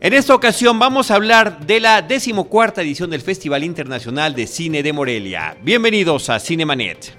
En 0.00 0.14
esta 0.14 0.32
ocasión 0.32 0.78
vamos 0.78 1.10
a 1.10 1.16
hablar 1.16 1.66
de 1.66 1.80
la 1.80 2.02
decimocuarta 2.02 2.82
edición 2.82 3.10
del 3.10 3.20
Festival 3.20 3.64
Internacional 3.64 4.32
de 4.32 4.46
Cine 4.46 4.84
de 4.84 4.92
Morelia. 4.92 5.56
Bienvenidos 5.60 6.30
a 6.30 6.38
Cinemanet. 6.38 7.12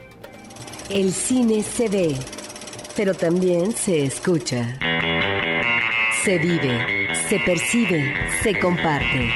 El 0.89 1.11
cine 1.11 1.61
se 1.61 1.89
ve, 1.89 2.15
pero 2.95 3.13
también 3.13 3.73
se 3.73 4.05
escucha. 4.05 4.79
Se 6.23 6.37
vive, 6.37 7.09
se 7.27 7.39
percibe, 7.41 8.13
se 8.41 8.57
comparte. 8.57 9.29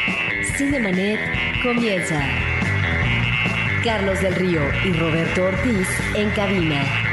Cinemanet 0.56 1.20
comienza. 1.64 2.26
Carlos 3.84 4.22
del 4.22 4.36
Río 4.36 4.62
y 4.86 4.94
Roberto 4.94 5.44
Ortiz 5.44 5.90
en 6.16 6.30
cabina. 6.30 7.13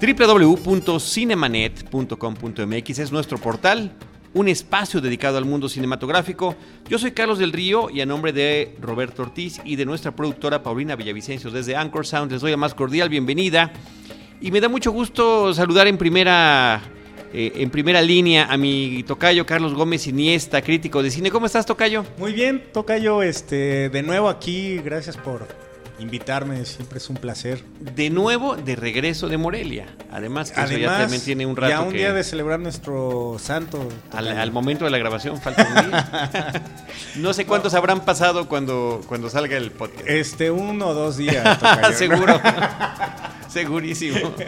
www.cinemanet.com.mx 0.00 2.98
es 2.98 3.12
nuestro 3.12 3.36
portal, 3.36 3.92
un 4.32 4.48
espacio 4.48 5.02
dedicado 5.02 5.36
al 5.36 5.44
mundo 5.44 5.68
cinematográfico. 5.68 6.56
Yo 6.88 6.98
soy 6.98 7.10
Carlos 7.10 7.38
del 7.38 7.52
Río 7.52 7.90
y 7.90 8.00
a 8.00 8.06
nombre 8.06 8.32
de 8.32 8.76
Roberto 8.80 9.20
Ortiz 9.22 9.60
y 9.62 9.76
de 9.76 9.84
nuestra 9.84 10.16
productora 10.16 10.62
Paulina 10.62 10.96
Villavicencio 10.96 11.50
desde 11.50 11.76
Anchor 11.76 12.06
Sound 12.06 12.32
les 12.32 12.40
doy 12.40 12.50
la 12.50 12.56
más 12.56 12.72
cordial 12.72 13.10
bienvenida. 13.10 13.72
Y 14.40 14.50
me 14.50 14.62
da 14.62 14.70
mucho 14.70 14.90
gusto 14.90 15.52
saludar 15.52 15.86
en 15.86 15.98
primera, 15.98 16.80
eh, 17.34 17.52
en 17.56 17.68
primera 17.68 18.00
línea 18.00 18.50
a 18.50 18.56
mi 18.56 19.02
tocayo 19.02 19.44
Carlos 19.44 19.74
Gómez 19.74 20.06
Iniesta, 20.06 20.62
crítico 20.62 21.02
de 21.02 21.10
cine. 21.10 21.30
¿Cómo 21.30 21.44
estás, 21.44 21.66
tocayo? 21.66 22.06
Muy 22.16 22.32
bien, 22.32 22.62
Tocayo, 22.72 23.22
este, 23.22 23.90
de 23.90 24.02
nuevo 24.02 24.30
aquí, 24.30 24.78
gracias 24.78 25.18
por 25.18 25.46
invitarme, 26.00 26.64
siempre 26.64 26.98
es 26.98 27.08
un 27.10 27.16
placer. 27.16 27.62
De 27.80 28.10
nuevo, 28.10 28.56
de 28.56 28.74
regreso 28.76 29.28
de 29.28 29.36
Morelia. 29.36 29.86
Además, 30.10 30.50
que 30.50 30.60
eso 30.62 30.76
ya 30.76 30.98
también 30.98 31.22
tiene 31.22 31.46
un 31.46 31.56
rato 31.56 31.70
ya 31.70 31.80
un 31.82 31.90
que- 31.92 31.98
día 31.98 32.12
de 32.12 32.24
celebrar 32.24 32.58
nuestro 32.60 33.36
santo. 33.38 33.86
Al 34.12 34.50
momento 34.52 34.84
de 34.84 34.90
la 34.90 34.98
grabación 34.98 35.40
falta 35.40 35.66
un 35.68 35.90
día. 35.90 36.62
no 37.16 37.32
sé 37.32 37.46
cuántos 37.46 37.74
habrán 37.74 38.00
pasado 38.04 38.48
cuando, 38.48 39.00
cuando 39.06 39.28
salga 39.30 39.56
el 39.56 39.70
podcast. 39.70 40.08
Este, 40.08 40.50
uno 40.50 40.88
o 40.88 40.94
dos 40.94 41.16
días, 41.16 41.58
Tocayo. 41.60 41.96
Seguro. 41.96 42.40
Segurísimo. 43.50 44.18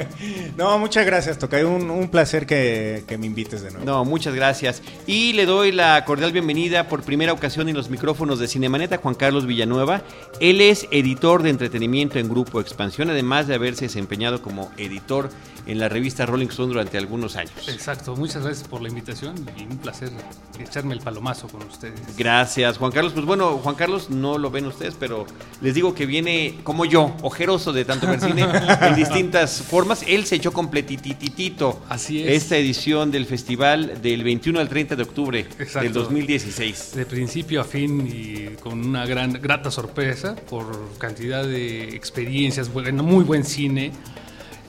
No, 0.57 0.79
muchas 0.79 1.07
gracias, 1.07 1.39
Tocayo, 1.39 1.71
un, 1.71 1.91
un 1.91 2.09
placer 2.09 2.47
que, 2.47 3.05
que 3.07 3.17
me 3.17 3.27
invites 3.27 3.63
de 3.63 3.71
nuevo. 3.71 3.87
No, 3.87 4.05
muchas 4.05 4.35
gracias. 4.35 4.83
Y 5.07 5.33
le 5.33 5.47
doy 5.47 5.73
la 5.73 6.05
cordial 6.05 6.31
bienvenida 6.31 6.89
por 6.89 7.03
primera 7.03 7.33
ocasión 7.33 7.69
en 7.69 7.77
los 7.77 7.89
micrófonos 7.89 8.39
de 8.39 8.49
Cinemanet 8.49 8.93
a 8.93 8.99
Juan 8.99 9.15
Carlos 9.15 9.47
Villanueva. 9.47 10.03
Él 10.41 10.61
es 10.61 10.87
editor 10.91 11.43
de 11.43 11.51
entretenimiento 11.51 12.19
en 12.19 12.29
Grupo 12.29 12.61
Expansión, 12.61 13.11
además 13.11 13.47
de 13.47 13.55
haberse 13.55 13.87
desempeñado 13.87 14.43
como 14.43 14.71
editor 14.77 15.31
en 15.67 15.79
la 15.79 15.89
revista 15.89 16.27
Rolling 16.27 16.49
Stone 16.49 16.69
durante 16.69 16.99
algunos 16.99 17.37
años. 17.37 17.53
Exacto, 17.69 18.17
muchas 18.17 18.45
gracias 18.45 18.67
por 18.67 18.83
la 18.83 18.89
invitación 18.89 19.35
y 19.57 19.63
un 19.63 19.79
placer 19.79 20.11
echarme 20.59 20.95
el 20.95 21.01
palomazo 21.01 21.49
con 21.49 21.63
ustedes. 21.63 22.01
Gracias, 22.17 22.79
Juan 22.79 22.91
Carlos. 22.93 23.13
Pues 23.13 23.25
bueno, 23.25 23.59
Juan 23.59 23.75
Carlos 23.75 24.11
no 24.11 24.39
lo 24.39 24.51
ven 24.51 24.67
ustedes, 24.67 24.95
pero 24.99 25.27
les 25.61 25.75
digo 25.75 25.95
que 25.95 26.07
viene 26.07 26.59
como 26.65 26.85
yo, 26.85 27.15
ojeroso 27.23 27.73
de 27.73 27.85
tanto 27.85 28.07
ver 28.07 28.21
cine 28.21 28.43
en 28.93 28.97
distintas 28.99 29.63
formas. 29.63 30.05
Él 30.07 30.25
se 30.25 30.37
echó 30.37 30.53
completititito 30.53 31.83
Así 31.89 32.23
es. 32.23 32.43
esta 32.43 32.57
edición 32.57 33.11
del 33.11 33.27
festival 33.27 34.01
del 34.03 34.23
21 34.25 34.61
al 34.61 34.69
30 34.69 34.97
de 34.97 35.03
octubre 35.03 35.41
Exacto. 35.59 35.81
del 35.81 35.93
2016. 35.93 36.93
De 36.95 37.07
principio 37.07 37.61
a 37.61 37.65
fin 37.65 38.07
y 38.07 38.57
con 38.61 38.87
una 38.87 39.07
gran 39.07 39.33
grata 39.33 39.71
sorpresa 39.71 40.37
por 40.49 40.97
cantidad 40.99 41.45
de 41.45 41.95
experiencias, 41.97 42.73
bueno, 42.73 43.03
muy 43.03 43.25
buen 43.25 43.45
cine. 43.45 43.93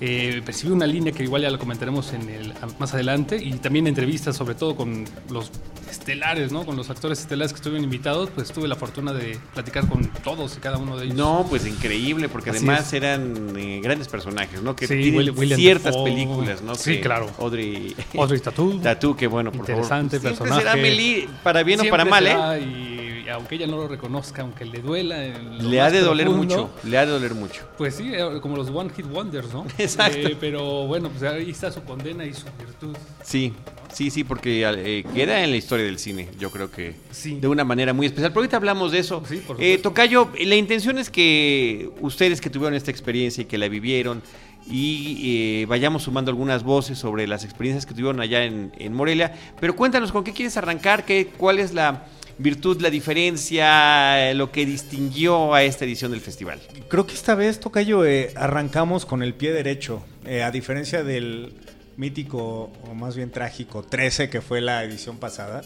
Eh, 0.06 0.42
percibí 0.46 0.74
una 0.74 0.86
línea 0.86 1.14
que 1.14 1.24
igual 1.24 1.44
ya 1.44 1.50
la 1.50 1.58
comentaremos 1.58 2.12
en 2.12 2.28
el, 2.28 2.54
más 2.78 2.94
adelante 2.94 3.38
y 3.42 3.54
también 3.54 3.88
entrevistas 3.88 4.36
sobre 4.36 4.54
todo 4.54 4.76
con 4.76 5.06
los 5.30 5.50
estelares, 5.90 6.52
¿no? 6.52 6.66
Con 6.66 6.76
los 6.76 6.90
actores 6.90 7.22
estelares 7.22 7.54
que 7.54 7.58
estuvieron 7.58 7.86
invitados, 7.86 8.30
pues 8.36 8.52
tuve 8.52 8.68
la 8.68 8.76
fortuna 8.76 9.14
de 9.14 9.40
platicar 9.54 9.88
con 9.88 10.08
todos 10.22 10.58
y 10.58 10.60
cada 10.60 10.78
uno 10.78 10.98
de 10.98 11.06
ellos. 11.06 11.16
No, 11.16 11.46
pues 11.50 11.66
increíble, 11.66 12.28
porque 12.28 12.50
Así 12.50 12.58
además 12.58 12.88
es. 12.88 12.94
eran 12.94 13.56
eh, 13.58 13.80
grandes 13.82 14.10
personajes, 14.10 14.62
¿no? 14.62 14.76
Que 14.76 14.88
Sí, 14.88 14.96
tienen 14.96 15.38
William 15.38 15.58
ciertas 15.58 15.96
películas, 15.96 16.62
¿no? 16.62 16.76
Sí, 16.76 16.96
Que 16.96 17.02
claro. 17.02 17.30
Audrey 17.40 17.96
Audrey 18.18 18.42
Tautou. 18.42 18.78
Tatu, 18.84 19.16
que 19.16 19.28
bueno, 19.28 19.52
por 19.54 19.62
Interesante 19.62 20.20
favor. 20.20 20.38
Personaje. 20.38 20.62
será 20.64 20.76
Meli, 20.76 21.30
para 21.44 21.64
bien 21.64 21.80
o 21.80 21.86
para 21.90 22.04
mal, 22.04 22.28
¿eh? 22.28 22.93
Y 23.26 23.30
aunque 23.30 23.56
ella 23.56 23.68
no 23.68 23.78
lo 23.78 23.88
reconozca, 23.88 24.42
aunque 24.42 24.66
le 24.66 24.80
duela. 24.80 25.18
Le 25.62 25.80
ha 25.82 25.90
de 25.90 26.02
doler 26.02 26.30
mucho, 26.30 26.70
le 26.84 26.98
ha 26.98 27.06
de 27.06 27.12
doler 27.12 27.34
mucho. 27.34 27.62
Pues 27.78 27.96
sí, 27.96 28.12
eh, 28.14 28.40
como 28.42 28.58
los 28.58 28.70
One 28.70 28.90
Hit 28.96 29.06
Wonders, 29.06 29.54
¿no? 29.54 29.66
Exacto. 29.78 30.18
Eh, 30.28 30.38
pero 30.40 30.86
bueno, 30.88 31.10
pues 31.10 31.24
ahí 31.24 31.50
está 31.50 31.72
su 31.72 31.84
condena 31.84 32.26
y 32.26 32.34
su 32.34 32.46
virtud. 32.60 32.96
Sí, 33.24 33.54
sí, 33.94 34.10
sí, 34.10 34.24
porque 34.26 34.64
eh, 34.68 35.06
queda 35.14 35.44
en 35.44 35.52
la 35.52 35.58
historia 35.58 35.86
del 35.86 36.00
cine, 36.00 36.28
yo 36.38 36.52
creo 36.52 36.70
que 36.70 36.96
Sí. 37.12 37.40
de 37.40 37.48
una 37.48 37.64
manera 37.64 37.94
muy 37.94 38.08
especial. 38.08 38.32
Pero 38.32 38.42
ahorita 38.42 38.58
hablamos 38.58 38.92
de 38.92 39.00
eso. 39.00 39.24
Sí, 39.28 39.38
por 39.38 39.62
Eh. 39.62 39.78
Tocayo, 39.78 40.30
la 40.42 40.56
intención 40.56 40.98
es 40.98 41.10
que 41.10 41.90
ustedes 42.02 42.42
que 42.42 42.50
tuvieron 42.50 42.74
esta 42.76 42.92
experiencia 42.92 43.44
y 43.44 43.46
que 43.46 43.58
la 43.58 43.70
vivieron 43.70 44.22
y 44.66 45.62
eh, 45.62 45.66
vayamos 45.66 46.04
sumando 46.04 46.32
algunas 46.32 46.64
voces 46.64 46.98
sobre 46.98 47.28
las 47.28 47.44
experiencias 47.44 47.86
que 47.86 47.94
tuvieron 47.94 48.20
allá 48.22 48.44
en, 48.46 48.72
en 48.78 48.94
Morelia. 48.94 49.34
Pero 49.60 49.76
cuéntanos, 49.76 50.12
¿con 50.12 50.24
qué 50.24 50.34
quieres 50.34 50.56
arrancar? 50.58 51.06
¿Qué, 51.06 51.28
¿Cuál 51.38 51.60
es 51.60 51.74
la 51.74 52.06
virtud, 52.38 52.82
la 52.82 52.90
diferencia, 52.90 54.30
eh, 54.30 54.34
lo 54.34 54.52
que 54.52 54.66
distinguió 54.66 55.54
a 55.54 55.64
esta 55.64 55.86
edición 55.86 56.12
del 56.12 56.22
festival? 56.22 56.60
Creo 56.88 57.06
que 57.06 57.14
esta 57.14 57.36
vez, 57.36 57.60
Tocayo, 57.60 58.06
eh, 58.06 58.32
arrancamos 58.36 59.06
con 59.06 59.24
el 59.24 59.34
pie 59.34 59.52
derecho, 59.52 60.04
eh, 60.26 60.44
a 60.44 60.52
diferencia 60.52 61.04
del 61.04 61.54
mítico, 61.98 62.72
o 62.90 62.94
más 62.96 63.16
bien 63.16 63.32
trágico, 63.32 63.84
13, 63.84 64.30
que 64.30 64.42
fue 64.42 64.62
la 64.62 64.84
edición 64.84 65.18
pasada, 65.18 65.64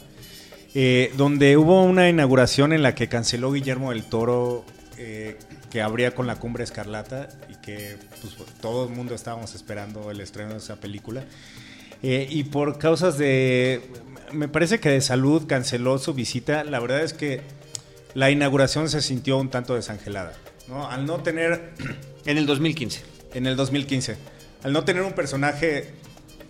donde 1.15 1.57
hubo 1.57 1.83
una 1.83 2.07
inauguración 2.07 2.71
en 2.71 2.83
la 2.83 2.93
que 2.93 3.07
canceló 3.07 3.51
Guillermo 3.51 3.89
del 3.89 4.03
Toro, 4.03 4.63
que 4.95 5.81
abría 5.81 6.13
con 6.13 6.27
la 6.27 6.35
Cumbre 6.35 6.63
Escarlata, 6.63 7.29
y 7.49 7.55
que 7.65 7.97
pues, 8.21 8.35
todo 8.61 8.87
el 8.87 8.93
mundo 8.93 9.15
estábamos 9.15 9.55
esperando 9.55 10.11
el 10.11 10.21
estreno 10.21 10.51
de 10.51 10.57
esa 10.57 10.75
película. 10.75 11.23
Y 12.03 12.43
por 12.43 12.77
causas 12.77 13.17
de, 13.17 13.81
me 14.31 14.47
parece 14.47 14.79
que 14.79 14.89
de 14.89 15.01
salud 15.01 15.43
canceló 15.47 15.97
su 15.97 16.13
visita. 16.13 16.63
La 16.63 16.79
verdad 16.79 17.01
es 17.03 17.13
que 17.13 17.41
la 18.13 18.29
inauguración 18.31 18.89
se 18.89 19.01
sintió 19.01 19.37
un 19.37 19.49
tanto 19.49 19.75
desangelada. 19.75 20.33
¿no? 20.67 20.89
Al 20.89 21.05
no 21.05 21.21
tener, 21.23 21.73
En 22.25 22.37
el 22.37 22.45
2015. 22.45 23.01
en 23.33 23.45
el 23.47 23.55
2015, 23.55 24.17
al 24.63 24.73
no 24.73 24.83
tener 24.83 25.03
un 25.03 25.13
personaje, 25.13 25.91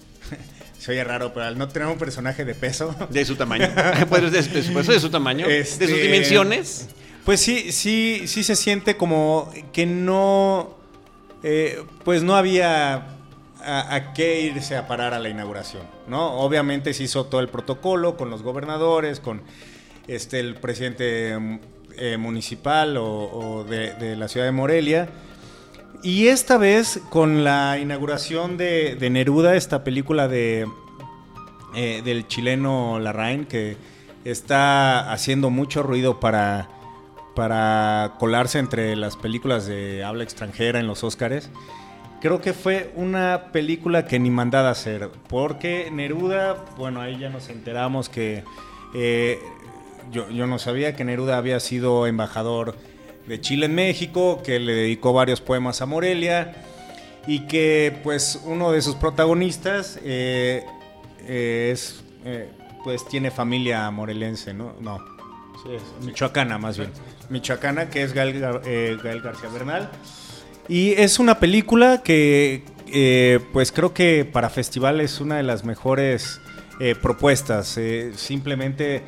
se 0.80 0.92
oye 0.92 1.04
raro, 1.04 1.34
pero 1.34 1.46
al 1.46 1.58
no 1.58 1.68
tener 1.68 1.88
un 1.88 1.98
personaje 1.98 2.46
de 2.46 2.56
peso, 2.56 2.96
De 3.10 3.26
su 3.26 3.36
tamaño. 3.36 3.68
pues 4.10 4.32
de, 4.32 4.44
su, 4.44 4.74
pues, 4.74 4.88
de 4.88 5.00
su 5.00 5.10
tamaño. 5.10 5.46
Este- 5.48 5.86
De 5.88 5.94
sus 5.94 6.02
dimensiones. 6.02 6.88
pues 7.26 7.40
sí, 7.42 7.72
sí, 7.72 8.24
sí 8.28 8.44
se 8.44 8.56
siente 8.56 8.96
como 8.98 9.52
que 9.74 9.86
no, 9.86 10.78
eh, 11.44 11.84
pues 12.04 12.24
no 12.24 12.36
había 12.36 13.17
a, 13.68 14.14
qué 14.14 14.42
irse 14.42 14.78
a 14.78 14.88
parar 14.88 15.14
a 15.14 15.20
la 15.20 15.30
inauguración, 15.30 15.84
¿no? 16.08 16.40
Obviamente 16.40 16.94
se 16.94 17.04
hizo 17.04 17.26
todo 17.26 17.42
el 17.42 17.50
protocolo 17.50 18.16
con 18.16 18.30
los 18.30 18.42
gobernadores, 18.42 19.20
con 19.20 19.42
este 20.08 20.40
el 20.40 20.56
presidente 20.56 21.38
mm, 21.38 21.60
eh, 21.98 22.18
municipal 22.18 22.96
o, 22.98 23.66
de, 23.68 24.16
la 24.16 24.28
ciudad 24.28 24.46
de 24.46 24.52
Morelia. 24.52 25.10
Y 26.04 26.28
esta 26.28 26.58
vez 26.58 27.02
con 27.10 27.44
la 27.44 27.78
inauguración 27.80 28.56
de, 28.56 28.96
de 28.96 29.10
Neruda, 29.10 29.56
esta 29.56 29.84
película 29.84 30.28
de, 30.28 30.68
eh, 31.76 32.02
del 32.06 32.28
chileno 32.28 33.00
Larraín, 33.00 33.46
que 33.46 33.78
está 34.24 35.12
haciendo 35.12 35.50
mucho 35.50 35.84
ruido 35.84 36.20
para, 36.20 36.70
para 37.36 38.16
colarse 38.20 38.60
entre 38.60 38.96
las 38.96 39.18
películas 39.18 39.66
de 39.66 40.04
habla 40.04 40.24
extranjera 40.24 40.80
en 40.80 40.88
los 40.88 41.04
Óscares. 41.04 41.50
Creo 42.28 42.42
que 42.42 42.52
fue 42.52 42.92
una 42.98 43.54
película 43.54 44.06
que 44.06 44.20
ni 44.20 44.30
mandada 44.30 44.68
a 44.68 44.72
hacer, 44.74 45.10
porque 45.30 45.90
Neruda, 45.94 46.58
bueno, 46.78 47.00
ahí 47.00 47.18
ya 47.18 47.30
nos 47.30 47.48
enteramos 47.48 48.10
que 48.10 48.44
eh, 48.94 49.40
yo, 50.12 50.30
yo 50.30 50.46
no 50.46 50.60
sabía 50.60 50.94
que 50.94 51.06
Neruda 51.06 51.38
había 51.38 51.62
sido 51.62 52.06
embajador 52.06 52.76
de 53.28 53.40
Chile 53.40 53.68
en 53.68 53.76
México, 53.76 54.42
que 54.44 54.60
le 54.60 54.74
dedicó 54.74 55.14
varios 55.14 55.40
poemas 55.40 55.82
a 55.82 55.86
Morelia 55.86 56.54
y 57.28 57.48
que 57.48 57.98
pues 58.04 58.42
uno 58.44 58.74
de 58.74 58.82
sus 58.82 58.96
protagonistas 58.96 59.98
eh, 60.04 60.66
eh, 61.22 61.70
es 61.72 62.04
eh, 62.26 62.50
pues 62.84 63.08
tiene 63.08 63.32
familia 63.32 63.90
morelense, 63.90 64.54
¿no? 64.54 64.74
No, 64.82 64.98
sí, 65.64 65.76
es 65.76 66.06
michoacana 66.06 66.58
más 66.58 66.78
bien, 66.78 66.92
michoacana 67.30 67.90
que 67.90 68.04
es 68.04 68.12
Gael, 68.12 68.42
Gar- 68.42 69.02
Gael 69.02 69.22
García 69.22 69.48
Bernal 69.48 69.90
y 70.70 70.92
es 70.92 71.20
una 71.20 71.40
película 71.40 72.02
que 72.04 72.64
eh, 72.88 73.40
pues 73.54 73.72
creo 73.72 73.94
que 73.94 74.26
para 74.26 74.50
festival 74.50 75.02
es 75.02 75.20
una 75.22 75.38
de 75.38 75.44
las 75.44 75.64
mejores 75.66 76.40
eh, 76.80 76.96
propuestas, 77.02 77.78
eh, 77.78 78.12
simplemente 78.16 79.04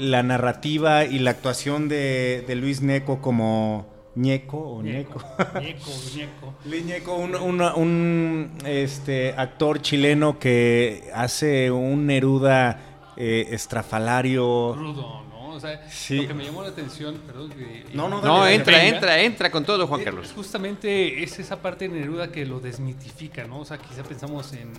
la 0.00 0.22
narrativa 0.22 1.04
y 1.04 1.18
la 1.18 1.30
actuación 1.32 1.88
de, 1.88 2.44
de 2.46 2.54
Luis 2.56 2.80
Neco 2.80 3.20
como 3.20 3.86
Ñeco 4.16 4.58
o 4.58 4.82
Ñeco. 4.82 5.20
Ñeco, 5.60 5.90
ñeco. 6.16 6.54
Luis 6.64 6.84
Ñeco, 6.86 7.16
un, 7.16 7.34
un- 7.34 7.60
un, 7.60 8.50
este, 8.64 9.34
actor 9.36 9.82
chileno 9.82 10.38
que 10.38 11.10
hace 11.14 11.70
un 11.70 12.06
Neruda 12.06 12.80
eh, 13.16 13.48
estrafalario. 13.50 14.72
Crudo, 14.74 14.94
¿no? 15.02 15.18
O 15.20 15.23
sea, 15.66 15.88
Sí. 15.90 16.16
lo 16.22 16.28
que 16.28 16.34
me 16.34 16.44
llamó 16.44 16.62
la 16.62 16.68
atención, 16.68 17.16
perdón, 17.26 17.52
No, 17.92 18.08
no, 18.08 18.20
No, 18.22 18.40
dale, 18.40 18.54
entra, 18.54 18.78
venga. 18.78 18.94
entra, 18.94 19.20
entra 19.20 19.50
con 19.50 19.64
todo, 19.64 19.86
Juan 19.86 20.00
Eh, 20.00 20.04
Carlos. 20.04 20.32
Justamente 20.34 21.22
es 21.22 21.38
esa 21.38 21.60
parte 21.60 21.88
de 21.88 21.98
Neruda 22.00 22.30
que 22.30 22.44
lo 22.46 22.60
desmitifica, 22.60 23.44
¿no? 23.46 23.60
O 23.60 23.64
sea, 23.64 23.78
quizá 23.78 24.02
pensamos 24.02 24.52
en 24.52 24.70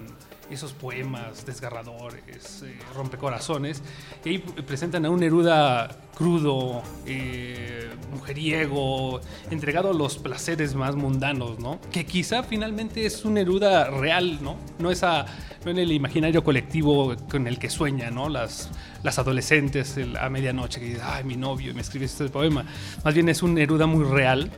esos 0.50 0.74
poemas 0.74 1.44
desgarradores, 1.46 2.62
eh, 2.64 2.78
rompecorazones, 2.96 3.82
y 4.24 4.30
ahí 4.30 4.38
presentan 4.38 5.04
a 5.06 5.10
un 5.10 5.20
Neruda 5.20 5.90
crudo, 6.16 6.84
eh, 7.08 7.90
mujeriego, 8.14 9.22
entregado 9.50 9.90
a 9.90 9.94
los 9.94 10.18
placeres 10.18 10.76
más 10.76 10.96
mundanos, 10.96 11.60
¿no? 11.60 11.80
Que 11.92 12.06
quizá 12.06 12.44
finalmente 12.44 13.06
es 13.06 13.26
un 13.26 13.34
Neruda 13.36 13.90
real, 13.90 14.38
¿no? 14.42 14.58
No, 14.80 14.92
esa, 14.92 15.26
no 15.66 15.72
en 15.72 15.80
el 15.80 15.92
imaginario 15.92 16.44
colectivo 16.44 17.16
con 17.30 17.48
el 17.48 17.58
que 17.58 17.70
sueña, 17.70 18.12
¿no? 18.12 18.30
Las, 18.30 18.70
las 19.06 19.20
adolescentes 19.20 19.96
a 20.20 20.30
medianoche 20.30 20.80
que 20.80 20.88
dicen, 20.88 21.04
ay, 21.06 21.24
mi 21.24 21.38
novio, 21.38 21.72
y 21.72 21.74
me 21.76 21.82
escribe 21.82 22.06
este 22.06 22.28
poema. 22.28 22.66
Más 23.04 23.14
bien 23.14 23.30
es 23.30 23.44
un 23.44 23.54
Neruda 23.54 23.86
muy 23.86 24.04
real. 24.04 24.52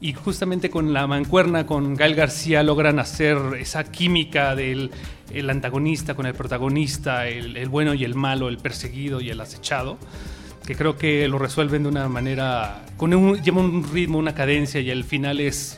Y 0.00 0.12
justamente 0.12 0.70
con 0.70 0.92
la 0.92 1.08
mancuerna 1.08 1.66
con 1.66 1.96
Gael 1.96 2.14
García 2.14 2.62
logran 2.62 3.00
hacer 3.00 3.36
esa 3.58 3.82
química 3.90 4.54
del 4.54 4.92
el 5.32 5.50
antagonista 5.50 6.14
con 6.14 6.26
el 6.26 6.34
protagonista, 6.34 7.26
el, 7.26 7.56
el 7.56 7.68
bueno 7.68 7.92
y 7.92 8.04
el 8.04 8.14
malo, 8.14 8.48
el 8.48 8.58
perseguido 8.58 9.20
y 9.20 9.30
el 9.30 9.40
acechado, 9.40 9.98
que 10.64 10.76
creo 10.76 10.96
que 10.96 11.26
lo 11.26 11.38
resuelven 11.38 11.82
de 11.82 11.88
una 11.88 12.08
manera, 12.08 12.86
con 12.96 13.12
un, 13.12 13.42
lleva 13.42 13.60
un 13.60 13.84
ritmo, 13.92 14.18
una 14.18 14.34
cadencia 14.34 14.80
y 14.80 14.90
el 14.90 15.02
final 15.02 15.40
es 15.40 15.76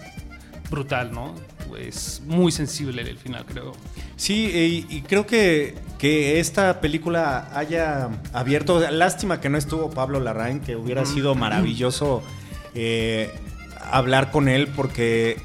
brutal, 0.70 1.12
¿no? 1.12 1.34
Es 1.78 2.22
muy 2.26 2.52
sensible 2.52 3.02
el 3.02 3.16
final, 3.16 3.46
creo. 3.46 3.72
Sí, 4.20 4.50
y, 4.90 4.94
y 4.94 5.00
creo 5.00 5.24
que, 5.24 5.74
que 5.98 6.40
esta 6.40 6.82
película 6.82 7.48
haya 7.54 8.10
abierto. 8.34 8.78
Lástima 8.90 9.40
que 9.40 9.48
no 9.48 9.56
estuvo 9.56 9.88
Pablo 9.88 10.20
Larraín, 10.20 10.60
que 10.60 10.76
hubiera 10.76 11.06
sido 11.06 11.34
maravilloso 11.34 12.22
eh, 12.74 13.32
hablar 13.90 14.30
con 14.30 14.50
él, 14.50 14.68
porque 14.76 15.38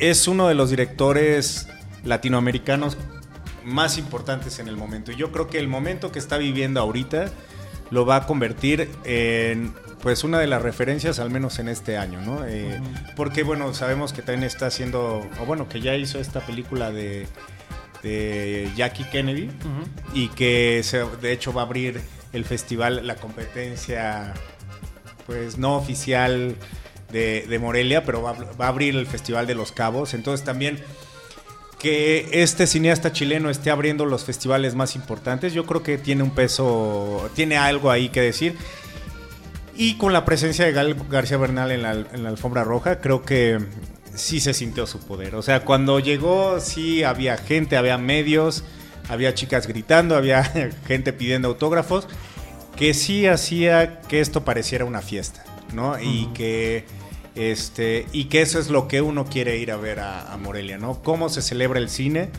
es 0.00 0.26
uno 0.26 0.48
de 0.48 0.54
los 0.54 0.70
directores 0.70 1.68
latinoamericanos 2.02 2.98
más 3.64 3.98
importantes 3.98 4.58
en 4.58 4.66
el 4.66 4.76
momento. 4.76 5.12
Y 5.12 5.16
yo 5.16 5.30
creo 5.30 5.46
que 5.46 5.60
el 5.60 5.68
momento 5.68 6.10
que 6.10 6.18
está 6.18 6.38
viviendo 6.38 6.80
ahorita 6.80 7.26
lo 7.92 8.04
va 8.04 8.16
a 8.16 8.26
convertir 8.26 8.90
en 9.04 9.72
pues 10.02 10.24
una 10.24 10.40
de 10.40 10.48
las 10.48 10.60
referencias 10.60 11.20
al 11.20 11.30
menos 11.30 11.60
en 11.60 11.68
este 11.68 11.96
año, 11.96 12.20
¿no? 12.20 12.44
Eh, 12.44 12.80
Porque 13.14 13.44
bueno, 13.44 13.72
sabemos 13.74 14.12
que 14.12 14.22
también 14.22 14.42
está 14.42 14.66
haciendo, 14.66 15.24
o 15.40 15.46
bueno, 15.46 15.68
que 15.68 15.80
ya 15.80 15.94
hizo 15.94 16.18
esta 16.18 16.40
película 16.40 16.90
de, 16.90 17.28
de 18.02 18.68
Jackie 18.76 19.04
Kennedy 19.04 19.50
y 20.14 20.28
que 20.28 20.80
se- 20.84 21.04
de 21.20 21.32
hecho 21.32 21.52
va 21.52 21.62
a 21.62 21.64
abrir 21.66 22.00
el 22.32 22.44
festival, 22.44 23.06
la 23.06 23.16
competencia 23.16 24.34
pues 25.26 25.56
no 25.58 25.76
oficial 25.76 26.56
de, 27.12 27.46
de 27.48 27.58
Morelia, 27.58 28.04
pero 28.04 28.22
va, 28.22 28.30
a- 28.30 28.52
va 28.60 28.64
a 28.66 28.68
abrir 28.68 28.96
el 28.96 29.06
Festival 29.06 29.46
de 29.46 29.54
los 29.54 29.70
Cabos. 29.70 30.14
Entonces 30.14 30.44
también 30.44 30.78
que 31.78 32.28
este 32.42 32.66
cineasta 32.66 33.12
chileno 33.12 33.50
esté 33.50 33.70
abriendo 33.70 34.06
los 34.06 34.24
festivales 34.24 34.74
más 34.74 34.94
importantes, 34.96 35.52
yo 35.52 35.64
creo 35.66 35.82
que 35.82 35.98
tiene 35.98 36.22
un 36.22 36.30
peso, 36.30 37.28
tiene 37.34 37.56
algo 37.56 37.90
ahí 37.90 38.08
que 38.08 38.20
decir. 38.20 38.56
Y 39.76 39.96
con 39.96 40.12
la 40.12 40.24
presencia 40.24 40.64
de 40.64 40.72
Gal 40.72 40.94
García 41.10 41.36
Bernal 41.38 41.70
en 41.72 41.82
la, 41.82 41.92
en 41.92 42.22
la 42.22 42.28
alfombra 42.28 42.62
roja, 42.62 43.00
creo 43.00 43.22
que 43.22 43.58
sí 44.14 44.40
se 44.40 44.54
sintió 44.54 44.86
su 44.86 44.98
poder. 45.00 45.34
O 45.34 45.42
sea, 45.42 45.64
cuando 45.64 45.98
llegó, 46.00 46.60
sí 46.60 47.02
había 47.02 47.36
gente, 47.36 47.76
había 47.76 47.98
medios, 47.98 48.64
había 49.08 49.34
chicas 49.34 49.66
gritando, 49.66 50.16
había 50.16 50.44
gente 50.86 51.12
pidiendo 51.12 51.48
autógrafos, 51.48 52.08
que 52.76 52.94
sí 52.94 53.26
hacía 53.26 54.00
que 54.02 54.20
esto 54.20 54.44
pareciera 54.44 54.84
una 54.84 55.02
fiesta, 55.02 55.44
¿no? 55.74 56.00
Y 56.00 56.26
que 56.34 56.84
este 57.34 58.06
y 58.12 58.24
que 58.24 58.42
eso 58.42 58.58
es 58.58 58.68
lo 58.68 58.88
que 58.88 59.00
uno 59.00 59.24
quiere 59.24 59.56
ir 59.56 59.70
a 59.72 59.76
ver 59.76 60.00
a, 60.00 60.32
a 60.32 60.36
Morelia, 60.36 60.78
¿no? 60.78 61.02
Cómo 61.02 61.28
se 61.28 61.42
celebra 61.42 61.78
el 61.78 61.88
cine. 61.88 62.30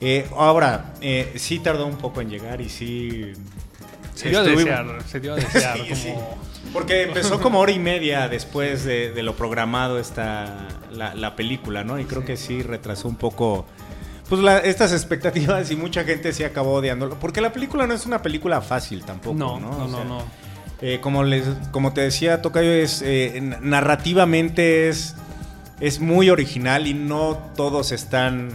Eh, 0.00 0.28
ahora, 0.36 0.94
eh, 1.00 1.32
sí 1.36 1.58
tardó 1.58 1.86
un 1.86 1.96
poco 1.96 2.20
en 2.20 2.30
llegar 2.30 2.60
y 2.60 2.68
sí 2.68 3.32
Se 4.18 4.28
dio 4.30 4.40
a 4.40 4.42
desear, 4.42 4.86
se 5.06 5.20
dio 5.20 5.32
a 5.32 5.36
desear. 5.36 5.76
Sí, 5.76 5.82
como- 5.84 5.96
sí. 5.96 6.12
Porque 6.72 7.02
empezó 7.04 7.40
como 7.40 7.60
hora 7.60 7.72
y 7.72 7.78
media 7.78 8.28
después 8.28 8.84
de, 8.84 9.10
de 9.12 9.22
lo 9.22 9.34
programado 9.36 9.98
esta, 9.98 10.68
la, 10.92 11.14
la 11.14 11.34
película, 11.34 11.82
¿no? 11.84 11.98
Y 11.98 12.04
creo 12.04 12.24
que 12.24 12.36
sí 12.36 12.62
retrasó 12.62 13.08
un 13.08 13.16
poco 13.16 13.64
pues 14.28 14.42
la- 14.42 14.58
estas 14.58 14.92
expectativas 14.92 15.70
y 15.70 15.76
mucha 15.76 16.04
gente 16.04 16.32
sí 16.34 16.44
acabó 16.44 16.74
odiándolo. 16.74 17.18
Porque 17.18 17.40
la 17.40 17.52
película 17.52 17.86
no 17.86 17.94
es 17.94 18.04
una 18.04 18.20
película 18.20 18.60
fácil 18.60 19.02
tampoco, 19.04 19.34
¿no? 19.38 19.58
No, 19.58 19.70
no, 19.70 19.84
O 19.84 19.88
no, 19.88 19.96
sea, 19.96 20.04
no. 20.04 20.22
eh, 20.82 20.98
como, 21.00 21.24
les, 21.24 21.44
como 21.70 21.94
te 21.94 22.02
decía, 22.02 22.42
Tocayo, 22.42 22.70
es, 22.70 23.00
eh, 23.02 23.40
narrativamente 23.62 24.88
es, 24.90 25.14
es 25.80 26.00
muy 26.00 26.28
original 26.28 26.86
y 26.86 26.92
no 26.92 27.38
todos 27.56 27.92
están, 27.92 28.50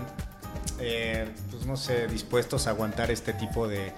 eh, 0.79 1.25
pues 1.49 1.65
no 1.65 1.77
sé, 1.77 2.07
dispuestos 2.07 2.67
a 2.67 2.71
aguantar 2.71 3.09
este 3.09 3.33
tipo 3.33 3.67
de, 3.67 3.91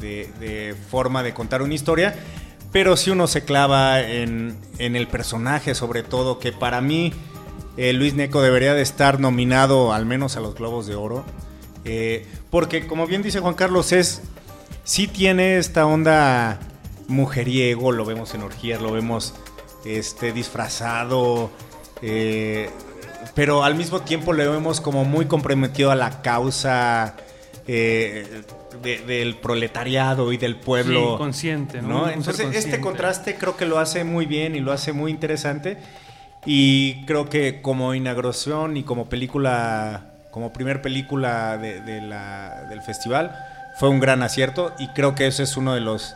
de- 0.00 0.74
forma 0.90 1.22
de 1.22 1.34
contar 1.34 1.62
una 1.62 1.74
historia. 1.74 2.14
Pero 2.72 2.96
si 2.96 3.10
uno 3.10 3.26
se 3.26 3.44
clava 3.44 4.00
en, 4.02 4.56
en 4.78 4.96
el 4.96 5.06
personaje, 5.08 5.74
sobre 5.74 6.02
todo, 6.02 6.38
que 6.38 6.52
para 6.52 6.80
mí 6.80 7.12
eh, 7.76 7.92
Luis 7.92 8.14
Neco 8.14 8.42
debería 8.42 8.74
de 8.74 8.82
estar 8.82 9.18
nominado 9.20 9.92
al 9.92 10.04
menos 10.04 10.36
a 10.36 10.40
los 10.40 10.54
Globos 10.54 10.86
de 10.86 10.94
Oro. 10.94 11.24
eh, 11.84 12.26
porque, 12.50 12.86
como 12.86 13.06
bien 13.06 13.22
dice 13.22 13.40
Juan 13.40 13.54
Carlos, 13.54 13.92
es 13.92 14.22
sí 14.84 15.06
tiene 15.08 15.58
esta 15.58 15.86
onda 15.86 16.58
mujeriego, 17.08 17.92
lo 17.92 18.04
vemos 18.04 18.34
en 18.34 18.42
orgías, 18.42 18.80
lo 18.82 18.92
vemos 18.92 19.34
este, 19.84 20.32
disfrazado, 20.32 21.50
eh, 22.02 22.68
pero 23.34 23.62
al 23.62 23.74
mismo 23.74 24.00
tiempo 24.00 24.32
lo 24.32 24.50
vemos 24.50 24.80
como 24.80 25.04
muy 25.04 25.26
comprometido 25.26 25.90
a 25.90 25.94
la 25.96 26.22
causa 26.22 27.16
eh, 27.68 28.42
de- 28.82 28.98
del 28.98 29.36
proletariado 29.36 30.32
y 30.32 30.36
del 30.36 30.56
pueblo. 30.56 31.12
Sí, 31.12 31.18
consciente, 31.18 31.82
¿no? 31.82 32.08
Entonces, 32.08 32.46
este 32.54 32.80
contraste 32.80 33.34
creo 33.36 33.56
que 33.56 33.64
lo 33.66 33.78
hace 33.78 34.04
muy 34.04 34.26
bien 34.26 34.54
y 34.54 34.60
lo 34.60 34.72
hace 34.72 34.92
muy 34.92 35.10
interesante. 35.10 35.78
Y 36.44 37.04
creo 37.06 37.28
que 37.28 37.60
como 37.62 37.94
inauguración 37.94 38.76
y 38.76 38.84
como 38.84 39.08
película, 39.08 40.12
como 40.30 40.52
primer 40.52 40.80
película 40.82 41.56
de, 41.58 41.80
de 41.80 42.00
la- 42.02 42.66
del 42.68 42.82
festival, 42.82 43.36
fue 43.78 43.88
un 43.88 43.98
gran 44.00 44.22
acierto. 44.22 44.72
Y 44.78 44.88
creo 44.88 45.14
que 45.14 45.26
ese 45.26 45.42
es 45.42 45.56
uno 45.56 45.74
de 45.74 45.80
los 45.80 46.14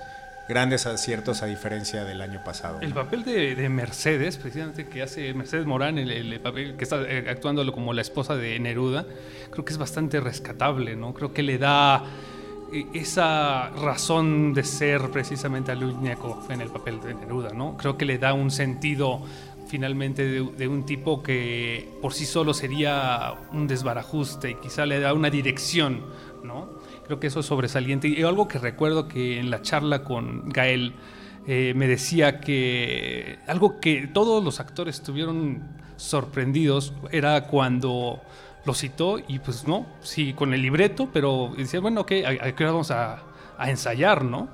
grandes 0.50 0.84
aciertos 0.84 1.42
a 1.42 1.46
diferencia 1.46 2.04
del 2.04 2.20
año 2.20 2.42
pasado. 2.44 2.80
El 2.80 2.92
papel 2.92 3.22
de, 3.22 3.54
de 3.54 3.68
Mercedes, 3.68 4.36
precisamente 4.36 4.88
que 4.88 5.00
hace 5.00 5.32
Mercedes 5.32 5.64
Morán, 5.64 5.96
el, 5.96 6.10
el 6.10 6.40
papel 6.40 6.76
que 6.76 6.82
está 6.82 7.00
eh, 7.02 7.26
actuando 7.30 7.64
como 7.72 7.92
la 7.92 8.02
esposa 8.02 8.34
de 8.34 8.58
Neruda, 8.58 9.06
creo 9.50 9.64
que 9.64 9.72
es 9.72 9.78
bastante 9.78 10.18
rescatable, 10.18 10.96
¿no? 10.96 11.14
Creo 11.14 11.32
que 11.32 11.44
le 11.44 11.56
da 11.56 12.02
eh, 12.72 12.84
esa 12.94 13.70
razón 13.70 14.52
de 14.52 14.64
ser 14.64 15.10
precisamente 15.10 15.70
a 15.70 15.76
Luis 15.76 15.96
Ñeco 15.96 16.44
en 16.50 16.60
el 16.60 16.68
papel 16.68 17.00
de 17.00 17.14
Neruda, 17.14 17.50
¿no? 17.50 17.76
Creo 17.76 17.96
que 17.96 18.04
le 18.04 18.18
da 18.18 18.34
un 18.34 18.50
sentido 18.50 19.22
finalmente 19.68 20.24
de, 20.24 20.42
de 20.42 20.66
un 20.66 20.84
tipo 20.84 21.22
que 21.22 21.88
por 22.02 22.12
sí 22.12 22.26
solo 22.26 22.54
sería 22.54 23.34
un 23.52 23.68
desbarajuste 23.68 24.50
y 24.50 24.54
quizá 24.56 24.84
le 24.84 24.98
da 24.98 25.14
una 25.14 25.30
dirección, 25.30 26.02
¿no? 26.42 26.79
Creo 27.10 27.18
que 27.18 27.26
eso 27.26 27.40
es 27.40 27.46
sobresaliente. 27.46 28.06
Y 28.06 28.22
algo 28.22 28.46
que 28.46 28.60
recuerdo 28.60 29.08
que 29.08 29.40
en 29.40 29.50
la 29.50 29.62
charla 29.62 30.04
con 30.04 30.48
Gael 30.50 30.92
eh, 31.48 31.72
me 31.74 31.88
decía 31.88 32.38
que 32.38 33.40
algo 33.48 33.80
que 33.80 34.06
todos 34.06 34.44
los 34.44 34.60
actores 34.60 34.94
estuvieron 34.94 35.60
sorprendidos 35.96 36.92
era 37.10 37.48
cuando 37.48 38.22
lo 38.64 38.74
citó 38.74 39.18
y 39.26 39.40
pues 39.40 39.66
no, 39.66 39.86
sí, 40.00 40.34
con 40.34 40.54
el 40.54 40.62
libreto, 40.62 41.08
pero 41.12 41.52
decía, 41.56 41.80
bueno, 41.80 42.02
ok, 42.02 42.12
¿a, 42.42 42.52
qué 42.52 42.62
hora 42.62 42.74
vamos 42.74 42.92
a, 42.92 43.24
a 43.58 43.70
ensayar, 43.70 44.24
no? 44.24 44.48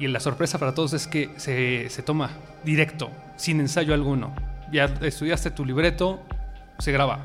Y 0.00 0.08
la 0.08 0.18
sorpresa 0.18 0.58
para 0.58 0.74
todos 0.74 0.92
es 0.92 1.06
que 1.06 1.30
se, 1.36 1.88
se 1.88 2.02
toma 2.02 2.30
directo, 2.64 3.12
sin 3.36 3.60
ensayo 3.60 3.94
alguno. 3.94 4.34
Ya 4.72 4.86
estudiaste 5.02 5.52
tu 5.52 5.64
libreto, 5.64 6.20
se 6.80 6.90
graba. 6.90 7.24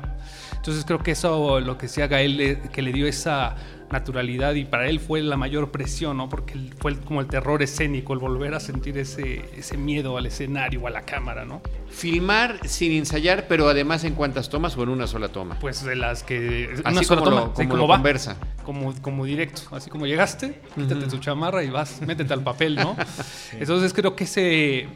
Entonces 0.54 0.84
creo 0.84 1.00
que 1.00 1.10
eso 1.10 1.58
lo 1.58 1.76
que 1.76 1.88
haga 2.00 2.20
él, 2.20 2.36
le- 2.36 2.60
que 2.70 2.82
le 2.82 2.92
dio 2.92 3.08
esa 3.08 3.56
naturalidad 3.92 4.54
y 4.54 4.64
para 4.64 4.88
él 4.88 4.98
fue 4.98 5.22
la 5.22 5.36
mayor 5.36 5.70
presión, 5.70 6.16
¿no? 6.16 6.28
Porque 6.28 6.54
fue 6.80 6.98
como 6.98 7.20
el 7.20 7.26
terror 7.28 7.62
escénico, 7.62 8.12
el 8.14 8.18
volver 8.18 8.54
a 8.54 8.60
sentir 8.60 8.98
ese, 8.98 9.44
ese 9.56 9.76
miedo 9.76 10.16
al 10.16 10.26
escenario, 10.26 10.86
a 10.86 10.90
la 10.90 11.02
cámara, 11.02 11.44
¿no? 11.44 11.62
Filmar 11.90 12.66
sin 12.66 12.92
ensayar, 12.92 13.46
pero 13.48 13.68
además 13.68 14.02
en 14.04 14.14
cuántas 14.14 14.48
tomas 14.48 14.76
o 14.76 14.82
en 14.82 14.88
una 14.88 15.06
sola 15.06 15.28
toma. 15.28 15.58
Pues 15.60 15.84
de 15.84 15.94
las 15.94 16.22
que... 16.22 16.74
Así 16.84 17.04
como 17.06 17.20
lo- 17.30 17.52
como 17.52 17.76
lo 17.76 17.86
va, 17.86 17.96
conversa. 17.96 18.36
Como, 18.64 18.94
como 19.02 19.24
directo, 19.24 19.62
así 19.76 19.90
como 19.90 20.06
llegaste, 20.06 20.60
quítate 20.74 21.06
tu 21.06 21.18
chamarra 21.18 21.62
y 21.64 21.70
vas, 21.70 22.00
métete 22.00 22.32
al 22.32 22.42
papel, 22.42 22.76
¿no? 22.76 22.96
Entonces 23.58 23.92
creo 23.92 24.14
que 24.16 24.24
ese, 24.24 24.86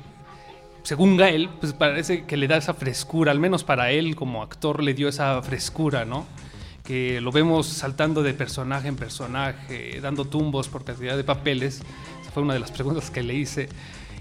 según 0.82 1.16
Gael, 1.16 1.48
pues 1.60 1.72
parece 1.72 2.24
que 2.24 2.36
le 2.36 2.46
da 2.48 2.56
esa 2.56 2.74
frescura, 2.74 3.32
al 3.32 3.40
menos 3.40 3.64
para 3.64 3.90
él 3.90 4.14
como 4.14 4.42
actor 4.42 4.82
le 4.82 4.94
dio 4.94 5.08
esa 5.08 5.42
frescura, 5.42 6.04
¿no? 6.04 6.26
Que 6.86 7.20
lo 7.20 7.32
vemos 7.32 7.66
saltando 7.66 8.22
de 8.22 8.32
personaje 8.32 8.88
en 8.88 8.96
personaje, 8.96 9.98
dando 10.00 10.24
tumbos 10.24 10.68
por 10.68 10.84
cantidad 10.84 11.16
de 11.16 11.24
papeles. 11.24 11.82
Esa 12.22 12.30
fue 12.30 12.42
una 12.42 12.54
de 12.54 12.60
las 12.60 12.70
preguntas 12.70 13.10
que 13.10 13.22
le 13.22 13.34
hice 13.34 13.68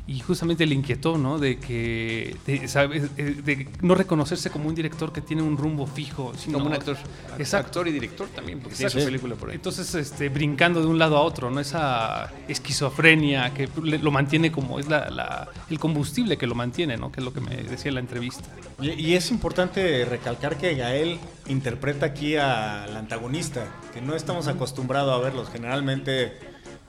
y 0.07 0.19
justamente 0.19 0.67
le 0.67 0.75
inquietó, 0.75 1.17
¿no? 1.17 1.39
De 1.39 1.57
que 1.57 2.35
de, 2.45 2.67
¿sabes? 2.67 3.09
Eh, 3.17 3.41
de 3.43 3.67
no 3.81 3.95
reconocerse 3.95 4.51
como 4.51 4.69
un 4.69 4.75
director 4.75 5.11
que 5.11 5.19
tiene 5.21 5.41
un 5.41 5.57
rumbo 5.57 5.87
fijo, 5.87 6.31
sino 6.37 6.59
Como 6.59 6.69
un 6.69 6.75
actor. 6.75 6.95
Exacto. 7.39 7.67
Actor 7.67 7.87
y 7.87 7.91
director 7.91 8.27
también, 8.29 8.59
porque 8.59 8.75
tiene 8.75 8.91
su 8.91 8.99
película 9.03 9.33
por 9.35 9.49
ahí. 9.49 9.55
Entonces, 9.55 9.95
este, 9.95 10.29
brincando 10.29 10.79
de 10.81 10.85
un 10.87 10.99
lado 10.99 11.17
a 11.17 11.21
otro, 11.21 11.49
¿no? 11.49 11.59
Esa 11.59 12.31
esquizofrenia 12.47 13.51
que 13.53 13.67
lo 13.81 14.11
mantiene 14.11 14.51
como 14.51 14.79
es 14.79 14.87
la, 14.87 15.09
la- 15.09 15.47
el 15.69 15.79
combustible 15.79 16.37
que 16.37 16.45
lo 16.45 16.53
mantiene, 16.55 16.97
¿no? 16.97 17.11
Que 17.11 17.21
es 17.21 17.25
lo 17.25 17.33
que 17.33 17.41
me 17.41 17.55
decía 17.55 17.89
en 17.89 17.95
la 17.95 18.01
entrevista. 18.01 18.43
Y, 18.79 18.91
y 18.91 19.15
es 19.15 19.31
importante 19.31 20.05
recalcar 20.05 20.57
que 20.57 20.75
Gael 20.75 21.17
interpreta 21.47 22.05
aquí 22.07 22.35
al 22.35 22.95
antagonista, 22.95 23.65
que 23.93 24.01
no 24.01 24.15
estamos 24.15 24.47
acostumbrados 24.47 25.19
a 25.19 25.23
verlos. 25.23 25.49
Generalmente 25.51 26.37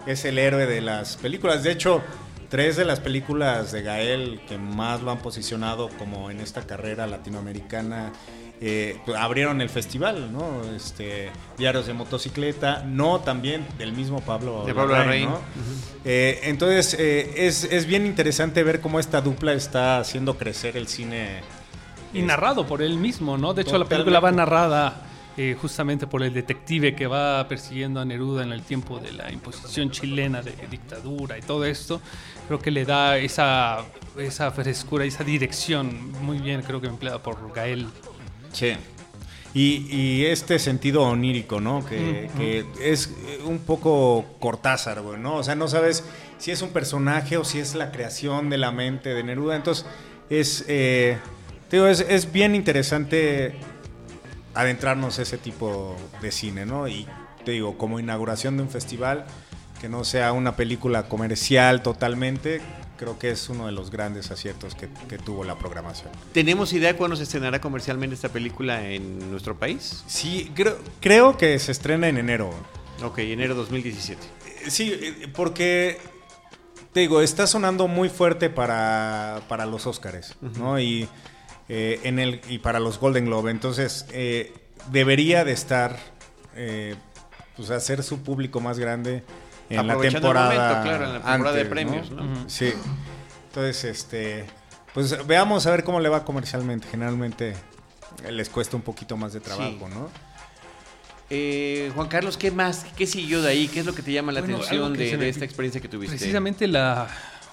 es 0.07 0.25
el 0.27 0.39
héroe 0.39 0.67
de 0.67 0.81
las 0.83 1.17
películas. 1.17 1.63
De 1.63 1.73
hecho, 1.73 2.03
tres 2.49 2.77
de 2.77 2.85
las 2.85 3.01
películas 3.01 3.73
de 3.73 3.83
Gael 3.83 4.41
que 4.49 4.59
más 4.59 5.03
lo 5.03 5.11
han 5.11 5.19
posicionado 5.19 5.89
como 5.99 6.31
en 6.31 6.41
esta 6.41 6.67
carrera 6.67 7.07
latinoamericana 7.07 8.13
eh, 8.59 8.99
pues, 9.05 9.19
abrieron 9.19 9.61
el 9.61 9.69
festival, 9.69 10.33
¿no? 10.33 10.63
Este, 10.75 11.31
Diarios 11.59 11.87
de 11.87 11.93
motocicleta, 11.93 12.83
no 12.87 13.21
también 13.21 13.67
del 13.77 13.93
mismo 13.93 14.21
Pablo 14.21 14.65
De 14.65 14.75
Pablo 14.75 14.95
Larraín, 14.95 15.27
Larraín. 15.27 15.29
¿no? 15.29 15.41
Eh, 16.05 16.41
entonces, 16.45 16.95
eh, 16.99 17.47
es, 17.47 17.65
es 17.65 17.85
bien 17.87 18.07
interesante 18.07 18.63
ver 18.63 18.81
cómo 18.81 18.99
esta 18.99 19.21
dupla 19.21 19.53
está 19.53 19.99
haciendo 19.99 20.39
crecer 20.39 20.79
el 20.79 20.89
cine. 20.89 21.43
Y 22.15 22.23
narrado 22.23 22.67
por 22.67 22.81
él 22.81 22.97
mismo, 22.97 23.37
¿no? 23.37 23.53
De 23.53 23.61
hecho, 23.61 23.77
la 23.77 23.85
película 23.85 24.21
va 24.21 24.33
narrada 24.33 25.06
eh, 25.37 25.57
justamente 25.61 26.07
por 26.07 26.23
el 26.23 26.33
detective 26.33 26.95
que 26.95 27.07
va 27.07 27.47
persiguiendo 27.49 28.01
a 28.01 28.05
Neruda 28.05 28.43
en 28.43 28.53
el 28.53 28.63
tiempo 28.63 28.99
de 28.99 29.13
la 29.13 29.31
imposición 29.31 29.91
chilena 29.91 30.43
de 30.43 30.55
dictadura 30.71 31.37
y 31.37 31.43
todo 31.43 31.65
esto. 31.65 32.01
Creo 32.47 32.59
que 32.59 32.71
le 32.71 32.85
da 32.85 33.19
esa, 33.19 33.85
esa 34.19 34.51
frescura, 34.51 35.05
esa 35.05 35.25
dirección 35.25 36.13
muy 36.23 36.39
bien, 36.39 36.63
creo 36.63 36.81
que 36.81 36.87
empleada 36.87 37.23
por 37.23 37.53
Gael. 37.53 37.87
Sí. 38.53 38.73
Y, 39.53 39.87
y 39.91 40.27
este 40.27 40.59
sentido 40.59 41.03
onírico, 41.03 41.61
¿no? 41.61 41.85
Que, 41.87 42.31
que 42.37 42.67
es 42.81 43.11
un 43.45 43.59
poco 43.61 44.37
Cortázar, 44.39 45.01
güey, 45.01 45.19
¿no? 45.19 45.37
O 45.37 45.43
sea, 45.43 45.55
no 45.55 45.67
sabes 45.67 46.05
si 46.37 46.51
es 46.51 46.61
un 46.61 46.71
personaje 46.71 47.39
o 47.39 47.45
si 47.45 47.59
es 47.59 47.75
la 47.75 47.91
creación 47.91 48.51
de 48.51 48.59
la 48.59 48.71
mente 48.71 49.15
de 49.15 49.23
Neruda. 49.23 49.57
Entonces, 49.57 49.87
es, 50.29 50.65
eh, 50.69 51.17
digo, 51.71 51.87
es, 51.87 52.01
es 52.01 52.31
bien 52.31 52.55
interesante 52.55 53.59
adentrarnos 54.57 55.19
a 55.19 55.23
ese 55.23 55.39
tipo 55.39 55.97
de 56.21 56.33
cine, 56.33 56.67
¿no? 56.67 56.89
Y 56.89 57.07
te 57.45 57.53
digo, 57.53 57.79
como 57.79 58.01
inauguración 58.01 58.57
de 58.57 58.65
un 58.65 58.71
festival, 58.71 59.27
que 59.81 59.89
no 59.89 60.05
sea 60.05 60.33
una 60.33 60.57
película 60.57 61.05
comercial 61.05 61.83
totalmente, 61.83 62.61
creo 62.97 63.19
que 63.19 63.31
es 63.31 63.49
uno 63.49 63.67
de 63.67 63.73
los 63.73 63.91
grandes 63.91 64.31
aciertos 64.31 64.75
que, 64.75 64.89
que 65.09 65.19
tuvo 65.19 65.45
la 65.45 65.57
programación. 65.57 66.11
¿Tenemos 66.33 66.73
idea 66.73 66.93
de 66.93 66.99
cuándo 66.99 67.15
se 67.17 67.25
estrenará 67.25 67.61
comercialmente 67.61 68.15
esta 68.15 68.31
película 68.31 68.89
en 68.89 69.31
nuestro 69.31 69.59
país? 69.59 70.03
Sí, 70.07 70.51
creo, 70.55 70.79
creo 71.01 71.37
que 71.37 71.59
se 71.59 71.73
estrena 71.73 72.09
en 72.09 72.19
enero. 72.19 72.51
Ok, 73.05 73.19
enero 73.19 73.55
2017. 73.55 74.23
Eh, 74.25 74.71
Sí, 74.71 74.93
eh, 74.93 75.29
porque 75.33 76.01
te 76.93 77.01
digo, 77.01 77.21
está 77.21 77.47
sonando 77.47 77.87
muy 77.87 78.09
fuerte 78.09 78.51
para, 78.51 79.43
para 79.49 79.67
los 79.67 79.87
Óscares, 79.87 80.35
¿no? 80.59 80.81
Y, 80.81 81.09
eh, 81.69 82.01
en 82.05 82.19
el, 82.19 82.41
y 82.49 82.59
para 82.59 82.81
los 82.81 82.99
Golden 82.99 83.27
Globe. 83.27 83.51
Entonces, 83.51 84.07
eh, 84.13 84.53
debería 84.91 85.45
de 85.45 85.53
estar, 85.53 85.97
eh, 86.55 86.95
pues 87.57 87.71
hacer 87.71 88.03
su 88.03 88.23
público 88.23 88.61
más 88.61 88.79
grande 88.79 89.25
en 89.69 89.77
la 89.87 89.95
Aprovechando 89.95 90.29
el 90.29 90.35
temporada. 90.35 90.55
momento, 90.55 90.83
claro, 90.89 91.05
en 91.07 91.13
la 91.13 91.19
temporada 91.23 91.57
de 91.57 91.61
antes, 91.63 91.71
premios, 91.71 92.11
¿no? 92.11 92.49
Sí. 92.49 92.73
Entonces, 93.49 93.85
este, 93.85 94.45
pues 94.95 95.27
veamos 95.27 95.67
a 95.67 95.71
ver 95.71 95.83
cómo 95.83 95.99
le 96.01 96.09
va 96.09 96.25
comercialmente. 96.25 96.87
Generalmente 96.89 97.55
eh, 98.25 98.33
les 98.33 98.49
cuesta 98.49 98.77
un 98.77 98.83
poquito 98.83 99.17
más 99.17 99.33
de 99.33 99.41
trabajo, 99.41 99.89
Sí. 99.89 99.95
¿no? 99.95 100.11
Eh, 101.29 101.91
Juan 101.95 102.07
Carlos, 102.07 102.37
¿qué 102.37 102.53
más? 102.53 102.87
¿Qué 102.97 103.05
siguió 103.07 103.43
de 103.43 103.51
ahí? 103.51 103.67
¿Qué 103.67 103.81
es 103.81 103.87
lo 103.87 103.95
que 103.95 104.03
te 104.03 104.13
llama 104.13 104.31
la 104.31 104.41
Bueno, 104.41 104.59
atención 104.59 104.93
de, 104.93 105.17
de 105.17 105.29
esta 105.29 105.45
experiencia 105.45 105.81
que 105.81 105.89
tuviste? 105.89 106.17
Precisamente 106.17 106.69
la. 106.69 107.09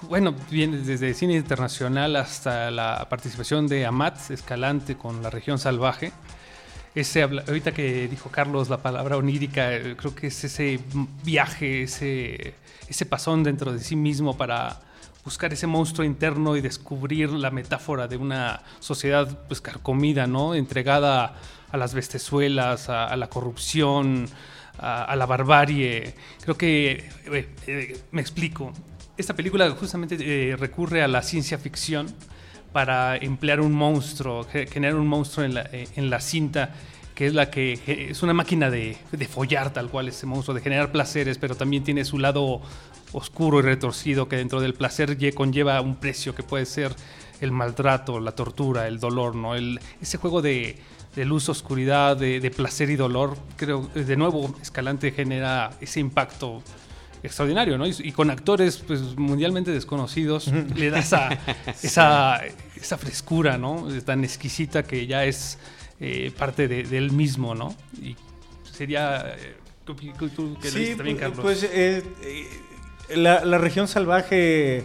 Bueno, 0.09 0.35
viene 0.51 0.77
desde 0.77 1.13
cine 1.13 1.33
internacional 1.33 2.15
hasta 2.15 2.69
la 2.69 3.07
participación 3.09 3.67
de 3.67 3.85
Amat 3.85 4.31
Escalante 4.31 4.95
con 4.95 5.23
la 5.23 5.29
región 5.29 5.57
salvaje. 5.57 6.11
Ese, 6.93 7.23
ahorita 7.23 7.71
que 7.71 8.07
dijo 8.07 8.29
Carlos 8.29 8.69
la 8.69 8.77
palabra 8.77 9.17
onírica, 9.17 9.73
eh, 9.73 9.95
creo 9.97 10.13
que 10.13 10.27
es 10.27 10.43
ese 10.43 10.79
viaje, 11.23 11.83
ese, 11.83 12.53
ese 12.87 13.05
pasón 13.05 13.43
dentro 13.43 13.71
de 13.73 13.79
sí 13.79 13.95
mismo 13.95 14.37
para 14.37 14.81
buscar 15.23 15.51
ese 15.53 15.65
monstruo 15.65 16.05
interno 16.05 16.55
y 16.57 16.61
descubrir 16.61 17.31
la 17.31 17.49
metáfora 17.49 18.07
de 18.07 18.17
una 18.17 18.61
sociedad 18.79 19.45
pues 19.47 19.61
carcomida, 19.61 20.27
¿no? 20.27 20.53
Entregada 20.53 21.35
a 21.71 21.77
las 21.77 21.95
bestezuelas, 21.95 22.89
a, 22.89 23.05
a 23.05 23.15
la 23.15 23.29
corrupción, 23.29 24.27
a, 24.77 25.05
a 25.05 25.15
la 25.15 25.25
barbarie. 25.25 26.13
Creo 26.43 26.55
que, 26.55 27.09
eh, 27.25 27.49
eh, 27.65 27.97
me 28.11 28.21
explico, 28.21 28.73
esta 29.17 29.35
película 29.35 29.69
justamente 29.71 30.17
eh, 30.19 30.55
recurre 30.55 31.03
a 31.03 31.07
la 31.07 31.21
ciencia 31.21 31.57
ficción 31.57 32.07
para 32.71 33.15
emplear 33.17 33.61
un 33.61 33.71
monstruo, 33.73 34.43
ge- 34.45 34.65
generar 34.67 34.95
un 34.95 35.07
monstruo 35.07 35.45
en 35.45 35.53
la, 35.53 35.61
eh, 35.71 35.87
en 35.95 36.09
la 36.09 36.19
cinta, 36.19 36.73
que 37.13 37.27
es 37.27 37.33
la 37.35 37.51
que 37.51 37.79
es 38.09 38.23
una 38.23 38.33
máquina 38.33 38.71
de, 38.71 38.97
de 39.11 39.27
follar 39.27 39.71
tal 39.71 39.89
cual 39.89 40.07
ese 40.07 40.25
monstruo, 40.25 40.55
de 40.55 40.61
generar 40.61 40.91
placeres, 40.91 41.37
pero 41.37 41.55
también 41.55 41.83
tiene 41.83 42.05
su 42.05 42.17
lado 42.17 42.61
oscuro 43.11 43.59
y 43.59 43.61
retorcido 43.61 44.27
que 44.27 44.37
dentro 44.37 44.59
del 44.59 44.73
placer 44.73 45.17
lle- 45.19 45.33
conlleva 45.33 45.79
un 45.81 45.95
precio 45.97 46.33
que 46.33 46.41
puede 46.41 46.65
ser 46.65 46.95
el 47.41 47.51
maltrato, 47.51 48.19
la 48.19 48.31
tortura, 48.31 48.87
el 48.87 48.99
dolor, 48.99 49.35
¿no? 49.35 49.53
El, 49.53 49.79
ese 50.01 50.17
juego 50.17 50.41
de, 50.41 50.77
luz, 51.17 51.49
oscuridad, 51.49 52.17
de, 52.17 52.39
de 52.39 52.49
placer 52.49 52.89
y 52.89 52.95
dolor, 52.95 53.37
creo, 53.57 53.87
de 53.93 54.15
nuevo, 54.15 54.55
Escalante 54.61 55.11
genera 55.11 55.71
ese 55.81 55.99
impacto 55.99 56.63
extraordinario, 57.23 57.77
¿no? 57.77 57.87
Y, 57.87 57.95
y 57.99 58.11
con 58.11 58.29
actores 58.29 58.77
pues 58.77 59.01
mundialmente 59.17 59.71
desconocidos 59.71 60.47
le 60.75 60.89
da 60.89 60.99
esa, 60.99 61.29
esa, 61.81 62.41
esa 62.75 62.97
frescura, 62.97 63.57
¿no? 63.57 63.87
Tan 64.05 64.23
exquisita 64.23 64.83
que 64.83 65.07
ya 65.07 65.23
es 65.25 65.57
eh, 65.99 66.31
parte 66.37 66.67
de, 66.67 66.83
de 66.83 66.97
él 66.97 67.11
mismo, 67.11 67.55
¿no? 67.55 67.75
Y 68.01 68.15
sería... 68.71 69.35
eh, 69.37 69.55
¿tú- 69.85 69.95
tú- 69.95 70.57
que 70.61 70.69
viste 70.69 70.95
también, 70.97 71.17
Carlos? 71.17 71.39
pues 71.41 71.63
eh, 71.71 72.03
la, 73.15 73.45
la 73.45 73.57
región 73.57 73.87
salvaje, 73.87 74.83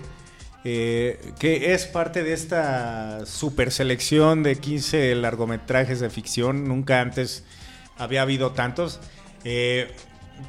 eh, 0.65 1.33
que 1.39 1.73
es 1.75 1.87
parte 1.87 2.23
de 2.23 2.33
esta 2.35 3.25
super 3.27 3.73
selección 3.73 4.43
de 4.43 4.57
15 4.57 5.15
largometrajes 5.17 5.99
de 6.01 6.11
ficción, 6.11 6.69
nunca 6.69 7.01
antes 7.01 7.45
había 7.97 8.23
habido 8.23 8.53
tantos. 8.53 9.01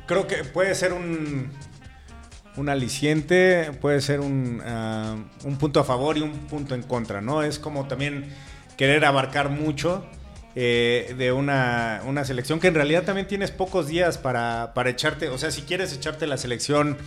Creo 0.06 0.28
que 0.28 0.44
puede 0.44 0.76
ser 0.76 0.94
un, 0.94 1.52
un 2.60 2.70
aliciente, 2.70 3.72
puede 3.82 4.02
ser 4.02 4.20
un, 4.20 4.62
ah, 4.66 5.16
un 5.44 5.58
punto 5.58 5.80
a 5.80 5.84
favor 5.84 6.18
y 6.18 6.22
un 6.22 6.32
punto 6.48 6.76
en 6.76 6.84
contra, 6.84 7.22
¿no? 7.22 7.42
Es 7.44 7.58
como 7.60 7.88
también 7.88 8.26
querer 8.78 9.06
abarcar 9.06 9.50
mucho 9.50 10.06
eh, 10.56 11.16
de 11.18 11.32
una, 11.32 12.02
una 12.06 12.26
selección 12.26 12.60
que 12.60 12.68
en 12.68 12.76
realidad 12.76 13.04
también 13.04 13.28
tienes 13.28 13.52
pocos 13.52 13.88
días 13.88 14.18
para, 14.18 14.74
para 14.74 14.90
echarte, 14.90 15.30
o 15.30 15.38
sea, 15.38 15.52
si 15.52 15.62
quieres 15.62 15.94
echarte 15.94 16.28
la 16.28 16.38
selección 16.38 16.98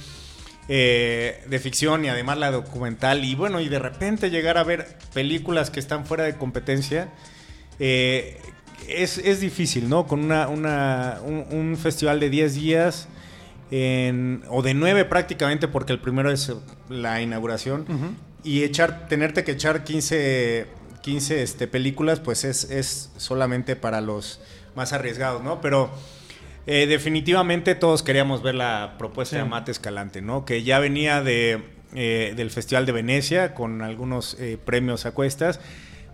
eh, 0.69 1.43
de 1.49 1.59
ficción 1.59 2.05
y 2.05 2.09
además 2.09 2.39
la 2.39 2.51
documental 2.51 3.25
y 3.25 3.35
bueno, 3.35 3.61
y 3.61 3.69
de 3.69 3.79
repente 3.79 4.31
llegar 4.31 4.59
a 4.59 4.65
ver 4.65 4.97
películas 5.13 5.71
que 5.71 5.81
están 5.81 6.07
fuera 6.07 6.25
de 6.25 6.37
competencia, 6.37 7.09
eh, 7.79 8.39
es, 8.89 9.19
es 9.19 9.41
difícil, 9.41 9.89
¿no? 9.89 10.07
Con 10.07 10.21
una, 10.25 10.49
una- 10.49 11.19
un, 11.25 11.47
un 11.51 11.77
festival 11.77 12.21
de 12.21 12.31
10 12.31 12.55
días 12.55 13.09
en- 13.73 14.43
o 14.51 14.61
de 14.63 14.75
9 14.75 15.05
prácticamente 15.07 15.67
porque 15.67 15.93
el 15.95 15.99
primero 15.99 16.31
es 16.31 16.53
la 16.91 17.23
inauguración 17.23 17.87
y 18.45 18.63
echar, 18.65 19.09
tenerte 19.09 19.45
que 19.45 19.53
echar 19.53 19.83
15, 19.83 20.67
15 21.01 21.43
este, 21.43 21.67
películas, 21.67 22.21
pues 22.21 22.45
es, 22.45 22.65
es 22.71 23.11
solamente 23.17 23.75
para 23.75 24.01
los 24.03 24.41
más 24.77 24.93
arriesgados, 24.93 25.43
¿no? 25.43 25.61
Pero 25.63 25.91
eh, 26.67 26.87
definitivamente 26.87 27.75
todos 27.75 28.03
queríamos 28.03 28.43
ver 28.43 28.55
la 28.57 28.97
propuesta 28.99 29.37
Sí. 29.37 29.43
de 29.43 29.49
Mate 29.49 29.73
Escalante, 29.73 30.21
¿no? 30.21 30.45
Que 30.45 30.63
ya 30.63 30.79
venía 30.79 31.23
de, 31.23 31.63
eh, 31.95 32.35
del 32.37 32.51
Festival 32.51 32.85
de 32.85 32.93
Venecia 32.93 33.55
con 33.55 33.81
algunos 33.83 34.37
eh, 34.39 34.59
premios 34.63 35.07
a 35.07 35.13
cuestas. 35.13 35.61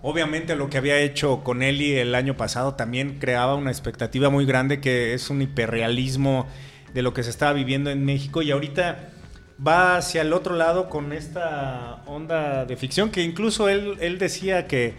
Obviamente 0.00 0.54
lo 0.54 0.70
que 0.70 0.78
había 0.78 1.00
hecho 1.00 1.42
con 1.42 1.60
Eli 1.64 1.94
el 1.94 2.14
año 2.14 2.36
pasado 2.36 2.74
también 2.76 3.18
creaba 3.18 3.56
una 3.56 3.70
expectativa 3.72 4.30
muy 4.30 4.46
grande 4.46 4.80
que 4.80 5.12
es 5.12 5.28
un 5.28 5.42
hiperrealismo 5.42 6.46
de 6.95 7.02
lo 7.02 7.12
que 7.12 7.23
se 7.23 7.30
estaba 7.30 7.52
viviendo 7.52 7.90
en 7.90 8.04
México 8.04 8.42
y 8.42 8.50
ahorita 8.50 9.11
va 9.66 9.97
hacia 9.97 10.23
el 10.23 10.33
otro 10.33 10.54
lado 10.54 10.88
con 10.88 11.12
esta 11.12 12.02
onda 12.07 12.64
de 12.64 12.76
ficción 12.76 13.11
que 13.11 13.23
incluso 13.23 13.68
él, 13.68 13.97
él 14.00 14.18
decía 14.18 14.66
que 14.66 14.95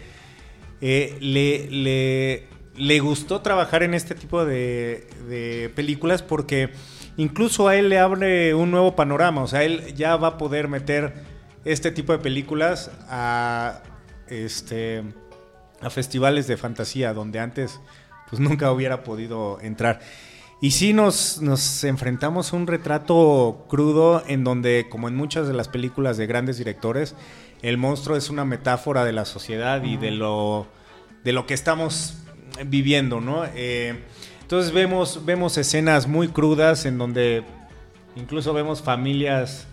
eh, 0.80 1.16
le, 1.20 2.46
le, 2.76 3.00
gustó 3.00 3.40
trabajar 3.40 3.82
en 3.82 3.94
este 3.94 4.14
tipo 4.14 4.44
de, 4.44 5.06
de 5.28 5.70
películas 5.74 6.22
porque 6.22 6.70
incluso 7.16 7.68
a 7.68 7.76
él 7.76 7.88
le 7.88 7.98
abre 7.98 8.54
un 8.54 8.70
nuevo 8.70 8.96
panorama. 8.96 9.42
O 9.42 9.46
sea, 9.46 9.62
él 9.64 9.94
ya 9.94 10.16
va 10.16 10.28
a 10.28 10.38
poder 10.38 10.68
meter 10.68 11.12
este 11.64 11.90
tipo 11.90 12.12
de 12.12 12.18
películas 12.18 12.90
a, 13.08 13.82
este, 14.28 15.02
a 15.80 15.90
festivales 15.90 16.46
de 16.46 16.56
fantasía 16.56 17.12
donde 17.12 17.38
antes 17.38 17.80
pues 18.28 18.40
nunca 18.40 18.72
hubiera 18.72 19.02
podido 19.02 19.60
entrar. 19.60 20.00
Y 20.60 20.72
sí 20.72 20.92
nos, 20.92 21.40
nos 21.40 21.84
enfrentamos 21.84 22.52
a 22.52 22.56
un 22.56 22.66
retrato 22.66 23.64
crudo 23.68 24.22
en 24.26 24.44
donde, 24.44 24.88
como 24.90 25.08
en 25.08 25.16
muchas 25.16 25.48
de 25.48 25.54
las 25.54 25.68
películas 25.68 26.18
de 26.18 26.26
grandes 26.26 26.58
directores, 26.58 27.14
el 27.62 27.78
monstruo 27.78 28.16
es 28.16 28.28
una 28.28 28.44
metáfora 28.44 29.04
de 29.04 29.12
la 29.12 29.24
sociedad 29.24 29.82
y 29.84 29.96
de 29.96 30.10
lo, 30.10 30.66
de 31.24 31.32
lo 31.32 31.46
que 31.46 31.54
estamos 31.54 32.18
viviendo, 32.66 33.20
¿no? 33.22 33.44
Eh, 33.54 34.04
entonces 34.42 34.72
vemos, 34.72 35.24
vemos 35.24 35.56
escenas 35.56 36.06
muy 36.06 36.28
crudas 36.28 36.84
en 36.84 36.98
donde 36.98 37.44
incluso 38.16 38.52
vemos 38.52 38.82
familias 38.82 39.66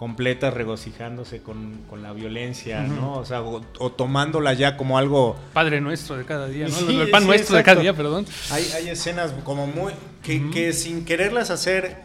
completas 0.00 0.54
regocijándose 0.54 1.42
con, 1.42 1.82
con 1.90 2.02
la 2.02 2.14
violencia, 2.14 2.80
¿no? 2.84 3.18
O 3.18 3.26
sea, 3.26 3.42
o, 3.42 3.60
o 3.80 3.92
tomándola 3.92 4.54
ya 4.54 4.78
como 4.78 4.96
algo... 4.96 5.36
Padre 5.52 5.82
nuestro 5.82 6.16
de 6.16 6.24
cada 6.24 6.48
día, 6.48 6.68
¿no? 6.68 6.74
Sí, 6.74 6.98
el 6.98 7.10
pan 7.10 7.20
sí, 7.20 7.28
nuestro 7.28 7.54
de 7.54 7.62
cada 7.62 7.82
día, 7.82 7.92
perdón. 7.92 8.24
Hay, 8.50 8.64
hay 8.74 8.88
escenas 8.88 9.30
como 9.44 9.66
muy... 9.66 9.92
que, 10.22 10.48
que 10.52 10.72
sin 10.72 11.04
quererlas 11.04 11.50
hacer 11.50 11.98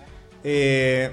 eh, 0.44 1.12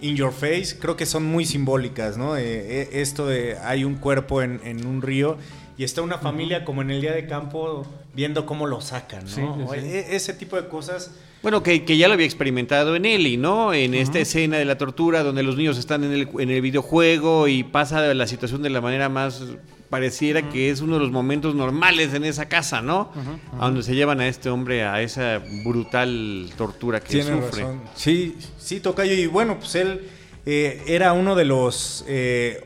in 0.00 0.16
your 0.16 0.32
face, 0.32 0.78
creo 0.80 0.96
que 0.96 1.04
son 1.04 1.26
muy 1.26 1.44
simbólicas, 1.44 2.16
¿no? 2.16 2.38
Eh, 2.38 2.42
eh, 2.44 2.88
esto 2.92 3.26
de 3.26 3.58
hay 3.58 3.84
un 3.84 3.96
cuerpo 3.96 4.40
en, 4.40 4.62
en 4.64 4.86
un 4.86 5.02
río 5.02 5.36
y 5.76 5.84
está 5.84 6.00
una 6.00 6.16
familia 6.16 6.64
como 6.64 6.80
en 6.80 6.90
el 6.90 7.02
día 7.02 7.12
de 7.12 7.26
campo 7.26 7.86
viendo 8.18 8.44
cómo 8.46 8.66
lo 8.66 8.80
sacan, 8.80 9.22
¿no? 9.22 9.28
Sí, 9.30 9.40
sí, 9.40 9.64
O 9.64 9.72
sí. 9.74 9.78
e- 9.80 10.16
Ese 10.16 10.32
tipo 10.34 10.56
de 10.60 10.66
cosas... 10.66 11.12
Bueno, 11.40 11.62
que, 11.62 11.84
que 11.84 11.96
ya 11.96 12.08
lo 12.08 12.14
había 12.14 12.26
experimentado 12.26 12.96
en 12.96 13.04
Ellie, 13.04 13.36
¿no? 13.36 13.72
En 13.72 13.94
esta 13.94 14.18
escena 14.18 14.56
de 14.58 14.64
la 14.64 14.76
tortura 14.76 15.22
donde 15.22 15.44
los 15.44 15.56
niños 15.56 15.78
están 15.78 16.02
en 16.02 16.10
el, 16.10 16.28
en 16.40 16.50
el 16.50 16.60
videojuego 16.60 17.46
y 17.46 17.62
pasa 17.62 18.12
la 18.14 18.26
situación 18.26 18.60
de 18.62 18.70
la 18.70 18.80
manera 18.80 19.08
más 19.08 19.44
pareciera 19.88 20.50
que 20.50 20.68
es 20.68 20.80
uno 20.80 20.94
de 20.94 21.00
los 21.00 21.12
momentos 21.12 21.54
normales 21.54 22.12
en 22.12 22.24
esa 22.24 22.48
casa, 22.48 22.82
¿no? 22.82 23.12
A 23.56 23.66
donde 23.66 23.84
se 23.84 23.94
llevan 23.94 24.18
a 24.20 24.26
este 24.26 24.50
hombre 24.50 24.82
a 24.82 25.00
esa 25.00 25.40
brutal 25.64 26.50
tortura 26.58 26.98
que 26.98 27.10
Tiene 27.20 27.40
sufre. 27.40 27.62
razón. 27.62 27.82
Sí, 27.94 28.36
sí, 28.58 28.80
Tocayo. 28.80 29.14
Y 29.14 29.26
bueno, 29.26 29.58
pues 29.60 29.76
él 29.76 30.08
eh, 30.44 30.82
era 30.88 31.12
uno 31.12 31.36
de 31.36 31.44
los. 31.44 32.04
eh, 32.08 32.64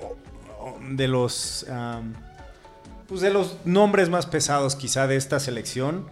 de 0.90 1.09
los. 1.09 1.66
Pues 3.12 3.21
de 3.21 3.28
los 3.31 3.57
nombres 3.66 4.09
más 4.09 4.25
pesados, 4.25 4.75
quizá, 4.75 5.07
de 5.07 5.16
esta 5.16 5.38
selección. 5.38 6.07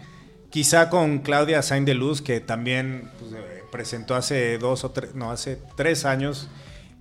Quizá 0.50 0.90
con 0.90 1.21
Claudia 1.21 1.62
Sainz 1.62 1.87
de 1.87 1.95
Luz, 1.95 2.21
que 2.21 2.40
también 2.40 3.11
pues, 3.19 3.33
eh, 3.33 3.62
presentó 3.73 4.14
hace 4.16 4.59
dos 4.59 4.85
o 4.85 4.90
tres. 4.90 5.14
No, 5.14 5.30
hace 5.30 5.59
tres 5.76 6.04
años. 6.04 6.49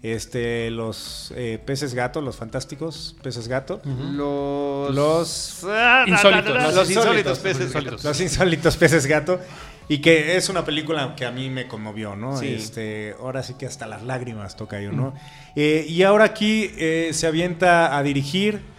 Este, 0.01 0.71
los 0.71 1.33
eh, 1.35 1.61
peces 1.65 1.93
gato, 1.95 2.21
los 2.21 2.37
fantásticos 2.37 3.17
peces 3.21 3.49
gato. 3.49 3.81
Los... 3.83 4.95
Los 4.95 5.65
Insólitos. 6.07 6.55
Los, 6.55 6.75
Los 6.75 6.89
insólitos 6.89 6.89
insólitos. 6.89 7.39
peces. 7.39 7.65
Insólitos. 7.65 8.03
Los 8.05 8.21
insólitos 8.21 8.77
peces 8.77 9.05
gato. 9.05 9.41
Y 9.89 9.97
que 9.97 10.37
es 10.37 10.47
una 10.47 10.63
película 10.63 11.13
que 11.17 11.25
a 11.25 11.31
mí 11.31 11.49
me 11.49 11.67
conmovió, 11.67 12.15
¿no? 12.15 12.37
Sí. 12.37 12.53
Este, 12.53 13.15
ahora 13.19 13.43
sí 13.43 13.55
que 13.55 13.65
hasta 13.65 13.85
las 13.85 14.03
lágrimas 14.03 14.55
toca 14.55 14.79
yo, 14.79 14.93
¿no? 14.93 15.13
Eh, 15.57 15.85
y 15.89 16.03
ahora 16.03 16.23
aquí 16.23 16.71
eh, 16.77 17.09
se 17.11 17.27
avienta 17.27 17.97
a 17.97 18.01
dirigir 18.01 18.78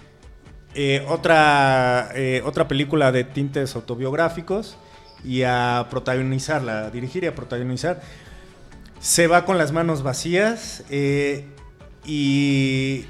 eh, 0.75 1.05
otra, 1.09 2.11
eh, 2.15 2.43
otra 2.45 2.69
película 2.69 3.13
de 3.13 3.25
tintes 3.25 3.75
autobiográficos 3.75 4.77
y 5.25 5.43
a 5.43 5.87
protagonizarla, 5.91 6.87
a 6.87 6.91
dirigir 6.91 7.25
y 7.25 7.27
a 7.27 7.35
protagonizar. 7.35 8.01
Se 9.01 9.27
va 9.27 9.45
con 9.45 9.59
las 9.59 9.73
manos 9.73 10.03
vacías 10.03 10.85
eh, 10.91 11.47
y 12.05 13.07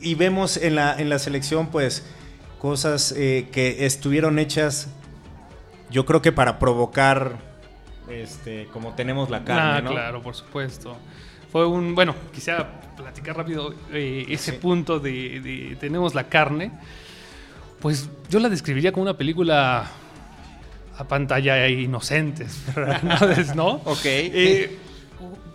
y 0.00 0.14
vemos 0.14 0.56
en 0.56 0.74
la, 0.76 0.94
en 0.96 1.08
la 1.08 1.18
selección, 1.18 1.68
pues, 1.68 2.04
cosas 2.60 3.12
que 3.14 3.86
estuvieron 3.86 4.38
hechas, 4.38 4.88
yo 5.90 6.04
creo 6.04 6.22
que 6.22 6.30
para 6.32 6.58
provocar, 6.58 7.38
este, 8.08 8.66
como 8.72 8.94
tenemos 8.94 9.30
la 9.30 9.42
carne, 9.42 9.78
Ah, 9.78 9.80
¿no? 9.82 9.90
claro, 9.90 10.22
por 10.22 10.34
supuesto. 10.36 10.96
Fue 11.56 11.64
un, 11.64 11.94
bueno, 11.94 12.14
quisiera 12.34 12.68
platicar 12.98 13.34
rápido 13.34 13.72
eh, 13.90 14.26
ese 14.28 14.50
Sí. 14.52 14.58
punto 14.60 15.00
de, 15.00 15.40
de 15.40 15.76
tenemos 15.80 16.14
la 16.14 16.24
carne. 16.24 16.70
Pues 17.80 18.10
yo 18.28 18.40
la 18.40 18.50
describiría 18.50 18.92
como 18.92 19.04
una 19.04 19.16
película 19.16 19.90
a 20.98 21.04
pantalla 21.08 21.66
inocentes, 21.66 22.62
¿verdad? 22.76 23.54
¿no? 23.54 23.68
Ok. 23.86 24.00
Eh, 24.04 24.76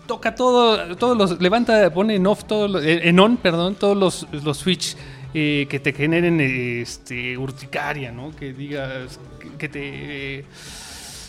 toca 0.07 0.33
todo, 0.33 0.97
todos 0.97 1.15
los, 1.15 1.39
levanta, 1.39 1.93
pone 1.93 2.15
en 2.15 2.25
off, 2.25 2.45
todos 2.45 2.71
los- 2.71 2.83
eh, 2.83 3.01
en 3.07 3.19
on, 3.19 3.37
perdón, 3.37 3.75
todos 3.75 3.95
los, 3.95 4.27
los 4.43 4.57
switch 4.57 4.97
eh, 5.35 5.67
que 5.69 5.79
te 5.79 5.93
generen 5.93 6.41
este, 6.41 7.37
urticaria, 7.37 8.11
¿no? 8.11 8.35
Que 8.35 8.53
digas, 8.53 9.19
que, 9.39 9.49
que 9.55 9.69
te... 9.69 10.45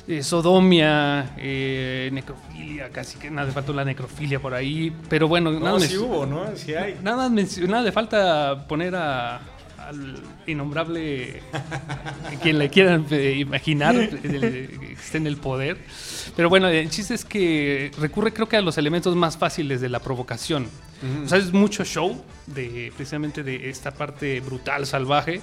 eh, 0.08 0.22
sodomia, 0.22 1.34
eh, 1.38 2.10
necrofilia, 2.12 2.90
casi 2.90 3.18
que 3.18 3.30
nada, 3.30 3.50
falta 3.52 3.72
la 3.72 3.84
necrofilia 3.84 4.40
por 4.40 4.54
ahí, 4.54 4.92
pero 5.08 5.28
bueno, 5.28 5.50
No, 5.52 5.60
nada, 5.60 5.80
sí 5.80 5.94
me- 5.94 6.00
hubo, 6.00 6.26
¿no? 6.26 6.56
Sí 6.56 6.74
hay. 6.74 6.96
nada, 7.02 7.28
le 7.30 7.92
falta 7.92 8.66
poner 8.66 8.94
a, 8.96 9.36
al 9.78 10.16
innombrable, 10.46 11.42
quien 12.42 12.58
le 12.58 12.68
quieran 12.68 13.06
eh, 13.10 13.36
imaginar, 13.38 13.94
que 14.08 14.88
esté 14.92 15.18
en 15.18 15.26
el 15.26 15.36
poder. 15.36 15.78
Pero 16.36 16.48
bueno, 16.48 16.68
el 16.68 16.88
chiste 16.90 17.14
es 17.14 17.24
que 17.24 17.90
recurre 17.98 18.32
creo 18.32 18.48
que 18.48 18.56
a 18.56 18.60
los 18.62 18.78
elementos 18.78 19.14
más 19.16 19.36
fáciles 19.36 19.80
de 19.80 19.88
la 19.88 19.98
provocación. 20.00 20.66
O 21.24 21.28
sea, 21.28 21.38
es 21.38 21.52
mucho 21.52 21.84
show, 21.84 22.22
de, 22.46 22.92
precisamente 22.96 23.42
de 23.42 23.68
esta 23.70 23.90
parte 23.90 24.38
brutal, 24.40 24.86
salvaje, 24.86 25.40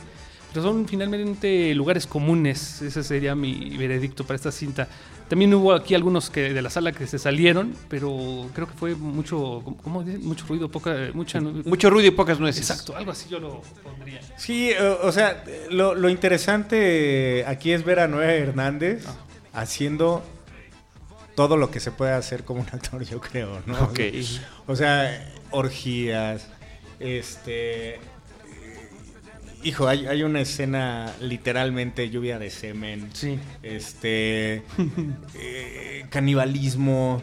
pero 0.54 0.64
son 0.64 0.88
finalmente 0.88 1.74
lugares 1.76 2.08
comunes. 2.08 2.82
Ese 2.82 3.04
sería 3.04 3.36
mi 3.36 3.78
veredicto 3.78 4.24
para 4.24 4.36
esta 4.36 4.52
cinta. 4.52 4.88
También 5.28 5.54
hubo 5.54 5.74
aquí 5.74 5.94
algunos 5.94 6.32
que 6.32 6.54
de 6.54 6.62
la 6.64 6.72
sala 6.72 6.92
que 6.92 7.06
se 7.06 7.20
salieron, 7.20 7.76
pero 7.88 8.50
creo 8.56 8.68
que 8.68 8.74
fue 8.74 8.96
mucho, 8.96 9.64
¿cómo 9.84 10.04
dicen? 10.04 10.26
Mucho 10.26 10.48
ruido, 10.48 10.70
poca, 10.70 11.10
mucha... 11.14 11.40
Mucho 11.40 11.92
ruido 11.92 12.08
y 12.08 12.12
pocas 12.12 12.40
nueces. 12.40 12.68
Exacto, 12.68 12.96
algo 12.96 13.12
así 13.12 13.30
yo 13.30 13.40
lo 13.40 13.62
pondría. 13.84 14.22
Sí, 14.38 14.72
o 15.04 15.12
sea, 15.12 15.44
lo, 15.70 15.94
lo 15.94 16.10
interesante 16.10 17.46
aquí 17.46 17.72
es 17.72 17.86
ver 17.86 18.00
a 18.00 18.08
Noé 18.08 18.40
Hernández 18.40 19.06
haciendo 19.54 20.24
todo 21.36 21.58
lo 21.58 21.70
que 21.70 21.80
se 21.80 21.92
puede 21.92 22.14
hacer 22.14 22.44
como 22.44 22.62
un 22.62 22.68
actor, 22.68 23.04
yo 23.04 23.22
creo, 23.22 23.62
¿no? 23.68 23.80
Ok. 23.84 24.00
O 24.66 24.76
sea, 24.76 25.32
orgías, 25.52 26.48
este... 27.00 28.00
Hijo, 29.64 29.88
hay, 29.88 30.08
hay 30.08 30.24
una 30.24 30.40
escena 30.42 31.14
literalmente 31.22 32.10
lluvia 32.10 32.40
de 32.40 32.50
semen. 32.50 33.10
Sí. 33.14 33.38
Este. 33.62 34.64
eh, 35.36 36.06
canibalismo. 36.10 37.22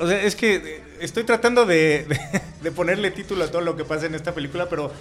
O 0.00 0.06
sea, 0.06 0.22
es 0.22 0.36
que 0.36 0.56
eh, 0.56 0.82
estoy 1.00 1.24
tratando 1.24 1.64
de, 1.66 2.04
de- 2.04 2.20
de 2.62 2.70
ponerle 2.72 3.10
título 3.10 3.44
a 3.44 3.48
todo 3.50 3.60
lo 3.62 3.76
que 3.76 3.84
pasa 3.84 4.06
en 4.06 4.14
esta 4.14 4.34
película, 4.34 4.68
pero 4.68 4.92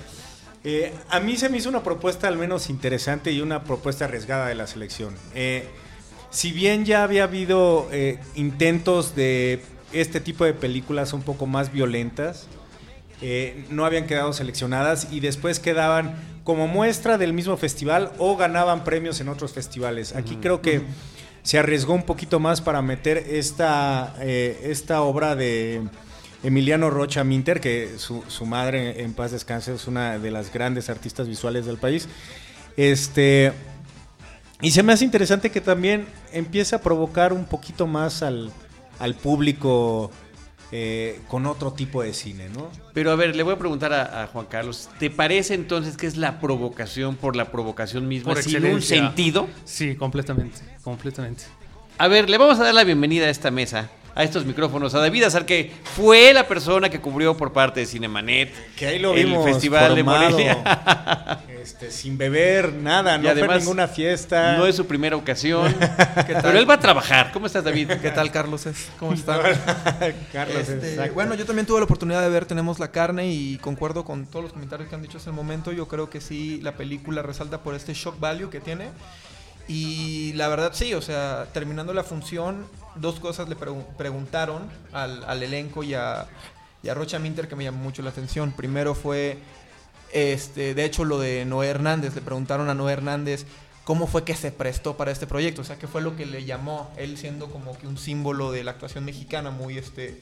eh, 0.64 0.94
a 1.10 1.20
mí 1.20 1.36
se 1.38 1.50
me 1.50 1.58
hizo 1.58 1.70
una 1.70 1.84
propuesta 1.84 2.28
al 2.28 2.38
menos 2.38 2.70
interesante 2.70 3.32
y 3.32 3.42
una 3.42 3.64
propuesta 3.66 4.06
arriesgada 4.06 4.48
de 4.48 4.56
la 4.56 4.66
selección. 4.68 5.14
Eh, 5.36 5.66
si 6.32 6.52
bien 6.52 6.86
ya 6.86 7.04
había 7.04 7.26
habido 7.26 7.88
intentos 8.34 9.16
de 9.16 9.62
este 9.92 10.20
tipo 10.20 10.44
de 10.46 10.54
películas 10.56 11.14
un 11.14 11.22
poco 11.22 11.46
más 11.46 11.72
violentas, 11.72 12.48
eh, 13.26 13.64
no 13.70 13.86
habían 13.86 14.06
quedado 14.06 14.34
seleccionadas 14.34 15.08
y 15.10 15.22
después 15.22 15.60
quedaban 15.60 16.14
como 16.44 16.68
muestra 16.68 17.18
del 17.18 17.32
mismo 17.32 17.56
festival 17.56 18.12
o 18.18 18.36
ganaban 18.36 18.84
premios 18.84 19.22
en 19.22 19.30
otros 19.30 19.54
festivales. 19.54 20.14
Aquí 20.14 20.36
creo 20.42 20.62
que 20.62 20.82
se 21.42 21.58
arriesgó 21.58 21.94
un 21.94 22.04
poquito 22.04 22.42
más 22.42 22.60
para 22.60 22.82
meter 22.82 23.18
esta, 23.18 24.14
eh, 24.20 24.60
esta 24.66 25.02
obra 25.04 25.38
de 25.38 25.84
Emiliano 26.44 26.90
Rocha 26.90 27.24
Minter, 27.24 27.62
que 27.62 27.94
su, 27.98 28.26
su 28.28 28.46
madre 28.46 29.02
en 29.02 29.14
paz 29.14 29.32
descanse 29.32 29.74
es 29.74 29.88
una 29.88 30.20
de 30.20 30.30
las 30.30 30.52
grandes 30.52 30.90
artistas 30.90 31.30
visuales 31.30 31.66
del 31.66 31.78
país. 31.78 32.10
Este, 32.76 33.54
y 34.62 34.72
se 34.72 34.84
me 34.84 34.92
hace 34.92 35.06
interesante 35.06 35.50
que 35.50 35.62
también 35.62 36.08
empiece 36.34 36.76
a 36.76 36.82
provocar 36.82 37.32
un 37.32 37.46
poquito 37.46 37.88
más 37.88 38.22
al, 38.22 38.52
al 39.00 39.16
público 39.16 40.12
eh, 40.76 41.20
con 41.28 41.46
otro 41.46 41.72
tipo 41.72 42.02
de 42.02 42.16
cine, 42.16 42.50
¿no? 42.50 42.68
Pero 42.96 43.12
a 43.12 43.16
ver, 43.16 43.36
le 43.36 43.44
voy 43.44 43.54
a 43.54 43.60
preguntar 43.60 43.94
a, 43.94 44.24
a 44.24 44.28
Juan 44.28 44.48
Carlos, 44.48 44.90
¿te 44.98 45.12
parece 45.12 45.54
entonces 45.54 45.98
que 45.98 46.08
es 46.08 46.18
la 46.18 46.40
provocación 46.40 47.16
por 47.16 47.36
la 47.36 47.52
provocación 47.52 48.08
misma, 48.08 48.34
Por 48.34 48.42
sin 48.42 48.66
un 48.66 48.82
sentido? 48.82 49.48
Sí, 49.66 49.96
completamente, 49.96 50.62
completamente. 50.84 51.44
A 52.00 52.08
ver, 52.08 52.28
le 52.28 52.40
vamos 52.40 52.60
a 52.60 52.64
dar 52.64 52.74
la 52.74 52.84
bienvenida 52.84 53.28
a 53.28 53.30
esta 53.30 53.52
mesa 53.52 53.92
a 54.16 54.24
estos 54.24 54.46
micrófonos 54.46 54.94
a 54.94 55.00
David 55.00 55.24
Azar, 55.24 55.46
que 55.46 55.72
fue 55.96 56.34
la 56.34 56.48
persona 56.48 56.90
que 56.90 57.02
cubrió 57.02 57.36
por 57.36 57.52
parte 57.52 57.80
de 57.80 57.86
Cinemanet 57.88 58.54
Que 58.76 58.86
ahí 58.88 59.00
lo 59.00 59.14
el 59.14 59.26
vimos 59.26 59.44
Festival 59.44 59.96
de 59.96 60.04
Morelia. 60.04 61.40
este, 61.62 61.90
sin 61.90 62.18
beber, 62.18 62.74
nada, 62.74 63.16
Y 63.16 63.18
no 63.18 63.24
fue 63.24 63.32
además, 63.32 63.60
ninguna 63.62 63.88
fiesta. 63.88 64.58
No 64.58 64.68
es 64.68 64.76
su 64.76 64.86
primera 64.86 65.16
ocasión, 65.16 65.74
¿Qué 66.28 66.34
tal? 66.34 66.42
pero 66.44 66.60
él 66.60 66.70
va 66.70 66.76
a 66.76 66.80
trabajar. 66.80 67.32
¿Cómo 67.32 67.48
estás, 67.48 67.64
David? 67.64 67.92
¿Qué 68.02 68.12
tal, 68.12 68.32
Carlos? 68.32 68.66
Es- 68.68 68.90
¿Cómo 69.00 69.14
están? 69.16 69.42
Carlos, 70.32 70.70
Este, 70.70 71.10
bueno, 71.12 71.34
yo 71.36 71.46
también 71.46 71.66
tuve 71.66 71.80
la 71.80 71.86
oportunidad 71.86 72.22
de 72.22 72.30
ver 72.30 72.46
Tenemos 72.46 72.80
la 72.80 72.92
carne 72.92 73.28
y 73.32 73.58
concuerdo 73.58 74.04
con 74.06 74.26
todos 74.28 74.44
los 74.44 74.54
comentarios 74.54 74.90
que 74.90 74.96
han 74.96 75.02
dicho 75.02 75.18
hasta 75.18 75.30
el 75.32 75.36
momento. 75.36 75.72
Yo 75.72 75.88
creo 75.88 76.10
que 76.10 76.22
sí, 76.22 76.60
la 76.62 76.74
película 76.74 77.22
resalta 77.24 77.62
por 77.64 77.74
este 77.74 77.94
shock 77.94 78.20
value 78.20 78.50
que 78.50 78.60
tiene. 78.60 78.90
Y 79.68 80.34
la 80.34 80.50
verdad 80.50 80.72
sí, 80.74 80.94
o 80.94 81.02
sea, 81.02 81.48
terminando 81.54 81.94
la 81.94 82.04
función, 82.04 82.66
dos 82.96 83.20
cosas 83.20 83.50
le 83.50 83.58
pregu- 83.58 83.86
preguntaron 83.98 84.70
al, 84.92 85.24
al 85.26 85.44
elenco 85.44 85.84
y 85.84 85.94
a, 85.94 86.28
y 86.82 86.90
a 86.90 86.94
Rocha 86.94 87.20
Minter 87.20 87.48
que 87.48 87.56
me 87.56 87.64
llamó 87.64 87.84
mucho 87.84 88.02
la 88.02 88.10
atención. 88.12 88.52
Primero 88.52 88.96
fue, 88.96 89.38
este, 90.12 90.74
de 90.74 90.86
hecho, 90.86 91.06
lo 91.06 91.20
de 91.20 91.46
Noé 91.46 91.68
Hernández. 91.68 92.16
Le 92.16 92.22
preguntaron 92.22 92.70
a 92.70 92.74
Noé 92.74 92.94
Hernández 92.94 93.46
cómo 93.84 94.08
fue 94.08 94.24
que 94.24 94.36
se 94.36 94.52
prestó 94.52 94.96
para 94.98 95.12
este 95.12 95.28
proyecto. 95.28 95.62
O 95.62 95.66
sea, 95.66 95.78
qué 95.78 95.88
fue 95.88 96.02
lo 96.02 96.16
que 96.16 96.26
le 96.26 96.46
llamó, 96.46 96.92
él 96.98 97.18
siendo 97.18 97.48
como 97.52 97.78
que 97.78 97.88
un 97.88 97.98
símbolo 97.98 98.52
de 98.52 98.64
la 98.64 98.72
actuación 98.72 99.06
mexicana 99.06 99.50
muy, 99.52 99.78
este, 99.78 100.22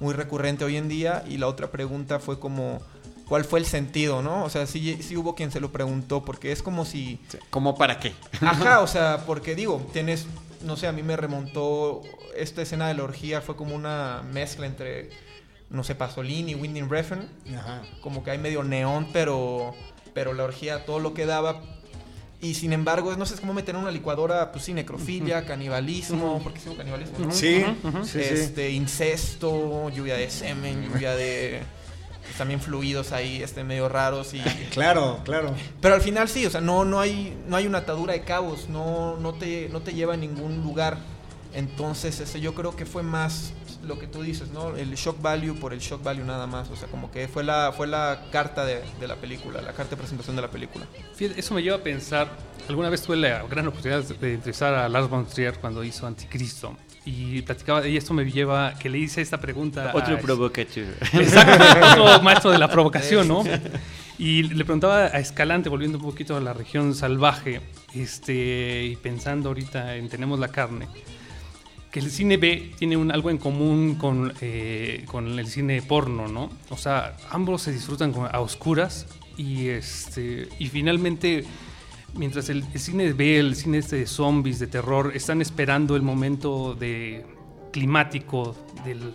muy 0.00 0.14
recurrente 0.14 0.64
hoy 0.64 0.76
en 0.76 0.88
día. 0.88 1.24
Y 1.28 1.38
la 1.38 1.46
otra 1.46 1.70
pregunta 1.70 2.18
fue 2.18 2.38
como, 2.40 2.82
¿cuál 3.28 3.44
fue 3.44 3.60
el 3.60 3.66
sentido, 3.66 4.20
no? 4.22 4.44
O 4.44 4.50
sea, 4.50 4.66
sí, 4.66 4.98
sí 5.02 5.16
hubo 5.16 5.34
quien 5.34 5.50
se 5.52 5.60
lo 5.60 5.70
preguntó, 5.70 6.24
porque 6.24 6.50
es 6.52 6.62
como 6.62 6.84
si... 6.84 7.20
¿Cómo 7.50 7.76
para 7.78 8.00
qué? 8.00 8.12
Ajá, 8.40 8.80
o 8.82 8.86
sea, 8.86 9.24
porque 9.26 9.54
digo, 9.54 9.86
tienes, 9.92 10.26
no 10.62 10.76
sé, 10.76 10.86
a 10.86 10.92
mí 10.92 11.02
me 11.02 11.16
remontó, 11.16 12.02
esta 12.36 12.62
escena 12.62 12.88
de 12.88 12.94
la 12.94 13.04
orgía 13.04 13.40
fue 13.40 13.56
como 13.56 13.74
una 13.74 14.22
mezcla 14.32 14.66
entre, 14.66 15.10
no 15.70 15.84
sé, 15.84 15.94
Pasolini 15.94 16.52
y 16.52 16.54
Winding 16.54 16.88
Refn, 16.88 17.28
Ajá. 17.56 17.82
como 18.00 18.22
que 18.24 18.30
hay 18.32 18.38
medio 18.38 18.62
neón, 18.62 19.08
pero, 19.12 19.74
pero 20.14 20.32
la 20.32 20.44
orgía 20.44 20.84
todo 20.84 20.98
lo 20.98 21.14
que 21.14 21.26
daba. 21.26 21.62
Y 22.42 22.54
sin 22.54 22.72
embargo, 22.72 23.14
no 23.16 23.26
sé, 23.26 23.34
es 23.34 23.40
como 23.40 23.52
meter 23.52 23.74
en 23.74 23.82
una 23.82 23.90
licuadora, 23.90 24.50
pues 24.50 24.64
sí, 24.64 24.72
necrofilia, 24.72 25.44
canibalismo, 25.44 26.40
porque 26.42 26.58
sí, 26.58 26.68
hubo 26.70 26.76
canibalismo, 26.76 27.18
¿no? 27.18 27.32
Sí, 27.32 27.62
sí, 28.04 28.04
sí. 28.04 28.18
este, 28.20 28.70
incesto, 28.70 29.90
lluvia 29.90 30.14
de 30.14 30.30
semen, 30.30 30.88
lluvia 30.88 31.14
de 31.14 31.60
pues, 32.30 32.38
también 32.38 32.60
fluidos 32.60 33.10
ahí, 33.10 33.42
este, 33.42 33.64
medio 33.64 33.88
raros 33.88 34.34
y 34.34 34.40
Claro, 34.70 35.20
claro. 35.24 35.52
pero 35.80 35.96
al 35.96 36.00
final 36.00 36.28
sí, 36.28 36.46
o 36.46 36.50
sea, 36.50 36.60
no, 36.60 36.84
no 36.84 37.00
hay, 37.00 37.36
no 37.48 37.56
hay 37.56 37.66
una 37.66 37.78
atadura 37.78 38.12
de 38.12 38.22
cabos, 38.22 38.68
no, 38.68 39.16
no 39.16 39.34
te, 39.34 39.68
no 39.70 39.80
te 39.80 39.92
lleva 39.94 40.14
a 40.14 40.16
ningún 40.16 40.62
lugar. 40.62 40.98
Entonces, 41.52 42.20
este, 42.20 42.40
yo 42.40 42.54
creo 42.54 42.76
que 42.76 42.86
fue 42.86 43.02
más 43.02 43.52
lo 43.82 43.98
que 43.98 44.06
tú 44.06 44.22
dices, 44.22 44.50
¿no? 44.50 44.76
El 44.76 44.94
shock 44.94 45.20
value 45.20 45.54
por 45.54 45.72
el 45.72 45.80
shock 45.80 46.02
value 46.04 46.24
nada 46.24 46.46
más. 46.46 46.70
O 46.70 46.76
sea, 46.76 46.86
como 46.88 47.10
que 47.10 47.26
fue 47.26 47.42
la, 47.42 47.72
fue 47.76 47.88
la 47.88 48.26
carta 48.30 48.64
de, 48.64 48.82
de 49.00 49.08
la 49.08 49.16
película, 49.16 49.60
la 49.60 49.72
carta 49.72 49.90
de 49.90 49.96
presentación 49.96 50.36
de 50.36 50.42
la 50.42 50.48
película. 50.48 50.86
Fíjate, 51.16 51.40
eso 51.40 51.54
me 51.54 51.62
lleva 51.62 51.78
a 51.78 51.82
pensar, 51.82 52.30
alguna 52.68 52.88
vez 52.88 53.02
tuve 53.02 53.16
la 53.16 53.42
gran 53.48 53.66
oportunidad 53.66 54.04
de 54.04 54.34
entrevistar 54.34 54.74
a 54.74 54.88
Lars 54.88 55.08
von 55.08 55.26
Trier 55.26 55.58
cuando 55.58 55.82
hizo 55.82 56.06
Anticristo 56.06 56.76
y 57.04 57.42
platicaba 57.42 57.86
y 57.86 57.96
esto 57.96 58.12
me 58.12 58.30
lleva 58.30 58.74
que 58.78 58.88
le 58.88 58.98
hice 58.98 59.22
esta 59.22 59.40
pregunta 59.40 59.92
Otro 59.94 60.18
provocateur. 60.18 60.96
Exacto, 61.14 62.04
otro 62.04 62.22
maestro 62.22 62.50
de 62.50 62.58
la 62.58 62.68
provocación, 62.68 63.26
¿no? 63.26 63.42
Y 64.18 64.42
le 64.42 64.64
preguntaba 64.66 65.06
a 65.06 65.18
Escalante, 65.18 65.70
volviendo 65.70 65.96
un 65.96 66.04
poquito 66.04 66.36
a 66.36 66.40
la 66.40 66.52
región 66.52 66.94
salvaje, 66.94 67.62
este, 67.94 68.84
y 68.84 68.96
pensando 68.96 69.48
ahorita 69.48 69.96
en 69.96 70.10
Tenemos 70.10 70.38
la 70.38 70.48
carne, 70.48 70.88
que 71.90 72.00
el 72.00 72.10
cine 72.10 72.36
B 72.36 72.72
tiene 72.78 72.98
un, 72.98 73.10
algo 73.10 73.30
en 73.30 73.38
común 73.38 73.94
con, 73.94 74.34
eh, 74.42 75.04
con 75.06 75.38
el 75.38 75.46
cine 75.46 75.80
porno, 75.80 76.28
¿no? 76.28 76.50
O 76.68 76.76
sea, 76.76 77.16
ambos 77.30 77.62
se 77.62 77.72
disfrutan 77.72 78.12
a 78.30 78.40
oscuras 78.40 79.06
y, 79.38 79.68
este, 79.68 80.48
y 80.58 80.68
finalmente, 80.68 81.44
mientras 82.14 82.48
el, 82.48 82.64
el 82.72 82.80
cine 82.80 83.12
B, 83.12 83.38
el 83.38 83.56
cine 83.56 83.78
este 83.78 83.96
de 83.96 84.06
zombies, 84.06 84.58
de 84.58 84.66
terror, 84.66 85.12
están 85.14 85.40
esperando 85.40 85.96
el 85.96 86.02
momento 86.02 86.74
de 86.74 87.24
climático 87.72 88.56
del 88.84 89.14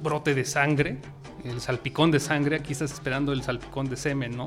brote 0.00 0.34
de 0.34 0.44
sangre, 0.44 0.98
el 1.44 1.60
salpicón 1.60 2.10
de 2.10 2.20
sangre, 2.20 2.56
aquí 2.56 2.72
estás 2.72 2.92
esperando 2.92 3.32
el 3.32 3.42
salpicón 3.42 3.88
de 3.88 3.96
semen, 3.96 4.36
¿no? 4.36 4.46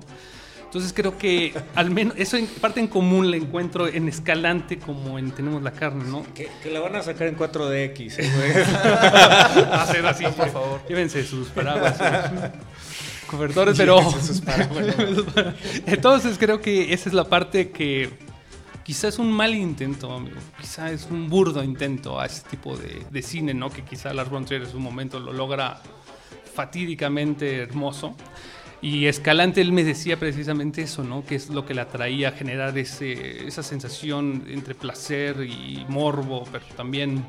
Entonces 0.70 0.94
creo 0.94 1.18
que 1.18 1.52
al 1.74 1.90
menos 1.90 2.14
eso 2.16 2.38
en 2.38 2.46
parte 2.46 2.80
en 2.80 2.86
común 2.86 3.32
le 3.32 3.38
encuentro 3.38 3.88
en 3.88 4.08
Escalante 4.08 4.78
como 4.78 5.18
en 5.18 5.32
Tenemos 5.32 5.64
la 5.64 5.72
carne, 5.72 6.04
¿no? 6.04 6.24
Que, 6.36 6.48
que 6.62 6.70
la 6.70 6.80
van 6.80 6.96
a 6.96 7.02
sacar 7.02 7.28
en 7.28 7.36
4DX, 7.36 8.20
eh, 8.20 8.32
güey. 8.36 9.64
hacer 9.72 10.06
así, 10.06 10.26
por 10.26 10.48
favor. 10.50 10.82
Llévense 10.88 11.26
sus 11.26 11.48
paraguas, 11.48 11.98
cobertores, 13.30 13.78
pero 13.78 14.00
entonces 15.86 16.38
creo 16.38 16.60
que 16.60 16.94
esa 16.94 17.10
es 17.10 17.14
la 17.14 17.26
parte 17.26 17.70
que 17.70 18.10
quizá 18.84 19.08
es 19.08 19.20
un 19.20 19.32
mal 19.32 19.54
intento, 19.54 20.12
amigo. 20.12 20.38
Quizá 20.60 20.92
es 20.92 21.08
un 21.12 21.30
burdo 21.30 21.64
intento 21.64 22.20
a 22.20 22.26
ese 22.26 22.42
tipo 22.50 22.76
de, 22.76 23.06
de 23.10 23.22
cine, 23.22 23.54
¿no? 23.54 23.70
Que 23.70 23.84
quizá 23.84 24.14
Lars 24.14 24.30
von 24.30 24.46
Trier 24.46 24.64
en 24.64 24.72
su 24.72 24.80
momento 24.80 25.20
lo 25.20 25.32
logra 25.32 25.82
fatídicamente 26.54 27.58
hermoso. 27.58 28.16
Y 28.82 29.08
Escalante 29.08 29.60
él 29.62 29.74
me 29.74 29.84
decía 29.84 30.18
precisamente 30.18 30.82
eso, 30.82 31.04
¿no? 31.04 31.26
Que 31.26 31.36
es 31.36 31.50
lo 31.50 31.66
que 31.66 31.74
le 31.74 31.82
atraía 31.82 32.30
a 32.30 32.32
generar 32.32 32.78
ese, 32.78 33.46
esa 33.46 33.62
sensación 33.62 34.46
entre 34.48 34.74
placer 34.74 35.44
y 35.44 35.86
morbo, 35.90 36.46
pero 36.52 36.66
también 36.78 37.26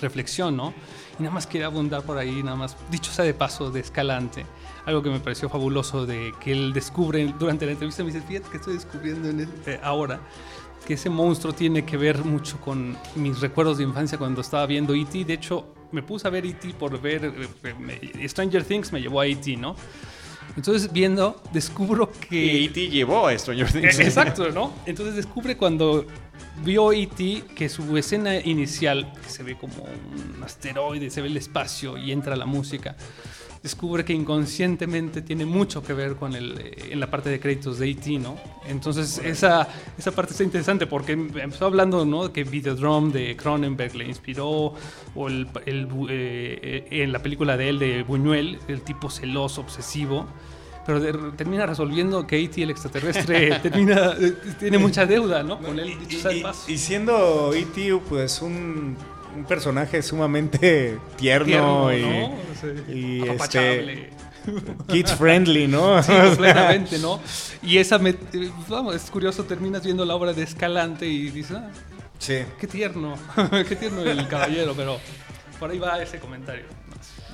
reflexión, 0.00 0.56
¿no? 0.56 0.72
Y 1.18 1.22
nada 1.22 1.34
más 1.34 1.46
quería 1.46 1.66
abundar 1.66 2.02
por 2.02 2.18
ahí, 2.18 2.42
nada 2.42 2.56
más, 2.56 2.76
dicho 2.90 3.10
sea 3.10 3.24
de 3.24 3.34
paso, 3.34 3.70
de 3.70 3.80
Escalante, 3.80 4.46
algo 4.86 5.02
que 5.02 5.10
me 5.10 5.20
pareció 5.20 5.48
fabuloso 5.48 6.06
de 6.06 6.32
que 6.40 6.52
él 6.52 6.72
descubre 6.72 7.34
durante 7.38 7.66
la 7.66 7.72
entrevista, 7.72 8.02
me 8.04 8.12
dice, 8.12 8.24
fíjate 8.26 8.48
que 8.50 8.56
estoy 8.56 8.74
descubriendo 8.74 9.28
en 9.28 9.40
el- 9.40 9.48
eh, 9.66 9.80
ahora, 9.82 10.20
que 10.86 10.94
ese 10.94 11.10
monstruo 11.10 11.52
tiene 11.52 11.84
que 11.84 11.96
ver 11.96 12.24
mucho 12.24 12.58
con 12.60 12.96
mis 13.16 13.40
recuerdos 13.40 13.78
de 13.78 13.84
infancia 13.84 14.16
cuando 14.16 14.40
estaba 14.40 14.64
viendo 14.66 14.94
E.T. 14.94 15.24
De 15.24 15.34
hecho, 15.34 15.74
me 15.90 16.02
puse 16.02 16.28
a 16.28 16.30
ver 16.30 16.46
E.T. 16.46 16.74
por 16.78 17.00
ver 17.00 17.24
eh, 17.24 17.48
eh, 17.64 17.74
me- 17.78 18.28
Stranger 18.28 18.62
Things, 18.64 18.92
me 18.92 19.00
llevó 19.00 19.20
a 19.20 19.26
E.T., 19.26 19.56
¿no? 19.56 19.74
Entonces, 20.56 20.90
viendo, 20.92 21.42
descubro 21.52 22.10
que... 22.12 22.64
E.T. 22.66 22.88
llevó 22.88 23.26
a 23.26 23.36
Stranger 23.36 23.70
Things. 23.72 23.98
Exacto, 23.98 24.50
¿no? 24.52 24.72
Entonces 24.86 25.16
descubre 25.16 25.56
cuando 25.56 26.06
vio 26.64 26.92
E.T. 26.92 27.42
que 27.56 27.68
su 27.68 27.96
escena 27.96 28.36
inicial, 28.38 29.12
que 29.22 29.28
se 29.28 29.42
ve 29.42 29.56
como 29.58 29.74
un 29.82 30.42
asteroide, 30.44 31.10
se 31.10 31.20
ve 31.20 31.26
el 31.26 31.36
espacio 31.36 31.98
y 31.98 32.12
entra 32.12 32.36
la 32.36 32.46
música, 32.46 32.96
descubre 33.66 34.04
que 34.04 34.12
inconscientemente 34.12 35.22
tiene 35.22 35.44
mucho 35.44 35.82
que 35.82 35.92
ver 35.92 36.16
con 36.16 36.34
el, 36.34 36.58
eh, 36.58 36.88
en 36.92 37.00
la 37.00 37.10
parte 37.10 37.28
de 37.30 37.38
créditos 37.40 37.78
de 37.78 37.90
E.T., 37.90 38.18
¿no? 38.18 38.36
Entonces 38.68 39.18
esa, 39.24 39.68
esa 39.98 40.10
parte 40.12 40.32
está 40.32 40.44
interesante 40.44 40.86
porque 40.86 41.12
em- 41.12 41.30
empezó 41.38 41.66
hablando, 41.66 42.04
¿no? 42.04 42.32
Que 42.32 42.44
Videodrome 42.44 43.12
de 43.12 43.36
Cronenberg 43.36 43.94
le 43.96 44.06
inspiró, 44.06 44.74
o 45.14 45.28
el, 45.28 45.46
el 45.66 45.88
eh, 46.08 46.86
eh, 46.90 47.02
en 47.02 47.12
la 47.12 47.20
película 47.20 47.56
de 47.56 47.68
él, 47.68 47.78
de 47.78 48.02
Buñuel, 48.02 48.58
el 48.68 48.82
tipo 48.82 49.10
celoso, 49.10 49.60
obsesivo, 49.62 50.26
pero 50.86 51.00
de- 51.00 51.32
termina 51.36 51.66
resolviendo 51.66 52.26
que 52.26 52.38
E.T. 52.40 52.62
el 52.62 52.70
extraterrestre 52.70 53.58
termina, 53.62 54.12
eh, 54.20 54.32
tiene 54.58 54.78
mucha 54.78 55.04
deuda, 55.06 55.42
¿no? 55.42 55.58
Con 55.60 55.78
él, 55.80 55.96
Y, 56.68 56.72
y 56.72 56.78
siendo 56.78 57.52
E.T. 57.52 58.00
pues 58.08 58.40
un, 58.40 58.96
un 59.36 59.44
personaje 59.44 60.02
sumamente 60.02 60.98
tierno, 61.16 61.46
Tierno, 61.88 61.92
y, 61.96 62.02
¿no? 62.02 62.92
Y, 62.92 63.28
este, 63.28 64.10
kids 64.88 65.14
friendly, 65.14 65.66
¿no? 65.68 66.02
Sí, 66.02 66.12
completamente, 66.24 66.98
¿no? 66.98 67.20
Y 67.62 67.78
esa, 67.78 67.98
me- 67.98 68.14
vamos, 68.68 68.94
es 68.96 69.10
curioso, 69.10 69.44
terminas 69.44 69.84
viendo 69.84 70.04
la 70.04 70.14
obra 70.14 70.32
de 70.32 70.42
Escalante 70.42 71.06
y 71.06 71.30
dices, 71.30 71.56
ah, 71.56 71.68
Sí. 72.18 72.38
qué 72.58 72.66
tierno, 72.66 73.14
qué 73.68 73.76
tierno 73.76 74.00
el 74.02 74.26
caballero, 74.28 74.72
pero 74.74 74.98
por 75.60 75.70
ahí 75.70 75.78
va 75.78 76.00
ese 76.02 76.18
comentario. 76.18 76.64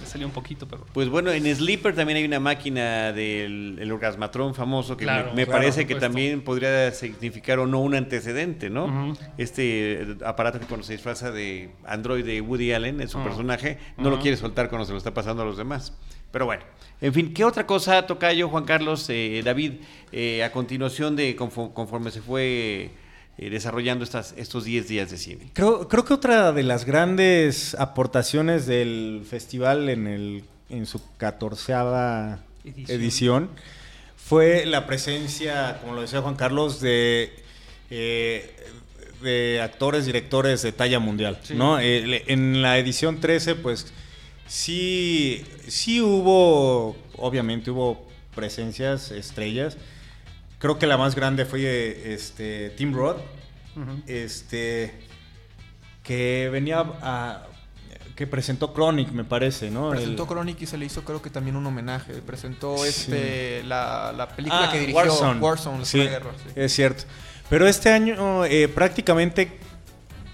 Salió 0.05 0.27
un 0.27 0.33
poquito, 0.33 0.67
pero... 0.69 0.85
Pues 0.93 1.09
bueno, 1.09 1.31
en 1.31 1.45
Sleeper 1.55 1.95
también 1.95 2.19
hay 2.19 2.25
una 2.25 2.41
máquina 2.41 3.13
del 3.13 3.79
el 3.81 3.91
orgasmatrón 3.93 4.55
famoso 4.55 4.97
que 4.97 5.05
Claro, 5.05 5.31
me, 5.31 5.37
me 5.37 5.45
claro, 5.47 5.61
parece 5.61 5.87
que 5.87 5.95
también 5.95 6.43
podría 6.43 6.91
significar 6.93 7.59
o 7.59 7.67
no 7.67 7.81
un 7.81 7.95
antecedente, 7.95 8.69
¿no? 8.71 9.15
Este 9.39 10.03
eh, 10.03 10.17
aparato 10.25 10.61
que 10.61 10.67
cuando 10.67 10.85
se 10.87 10.93
disfraza 10.95 11.31
de 11.31 11.71
Android 11.87 12.25
de 12.25 12.41
Woody 12.41 12.73
Allen, 12.73 13.01
es 13.01 13.11
su 13.13 13.19
Ujú. 13.19 13.29
personaje, 13.29 13.79
no 13.97 14.11
lo 14.11 14.19
quiere 14.19 14.37
soltar 14.37 14.69
cuando 14.69 14.85
se 14.85 14.93
lo 14.93 14.99
está 14.99 15.15
pasando 15.15 15.43
a 15.43 15.47
los 15.47 15.57
demás. 15.57 15.97
Pero 16.31 16.47
bueno, 16.47 16.63
en 17.01 17.13
fin, 17.13 17.35
¿qué 17.35 17.45
otra 17.45 17.67
cosa 17.67 18.07
toca 18.07 18.33
yo, 18.33 18.49
Juan 18.49 18.65
Carlos, 18.65 19.07
eh, 19.11 19.43
David, 19.45 19.73
eh, 20.13 20.43
a 20.43 20.51
continuación 20.51 21.15
de 21.15 21.37
confo- 21.37 21.73
conforme 21.75 22.11
se 22.11 22.23
fue 22.23 22.91
eh, 23.39 23.51
desarrollando 23.51 24.05
estas, 24.05 24.35
estos 24.37 24.65
10 24.65 24.89
días 24.89 25.11
de 25.11 25.17
cine? 25.19 25.51
Creo, 25.55 25.89
creo 25.89 26.05
que 26.05 26.15
otra 26.15 26.53
de 26.53 26.63
las 26.63 26.85
grandes 26.85 27.75
aportaciones 27.75 28.67
del 28.67 29.23
festival 29.29 29.89
en, 29.89 30.07
el, 30.07 30.45
en 30.69 30.87
su 30.87 31.01
catorceava 31.17 32.41
Edición. 32.65 33.01
edición. 33.01 33.51
fue 34.17 34.67
la 34.67 34.87
presencia, 34.87 35.79
como 35.81 35.95
lo 35.95 36.03
decía 36.03 36.21
Juan 36.23 36.37
Carlos, 36.37 36.81
de, 36.81 37.33
eh, 37.91 38.55
de 39.23 39.61
actores, 39.63 40.07
directores 40.07 40.63
de 40.63 40.73
talla 40.73 40.99
mundial, 40.99 41.39
Sí. 41.43 41.55
¿no? 41.55 41.79
Eh, 41.81 42.25
en 42.27 42.63
la 42.63 42.79
edición 42.79 43.21
13, 43.21 43.55
pues 43.57 43.93
sí, 44.47 45.45
sí 45.67 46.01
hubo, 46.01 46.97
obviamente 47.17 47.71
hubo 47.71 48.07
presencias, 48.35 49.11
estrellas. 49.11 49.77
Creo 50.63 50.79
que 50.79 50.87
la 50.87 50.97
más 50.97 51.15
grande 51.17 51.45
fue 51.45 52.15
este 52.15 52.71
Tim 52.71 52.95
Roth, 52.95 53.19
este 54.07 54.95
que 56.05 56.49
venía 56.53 56.81
a 57.03 57.43
que 58.15 58.27
presentó 58.29 58.73
Chronic, 58.73 59.11
me 59.11 59.25
parece, 59.25 59.71
¿no? 59.73 59.91
Presentó 59.91 60.23
El- 60.23 60.29
Chronic 60.29 60.63
y 60.63 60.67
se 60.67 60.77
le 60.79 60.87
hizo 60.87 61.03
creo 61.03 61.21
que 61.21 61.31
también 61.31 61.57
un 61.57 61.67
homenaje. 61.67 62.13
Presentó 62.23 62.77
Sí. 62.79 62.89
este 62.89 63.65
la, 63.65 64.13
la 64.17 64.29
película 64.29 64.69
Ah, 64.69 64.71
que 64.73 64.79
dirigió 64.79 65.01
Warzone. 65.01 65.41
Warzone, 65.41 65.85
Sí, 65.85 65.99
Guerra. 65.99 66.31
sí. 66.45 66.53
es 66.55 66.73
cierto. 66.73 67.05
Pero 67.51 67.67
este 67.67 67.91
año 67.91 68.45
eh, 68.45 68.69
prácticamente 68.69 69.59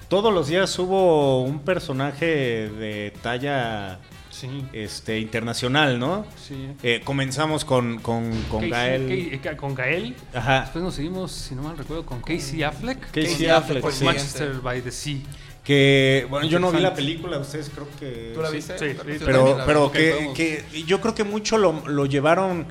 todos 0.09 0.33
los 0.35 0.49
días 0.49 0.79
hubo 0.79 1.43
un 1.43 1.61
personaje 1.61 2.27
de 2.69 3.14
talla 3.23 3.99
Sí. 4.40 4.64
este, 4.72 5.18
internacional, 5.18 5.98
¿no? 5.98 6.24
Sí. 6.46 6.68
Eh, 6.83 7.01
comenzamos 7.05 7.64
con, 7.64 7.98
con, 7.98 8.31
con 8.51 8.61
Casey- 8.62 8.70
Gael. 8.70 9.40
Ca- 9.42 9.57
con 9.57 9.74
Gael. 9.74 10.14
Ajá. 10.35 10.61
Después 10.62 10.85
nos 10.85 10.94
seguimos, 10.94 11.33
si 11.33 11.55
no 11.55 11.62
mal 11.62 11.77
recuerdo, 11.77 12.07
con 12.07 12.20
Casey 12.20 12.62
Affleck. 12.62 13.01
Casey 13.07 13.24
Casey 13.24 13.46
Affleck, 13.48 13.85
Affleck, 13.85 13.92
sí. 13.94 14.05
por 14.05 14.14
Manchester 14.14 14.53
by 14.62 14.81
the 14.83 14.90
Sea. 14.90 15.16
Que, 15.64 16.27
bueno, 16.31 16.46
yo 16.46 16.59
no 16.59 16.72
vi 16.72 16.81
la 16.81 16.94
película, 16.94 17.38
ustedes 17.38 17.68
creo 17.68 17.87
que... 18.01 18.33
¿Tú 18.35 18.40
la 18.40 18.48
viste? 18.48 18.79
Sí, 18.79 18.96
sí, 18.96 19.18
Pero, 19.24 19.59
pero 19.66 19.92
que, 19.92 20.64
yo 20.87 21.01
creo 21.01 21.14
que 21.14 21.24
mucho 21.24 21.59
lo, 21.59 21.87
lo 21.87 22.07
llevaron 22.07 22.66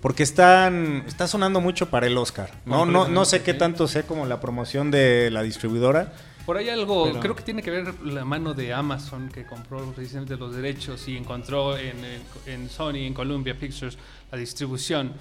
porque 0.00 0.22
están 0.24 1.04
está 1.06 1.28
sonando 1.28 1.60
mucho 1.60 1.88
para 1.90 2.06
el 2.08 2.16
Oscar. 2.18 2.50
No 2.64 2.84
no 2.86 3.06
no 3.06 3.24
sé 3.24 3.42
qué 3.42 3.54
tanto 3.54 3.86
sé 3.86 4.02
como 4.02 4.26
la 4.26 4.40
promoción 4.40 4.90
de 4.90 5.30
la 5.30 5.42
distribuidora. 5.42 6.12
Por 6.46 6.56
ahí 6.56 6.68
algo, 6.68 7.04
Pero- 7.04 7.20
creo 7.20 7.36
que 7.36 7.42
tiene 7.42 7.62
que 7.62 7.70
ver 7.70 7.94
la 8.04 8.24
mano 8.24 8.52
de 8.54 8.72
Amazon 8.72 9.28
que 9.28 9.44
compró 9.44 9.84
precisamente 9.92 10.36
los 10.36 10.54
derechos 10.54 11.06
y 11.08 11.16
encontró 11.16 11.76
en, 11.76 11.96
en- 12.04 12.22
en 12.46 12.68
Sony, 12.70 12.96
en 13.06 13.14
Columbia 13.14 13.56
Pictures, 13.58 13.96
la 14.30 14.38
distribución. 14.38 15.12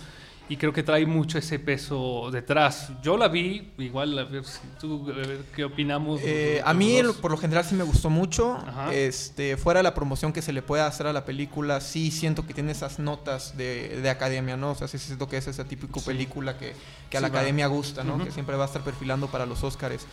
Y 0.49 0.57
creo 0.57 0.73
que 0.73 0.83
trae 0.83 1.05
mucho 1.05 1.37
ese 1.37 1.59
peso 1.59 2.29
detrás. 2.29 2.89
Yo 3.01 3.15
la 3.15 3.29
vi, 3.29 3.71
igual, 3.77 4.19
a 4.19 4.25
ver 4.25 4.43
si 4.43 4.59
tú, 4.81 5.09
a 5.09 5.13
ver 5.15 5.45
qué 5.55 5.63
opinamos. 5.63 6.19
Eh, 6.25 6.61
a 6.65 6.73
mí 6.73 6.99
dos. 7.01 7.15
por 7.17 7.31
lo 7.31 7.37
general 7.37 7.63
sí 7.63 7.73
me 7.73 7.85
gustó 7.85 8.09
mucho. 8.09 8.55
Ajá. 8.55 8.93
Este, 8.93 9.55
fuera 9.55 9.81
la 9.81 9.93
promoción 9.93 10.33
que 10.33 10.41
se 10.41 10.51
le 10.51 10.61
pueda 10.61 10.87
hacer 10.87 11.07
a 11.07 11.13
la 11.13 11.23
película, 11.23 11.79
sí 11.79 12.11
siento 12.11 12.45
que 12.45 12.53
tiene 12.53 12.73
esas 12.73 12.99
notas 12.99 13.55
de, 13.55 14.01
de 14.01 14.09
academia, 14.09 14.57
¿no? 14.57 14.71
O 14.71 14.75
sea, 14.75 14.89
sí 14.89 14.97
siento 14.97 15.29
que 15.29 15.37
es 15.37 15.47
esa 15.47 15.63
típica 15.63 15.99
Sí. 16.01 16.05
película 16.07 16.57
que, 16.57 16.73
que 17.09 17.17
a 17.17 17.21
la 17.21 17.29
va. 17.29 17.35
academia 17.37 17.67
gusta, 17.67 18.03
¿no? 18.03 18.21
Que 18.21 18.31
siempre 18.31 18.57
va 18.57 18.63
a 18.63 18.67
estar 18.67 18.81
perfilando 18.83 19.27
para 19.27 19.45
los 19.45 19.63
Oscars. 19.63 20.05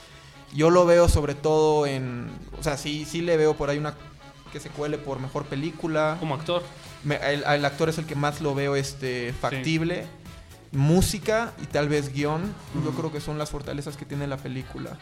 Yo 0.55 0.71
lo 0.71 0.87
veo 0.87 1.09
sobre 1.09 1.35
todo 1.35 1.87
en, 1.87 2.31
o 2.59 2.63
sea, 2.63 2.77
sí 2.77 3.05
sí 3.05 3.21
le 3.21 3.37
veo 3.37 3.57
por 3.57 3.69
ahí 3.71 3.79
una 3.79 3.95
que 4.53 4.61
se 4.61 4.71
cuele 4.71 4.97
por 4.99 5.19
mejor 5.21 5.45
película. 5.45 6.17
Como 6.21 6.35
actor. 6.35 6.63
Me- 7.05 7.17
el, 7.33 7.45
el 7.45 7.65
actor 7.65 7.89
es 7.91 7.99
el 7.99 8.07
que 8.07 8.15
más 8.15 8.41
lo 8.41 8.55
veo 8.55 8.75
este 8.77 9.33
factible. 9.39 10.07
Música 10.73 11.53
y 11.63 11.67
tal 11.67 11.89
vez 11.89 12.13
guion, 12.13 12.53
yo 12.85 12.91
creo 12.91 13.11
que 13.11 13.21
son 13.21 13.39
las 13.39 13.49
fortalezas 13.51 13.97
que 13.97 14.05
tiene 14.05 14.27
la 14.27 14.37
película. 14.37 14.99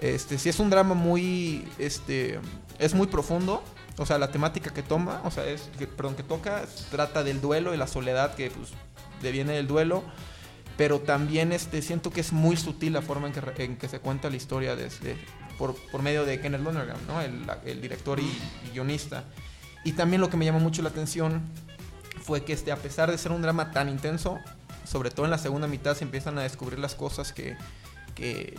Este, 0.00 0.38
sí 0.38 0.48
es 0.48 0.58
un 0.58 0.70
drama 0.70 0.94
muy, 0.94 1.68
este, 1.78 2.40
es 2.78 2.94
muy 2.94 3.06
profundo. 3.08 3.62
O 3.98 4.06
sea, 4.06 4.18
la 4.18 4.32
temática 4.32 4.72
que 4.72 4.82
toma, 4.82 5.20
o 5.24 5.30
sea, 5.30 5.44
es, 5.44 5.68
que, 5.78 5.86
perdón, 5.86 6.14
que 6.16 6.22
toca, 6.22 6.64
trata 6.90 7.22
del 7.22 7.42
duelo 7.42 7.74
y 7.74 7.76
la 7.76 7.86
soledad 7.86 8.34
que 8.34 8.50
pues 8.50 8.70
deviene 9.20 9.52
del 9.52 9.66
duelo. 9.66 10.02
Pero 10.82 10.98
también 10.98 11.52
este, 11.52 11.80
siento 11.80 12.10
que 12.10 12.20
es 12.20 12.32
muy 12.32 12.56
sutil 12.56 12.94
la 12.94 13.02
forma 13.02 13.28
en 13.28 13.32
que, 13.32 13.62
en 13.62 13.76
que 13.76 13.88
se 13.88 14.00
cuenta 14.00 14.28
la 14.28 14.34
historia 14.34 14.74
desde, 14.74 15.14
por, 15.56 15.76
por 15.92 16.02
medio 16.02 16.24
de 16.24 16.40
Kenneth 16.40 16.60
Lonergan, 16.60 16.96
¿no? 17.06 17.20
el, 17.20 17.46
el 17.64 17.80
director 17.80 18.18
y, 18.18 18.24
y 18.24 18.72
guionista. 18.72 19.22
Y 19.84 19.92
también 19.92 20.20
lo 20.20 20.28
que 20.28 20.36
me 20.36 20.44
llamó 20.44 20.58
mucho 20.58 20.82
la 20.82 20.88
atención 20.88 21.40
fue 22.20 22.42
que 22.42 22.52
este, 22.52 22.72
a 22.72 22.76
pesar 22.76 23.12
de 23.12 23.16
ser 23.16 23.30
un 23.30 23.42
drama 23.42 23.70
tan 23.70 23.88
intenso, 23.88 24.40
sobre 24.84 25.12
todo 25.12 25.24
en 25.24 25.30
la 25.30 25.38
segunda 25.38 25.68
mitad 25.68 25.96
se 25.96 26.02
empiezan 26.02 26.36
a 26.36 26.42
descubrir 26.42 26.80
las 26.80 26.96
cosas 26.96 27.32
que, 27.32 27.56
que, 28.16 28.58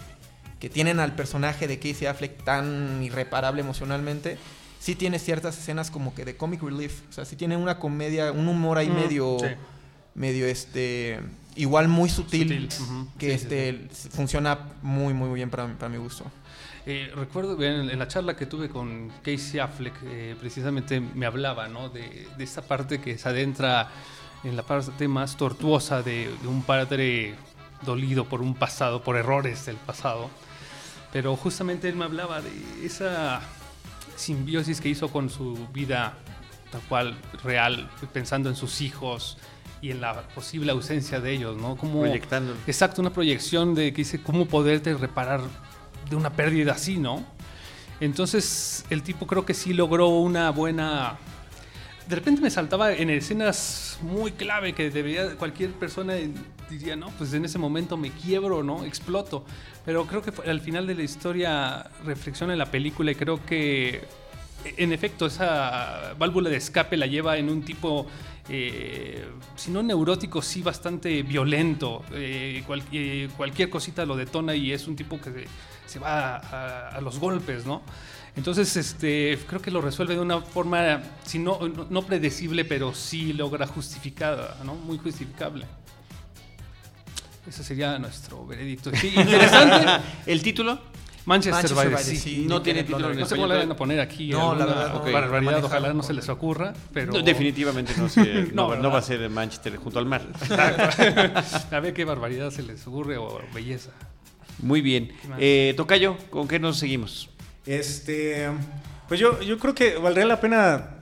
que 0.62 0.69
tienen 0.69 1.01
al 1.01 1.15
personaje 1.15 1.67
de 1.67 1.77
Casey 1.77 2.07
Affleck 2.07 2.41
tan 2.45 3.03
irreparable 3.03 3.59
emocionalmente. 3.59 4.38
Sí 4.79 4.95
tiene 4.95 5.19
ciertas 5.19 5.57
escenas 5.57 5.91
como 5.91 6.15
que 6.15 6.23
de 6.23 6.38
comic 6.38 6.63
relief, 6.63 7.01
o 7.09 7.12
sea, 7.12 7.25
sí 7.25 7.36
tiene 7.36 7.57
una 7.57 7.79
comedia, 7.79 8.31
un 8.31 8.47
humor 8.47 8.77
ahí 8.77 8.88
Mm, 8.88 8.95
medio, 8.95 9.38
sí. 9.41 9.47
medio 10.15 10.47
este, 10.47 11.19
igual 11.55 11.87
muy 11.87 12.09
sutil, 12.09 12.69
Sutil, 12.69 12.83
ujú. 12.85 13.07
que 13.17 13.37
Sí, 13.37 13.39
sí, 13.39 13.43
este 13.55 13.89
funciona 14.11 14.57
muy 14.81 15.13
muy 15.13 15.33
bien 15.35 15.49
para, 15.49 15.67
mi- 15.67 15.75
para 15.75 15.89
mi 15.89 15.97
gusto. 15.97 16.25
Eh, 16.85 17.11
recuerdo 17.15 17.61
en, 17.63 17.89
en 17.89 17.97
la 17.99 18.07
charla 18.07 18.35
que 18.35 18.45
tuve 18.45 18.67
con 18.69 19.09
Casey 19.23 19.59
Affleck, 19.59 19.93
eh, 20.03 20.35
precisamente 20.39 20.99
me 20.99 21.25
hablaba 21.25 21.67
¿no? 21.69 21.87
de, 21.89 22.27
de 22.37 22.43
esta 22.43 22.61
parte 22.61 22.99
que 22.99 23.17
se 23.17 23.29
adentra 23.29 23.89
en 24.43 24.57
la 24.57 24.63
parte 24.63 25.07
más 25.07 25.37
tortuosa 25.37 26.01
de, 26.03 26.29
de 26.41 26.47
un 26.47 26.61
padre 26.63 27.35
dolido 27.85 28.25
por 28.25 28.41
un 28.41 28.53
pasado, 28.55 29.01
por 29.01 29.15
errores 29.15 29.65
del 29.65 29.77
pasado. 29.77 30.29
Pero 31.13 31.35
justamente 31.37 31.87
él 31.87 31.95
me 31.95 32.03
hablaba 32.05 32.41
de 32.41 32.51
esa 32.85 33.39
simbiosis 34.15 34.81
que 34.81 34.89
hizo 34.89 35.09
con 35.09 35.29
su 35.29 35.67
vida 35.73 36.15
tal 36.71 36.81
cual, 36.89 37.15
real, 37.43 37.89
pensando 38.11 38.49
en 38.49 38.55
sus 38.55 38.81
hijos 38.81 39.37
y 39.84 39.91
en 39.91 40.00
la 40.00 40.22
posible 40.30 40.72
ausencia 40.72 41.19
de 41.19 41.34
ellos, 41.34 41.58
¿no? 41.58 41.76
Como, 41.76 42.00
Proyectando. 42.00 42.56
Exacto, 42.65 43.02
una 43.02 43.12
proyección 43.12 43.76
de 43.76 43.91
que 43.91 43.98
dice 43.98 44.24
cómo 44.24 44.46
poderte 44.46 44.93
reparar 44.93 45.41
de 46.10 46.15
una 46.15 46.32
pérdida 46.32 46.72
así, 46.72 46.98
¿no? 46.98 47.26
Entonces 48.00 48.86
el 48.89 49.04
tipo 49.04 49.28
creo 49.28 49.46
que 49.46 49.54
sí 49.54 49.74
logró 49.74 50.08
una 50.08 50.50
buena... 50.52 51.17
De 52.08 52.15
repente 52.15 52.41
me 52.41 52.50
saltaba 52.50 52.93
en 52.93 53.10
escenas 53.10 54.00
muy 54.02 54.32
clave 54.32 54.74
que 54.74 54.89
debería 54.89 55.36
cualquier 55.36 55.72
persona 55.72 56.13
diría, 56.69 56.96
no, 56.96 57.10
pues 57.17 57.34
en 57.34 57.43
ese 57.43 57.60
momento 57.60 57.98
me 57.98 58.10
quiebro, 58.10 58.63
¿no? 58.63 58.86
Exploto. 58.86 59.43
Pero 59.86 60.08
creo 60.08 60.22
que 60.22 60.32
al 60.50 60.62
final 60.62 60.88
de 60.88 60.96
la 60.96 61.04
historia 61.04 61.89
reflexiona 62.06 62.54
en 62.54 62.60
la 62.60 62.72
película 62.72 63.12
y 63.12 63.15
creo 63.15 63.46
que 63.46 64.02
en 64.78 64.93
efecto 64.93 65.26
esa 65.26 66.13
válvula 66.17 66.50
de 66.50 66.58
escape 66.58 66.96
la 66.96 67.06
lleva 67.06 67.38
en 67.38 67.50
un 67.50 67.63
tipo, 67.63 68.08
eh, 68.49 69.25
si 69.56 69.71
no 69.71 69.82
neurótico, 69.82 70.41
sí 70.41 70.62
bastante 70.62 71.23
violento. 71.23 72.03
Eh, 72.12 72.63
eh, 72.91 73.29
cualquier 73.38 73.69
cosita 73.69 74.06
lo 74.06 74.15
detona 74.15 74.56
y 74.56 74.71
es 74.71 74.88
un 74.88 74.95
tipo 74.95 75.19
que 75.19 75.45
se, 75.86 75.99
va 75.99 76.38
a, 76.38 76.89
a 76.89 77.01
los 77.01 77.19
golpes, 77.19 77.65
¿no? 77.65 77.82
Entonces, 78.36 78.75
este, 78.75 79.38
creo 79.47 79.62
que 79.62 79.69
lo 79.69 79.79
resuelve 79.79 80.15
de 80.15 80.21
una 80.21 80.41
forma, 80.41 81.03
si 81.23 81.38
no, 81.38 81.60
no, 81.67 81.86
no 81.89 82.01
predecible, 82.01 82.65
pero 82.65 82.93
sí 82.93 83.32
logra 83.32 83.67
justificada, 83.67 84.58
¿no? 84.65 84.75
Muy 84.75 84.97
justificable. 84.97 85.65
Ese 87.47 87.63
sería 87.63 87.99
nuestro 87.99 88.45
veredicto. 88.45 88.91
Sí, 88.95 89.13
interesante. 89.15 90.03
¿El 90.25 90.41
título? 90.41 90.79
Manchester, 91.25 91.53
Manchester 91.75 91.91
by 91.93 92.03
the 92.03 92.03
Sea. 92.03 92.19
Sea, 92.19 92.47
No 92.47 92.62
tiene 92.62 92.83
título 92.83 93.12
en. 93.12 93.19
No 93.19 93.25
sé 93.25 93.36
cómo 93.36 93.47
le 93.47 93.57
van 93.57 93.71
a 93.71 93.75
poner 93.75 93.99
aquí. 93.99 94.29
No, 94.29 94.53
la 94.55 94.65
verdad, 94.65 95.12
barbaridad, 95.12 95.63
ojalá 95.63 95.93
no 95.93 96.03
se 96.03 96.13
les 96.13 96.27
ocurra, 96.29 96.73
pero... 96.93 97.13
No, 97.13 97.21
definitivamente 97.21 97.93
no, 97.97 98.09
se- 98.09 98.21
no, 98.53 98.53
No, 98.53 98.63
no 98.63 98.69
¿verdad? 98.69 98.93
va 98.93 98.97
a 98.97 99.01
ser 99.01 99.21
en 99.21 99.33
Manchester 99.33 99.77
junto 99.77 99.99
al 99.99 100.05
mar. 100.05 100.21
a 101.71 101.79
ver 101.79 101.93
qué 101.93 102.03
barbaridad 102.05 102.49
se 102.51 102.63
les 102.63 102.86
ocurre 102.88 103.17
o 103.17 103.41
belleza. 103.53 103.91
Muy 104.62 104.81
bien. 104.81 105.12
Eh, 105.39 105.73
Tocayo, 105.77 106.17
¿con 106.29 106.47
qué 106.47 106.59
nos 106.59 106.77
seguimos? 106.77 107.29
Este, 107.65 108.49
pues 109.07 109.19
yo, 109.19 109.41
yo 109.41 109.57
creo 109.59 109.73
que 109.73 109.97
valdría 109.97 110.25
la 110.25 110.39
pena 110.41 110.99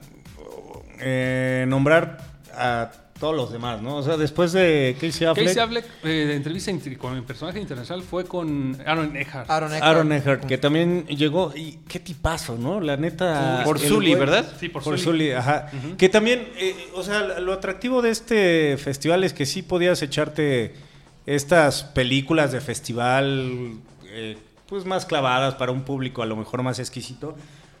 eh, 1.00 1.64
nombrar 1.68 2.18
a 2.54 2.90
todos 3.22 3.36
los 3.36 3.52
demás, 3.52 3.80
¿no? 3.80 3.98
O 3.98 4.02
sea, 4.02 4.16
después 4.16 4.52
de 4.52 4.96
Casey 5.00 5.28
Affleck, 5.28 5.46
Casey 5.46 5.62
Affleck, 5.62 5.84
eh, 6.02 6.08
de 6.08 6.34
entrevista 6.34 6.72
con 6.98 7.14
el 7.14 7.22
personaje 7.22 7.60
internacional 7.60 8.02
fue 8.02 8.24
con 8.24 8.76
Aaron 8.84 9.16
Eckhart. 9.16 9.48
Aaron 9.48 9.72
Eckhart. 9.72 9.84
Aaron 9.84 10.12
Eckhart, 10.12 10.44
que 10.44 10.58
también 10.58 11.06
llegó 11.06 11.52
y 11.54 11.78
qué 11.86 12.00
tipazo, 12.00 12.58
¿no? 12.58 12.80
La 12.80 12.96
neta. 12.96 13.62
Por 13.64 13.78
Zully, 13.78 14.16
¿verdad? 14.16 14.52
Sí, 14.58 14.68
por, 14.68 14.82
Por. 14.82 14.98
Zully, 14.98 15.30
ajá. 15.30 15.70
Que 15.96 16.08
también, 16.08 16.48
eh, 16.58 16.74
o 16.96 17.04
sea, 17.04 17.38
lo 17.38 17.52
atractivo 17.52 18.02
de 18.02 18.10
este 18.10 18.76
festival 18.76 19.22
es 19.22 19.32
que 19.32 19.46
sí 19.46 19.62
podías 19.62 20.02
echarte 20.02 20.74
estas 21.24 21.84
películas 21.84 22.50
de 22.50 22.60
festival, 22.60 23.74
eh, 24.06 24.36
pues 24.66 24.84
más 24.84 25.06
clavadas 25.06 25.54
para 25.54 25.70
un 25.70 25.82
público 25.82 26.24
a 26.24 26.26
lo 26.26 26.34
mejor 26.34 26.64
más 26.64 26.80
exquisito, 26.80 27.36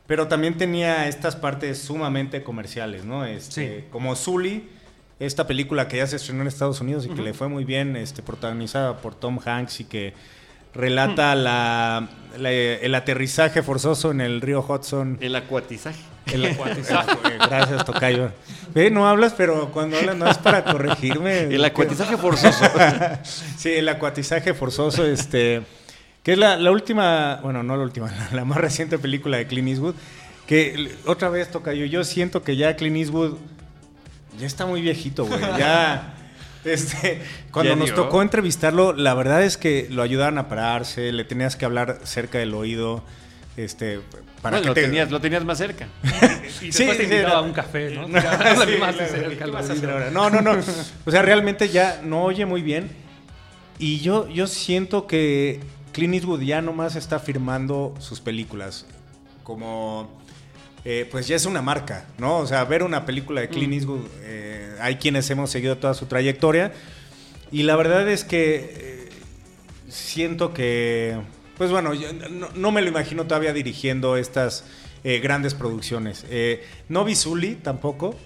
pero 0.06 0.28
también 0.28 0.56
tenía 0.56 1.08
estas 1.08 1.34
partes 1.34 1.78
sumamente 1.78 2.44
comerciales, 2.44 3.04
¿no? 3.04 3.24
Este, 3.24 3.78
Sí. 3.80 3.84
Como 3.90 4.14
Zully, 4.14 4.68
esta 5.20 5.46
película 5.46 5.88
que 5.88 5.98
ya 5.98 6.06
se 6.06 6.16
estrenó 6.16 6.42
en 6.42 6.48
Estados 6.48 6.80
Unidos 6.80 7.06
y 7.06 7.10
que 7.10 7.22
le 7.22 7.32
fue 7.34 7.48
muy 7.48 7.64
bien, 7.64 7.96
este, 7.96 8.22
protagonizada 8.22 8.96
por 8.98 9.14
Tom 9.14 9.38
Hanks 9.44 9.80
y 9.80 9.84
que 9.84 10.14
relata 10.74 11.34
la- 11.34 12.08
la- 12.38 12.50
el 12.50 12.94
aterrizaje 12.94 13.62
forzoso 13.62 14.10
en 14.10 14.20
el 14.20 14.40
río 14.40 14.64
Hudson. 14.66 15.18
El 15.20 15.36
acuatizaje. 15.36 16.00
El 16.32 16.44
acuatizaje. 16.52 17.10
Gracias, 17.38 17.84
Tocayo. 17.84 18.30
Ve, 18.74 18.90
no 18.90 19.06
hablas, 19.08 19.34
pero 19.36 19.70
cuando 19.70 19.98
hablas 19.98 20.16
no 20.16 20.26
es 20.28 20.38
para 20.38 20.64
corregirme. 20.64 21.40
El 21.42 21.64
acuatizaje 21.64 22.16
forzoso. 22.16 22.64
Sí, 23.58 23.70
el 23.74 23.88
acuatizaje 23.88 24.54
forzoso, 24.54 25.04
este, 25.04 25.62
que 26.24 26.32
es 26.32 26.38
la, 26.38 26.56
la 26.56 26.70
última, 26.72 27.38
bueno, 27.42 27.62
no 27.62 27.76
la 27.76 27.82
última, 27.84 28.10
la, 28.30 28.36
la 28.36 28.44
más 28.44 28.58
reciente 28.58 28.98
película 28.98 29.36
de 29.36 29.46
Clint 29.46 29.68
Eastwood, 29.68 29.94
que 30.46 30.96
otra 31.06 31.28
vez 31.28 31.50
toca 31.50 31.72
yo, 31.74 31.84
yo 31.84 32.02
siento 32.02 32.42
que 32.42 32.56
ya 32.56 32.74
Clint 32.76 32.96
Eastwood 32.96 33.36
ya 34.38 34.46
está 34.46 34.66
muy 34.66 34.80
viejito, 34.80 35.24
güey, 35.26 35.40
ya... 35.58 36.14
Este, 36.64 37.20
cuando 37.50 37.72
Ya 37.72 37.76
nos 37.76 37.86
dio. 37.86 37.96
tocó 37.96 38.22
entrevistarlo, 38.22 38.92
la 38.92 39.14
verdad 39.14 39.42
es 39.42 39.56
que 39.56 39.88
lo 39.90 40.00
ayudaban 40.00 40.38
a 40.38 40.48
pararse, 40.48 41.10
le 41.10 41.24
tenías 41.24 41.56
que 41.56 41.64
hablar 41.64 41.98
cerca 42.04 42.38
del 42.38 42.54
oído, 42.54 43.02
este, 43.56 43.98
para 44.40 44.58
Bueno, 44.58 44.68
lo, 44.68 44.74
que 44.74 44.80
te- 44.82 44.86
tenías, 44.86 45.10
lo 45.10 45.20
tenías 45.20 45.44
más 45.44 45.58
cerca. 45.58 45.88
Y 46.60 46.66
después 46.66 46.74
Sí, 46.76 46.86
te 46.86 46.96
sí, 46.98 47.02
invitaba 47.02 47.18
era- 47.18 47.32
a 47.38 47.40
un 47.40 47.52
café, 47.52 47.90
¿no? 47.92 48.06
No. 48.06 50.10
No, 50.12 50.30
no, 50.30 50.40
no. 50.40 50.60
O 51.04 51.10
sea, 51.10 51.22
realmente 51.22 51.68
ya 51.68 52.00
no 52.04 52.22
oye 52.24 52.46
muy 52.46 52.62
bien. 52.62 52.90
Y 53.80 53.98
yo, 53.98 54.28
yo 54.28 54.46
siento 54.46 55.08
que 55.08 55.58
Clint 55.92 56.14
Eastwood 56.14 56.42
ya 56.42 56.62
nomás 56.62 56.94
está 56.96 57.18
firmando 57.18 57.92
sus 57.98 58.20
películas. 58.20 58.86
Como, 59.42 60.16
eh, 60.84 61.08
pues 61.10 61.28
ya 61.28 61.36
es 61.36 61.46
una 61.46 61.62
marca, 61.62 62.06
¿no? 62.18 62.38
O 62.38 62.46
sea, 62.46 62.64
ver 62.64 62.82
una 62.82 63.06
película 63.06 63.40
de 63.40 63.48
Clint 63.48 63.72
Eastwood, 63.74 64.06
eh, 64.22 64.74
hay 64.80 64.96
quienes 64.96 65.30
hemos 65.30 65.50
seguido 65.50 65.78
toda 65.78 65.94
su 65.94 66.06
trayectoria. 66.06 66.72
Y 67.52 67.62
la 67.62 67.76
verdad 67.76 68.08
es 68.08 68.24
que 68.24 68.74
eh, 68.76 69.08
siento 69.88 70.52
que, 70.52 71.16
pues 71.56 71.70
bueno, 71.70 71.94
yo 71.94 72.12
no, 72.12 72.48
no 72.54 72.72
me 72.72 72.82
lo 72.82 72.88
imagino 72.88 73.26
todavía 73.26 73.52
dirigiendo 73.52 74.16
estas 74.16 74.64
grandes 75.04 75.54
producciones. 75.54 76.24
No 76.88 77.04
vi 77.04 77.16
Zully 77.16 77.56
tampoco. 77.56 78.16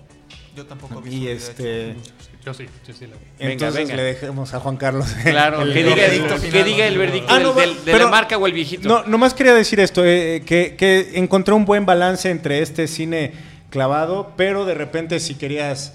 Yo 0.54 0.66
tampoco 0.66 1.00
vi 1.00 1.10
Y 1.10 1.12
Zully, 1.12 1.28
este. 1.28 1.96
Yo 2.46 2.54
sí, 2.54 2.64
yo 2.86 2.94
sí 2.94 3.06
la 3.08 3.16
vi. 3.16 3.22
Venga, 3.40 3.52
Entonces 3.54 3.74
venga. 3.88 3.96
le 3.96 4.02
dejemos 4.04 4.54
a 4.54 4.60
Juan 4.60 4.76
Carlos. 4.76 5.06
Claro, 5.24 5.62
el- 5.62 5.72
que 5.72 5.80
el 5.80 5.86
diga, 5.86 5.96
que 5.96 6.86
el 6.86 6.94
¿no? 6.94 7.00
veredicto 7.00 7.26
Ah, 7.28 7.34
del- 7.38 7.42
no, 7.42 7.52
del- 7.54 7.74
de 7.84 7.92
pero- 7.92 8.04
la 8.04 8.10
marca 8.12 8.38
o 8.38 8.46
el 8.46 8.52
viejito. 8.52 8.88
No, 8.88 9.02
nomás 9.02 9.34
quería 9.34 9.52
decir 9.52 9.80
esto, 9.80 10.04
eh, 10.04 10.44
que, 10.46 10.76
que 10.76 11.10
encontré 11.14 11.54
un 11.54 11.64
buen 11.64 11.86
balance 11.86 12.30
entre 12.30 12.60
este 12.62 12.86
cine 12.86 13.32
clavado, 13.70 14.32
pero 14.36 14.64
de 14.64 14.74
repente 14.74 15.18
si 15.18 15.34
querías 15.34 15.94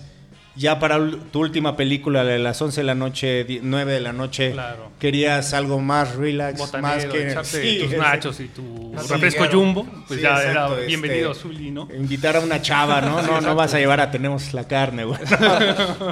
ya 0.61 0.79
para 0.79 0.97
tu 1.31 1.39
última 1.39 1.75
película 1.75 2.23
de 2.23 2.39
las 2.39 2.61
11 2.61 2.81
de 2.81 2.85
la 2.85 2.95
noche, 2.95 3.43
di- 3.43 3.59
9 3.61 3.91
de 3.93 3.99
la 3.99 4.13
noche, 4.13 4.51
Claro. 4.51 4.91
querías 4.99 5.53
algo 5.53 5.79
más 5.79 6.15
relax, 6.15 6.59
Botanero, 6.59 6.95
más 6.95 7.05
que 7.05 7.27
echarte 7.29 7.61
sí, 7.61 7.79
tus 7.83 7.97
nachos 7.97 8.39
y 8.39 8.47
tu 8.47 8.91
Más 8.93 9.09
refresco 9.09 9.45
jumbo, 9.51 9.85
pues 10.07 10.19
Sí, 10.19 10.23
ya 10.23 10.29
exacto, 10.37 10.49
era 10.51 10.69
este, 10.75 10.85
bienvenido 10.87 11.31
a 11.31 11.35
Zully, 11.35 11.71
¿no? 11.71 11.87
Invitar 11.95 12.35
a 12.37 12.39
una 12.41 12.61
chava, 12.61 13.01
¿no? 13.01 13.21
No, 13.27 13.41
no 13.41 13.55
vas 13.55 13.73
a 13.73 13.79
llevar 13.79 13.99
a 13.99 14.11
tenemos 14.11 14.53
la 14.53 14.67
carne, 14.67 15.03
güey. 15.05 15.19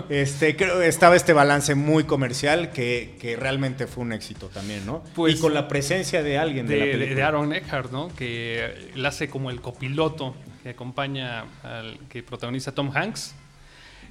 Este, 0.10 0.56
creo 0.56 0.82
estaba 0.82 1.16
este 1.16 1.34
balance 1.34 1.76
muy 1.76 2.04
comercial 2.06 2.72
que, 2.72 3.16
que 3.20 3.36
realmente 3.36 3.88
fue 3.88 4.04
un 4.04 4.14
éxito 4.14 4.48
también, 4.48 4.86
¿no? 4.86 5.04
Pues- 5.16 5.36
y 5.36 5.40
con 5.40 5.54
la 5.54 5.68
presencia 5.68 6.24
de 6.24 6.38
alguien 6.38 6.68
de, 6.68 6.74
de, 6.76 6.80
la 6.86 6.92
película. 6.92 7.16
de 7.16 7.24
Aaron 7.24 7.54
Eckhart, 7.54 7.92
¿no? 7.92 8.08
Que 8.16 8.90
él 8.96 9.06
hace 9.06 9.30
como 9.30 9.50
el 9.50 9.62
copiloto 9.62 10.36
que 10.64 10.70
acompaña 10.70 11.46
al 11.64 12.00
que 12.10 12.24
protagoniza 12.24 12.74
Tom 12.74 12.92
Hanks. 12.96 13.36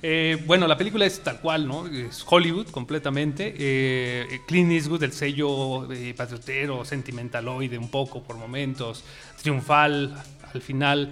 Eh, 0.03 0.43
bueno, 0.47 0.67
la 0.67 0.77
película 0.77 1.07
es 1.07 1.21
tal 1.21 1.41
cual, 1.41 1.67
¿no? 1.67 1.87
Es 1.87 2.25
Hollywood 2.29 2.69
completamente. 2.69 3.55
Eh, 3.59 4.41
Clint 4.47 4.73
Eastwood, 4.73 5.03
el 5.03 5.13
sello 5.13 5.91
eh, 5.93 6.15
patriotero, 6.17 6.85
sentimentaloide 6.85 7.79
un 7.79 7.91
poco 7.91 8.23
por 8.23 8.37
momentos, 8.37 9.05
triunfal 9.43 10.15
al 10.53 10.63
final. 10.63 11.11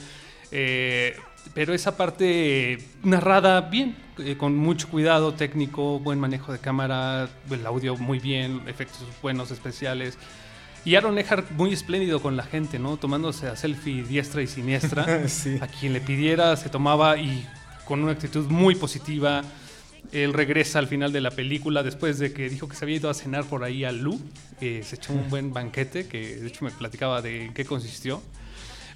Eh, 0.53 1.17
pero 1.55 1.75
esa 1.75 1.97
parte 1.97 2.79
narrada 3.03 3.61
bien, 3.63 3.97
eh, 4.19 4.37
con 4.37 4.57
mucho 4.57 4.89
cuidado 4.89 5.35
técnico, 5.35 5.99
buen 5.99 6.19
manejo 6.19 6.53
de 6.53 6.59
cámara, 6.59 7.29
el 7.51 7.67
audio 7.67 7.97
muy 7.97 8.19
bien, 8.19 8.63
efectos 8.67 9.05
buenos 9.23 9.51
especiales. 9.51 10.19
Y 10.85 10.95
Aaron 10.95 11.19
Eckhart 11.19 11.51
muy 11.51 11.73
espléndido 11.73 12.23
con 12.23 12.37
la 12.37 12.45
gente, 12.45 12.79
¿no? 12.79 12.97
Tomándose 12.97 13.49
a 13.49 13.57
selfie 13.57 14.05
diestra 14.05 14.43
y 14.43 14.47
siniestra. 14.47 15.23
Sí. 15.29 15.59
A 15.61 15.67
quien 15.67 15.93
le 15.93 16.01
pidiera 16.01 16.57
se 16.57 16.69
tomaba 16.69 17.17
y 17.17 17.45
con 17.87 18.03
una 18.03 18.13
actitud 18.13 18.47
muy 18.51 18.75
positiva. 18.75 19.43
Él 20.13 20.33
regresa 20.35 20.79
al 20.79 20.87
final 20.87 21.13
de 21.13 21.21
la 21.21 21.31
película 21.31 21.83
después 21.83 22.19
de 22.19 22.33
que 22.33 22.49
dijo 22.49 22.69
que 22.69 22.77
se 22.77 22.85
había 22.85 22.97
ido 22.97 23.11
a 23.11 23.15
cenar 23.15 23.45
por 23.45 23.65
ahí 23.65 23.85
a 23.85 23.91
Lu. 23.93 24.21
Eh, 24.61 24.83
se 24.85 24.97
echó 24.97 25.13
un 25.13 25.29
buen 25.31 25.53
banquete 25.53 26.07
que 26.07 26.37
de 26.37 26.47
hecho 26.47 26.65
me 26.65 26.71
platicaba 26.71 27.23
de 27.23 27.47
en 27.47 27.55
qué 27.55 27.65
consistió. 27.65 28.23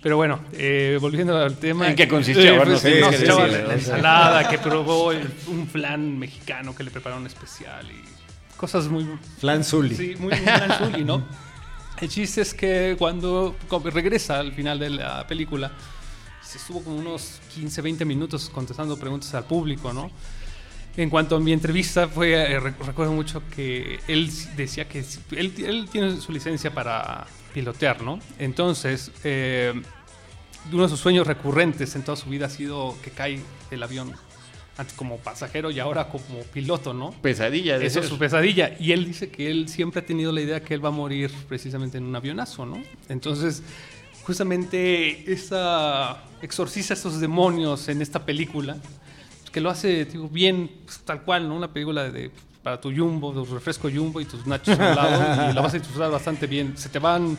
Pero 0.02 0.16
bueno, 0.16 0.40
eh, 0.52 0.96
volviendo 1.00 1.36
al 1.36 1.56
tema. 1.58 1.88
¿En 1.88 1.96
qué 1.96 2.08
consistió? 2.08 2.44
Eh, 2.54 2.56
Bueno, 2.56 2.72
pues, 2.80 2.94
sí, 2.94 3.00
no, 3.00 3.12
sí, 3.12 3.26
la, 3.26 3.46
la 3.48 3.74
ensalada, 3.74 4.48
que 4.48 4.58
probó 4.58 5.12
el- 5.12 5.28
un 5.48 5.66
flan 5.66 6.18
mexicano 6.18 6.74
que 6.74 6.84
le 6.84 6.90
prepararon 6.90 7.26
especial 7.26 7.86
y 7.90 8.56
cosas 8.56 8.88
muy 8.88 9.06
Flan 9.38 9.62
Zully. 9.64 9.94
Sí, 9.96 10.14
muy, 10.18 10.28
muy 10.32 10.36
Flan 10.36 10.78
Zully, 10.78 11.04
¿no? 11.04 11.22
El 12.00 12.08
chiste 12.08 12.40
es 12.40 12.54
que 12.54 12.94
cuando 12.98 13.56
regresa 13.92 14.38
al 14.38 14.52
final 14.52 14.78
de 14.78 14.88
la 14.88 15.26
película, 15.26 15.70
se 16.50 16.58
estuvo 16.58 16.82
como 16.82 16.96
unos 16.96 17.40
15, 17.54 17.80
20 17.82 18.04
minutos 18.04 18.50
contestando 18.50 18.96
preguntas 18.96 19.32
al 19.34 19.44
público, 19.44 19.92
¿no? 19.92 20.10
En 20.96 21.08
cuanto 21.08 21.36
a 21.36 21.40
mi 21.40 21.52
entrevista, 21.52 22.08
fue, 22.08 22.32
eh, 22.32 22.58
re- 22.58 22.74
recuerdo 22.84 23.12
mucho 23.12 23.42
que 23.54 24.00
él 24.08 24.28
decía 24.56 24.88
que 24.88 25.04
él, 25.30 25.52
él 25.58 25.88
tiene 25.90 26.20
su 26.20 26.32
licencia 26.32 26.74
para 26.74 27.26
pilotear, 27.54 28.02
¿no? 28.02 28.18
Entonces, 28.38 29.12
eh, 29.22 29.72
uno 30.72 30.82
de 30.82 30.88
sus 30.88 30.98
sueños 31.00 31.26
recurrentes 31.26 31.94
en 31.94 32.02
toda 32.02 32.16
su 32.16 32.28
vida 32.28 32.46
ha 32.46 32.50
sido 32.50 32.96
que 33.02 33.10
cae 33.12 33.40
del 33.70 33.82
avión 33.84 34.12
antes 34.76 34.94
como 34.96 35.18
pasajero 35.18 35.70
y 35.70 35.78
ahora 35.78 36.08
como 36.08 36.40
piloto, 36.52 36.92
¿no? 36.92 37.12
Pesadilla 37.22 37.78
de 37.78 37.86
Eso 37.86 38.00
es 38.00 38.06
ser. 38.06 38.12
su 38.14 38.18
pesadilla. 38.18 38.76
Y 38.80 38.90
él 38.92 39.04
dice 39.04 39.30
que 39.30 39.50
él 39.50 39.68
siempre 39.68 40.00
ha 40.00 40.06
tenido 40.06 40.32
la 40.32 40.40
idea 40.40 40.60
que 40.60 40.74
él 40.74 40.84
va 40.84 40.88
a 40.88 40.92
morir 40.92 41.30
precisamente 41.48 41.98
en 41.98 42.04
un 42.04 42.16
avionazo, 42.16 42.66
¿no? 42.66 42.82
Entonces, 43.08 43.62
justamente 44.24 45.30
esa 45.32 46.22
exorciza 46.42 46.94
estos 46.94 47.20
demonios 47.20 47.88
en 47.88 48.02
esta 48.02 48.24
película, 48.24 48.76
que 49.52 49.60
lo 49.60 49.70
hace 49.70 50.04
digo, 50.04 50.28
bien, 50.28 50.70
pues, 50.84 51.00
tal 51.00 51.22
cual, 51.22 51.48
¿no? 51.48 51.54
Una 51.56 51.72
película 51.72 52.10
de, 52.10 52.30
para 52.62 52.80
tu 52.80 52.94
jumbo, 52.94 53.32
tu 53.32 53.44
refresco 53.54 53.88
jumbo 53.92 54.20
y 54.20 54.24
tus 54.24 54.46
nachos 54.46 54.78
al 54.78 54.94
lado, 54.96 55.50
y 55.50 55.54
lo 55.54 55.62
vas 55.62 55.74
a 55.74 55.78
disfrutar 55.78 56.10
bastante 56.10 56.46
bien. 56.46 56.76
Se 56.76 56.88
te 56.88 56.98
van 56.98 57.36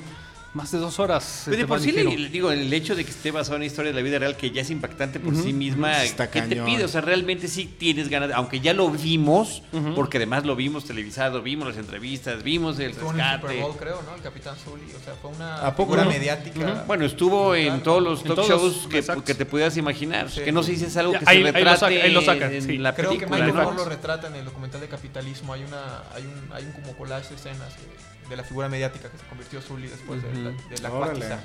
más 0.53 0.69
de 0.71 0.79
dos 0.79 0.99
horas. 0.99 1.23
se 1.23 1.45
Pues 1.51 1.57
de 1.57 1.63
te 1.63 1.67
por 1.67 1.79
sí, 1.79 1.91
le- 1.93 2.29
digo, 2.29 2.51
el 2.51 2.71
hecho 2.73 2.93
de 2.95 3.05
que 3.05 3.11
esté 3.11 3.31
basado 3.31 3.55
en 3.55 3.59
una 3.61 3.65
historia 3.67 3.91
de 3.91 3.95
la 3.97 4.03
vida 4.03 4.19
real 4.19 4.35
que 4.35 4.51
ya 4.51 4.61
es 4.61 4.69
impactante 4.69 5.19
por 5.19 5.33
sí 5.35 5.53
misma, 5.53 6.03
Está 6.03 6.29
¿qué 6.29 6.41
te 6.41 6.49
cañón. 6.49 6.65
pide? 6.65 6.83
O 6.83 6.87
sea, 6.89 6.99
realmente 7.01 7.47
sí 7.47 7.65
tienes 7.77 8.09
ganas, 8.09 8.31
aunque 8.33 8.59
ya 8.59 8.73
lo 8.73 8.89
vimos, 8.89 9.63
porque 9.95 10.17
además 10.17 10.45
lo 10.45 10.55
vimos 10.57 10.83
televisado, 10.85 11.41
vimos 11.41 11.69
las 11.69 11.77
entrevistas, 11.77 12.43
vimos 12.43 12.79
el 12.79 12.91
Estuvo 12.91 13.11
en 13.11 13.19
el 13.21 13.25
Super 13.35 13.41
rescate. 13.49 13.61
Bowl, 13.61 13.77
creo, 13.77 14.01
¿no? 14.03 14.15
El 14.15 14.21
Capitán 14.21 14.55
Zully. 14.57 14.91
O 14.93 15.03
sea, 15.03 15.13
fue 15.21 15.31
una 15.31 15.55
¿A 15.65 15.75
poco 15.75 15.91
figura 15.93 16.03
no? 16.03 16.09
mediática. 16.11 16.83
Bueno, 16.85 17.05
estuvo 17.05 17.55
en 17.55 17.81
todos 17.81 18.03
los 18.03 18.19
En 18.21 18.27
talk 18.27 18.35
todos, 18.35 18.49
shows 18.49 18.87
que, 18.89 19.23
que 19.23 19.33
te 19.35 19.45
pudieras 19.45 19.77
imaginar. 19.77 20.29
Sí. 20.29 20.41
Que 20.41 20.51
no 20.51 20.63
sé 20.63 20.75
si 20.75 20.83
es 20.85 20.97
algo 20.97 21.13
Ya, 21.13 21.19
que 21.19 21.25
ahí- 21.29 21.41
se 21.43 21.47
ahí 21.47 21.51
lo 21.63 21.69
retrate 21.71 21.79
saca- 21.79 22.03
ahí 22.05 22.11
lo 22.11 22.21
saca, 22.21 22.51
en 22.51 22.61
sí. 22.61 22.77
la 22.77 22.93
Creo 22.93 23.11
que 23.11 23.25
película. 23.25 23.45
Michael 23.45 23.65
¿no? 23.67 23.71
Lo 23.83 23.85
retrata 23.85 24.27
en 24.27 24.35
el 24.35 24.45
documental 24.45 24.81
de 24.81 24.87
Capitalismo. 24.89 25.53
Hay 25.53 25.63
una 25.63 25.99
hay 26.13 26.23
un, 26.23 26.53
hay 26.53 26.65
un 26.65 26.71
como 26.73 26.97
collage 26.97 27.29
de 27.29 27.35
escenas 27.35 27.69
de, 27.77 28.10
de 28.31 28.37
la 28.37 28.43
figura 28.43 28.67
mediática 28.69 29.09
que 29.09 29.17
se 29.17 29.25
convirtió 29.25 29.61
Zully 29.61 29.87
después 29.87 30.23
de 30.23 30.33
la, 30.33 30.49
de 30.51 30.81
la 30.81 30.91
Órale. 30.91 31.19
cuatiza. 31.19 31.43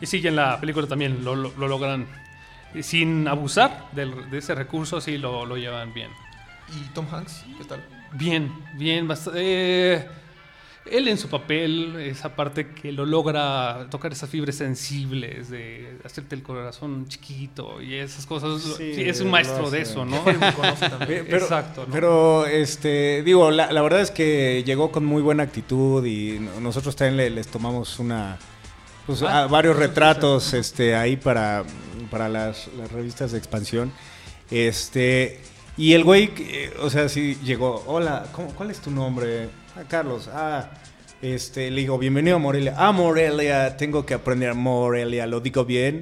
Y 0.00 0.06
sí, 0.06 0.20
y 0.22 0.26
en 0.28 0.36
la 0.36 0.60
película 0.60 0.86
también 0.86 1.24
lo, 1.24 1.34
lo- 1.34 1.52
lo 1.56 1.66
logran 1.68 2.06
sin 2.82 3.26
abusar 3.26 3.86
del- 3.92 4.30
de 4.30 4.38
ese 4.38 4.54
recurso, 4.54 5.00
sí 5.00 5.18
lo, 5.18 5.46
lo 5.46 5.56
llevan 5.56 5.92
bien. 5.94 6.10
¿Y 6.68 6.88
Tom 6.94 7.06
Hanks? 7.10 7.44
¿Qué 7.58 7.64
tal? 7.64 7.82
Bien, 8.12 8.52
bien, 8.74 9.08
bast- 9.08 9.32
eh, 9.34 10.06
él 10.90 11.08
en 11.08 11.18
su 11.18 11.28
papel, 11.28 11.96
esa 12.00 12.34
parte 12.36 12.68
que 12.68 12.92
lo 12.92 13.04
logra 13.06 13.86
tocar 13.90 14.12
esas 14.12 14.28
fibras 14.30 14.54
sensibles, 14.56 15.50
de 15.50 15.98
hacerte 16.04 16.34
el 16.34 16.42
corazón 16.42 17.06
chiquito 17.08 17.80
y 17.82 17.94
esas 17.94 18.26
cosas. 18.26 18.62
Sí, 18.62 18.94
Sí, 18.94 19.02
es 19.02 19.20
un 19.20 19.30
maestro 19.30 19.70
de 19.70 19.80
eso, 19.82 20.04
¿no? 20.04 20.22
conoce 20.56 20.88
también. 20.88 21.24
Pe- 21.24 21.24
Pero, 21.30 21.44
Exacto, 21.44 21.84
¿no? 21.86 21.92
Pero, 21.92 22.46
este, 22.46 23.22
digo, 23.24 23.50
la, 23.50 23.70
la 23.72 23.82
verdad 23.82 24.00
es 24.00 24.10
que 24.10 24.62
llegó 24.64 24.90
con 24.92 25.04
muy 25.04 25.22
buena 25.22 25.42
actitud 25.42 26.04
y 26.06 26.38
no- 26.40 26.60
nosotros 26.60 26.94
también 26.96 27.16
le- 27.16 27.30
les 27.30 27.48
tomamos 27.48 27.98
una, 27.98 28.38
pues, 29.06 29.22
Ah, 29.22 29.42
a- 29.42 29.46
varios 29.46 29.76
retratos, 29.76 30.52
este, 30.54 30.94
ahí 30.94 31.16
para, 31.16 31.64
para 32.10 32.28
las, 32.28 32.68
las 32.78 32.90
revistas 32.92 33.32
de 33.32 33.38
expansión, 33.38 33.92
este, 34.50 35.40
y 35.76 35.92
el 35.92 36.04
güey, 36.04 36.30
eh, 36.38 36.72
o 36.80 36.88
sea, 36.90 37.08
sí 37.08 37.36
llegó, 37.44 37.82
hola, 37.86 38.26
¿cómo- 38.32 38.48
¿cuál 38.54 38.70
es 38.70 38.80
tu 38.80 38.90
nombre? 38.90 39.48
Ah, 39.78 39.84
Carlos, 39.86 40.30
ah, 40.32 40.70
este, 41.20 41.70
le 41.70 41.82
digo, 41.82 41.98
bienvenido 41.98 42.36
a 42.36 42.38
Morelia, 42.38 42.74
ah, 42.78 42.92
Morelia, 42.92 43.76
tengo 43.76 44.06
que 44.06 44.14
aprender 44.14 44.54
Morelia, 44.54 45.26
lo 45.26 45.40
digo 45.40 45.66
bien, 45.66 46.00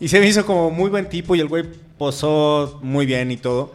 y 0.00 0.08
se 0.08 0.18
me 0.18 0.26
hizo 0.26 0.46
como 0.46 0.70
muy 0.70 0.88
buen 0.88 1.10
tipo 1.10 1.34
y 1.34 1.40
el 1.40 1.48
güey 1.48 1.64
posó 1.98 2.80
muy 2.82 3.04
bien 3.04 3.30
y 3.30 3.36
todo. 3.36 3.74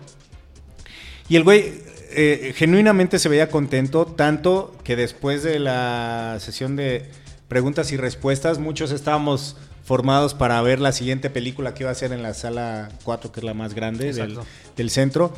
Y 1.30 1.36
el 1.36 1.44
güey 1.44 1.84
eh, 2.10 2.54
genuinamente 2.56 3.20
se 3.20 3.30
veía 3.30 3.50
contento, 3.50 4.08
tanto 4.08 4.76
que 4.84 4.96
después 4.96 5.44
de 5.44 5.60
la 5.60 6.38
sesión 6.40 6.76
de 6.76 7.08
preguntas 7.48 7.92
y 7.92 7.98
respuestas, 7.98 8.58
muchos 8.58 8.90
estábamos 8.90 9.56
formados 9.84 10.34
para 10.34 10.60
ver 10.64 10.80
la 10.80 10.94
siguiente 10.94 11.30
película 11.30 11.76
que 11.76 11.84
iba 11.84 11.92
a 11.92 11.96
ser 11.96 12.12
en 12.12 12.24
la 12.24 12.34
sala 12.34 12.90
4, 13.04 13.32
que 13.32 13.42
es 13.42 13.44
la 13.44 13.54
más 13.54 13.76
grande 13.76 14.14
del, 14.14 14.40
del 14.76 14.90
centro. 14.90 15.32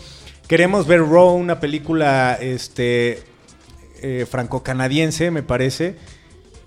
Queremos 0.47 0.87
ver 0.87 1.01
Raw, 1.01 1.35
una 1.35 1.59
película 1.59 2.37
este, 2.39 3.28
eh, 4.01 4.25
franco-canadiense, 4.29 5.31
me 5.31 5.43
parece. 5.43 5.95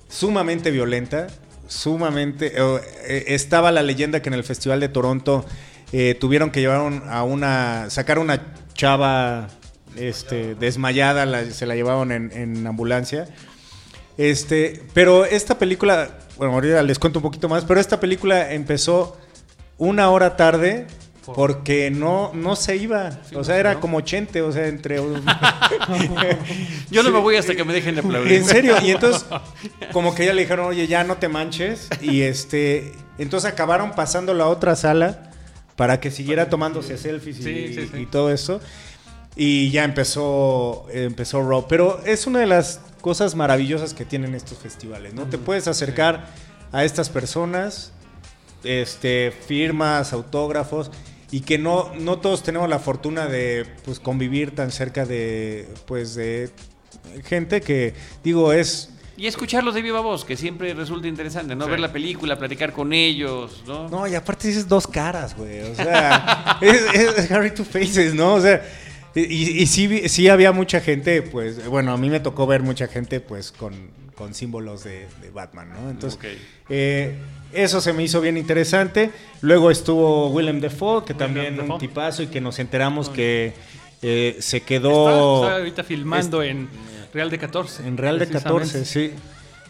sumamente 0.08 0.70
violenta, 0.70 1.26
sumamente... 1.68 2.52
eh, 2.56 3.24
estaba 3.28 3.72
la 3.72 3.82
leyenda 3.82 4.20
que 4.20 4.28
en 4.28 4.34
el 4.34 4.44
Festival 4.44 4.80
de 4.80 4.88
Toronto 4.88 5.44
eh, 5.92 6.14
tuvieron 6.20 6.50
que 6.50 6.60
llevar 6.60 6.80
un- 6.82 7.02
a 7.08 7.22
una... 7.24 7.88
sacar 7.90 8.18
una 8.18 8.54
chava 8.74 9.48
este, 9.96 10.54
desmayada, 10.54 11.44
se 11.50 11.66
la 11.66 11.74
llevaron 11.74 12.12
en, 12.12 12.30
en 12.32 12.66
ambulancia. 12.66 13.26
Este, 14.18 14.82
pero 14.92 15.24
esta 15.24 15.58
película, 15.58 16.18
bueno, 16.36 16.52
ahorita 16.54 16.82
les 16.82 16.98
cuento 16.98 17.18
un 17.18 17.22
poquito 17.22 17.48
más, 17.48 17.64
pero 17.64 17.80
esta 17.80 17.98
película 18.00 18.52
empezó 18.52 19.16
una 19.78 20.10
hora 20.10 20.36
tarde 20.36 20.86
porque 21.24 21.90
no, 21.90 22.32
no 22.34 22.56
se 22.56 22.76
iba. 22.76 23.10
o 23.34 23.44
sea, 23.44 23.58
era 23.58 23.80
como 23.80 23.98
80, 23.98 24.44
o 24.44 24.52
sea, 24.52 24.66
entre... 24.66 24.96
Yo 26.90 27.02
no 27.02 27.10
me 27.10 27.18
voy 27.20 27.36
hasta 27.36 27.54
que 27.54 27.64
me 27.64 27.72
dejen 27.72 27.94
de 27.94 28.00
aplaudir. 28.00 28.32
en 28.32 28.44
serio, 28.44 28.76
y 28.82 28.90
entonces 28.90 29.24
como 29.92 30.14
que 30.14 30.26
ya 30.26 30.32
le 30.32 30.42
dijeron, 30.42 30.66
oye, 30.66 30.86
ya 30.86 31.04
no 31.04 31.16
te 31.16 31.28
manches. 31.28 31.88
Y 32.00 32.22
este, 32.22 32.92
entonces 33.18 33.50
acabaron 33.50 33.92
pasando 33.92 34.34
la 34.34 34.48
otra 34.48 34.76
sala 34.76 35.30
para 35.76 36.00
que 36.00 36.10
siguiera 36.10 36.48
tomándose 36.48 36.98
selfies 36.98 37.38
y, 37.40 37.42
Sí, 37.42 37.74
sí, 37.74 37.90
sí. 37.92 38.00
y 38.00 38.06
todo 38.06 38.30
eso. 38.30 38.60
Y 39.34 39.70
ya 39.70 39.84
empezó, 39.84 40.86
empezó 40.92 41.42
Raw. 41.48 41.66
Pero 41.68 42.00
es 42.04 42.26
una 42.26 42.40
de 42.40 42.46
las 42.46 42.80
cosas 43.00 43.34
maravillosas 43.34 43.94
que 43.94 44.04
tienen 44.04 44.34
estos 44.34 44.58
festivales, 44.58 45.14
¿no? 45.14 45.24
Te 45.26 45.38
puedes 45.38 45.66
acercar 45.68 46.26
a 46.70 46.84
estas 46.84 47.08
personas, 47.08 47.92
este, 48.64 49.32
firmas, 49.46 50.12
autógrafos, 50.12 50.90
y 51.32 51.40
que 51.40 51.58
no, 51.58 51.90
no 51.98 52.18
todos 52.18 52.42
tenemos 52.42 52.68
la 52.68 52.78
fortuna 52.78 53.26
de 53.26 53.66
pues, 53.86 53.98
convivir 53.98 54.54
tan 54.54 54.70
cerca 54.70 55.06
de, 55.06 55.66
pues, 55.86 56.14
de 56.14 56.50
gente 57.24 57.62
que, 57.62 57.94
digo, 58.22 58.52
es... 58.52 58.90
Y 59.16 59.26
escucharlos 59.26 59.74
de 59.74 59.80
viva 59.80 60.00
voz, 60.00 60.26
que 60.26 60.36
siempre 60.36 60.74
resulta 60.74 61.08
interesante, 61.08 61.56
¿no? 61.56 61.64
Sí. 61.64 61.70
Ver 61.70 61.80
la 61.80 61.90
película, 61.90 62.38
platicar 62.38 62.72
con 62.74 62.92
ellos, 62.92 63.62
¿no? 63.66 63.88
No, 63.88 64.06
y 64.06 64.14
aparte 64.14 64.48
dices 64.48 64.68
dos 64.68 64.86
caras, 64.86 65.34
güey. 65.34 65.60
O 65.62 65.74
sea, 65.74 66.58
es, 66.60 67.18
es 67.18 67.30
Harry 67.30 67.50
Two 67.52 67.64
Faces, 67.64 68.14
¿no? 68.14 68.34
O 68.34 68.40
sea, 68.40 68.62
y, 69.14 69.62
y 69.62 69.66
sí, 69.66 70.08
sí 70.08 70.28
había 70.28 70.52
mucha 70.52 70.80
gente, 70.80 71.22
pues, 71.22 71.66
bueno, 71.68 71.92
a 71.92 71.96
mí 71.96 72.08
me 72.10 72.20
tocó 72.20 72.46
ver 72.46 72.62
mucha 72.62 72.86
gente, 72.88 73.20
pues, 73.20 73.52
con, 73.52 73.74
con 74.14 74.34
símbolos 74.34 74.84
de, 74.84 75.06
de 75.20 75.30
Batman, 75.30 75.70
¿no? 75.72 75.90
Entonces, 75.90 76.18
eh, 76.68 77.14
eso 77.52 77.80
se 77.80 77.92
me 77.92 78.02
hizo 78.02 78.20
bien 78.20 78.36
interesante. 78.36 79.10
Luego 79.42 79.70
estuvo 79.70 80.28
Willem 80.30 80.60
Dafoe, 80.60 81.04
que 81.04 81.14
también 81.14 81.54
un 81.60 81.68
Dafoe. 81.68 81.78
tipazo 81.80 82.22
y 82.22 82.28
que 82.28 82.40
nos 82.40 82.58
enteramos 82.58 83.08
que 83.10 83.52
eh, 84.00 84.36
se 84.40 84.62
quedó 84.62 85.42
está 85.44 85.56
ahorita 85.58 85.84
filmando 85.84 86.42
en 86.42 86.68
Real 87.12 87.28
de 87.30 87.38
14. 87.38 87.86
en 87.86 87.96
Real 87.98 88.18
de 88.18 88.28
14, 88.28 88.78
precisamente. 88.78 89.16
sí. 89.16 89.22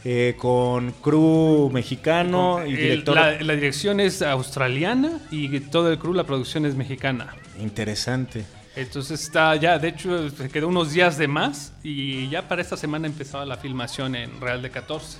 Eh, 0.05 0.35
con 0.37 0.91
crew 1.01 1.71
mexicano 1.73 2.67
y 2.67 2.73
director 2.75 3.15
la, 3.15 3.41
la 3.41 3.55
dirección 3.55 4.01
es 4.01 4.21
australiana 4.21 5.21
y 5.31 5.61
todo 5.61 5.93
el 5.93 5.99
crew, 6.01 6.13
la 6.13 6.25
producción 6.25 6.67
es 6.67 6.75
mexicana. 6.75 7.37
interesante. 7.61 8.45
Entonces 8.75 9.23
está 9.23 9.55
ya, 9.57 9.79
de 9.79 9.89
hecho, 9.89 10.31
se 10.31 10.49
quedó 10.49 10.69
unos 10.69 10.93
días 10.93 11.19
de 11.19 11.29
más 11.29 11.73
y 11.83 12.29
ya 12.31 12.49
para 12.49 12.63
esta 12.63 12.77
semana 12.77 13.07
empezaba 13.07 13.45
la 13.45 13.57
filmación 13.59 14.15
en 14.15 14.41
Real 14.41 14.63
de 14.63 14.71
14. 14.71 15.19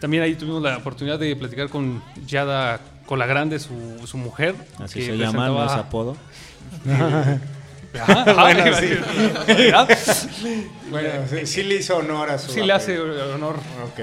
También 0.00 0.22
ahí 0.22 0.34
tuvimos 0.34 0.62
la 0.62 0.78
oportunidad 0.78 1.18
de 1.18 1.36
platicar 1.36 1.68
con 1.68 2.02
Yada 2.26 2.80
Colagrande, 3.06 3.58
su, 3.58 4.06
su 4.06 4.16
mujer. 4.16 4.54
Así 4.78 5.00
que 5.00 5.06
se 5.06 5.16
llama, 5.16 5.48
no 5.48 5.64
es 5.64 5.72
apodo. 5.72 6.16
Ajá, 8.00 8.24
Bueno, 8.34 8.64
sí. 8.76 10.70
Bueno, 10.90 11.08
sí, 11.28 11.46
sí 11.46 11.62
le 11.62 11.76
hizo 11.76 11.96
honor 11.96 12.30
a 12.30 12.38
su. 12.38 12.52
Sí 12.52 12.62
le 12.62 12.72
hace 12.72 12.98
honor. 13.00 13.56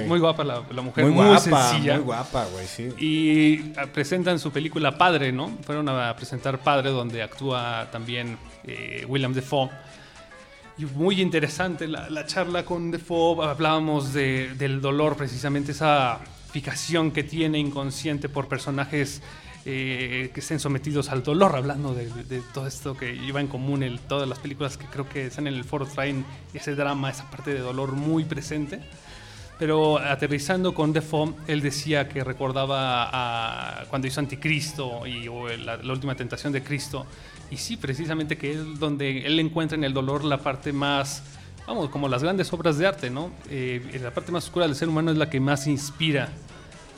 Muy 0.08 0.20
guapa 0.20 0.44
la, 0.44 0.62
la 0.72 0.82
mujer, 0.82 1.06
muy 1.06 1.14
muy, 1.14 1.26
guapa, 1.26 1.40
sencilla. 1.72 1.96
muy 1.96 2.04
guapa, 2.04 2.46
güey, 2.54 2.66
sí. 2.68 2.90
Y 2.98 3.74
ah, 3.78 3.86
presentan 3.94 4.40
su 4.40 4.52
película 4.52 4.98
Padre, 4.98 5.32
¿no? 5.32 5.58
Fueron 5.66 5.88
a 5.90 6.16
presentar 6.16 6.60
Padre, 6.60 6.90
donde 6.90 7.22
actúa 7.22 7.88
también 7.92 8.38
eh, 8.66 9.06
William 9.08 9.34
Defoe. 9.34 9.70
Y 10.78 10.86
muy 10.86 11.22
interesante 11.22 11.88
la, 11.88 12.10
la 12.10 12.26
charla 12.26 12.64
con 12.66 12.92
Defoe. 12.92 13.46
Hablábamos 13.46 14.14
de- 14.14 14.54
del 14.56 14.82
dolor, 14.82 15.16
precisamente 15.18 15.74
esa 15.74 16.20
fijación 16.52 17.12
que 17.12 17.24
tiene 17.24 17.60
inconsciente 17.60 18.30
por 18.30 18.48
personajes 18.48 19.22
eh, 19.66 20.32
que 20.34 20.40
estén 20.40 20.60
sometidos 20.60 21.10
al 21.10 21.24
dolor, 21.24 21.56
hablando 21.56 21.94
de, 21.94 22.10
de 22.10 22.42
todo 22.54 22.68
esto 22.68 22.98
que 22.98 23.14
lleva 23.14 23.42
en 23.42 23.48
común 23.48 23.84
el, 23.84 24.00
todas 24.00 24.28
las 24.28 24.40
películas 24.40 24.78
que 24.78 24.86
creo 24.86 25.08
que 25.08 25.28
están 25.28 25.48
en 25.48 25.54
el 25.54 25.64
foro 25.64 25.86
traen 25.86 26.26
ese 26.54 26.76
drama, 26.76 27.10
esa 27.10 27.30
parte 27.30 27.54
de 27.54 27.60
dolor 27.60 27.92
muy 27.92 28.26
presente. 28.26 28.80
Pero 29.60 30.00
aterrizando 30.00 30.74
con 30.74 30.92
Defoe, 30.92 31.36
él 31.46 31.62
decía 31.62 32.10
que 32.10 32.24
recordaba 32.24 33.10
a 33.14 33.86
cuando 33.86 34.08
hizo 34.08 34.20
Anticristo 34.20 35.06
y 35.06 35.28
o 35.28 35.48
la, 35.50 35.78
la 35.78 35.94
última 35.94 36.16
tentación 36.16 36.52
de 36.52 36.64
Cristo. 36.64 37.06
Y 37.52 37.58
sí, 37.58 37.78
precisamente 37.78 38.38
que 38.38 38.54
es 38.54 38.80
donde 38.80 39.24
él 39.24 39.40
encuentra 39.40 39.78
en 39.78 39.84
el 39.84 39.94
dolor 39.94 40.24
la 40.24 40.40
parte 40.40 40.74
más, 40.74 41.22
vamos, 41.68 41.90
como 41.90 42.08
las 42.08 42.24
grandes 42.24 42.52
obras 42.54 42.80
de 42.80 42.88
arte, 42.88 43.12
¿no? 43.12 43.30
Eh, 43.52 44.00
la 44.02 44.12
parte 44.12 44.32
más 44.32 44.46
oscura 44.46 44.66
del 44.66 44.76
ser 44.76 44.90
humano 44.90 45.12
es 45.12 45.18
la 45.18 45.30
que 45.30 45.40
más 45.40 45.68
inspira 45.68 46.30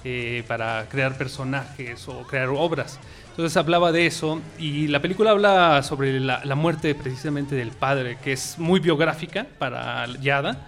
eh, 0.04 0.44
para 0.48 0.88
crear 0.90 1.18
personajes 1.18 2.08
o 2.08 2.24
crear 2.24 2.50
obras. 2.50 3.00
Entonces 3.30 3.56
hablaba 3.58 3.92
de 3.92 4.06
eso 4.06 4.42
y 4.60 4.88
la 4.88 5.02
película 5.02 5.32
habla 5.32 5.82
sobre 5.82 6.20
la, 6.20 6.44
la 6.46 6.56
muerte 6.56 6.94
precisamente 6.94 7.56
del 7.56 7.72
padre, 7.72 8.18
que 8.24 8.34
es 8.34 8.60
muy 8.60 8.80
biográfica 8.80 9.48
para 9.58 10.06
Yada. 10.22 10.68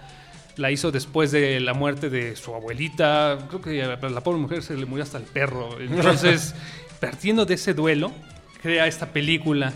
La 0.56 0.70
hizo 0.70 0.90
después 0.90 1.30
de 1.32 1.60
la 1.60 1.74
muerte 1.74 2.08
de 2.08 2.34
su 2.34 2.54
abuelita. 2.54 3.38
Creo 3.48 3.60
que 3.60 3.82
a 3.82 4.08
la 4.08 4.20
pobre 4.22 4.40
mujer 4.40 4.62
se 4.62 4.74
le 4.74 4.86
murió 4.86 5.04
hasta 5.04 5.18
el 5.18 5.24
perro. 5.24 5.78
Entonces, 5.78 6.54
partiendo 7.00 7.44
de 7.44 7.54
ese 7.54 7.74
duelo, 7.74 8.10
crea 8.62 8.86
esta 8.86 9.06
película. 9.06 9.72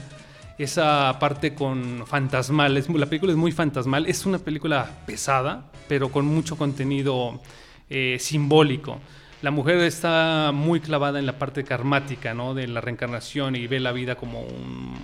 Esa 0.58 1.18
parte 1.20 1.54
con 1.54 2.06
fantasmal. 2.06 2.76
es 2.76 2.88
la 2.88 3.06
película 3.06 3.32
es 3.32 3.38
muy 3.38 3.52
fantasmal. 3.52 4.06
Es 4.06 4.26
una 4.26 4.38
película 4.38 4.90
pesada, 5.06 5.70
pero 5.86 6.10
con 6.10 6.24
mucho 6.24 6.56
contenido 6.56 7.40
eh, 7.88 8.16
simbólico. 8.18 9.00
La 9.42 9.50
mujer 9.50 9.78
está 9.78 10.50
muy 10.52 10.80
clavada 10.80 11.18
en 11.18 11.26
la 11.26 11.38
parte 11.38 11.64
karmática, 11.64 12.34
¿no? 12.34 12.52
De 12.54 12.66
la 12.68 12.80
reencarnación 12.80 13.56
y 13.56 13.66
ve 13.66 13.80
la 13.80 13.92
vida 13.92 14.16
como 14.16 14.42
un, 14.42 14.94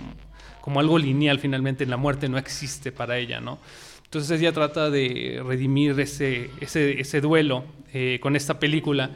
como 0.61 0.79
algo 0.79 0.99
lineal 0.99 1.39
finalmente. 1.39 1.85
La 1.87 1.97
muerte 1.97 2.29
no 2.29 2.37
existe 2.37 2.91
para 2.91 3.17
ella, 3.17 3.39
¿no? 3.41 3.57
Entonces 4.03 4.39
ella 4.39 4.51
trata 4.53 4.89
de 4.91 5.41
redimir 5.45 5.99
ese, 5.99 6.51
ese, 6.61 6.99
ese 7.01 7.19
duelo 7.19 7.65
eh, 7.93 8.19
con 8.21 8.35
esta 8.35 8.59
película 8.59 9.09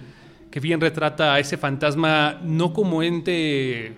que 0.50 0.60
bien 0.60 0.82
retrata 0.82 1.34
a 1.36 1.40
ese 1.40 1.56
fantasma 1.56 2.40
no 2.44 2.74
como 2.74 3.04
ente 3.04 3.94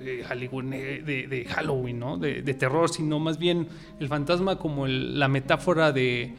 de, 0.00 0.24
Hollywood- 0.24 0.68
de- 1.04 1.44
Halloween, 1.44 1.98
¿no? 2.00 2.16
de, 2.18 2.42
terror, 2.54 2.88
sino 2.88 3.18
más 3.20 3.38
bien 3.38 3.68
el 4.00 4.08
fantasma 4.08 4.56
como 4.56 4.86
la 4.88 5.28
metáfora 5.28 5.92
de, 5.92 6.34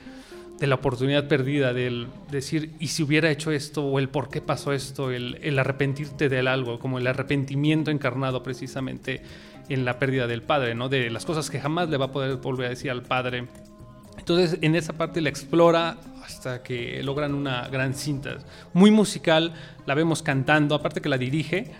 de 0.62 0.68
la 0.68 0.76
oportunidad 0.76 1.28
perdida, 1.28 1.74
del 1.74 2.08
decir, 2.32 2.72
¿y 2.80 2.88
si 2.88 3.04
hubiera 3.04 3.30
hecho 3.30 3.52
esto? 3.52 3.84
o 3.84 4.00
el 4.00 4.08
por 4.08 4.30
qué 4.30 4.40
pasó 4.42 4.72
esto, 4.72 5.12
el, 5.12 5.38
el 5.42 5.60
arrepentirte 5.60 6.30
del 6.30 6.48
algo, 6.48 6.80
como 6.80 7.00
el 7.00 7.08
arrepentimiento 7.08 7.92
encarnado 7.92 8.44
precisamente 8.44 9.22
en 9.70 9.84
la 9.86 10.00
pérdida 10.00 10.28
del 10.28 10.42
padre, 10.44 10.76
¿no? 10.76 10.88
de 10.88 11.10
las 11.10 11.26
cosas 11.26 11.50
que 11.50 11.60
jamás 11.60 11.90
le 11.90 11.98
va 11.98 12.06
a 12.06 12.12
poder 12.12 12.38
volver 12.38 12.68
a 12.68 12.70
decir 12.70 12.92
al 12.92 13.02
padre. 13.02 13.48
Entonces 14.18 14.60
en 14.62 14.76
esa 14.76 14.94
parte 14.94 15.20
la 15.20 15.30
explora 15.30 15.98
hasta 16.24 16.62
que 16.62 17.02
logran 17.04 17.34
una 17.34 17.68
gran 17.70 17.94
cinta. 17.96 18.38
Muy 18.74 18.92
musical, 18.92 19.54
la 19.88 19.96
vemos 19.96 20.22
cantando, 20.22 20.76
aparte 20.76 21.02
que 21.02 21.10
la 21.10 21.18
dirige, 21.18 21.72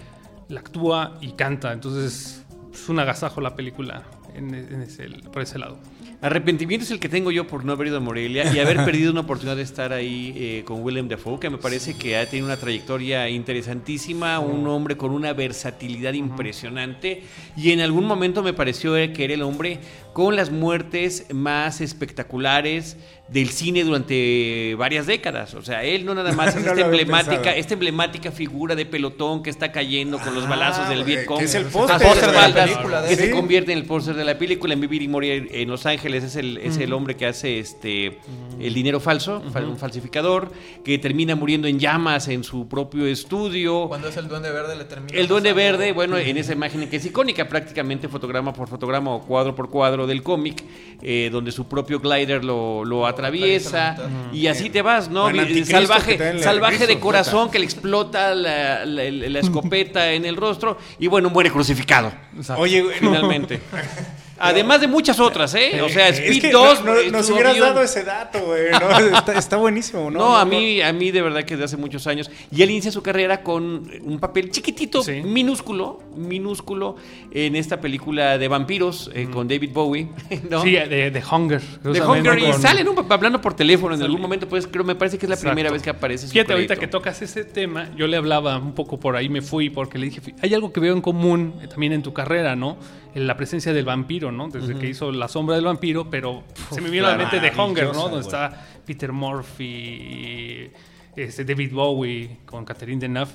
la 0.50 0.62
actúa 0.62 1.18
y 1.22 1.34
canta. 1.34 1.72
Entonces 1.72 2.44
es 2.74 2.90
un 2.90 2.98
agasajo 3.00 3.42
la 3.42 3.56
película 3.56 4.04
en, 4.34 4.56
en 4.56 4.82
ese- 4.82 5.08
por 5.32 5.44
ese 5.44 5.60
lado. 5.60 5.78
Arrepentimiento 6.22 6.86
es 6.86 6.92
el 6.92 7.00
que 7.00 7.10
tengo 7.10 7.32
yo 7.32 7.48
por 7.48 7.66
no 7.66 7.72
haber 7.72 7.88
ido 7.88 7.98
a 7.98 8.00
Morelia 8.00 8.54
y 8.54 8.60
haber 8.60 8.78
perdido 8.86 9.12
una 9.12 9.22
oportunidad 9.22 9.56
de 9.56 9.64
estar 9.64 9.92
ahí 9.92 10.34
eh, 10.36 10.64
con 10.66 10.84
Willem 10.84 11.08
Dafoe, 11.08 11.40
que 11.40 11.50
me 11.50 11.58
parece 11.58 11.96
que 11.98 12.16
ha 12.16 12.28
tenido 12.30 12.46
una 12.46 12.58
trayectoria 12.58 13.28
interesantísima, 13.28 14.40
un 14.40 14.68
hombre 14.68 14.98
con 14.98 15.12
una 15.12 15.34
versatilidad 15.34 16.14
impresionante 16.14 17.24
y 17.58 17.72
en 17.72 17.80
algún 17.80 18.06
momento 18.06 18.44
me 18.44 18.54
pareció 18.54 18.94
que 18.94 19.24
era 19.24 19.34
el 19.34 19.42
hombre 19.42 19.80
con 20.14 20.36
las 20.36 20.52
muertes 20.52 21.26
más 21.34 21.82
espectaculares 21.82 22.98
del 23.30 23.50
cine 23.50 23.86
durante 23.86 24.76
varias 24.78 25.08
décadas. 25.08 25.54
O 25.54 25.62
sea, 25.64 25.84
él 25.84 26.06
no 26.06 26.14
nada 26.14 26.32
más 26.36 26.56
es 26.56 26.64
No 26.64 26.72
esta 26.72 26.86
emblemática, 26.86 27.56
esta 27.56 27.74
emblemática 27.74 28.32
figura 28.32 28.76
de 28.76 28.86
pelotón 28.86 29.42
que 29.42 29.50
está 29.50 29.72
cayendo 29.72 30.20
con 30.20 30.36
los 30.36 30.44
Ah, 30.44 30.50
balazos 30.50 30.90
del 30.90 31.04
Vietcong. 31.06 31.42
es 31.42 31.56
el 31.56 31.66
póster 31.66 32.30
de 32.30 32.34
la 32.34 32.66
película 32.66 33.02
de 33.02 33.10
que 33.10 33.16
se 33.16 33.32
convierte 33.32 33.72
en 33.72 33.78
el 33.78 33.86
póster 33.86 34.16
de 34.16 34.26
la 34.26 34.38
película 34.38 34.74
en 34.74 34.82
Vivir 34.82 35.02
y 35.02 35.08
Morir 35.08 35.48
en 35.52 35.70
Los 35.70 35.86
Ángeles 35.86 36.11
Ángeles 36.12 36.24
es 36.24 36.36
el, 36.36 36.58
es 36.58 36.78
el 36.78 36.92
hombre 36.94 37.16
que 37.16 37.26
hace 37.26 37.60
este 37.60 38.20
el 38.60 38.74
dinero 38.74 39.00
falso, 39.00 39.42
fal- 39.54 39.68
un 39.68 39.78
falsificador, 39.78 40.52
que 40.84 40.98
termina 40.98 41.36
muriendo 41.36 41.68
en 41.68 41.80
llamas 41.80 42.28
en 42.28 42.44
su 42.44 42.68
propio 42.68 43.06
estudio. 43.08 43.88
Cuando 43.88 44.10
es 44.10 44.18
el 44.18 44.28
duende 44.28 44.52
verde 44.52 44.76
le 44.76 44.84
termina. 44.86 45.18
El 45.18 45.28
Duende 45.28 45.52
pasando- 45.54 45.78
Verde, 45.78 45.92
bueno, 45.94 46.18
en 46.18 46.38
esa 46.38 46.54
imagen 46.54 46.90
que 46.90 46.98
es 46.98 47.06
icónica 47.06 47.48
prácticamente 47.48 48.08
fotograma 48.10 48.54
por 48.54 48.68
fotograma 48.68 49.12
o 49.16 49.22
cuadro 49.22 49.56
por 49.56 49.70
cuadro 49.70 50.06
del 50.06 50.22
cómic, 50.22 50.64
eh, 51.02 51.30
donde 51.32 51.52
su 51.52 51.68
propio 51.68 52.00
glider 52.00 52.44
lo, 52.44 52.84
lo 52.84 53.08
atraviesa 53.08 53.96
y 54.34 54.48
así 54.48 54.70
te 54.70 54.82
vas, 54.82 55.10
¿no? 55.10 55.30
Salvaje 55.66 56.42
salvaje 56.42 56.88
de 56.88 57.00
corazón 57.00 57.44
puta. 57.46 57.52
que 57.54 57.60
le 57.60 57.66
explota 57.66 58.36
la, 58.36 58.86
la- 58.86 59.10
la 59.12 59.40
escopeta 59.40 60.12
en 60.12 60.26
el 60.26 60.36
rostro 60.36 60.78
y 61.00 61.08
bueno, 61.08 61.30
muere 61.30 61.50
crucificado, 61.52 62.12
Exacto. 62.36 62.62
Oye, 62.62 62.82
güey, 62.82 62.96
finalmente. 63.00 63.62
Además 64.42 64.82
de 64.82 64.88
muchas 64.88 65.20
otras, 65.20 65.54
¿eh? 65.56 65.82
O 65.82 65.90
sea, 65.90 66.10
es 66.10 66.20
Speed 66.20 66.42
que 66.42 66.52
2 66.52 66.84
no- 66.84 66.94
no- 66.94 67.00
eh, 67.00 67.12
nos 67.12 67.30
hubieras 67.30 67.54
avión- 67.54 67.68
dado 67.70 67.82
ese 67.82 68.04
dato, 68.04 68.40
güey. 68.46 68.72
¿no? 68.72 68.78
Está, 69.18 69.38
está 69.38 69.58
buenísimo, 69.58 70.10
¿no? 70.12 70.20
No, 70.20 70.38
a 70.38 70.46
mí, 70.46 70.82
a 70.82 70.92
mí 70.94 71.12
de 71.12 71.22
verdad 71.22 71.44
que 71.44 71.56
desde 71.56 71.66
hace 71.66 71.78
muchos 71.78 72.08
años. 72.08 72.30
Y 72.52 72.62
él 72.62 72.72
inicia 72.72 72.92
su 72.92 73.02
carrera 73.04 73.44
con 73.44 73.90
un 74.04 74.20
papel 74.20 74.52
chiquitito, 74.52 75.04
Sí. 75.04 75.22
minúsculo, 75.24 76.00
minúsculo, 76.16 76.96
en 77.32 77.56
esta 77.56 77.80
película 77.80 78.38
de 78.38 78.48
vampiros 78.48 79.12
eh, 79.14 79.28
con 79.32 79.48
David 79.48 79.72
Bowie. 79.74 80.10
¿no? 80.50 80.62
Sí, 80.64 80.72
de, 80.72 81.12
de 81.12 81.24
Hunger. 81.24 81.62
de 81.84 82.02
Hunger. 82.02 82.40
Y 82.40 82.52
con- 82.52 82.62
sale, 82.62 82.84
¿no? 82.84 82.96
Hablando 83.10 83.42
por 83.42 83.54
teléfono 83.54 83.96
en 83.96 84.02
algún 84.02 84.22
momento, 84.22 84.48
pues 84.48 84.68
creo, 84.68 84.84
me 84.84 84.96
parece 84.96 85.18
que 85.18 85.26
es 85.26 85.30
la 85.30 85.36
Exacto. 85.36 85.52
primera 85.52 85.72
vez 85.72 85.82
que 85.82 85.90
aparece. 85.90 86.28
su 86.28 86.34
Fíjate, 86.34 86.54
ahorita 86.54 86.76
que 86.78 86.88
tocas 86.88 87.22
ese 87.22 87.44
tema, 87.44 87.90
yo 87.96 88.08
le 88.08 88.18
hablaba 88.18 88.58
un 88.58 88.74
poco 88.74 89.00
por 89.00 89.16
ahí, 89.16 89.30
me 89.30 89.42
fui, 89.42 89.70
porque 89.70 89.98
le 89.98 90.06
dije, 90.08 90.22
hay 90.42 90.54
algo 90.54 90.72
que 90.74 90.80
veo 90.80 90.94
en 90.94 91.02
común 91.02 91.56
eh, 91.62 91.68
también 91.68 91.94
en 91.94 92.02
tu 92.02 92.14
carrera, 92.14 92.56
¿no? 92.56 92.78
En 93.14 93.28
la 93.28 93.36
presencia 93.36 93.74
del 93.74 93.86
vampiro, 93.86 94.32
¿no? 94.32 94.48
Desde 94.48 94.78
que 94.78 94.88
hizo 94.90 95.12
La 95.12 95.28
Sombra 95.28 95.56
del 95.56 95.66
Vampiro, 95.66 96.10
pero 96.10 96.44
se 96.72 96.80
me 96.80 96.90
vino 96.90 97.08
a 97.08 97.12
la 97.12 97.18
mente 97.18 97.40
de 97.40 97.52
Hunger, 97.52 97.94
¿no? 97.94 98.04
Donde 98.04 98.22
está 98.22 98.66
Peter 98.86 99.12
Murphy, 99.12 100.72
este, 101.16 101.46
David 101.46 101.74
Bowie 101.74 102.38
con 102.46 102.64
Catherine 102.64 103.00
Deneuve. 103.00 103.32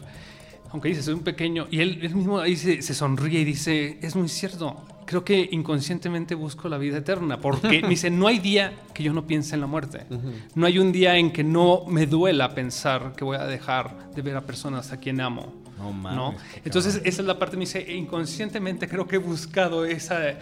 Aunque 0.70 0.88
dice, 0.88 1.02
soy 1.02 1.14
un 1.14 1.20
pequeño. 1.20 1.66
Y 1.70 1.80
él, 1.80 1.98
él 2.02 2.14
mismo 2.14 2.38
ahí 2.38 2.56
se, 2.56 2.82
se 2.82 2.94
sonríe 2.94 3.40
y 3.40 3.44
dice, 3.44 3.98
es 4.02 4.16
muy 4.16 4.28
cierto. 4.28 4.76
Creo 5.06 5.24
que 5.24 5.48
inconscientemente 5.52 6.34
busco 6.34 6.68
la 6.68 6.78
vida 6.78 6.98
eterna. 6.98 7.38
Porque 7.38 7.82
me 7.82 7.88
dice, 7.90 8.10
no 8.10 8.26
hay 8.26 8.38
día 8.38 8.72
que 8.92 9.02
yo 9.02 9.12
no 9.12 9.26
piense 9.26 9.54
en 9.54 9.60
la 9.60 9.66
muerte. 9.66 10.06
No 10.54 10.66
hay 10.66 10.78
un 10.78 10.90
día 10.90 11.16
en 11.16 11.32
que 11.32 11.44
no 11.44 11.84
me 11.86 12.06
duela 12.06 12.54
pensar 12.54 13.14
que 13.16 13.24
voy 13.24 13.36
a 13.36 13.46
dejar 13.46 14.10
de 14.14 14.22
ver 14.22 14.36
a 14.36 14.42
personas 14.42 14.92
a 14.92 14.98
quien 14.98 15.20
amo. 15.20 15.65
No 15.78 15.92
mames, 15.92 16.16
¿no? 16.16 16.34
Entonces, 16.64 17.00
esa 17.04 17.22
es 17.22 17.26
la 17.26 17.38
parte, 17.38 17.56
me 17.56 17.60
dice, 17.64 17.78
e 17.80 17.94
inconscientemente 17.94 18.88
creo 18.88 19.06
que 19.06 19.16
he 19.16 19.18
buscado 19.18 19.84
esa... 19.84 20.34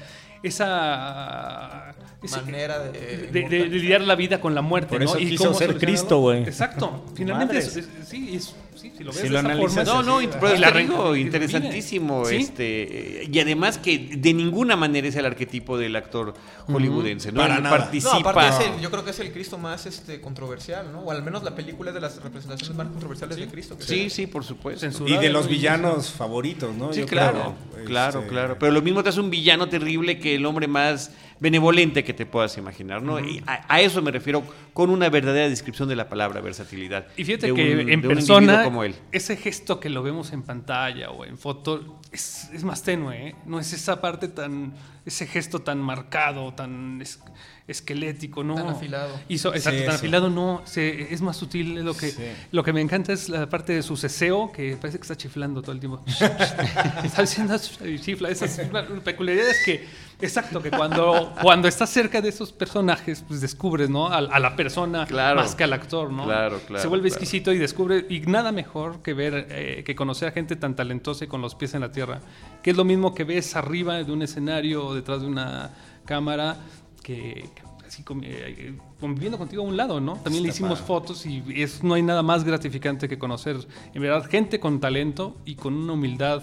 esa 0.43 1.95
Manera 2.43 2.79
de. 2.79 2.93
de, 3.31 3.43
de- 3.43 3.49
de 3.49 3.67
lidiar 3.67 4.01
la 4.01 4.15
vida 4.15 4.41
con 4.41 4.55
la 4.55 4.63
muerte, 4.63 4.91
Por 4.97 5.01
¿no? 5.01 5.05
eso 5.05 5.19
Y 5.19 5.29
quiso 5.31 5.45
cómo 5.45 5.59
ser. 5.59 5.77
Cristo, 5.77 6.21
güey. 6.21 6.43
Exacto. 6.43 7.05
Finalmente, 7.15 7.55
Madres. 7.55 7.77
es- 7.77 7.87
es- 7.87 8.09
sí, 8.09 8.35
es- 8.37 8.55
sí, 8.91 8.93
si 8.99 9.05
lo 9.05 9.11
ves 9.11 9.17
Si 9.21 9.23
de 9.25 9.31
lo 9.31 9.39
esa 9.39 9.49
analizas 9.49 9.89
forma, 9.89 10.03
No, 10.03 10.03
no, 10.03 10.21
Sí, 10.21 10.29
pero 10.41 10.73
te 10.73 10.79
digo, 10.79 11.13
re- 11.13 11.21
interesantísimo. 11.21 12.25
¿Sí? 12.27 12.37
este 12.37 13.29
Y 13.31 13.39
además 13.41 13.79
que 13.79 13.99
de 14.17 14.33
ninguna 14.35 14.77
manera 14.77 15.07
es 15.09 15.17
el 15.17 15.27
arquetipo 15.27 15.79
del 15.79 15.97
actor 15.97 16.35
hollywoodense. 16.67 17.33
¿no? 17.33 17.41
Para 17.41 17.59
nada. 17.61 17.71
No, 17.77 17.83
participa. 17.83 18.17
aparte 18.31 18.65
es 18.65 18.71
el- 18.71 18.81
yo 18.81 18.91
creo 18.91 19.05
que 19.05 19.11
es 19.11 19.21
el 19.21 19.33
Cristo 19.33 19.59
más 19.59 19.87
este, 19.87 20.21
controversial, 20.21 20.91
¿no? 20.93 21.01
O 21.01 21.11
al 21.11 21.23
menos 21.23 21.43
la 21.43 21.55
película 21.55 21.91
es 21.91 21.95
de 21.95 22.01
las 22.01 22.23
representaciones 22.23 22.77
más 22.77 22.89
controversiales 22.89 23.37
de 23.37 23.47
Cristo. 23.49 23.77
que 23.79 23.85
Sí, 23.85 24.05
se- 24.11 24.11
sí, 24.11 24.27
por 24.27 24.45
supuesto. 24.45 24.87
Y 25.07 25.17
de 25.17 25.31
los 25.31 25.45
¿no? 25.45 25.51
villanos 25.51 26.11
favoritos, 26.11 26.75
¿no? 26.75 26.93
Sí, 26.93 27.01
Yo 27.01 27.07
claro, 27.07 27.55
creo, 27.73 27.85
claro, 27.87 28.19
este, 28.21 28.31
claro. 28.31 28.57
Pero 28.59 28.73
lo 28.73 28.83
mismo 28.83 29.03
te 29.03 29.09
hace 29.11 29.21
un 29.21 29.31
villano 29.31 29.69
terrible 29.69 30.19
que 30.19 30.35
el 30.37 30.45
hombre 30.47 30.67
más 30.69 31.11
benevolente 31.41 32.05
que 32.05 32.15
te 32.15 32.25
puedas 32.27 32.57
imaginar, 32.59 33.03
¿no? 33.03 33.19
Y 33.21 33.43
a, 33.47 33.65
a 33.69 33.81
eso 33.81 34.01
me 34.01 34.11
refiero 34.11 34.43
con 34.73 34.89
una 34.91 35.09
verdadera 35.11 35.49
descripción 35.49 35.89
de 35.89 35.97
la 35.97 36.09
palabra 36.09 36.41
versatilidad. 36.41 37.07
Y 37.17 37.25
fíjate 37.25 37.49
de 37.49 37.55
que 37.55 37.63
un- 37.75 37.81
en 37.81 37.87
de 37.87 37.93
un 37.93 37.93
individuo 37.93 38.15
persona, 38.15 38.63
como 38.75 38.85
él. 38.85 38.95
ese 39.13 39.37
gesto 39.37 39.81
que 39.81 39.89
lo 39.89 40.03
vemos 40.03 40.33
en 40.33 40.43
pantalla 40.43 41.11
o 41.11 41.25
en 41.25 41.39
foto 41.39 42.01
es, 42.13 42.51
es 42.53 42.65
más 42.65 42.83
tenue, 42.83 43.29
¿eh? 43.29 43.35
No 43.47 43.59
es 43.61 43.73
esa 43.73 44.01
parte 44.01 44.29
tan, 44.29 44.75
ese 45.07 45.27
gesto 45.27 45.61
tan 45.61 45.79
marcado, 45.81 46.53
tan 46.55 47.01
es- 47.01 47.21
esquelético, 47.67 48.45
¿no? 48.45 48.57
Tan 48.57 48.69
afilado. 48.69 49.19
Exacto, 49.29 49.59
Sí, 49.59 49.65
tan 49.65 49.75
eso. 49.75 49.91
afilado 49.93 50.29
no, 50.31 50.61
se- 50.67 51.13
es 51.15 51.23
más 51.23 51.37
sutil. 51.37 51.83
Lo 51.85 51.95
que, 51.97 52.11
Sí. 52.11 52.23
lo 52.53 52.63
que 52.63 52.73
me 52.75 52.81
encanta 52.83 53.13
es 53.13 53.29
la 53.31 53.49
parte 53.49 53.73
de 53.73 53.83
su 53.83 53.97
ceseo, 53.97 54.53
que 54.53 54.77
parece 54.77 54.99
que 54.99 55.03
está 55.03 55.17
chiflando 55.17 55.63
todo 55.63 55.73
el 55.73 55.81
tiempo. 55.81 56.03
está 57.05 57.23
diciendo 57.23 57.57
y 57.85 57.99
chifla. 57.99 58.29
Esas 58.29 58.61
peculiaridades 59.03 59.57
que, 59.65 59.87
exacto, 60.25 60.61
que 60.63 60.71
cuando, 60.71 61.33
cuando 61.43 61.69
estás 61.69 61.91
cerca 61.91 62.21
de 62.21 62.29
esos 62.29 62.53
personajes, 62.53 63.25
pues 63.27 63.41
descubres, 63.41 63.89
¿no? 63.91 64.09
A, 64.09 64.17
a 64.19 64.39
la 64.41 64.57
persona 64.57 65.07
Claro. 65.07 65.41
más 65.41 65.55
que 65.55 65.65
al 65.65 65.73
actor, 65.73 66.11
¿no? 66.11 66.25
Claro, 66.25 66.61
claro, 66.67 66.83
Se 66.83 66.89
vuelve 66.89 67.09
claro. 67.09 67.15
exquisito 67.23 67.53
y 67.53 67.59
descubre, 67.59 68.07
y 68.09 68.21
nada 68.21 68.53
mejor 68.53 69.03
que 69.03 69.15
ver, 69.15 69.47
eh, 69.51 69.83
que 69.85 69.95
conocer 69.95 70.29
a 70.29 70.33
gente 70.33 70.57
tan 70.57 70.75
talentosa 70.75 71.25
y 71.25 71.29
con 71.29 71.41
los 71.41 71.55
pies 71.55 71.75
en 71.75 71.81
la 71.83 71.93
tierra, 71.93 72.21
que 72.63 72.71
es 72.71 72.77
lo 72.77 72.85
mismo 72.85 73.15
que 73.15 73.25
ves 73.25 73.55
arriba 73.57 74.03
de 74.03 74.11
un 74.13 74.23
escenario 74.23 74.87
o 74.87 74.95
detrás 74.95 75.21
de 75.21 75.27
una 75.29 75.71
cámara, 76.05 76.57
que, 77.03 77.49
así 77.87 78.03
eh, 78.23 78.77
conviviendo 78.99 79.37
contigo 79.39 79.63
a 79.63 79.67
un 79.67 79.77
lado, 79.77 80.01
¿no? 80.01 80.15
También 80.15 80.43
le 80.43 80.49
hicimos 80.49 80.79
padre. 80.81 80.87
fotos 80.87 81.27
y 81.27 81.43
es, 81.63 81.83
no 81.85 81.95
hay 81.95 82.03
nada 82.03 82.23
más 82.23 82.45
gratificante 82.45 83.09
que 83.09 83.19
conocer, 83.19 83.57
en 83.93 84.03
verdad, 84.03 84.25
gente 84.31 84.59
con 84.59 84.81
talento 84.81 85.37
y 85.45 85.55
con 85.57 85.75
una 85.75 85.93
humildad 85.93 86.43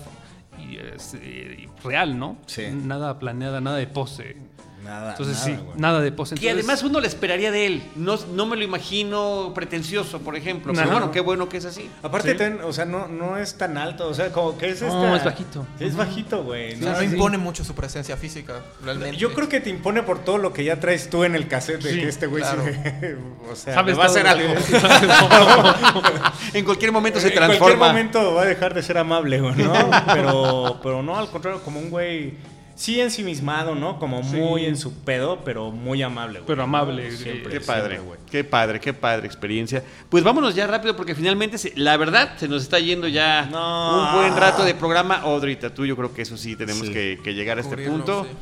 y, 0.61 0.77
es, 0.77 1.13
eh, 1.15 1.65
y 1.67 1.87
real, 1.87 2.17
¿no? 2.17 2.37
Sí. 2.45 2.63
Nada 2.71 3.19
planeada, 3.19 3.61
nada 3.61 3.77
de 3.77 3.87
pose. 3.87 4.37
Nada, 4.83 5.11
Entonces 5.11 5.35
nada, 5.37 5.45
sí, 5.45 5.63
güey. 5.63 5.77
nada 5.79 6.01
de 6.01 6.11
pose. 6.11 6.35
Entonces- 6.35 6.53
además 6.53 6.83
uno 6.83 6.99
le 6.99 7.07
esperaría 7.07 7.51
de 7.51 7.65
él. 7.67 7.83
No, 7.95 8.17
no 8.33 8.45
me 8.45 8.55
lo 8.57 8.63
imagino 8.63 9.51
pretencioso, 9.53 10.19
por 10.19 10.35
ejemplo. 10.35 10.73
Pero 10.73 10.89
bueno, 10.89 11.11
qué 11.11 11.19
bueno 11.21 11.47
que 11.49 11.57
es 11.57 11.65
así. 11.65 11.89
Aparte, 12.01 12.31
Sí. 12.31 12.37
ten- 12.37 12.59
o 12.63 12.73
sea, 12.73 12.85
no, 12.85 13.07
no 13.07 13.37
es 13.37 13.57
tan 13.57 13.77
alto, 13.77 14.07
o 14.07 14.13
sea, 14.13 14.31
como 14.31 14.57
que 14.57 14.69
es 14.69 14.81
No, 14.81 14.87
esta- 14.87 15.17
es 15.17 15.23
bajito. 15.25 15.65
Es 15.79 15.95
bajito, 15.95 16.43
güey. 16.43 16.73
O 16.73 16.77
¿no? 16.77 16.83
sea, 16.83 16.93
no 16.93 16.99
sí. 16.99 17.05
impone 17.05 17.37
mucho 17.37 17.63
su 17.63 17.75
presencia 17.75 18.17
física, 18.17 18.61
realmente. 18.83 19.17
Yo 19.17 19.33
creo 19.33 19.47
que 19.47 19.59
te 19.61 19.69
impone 19.69 20.01
por 20.03 20.19
todo 20.23 20.37
lo 20.39 20.51
que 20.53 20.63
ya 20.63 20.79
traes 20.79 21.09
tú 21.09 21.23
en 21.23 21.35
el 21.35 21.47
cassette 21.47 21.81
de 21.83 21.91
Sí, 21.93 21.99
que 22.01 22.07
este 22.09 22.25
güey 22.27 22.41
claro. 22.41 22.63
sí- 22.65 22.71
o 23.51 23.55
sea, 23.55 23.75
¿Sabes 23.75 23.95
me 23.95 23.99
va 23.99 24.05
a 24.05 24.07
hacer 24.07 24.27
algo. 24.27 24.49
En 26.53 26.65
cualquier 26.65 26.91
momento 26.91 27.19
se 27.19 27.27
en 27.27 27.33
cualquier 27.33 27.59
transforma. 27.59 27.87
momento 27.87 28.33
va 28.33 28.43
a 28.43 28.45
dejar 28.45 28.73
de 28.73 28.83
ser 28.83 28.97
amable, 28.97 29.39
güey, 29.39 29.55
¿no? 29.55 29.73
Pero, 30.13 30.79
pero 30.83 31.03
no, 31.03 31.17
al 31.17 31.29
contrario, 31.29 31.61
como 31.63 31.79
un 31.79 31.89
güey 31.89 32.33
sí 32.81 32.99
ensimismado, 32.99 33.75
¿no? 33.75 33.99
Como 33.99 34.23
muy 34.23 34.65
en 34.65 34.75
su 34.75 34.91
pedo, 35.03 35.41
pero 35.45 35.69
muy 35.71 36.01
amable, 36.01 36.39
güey. 36.39 36.47
Pero 36.47 36.63
amable, 36.63 37.11
Siempre, 37.11 37.51
Qué 37.53 37.61
padre, 37.61 37.95
siempre, 37.95 37.99
güey. 37.99 38.19
qué 38.31 38.43
padre, 38.43 38.79
qué 38.79 38.93
padre 38.93 39.27
experiencia. 39.27 39.83
Pues 40.09 40.23
vámonos 40.23 40.55
ya 40.55 40.65
rápido 40.65 40.95
porque 40.95 41.13
finalmente, 41.13 41.57
se- 41.59 41.73
la 41.75 41.95
verdad, 41.97 42.37
se 42.37 42.47
nos 42.47 42.63
está 42.63 42.79
yendo 42.79 43.07
ya 43.07 43.45
No. 43.51 44.09
un 44.09 44.15
buen 44.21 44.35
rato 44.35 44.63
de 44.65 44.73
programa. 44.73 45.17
Audrey 45.17 45.57
tú 45.57 45.85
yo 45.85 45.95
creo 45.95 46.11
que 46.13 46.23
eso 46.23 46.37
sí 46.37 46.55
tenemos 46.55 46.87
Sí. 46.87 46.93
que, 46.93 47.19
que 47.23 47.33
llegar 47.35 47.57
a 47.57 47.61
este 47.61 47.75
Cubrirlo, 47.75 47.93
punto. 47.97 48.23
sí. 48.23 48.35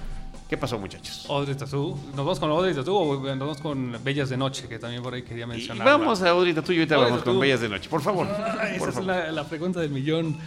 ¿Qué 0.50 0.58
pasó, 0.58 0.80
muchachos? 0.80 1.28
Audrey 1.30 1.54
Tatú. 1.56 1.96
¿Nos 2.08 2.16
vamos 2.16 2.40
con 2.40 2.50
Audrey 2.50 2.74
Tatú 2.74 2.96
o 2.96 3.16
nos 3.20 3.38
vamos 3.40 3.58
con 3.62 3.98
Bellas 4.04 4.30
de 4.30 4.38
Noche? 4.38 4.68
Que 4.68 4.80
también 4.80 5.04
por 5.04 5.14
ahí 5.14 5.22
quería 5.22 5.44
Y 5.44 5.48
mencionar. 5.48 5.86
vamos 5.86 6.24
a 6.24 6.30
Audrey 6.30 6.54
tú 6.54 6.72
y 6.72 6.78
ahorita 6.78 6.96
Audrey 6.96 7.12
vamos 7.12 7.24
con 7.24 7.34
Tatú. 7.34 7.40
Bellas 7.42 7.62
de 7.62 7.70
Noche. 7.70 7.88
Por 7.88 8.02
favor. 8.02 8.26
Esa 8.26 8.80
por 8.80 8.90
es 8.90 8.96
favor. 8.96 9.04
la, 9.04 9.32
la 9.32 9.44
pregunta 9.44 9.80
del 9.80 9.92
millón. 9.92 10.38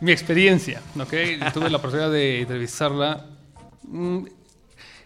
Mi 0.00 0.12
experiencia, 0.12 0.80
¿ok? 0.98 1.12
Tuve 1.52 1.68
la 1.68 1.76
oportunidad 1.76 2.10
de 2.10 2.40
entrevistarla. 2.42 3.26
Mm, 3.82 4.24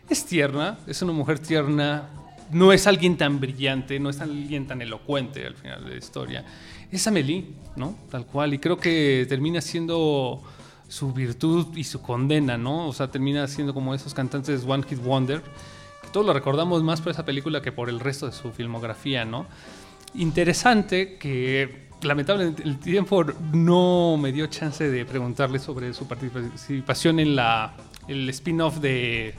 Es 0.09 0.27
tierna, 0.27 0.79
es 0.87 1.01
una 1.03 1.13
mujer 1.13 1.39
tierna. 1.39 2.11
No 2.53 2.73
es 2.73 2.87
alguien 2.87 3.17
tan 3.17 3.41
brillante, 3.41 3.99
no 3.99 4.11
es 4.11 4.21
alguien 4.21 4.67
tan 4.67 4.83
elocuente 4.83 5.47
al 5.47 5.55
final 5.55 5.83
de 5.85 5.91
la 5.93 5.97
historia. 5.97 6.45
Es 6.93 7.07
Amelie, 7.07 7.47
¿no? 7.75 7.97
Tal 8.11 8.27
cual. 8.27 8.53
Y 8.55 8.59
creo 8.59 8.77
que 8.79 9.25
termina 9.29 9.61
siendo 9.63 10.43
su 10.87 11.13
virtud 11.13 11.75
y 11.77 11.85
su 11.85 12.03
condena, 12.03 12.59
¿no? 12.59 12.87
O 12.87 12.93
sea, 12.93 13.11
termina 13.11 13.49
siendo 13.49 13.73
como 13.75 13.95
esos 13.95 14.13
cantantes 14.15 14.65
One 14.67 14.85
Hit 14.89 15.03
Wonder. 15.03 15.41
Que 16.03 16.09
todos 16.13 16.27
lo 16.27 16.35
recordamos 16.35 16.83
más 16.85 17.01
por 17.01 17.11
esa 17.11 17.25
película 17.25 17.63
que 17.63 17.73
por 17.73 17.89
el 17.89 17.99
resto 17.99 18.27
de 18.27 18.33
su 18.33 18.53
filmografía, 18.53 19.25
¿no? 19.25 19.47
Interesante 20.15 21.17
que 21.17 21.84
lamentablemente 22.05 22.63
el 22.63 22.79
tiempo 22.79 23.25
no 23.53 24.17
me 24.21 24.31
dio 24.33 24.47
chance 24.47 24.89
de 24.89 25.05
preguntarle 25.05 25.59
sobre 25.59 25.93
su 25.95 26.07
participación 26.07 27.19
en 27.21 27.37
la 27.37 27.73
el 28.09 28.29
spin-off 28.31 28.79
de 28.79 29.35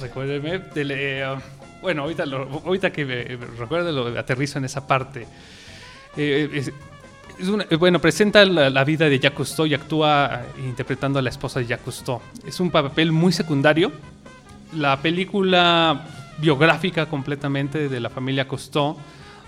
recuérdeme 0.00 0.60
eh, 0.76 1.34
bueno 1.82 2.02
ahorita 2.02 2.26
lo- 2.26 2.48
ahorita 2.64 2.90
que 2.92 3.04
me, 3.04 3.24
recuerdo 3.58 3.92
lo 3.92 4.18
aterrizo 4.18 4.58
en 4.58 4.64
esa 4.64 4.86
parte 4.86 5.26
Eh, 6.16 6.48
es- 6.52 7.48
una- 7.48 7.66
bueno, 7.76 7.98
presenta 7.98 8.44
la, 8.44 8.70
la 8.70 8.84
vida 8.84 9.06
de 9.08 9.18
Jacques 9.18 9.36
Cousteau 9.36 9.66
y 9.66 9.74
actúa 9.74 10.42
eh, 10.56 10.60
interpretando 10.68 11.18
a 11.18 11.22
la 11.22 11.30
esposa 11.30 11.58
de 11.58 11.66
Jacques 11.66 11.84
Cousteau. 11.84 12.20
Es 12.46 12.60
un 12.60 12.70
papel 12.70 13.10
muy 13.10 13.32
secundario. 13.32 13.90
La 14.76 14.96
película 15.02 16.06
biográfica 16.38 17.06
completamente 17.06 17.88
de 17.88 17.98
la 17.98 18.08
familia 18.10 18.46
Cousteau, 18.46 18.96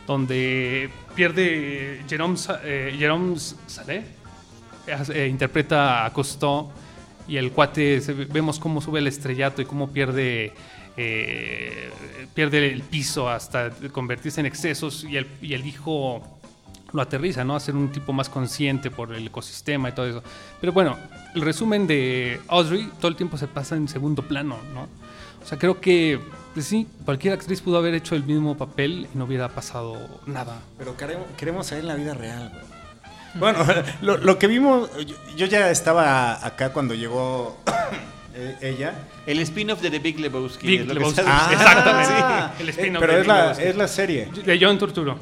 donde 0.07 0.91
pierde 1.15 2.03
Jérôme, 2.09 2.37
Sa- 2.37 2.61
eh, 2.65 2.97
Salé, 3.67 4.05
eh, 5.13 5.27
interpreta 5.29 6.05
a 6.05 6.13
Cousteau 6.13 6.71
y 7.29 7.37
el 7.37 7.51
cuate 7.51 8.01
vemos 8.31 8.59
cómo 8.59 8.81
sube 8.81 9.01
el 9.01 9.07
estrellato 9.09 9.61
y 9.61 9.65
cómo 9.65 9.91
pierde 9.91 10.53
eh, 10.97 11.91
pierde 12.35 12.73
el 12.73 12.83
piso 12.83 13.29
hasta 13.29 13.71
convertirse 13.93 14.41
en 14.41 14.47
excesos 14.47 15.05
y 15.05 15.17
el, 15.17 15.27
y 15.43 15.55
el 15.55 15.67
hijo 15.67 16.23
lo 16.93 17.03
aterriza, 17.03 17.45
¿no? 17.45 17.57
A 17.57 17.61
ser 17.61 17.75
un 17.75 17.91
tipo 17.91 18.13
más 18.13 18.29
consciente 18.29 18.91
por 18.91 19.13
el 19.13 19.27
ecosistema 19.27 19.89
y 19.89 19.93
todo 19.93 20.07
eso. 20.07 20.23
Pero 20.61 20.73
bueno, 20.73 20.97
el 21.35 21.43
resumen 21.43 21.87
de 21.87 22.41
Audrey 22.49 22.89
todo 22.99 23.09
el 23.09 23.17
tiempo 23.17 23.37
se 23.37 23.49
pasa 23.49 23.77
en 23.77 23.89
segundo 23.89 24.23
plano, 24.23 24.57
¿no? 24.73 24.83
O 25.43 25.47
sea, 25.47 25.59
creo 25.59 25.81
que 25.81 26.19
pues 26.57 26.65
sí, 26.69 26.87
cualquier 27.05 27.35
actriz 27.35 27.61
pudo 27.61 27.77
haber 27.77 27.93
hecho 27.93 28.15
el 28.15 28.25
mismo 28.25 28.57
papel 28.57 29.09
y 29.15 29.19
no 29.19 29.27
hubiera 29.27 29.51
pasado 29.51 29.99
nada. 30.25 30.59
Pero 30.79 30.97
queremos, 30.97 31.27
queremos 31.37 31.67
saber 31.67 31.85
la 31.85 31.97
vida 31.97 32.15
real, 32.15 32.49
güey. 32.49 32.65
Bueno, 33.35 33.59
lo, 34.01 34.17
lo 34.17 34.39
que 34.39 34.47
vimos, 34.47 34.89
yo, 35.05 35.15
yo 35.37 35.45
ya 35.45 35.71
estaba 35.71 36.43
acá 36.47 36.73
cuando 36.73 36.95
llegó 36.95 37.59
eh, 38.35 38.57
ella. 38.63 38.95
El 39.27 39.41
spin-off 39.41 39.83
de 39.83 39.91
The 39.91 39.99
Big 39.99 40.19
Lebowski. 40.19 40.67
Big 40.67 40.81
es 40.81 40.87
lo 40.87 40.95
que 40.95 40.99
Lebowski. 41.01 41.21
Ah, 41.27 41.49
Exactamente. 41.53 42.15
sí. 42.15 42.63
El 42.63 42.69
Eh, 42.69 42.71
spin-off 42.71 43.01
pero 43.01 43.13
de 43.13 43.19
es 43.21 43.27
Big 43.27 43.29
la, 43.29 43.41
Lebowski. 43.43 43.65
es 43.65 43.77
la 43.77 43.89
serie. 43.89 44.29
De 44.47 44.59
John 44.59 44.79
Turturro. 44.79 45.19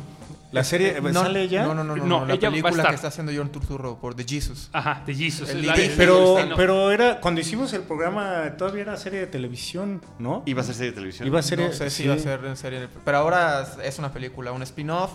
La 0.55 0.65
serie, 0.65 0.97
¿sale 1.13 1.43
ella? 1.43 1.65
No, 1.65 1.75
no, 1.75 1.85
no, 1.85 1.97
no, 1.97 2.05
No, 2.07 2.21
no, 2.21 2.27
la 2.27 2.35
ella 2.35 2.49
va 2.49 2.49
a 2.49 2.51
película 2.53 2.71
estar. 2.83 2.89
que 2.91 2.95
está 2.95 3.09
haciendo 3.09 3.33
John 3.37 3.51
Turturro 3.51 3.99
por 3.99 4.15
The 4.15 4.25
Jesus. 4.27 4.71
Ajá, 4.73 5.03
de 5.05 5.15
Jesus. 5.15 5.51
El 5.51 5.61
Es 5.61 5.67
la- 5.67 5.75
Big- 5.75 5.91
el 5.91 5.97
Pero, 5.97 6.37
pero 6.57 6.91
era 6.93 7.21
cuando 7.21 7.41
hicimos 7.41 7.73
el 7.73 7.83
programa, 7.83 8.55
todavía 8.57 8.83
era 8.83 8.97
serie 8.97 9.21
de 9.21 9.27
televisión, 9.27 10.01
¿no? 10.19 10.43
Iba 10.47 10.63
a 10.63 10.65
ser 10.65 10.75
serie 10.77 10.91
de 10.91 10.95
televisión. 10.95 11.27
Iba 11.29 11.41
a 11.41 11.43
ser. 11.43 11.59
no 11.59 11.73
sé 11.73 11.91
si 11.91 12.03
sí. 12.05 12.09
va 12.09 12.15
a 12.15 12.19
ser 12.19 12.45
en 12.45 12.57
serie. 12.57 12.89
Pero 13.05 13.19
ahora 13.19 13.67
es 13.83 13.99
una 13.99 14.13
película, 14.13 14.53
un 14.53 14.63
spin-off 14.63 15.11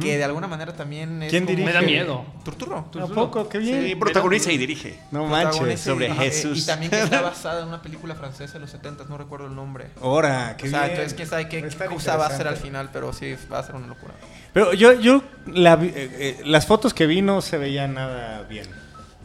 que 0.00 0.16
de 0.16 0.24
alguna 0.24 0.46
manera 0.46 0.72
también 0.74 1.22
es. 1.22 1.30
¿Quién 1.30 1.46
dirige? 1.46 1.66
Me 1.66 1.72
da 1.72 1.82
miedo. 1.82 2.24
Turturro. 2.44 2.86
¿A 3.00 3.06
poco? 3.08 3.48
Qué 3.48 3.58
bien. 3.58 3.84
Sí, 3.84 3.94
protagoniza 3.96 4.52
y 4.52 4.58
dirige. 4.58 4.98
No 5.10 5.26
manches. 5.26 5.80
Sobre 5.80 6.08
y- 6.08 6.10
eh, 6.10 6.14
Jesús. 6.14 6.58
Y 6.62 6.66
también 6.66 6.90
que 6.90 7.00
está 7.02 7.20
basada 7.22 7.62
en 7.62 7.68
una 7.68 7.80
película 7.82 8.14
francesa 8.14 8.54
de 8.54 8.60
los 8.60 8.70
70, 8.70 9.04
no 9.08 9.16
recuerdo 9.16 9.46
el 9.46 9.54
nombre. 9.54 9.86
Ahora, 10.02 10.54
qué 10.58 10.66
o 10.66 10.70
sea, 10.70 10.80
bien. 10.80 10.90
entonces 10.92 11.14
quién 11.14 11.28
sabe 11.28 11.48
qué 11.48 11.62
cosa 11.88 12.16
va 12.16 12.26
a 12.26 12.36
ser 12.36 12.46
al 12.46 12.56
final, 12.56 12.90
pero 12.92 13.12
sí 13.12 13.34
va 13.50 13.58
a 13.58 13.62
ser 13.62 13.74
una 13.74 13.86
locura. 13.86 14.12
Pero 14.52 14.72
yo, 14.74 14.92
yo 15.00 15.22
la 15.46 15.74
eh, 15.82 15.92
eh, 15.94 16.42
las 16.44 16.66
fotos 16.66 16.92
que 16.94 17.06
vi 17.06 17.22
no 17.22 17.40
se 17.40 17.56
veían 17.58 17.94
nada 17.94 18.42
bien. 18.42 18.66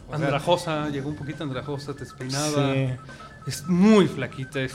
O 0.06 0.16
sea, 0.16 0.24
Andrajosa, 0.26 0.88
llegó 0.88 1.10
un 1.10 1.16
poquito 1.16 1.44
andrajosa, 1.44 1.92
despeinada. 1.92 2.72
Sí. 2.74 2.88
Es 3.46 3.66
muy 3.66 4.06
flaquita. 4.08 4.60
es- 4.60 4.74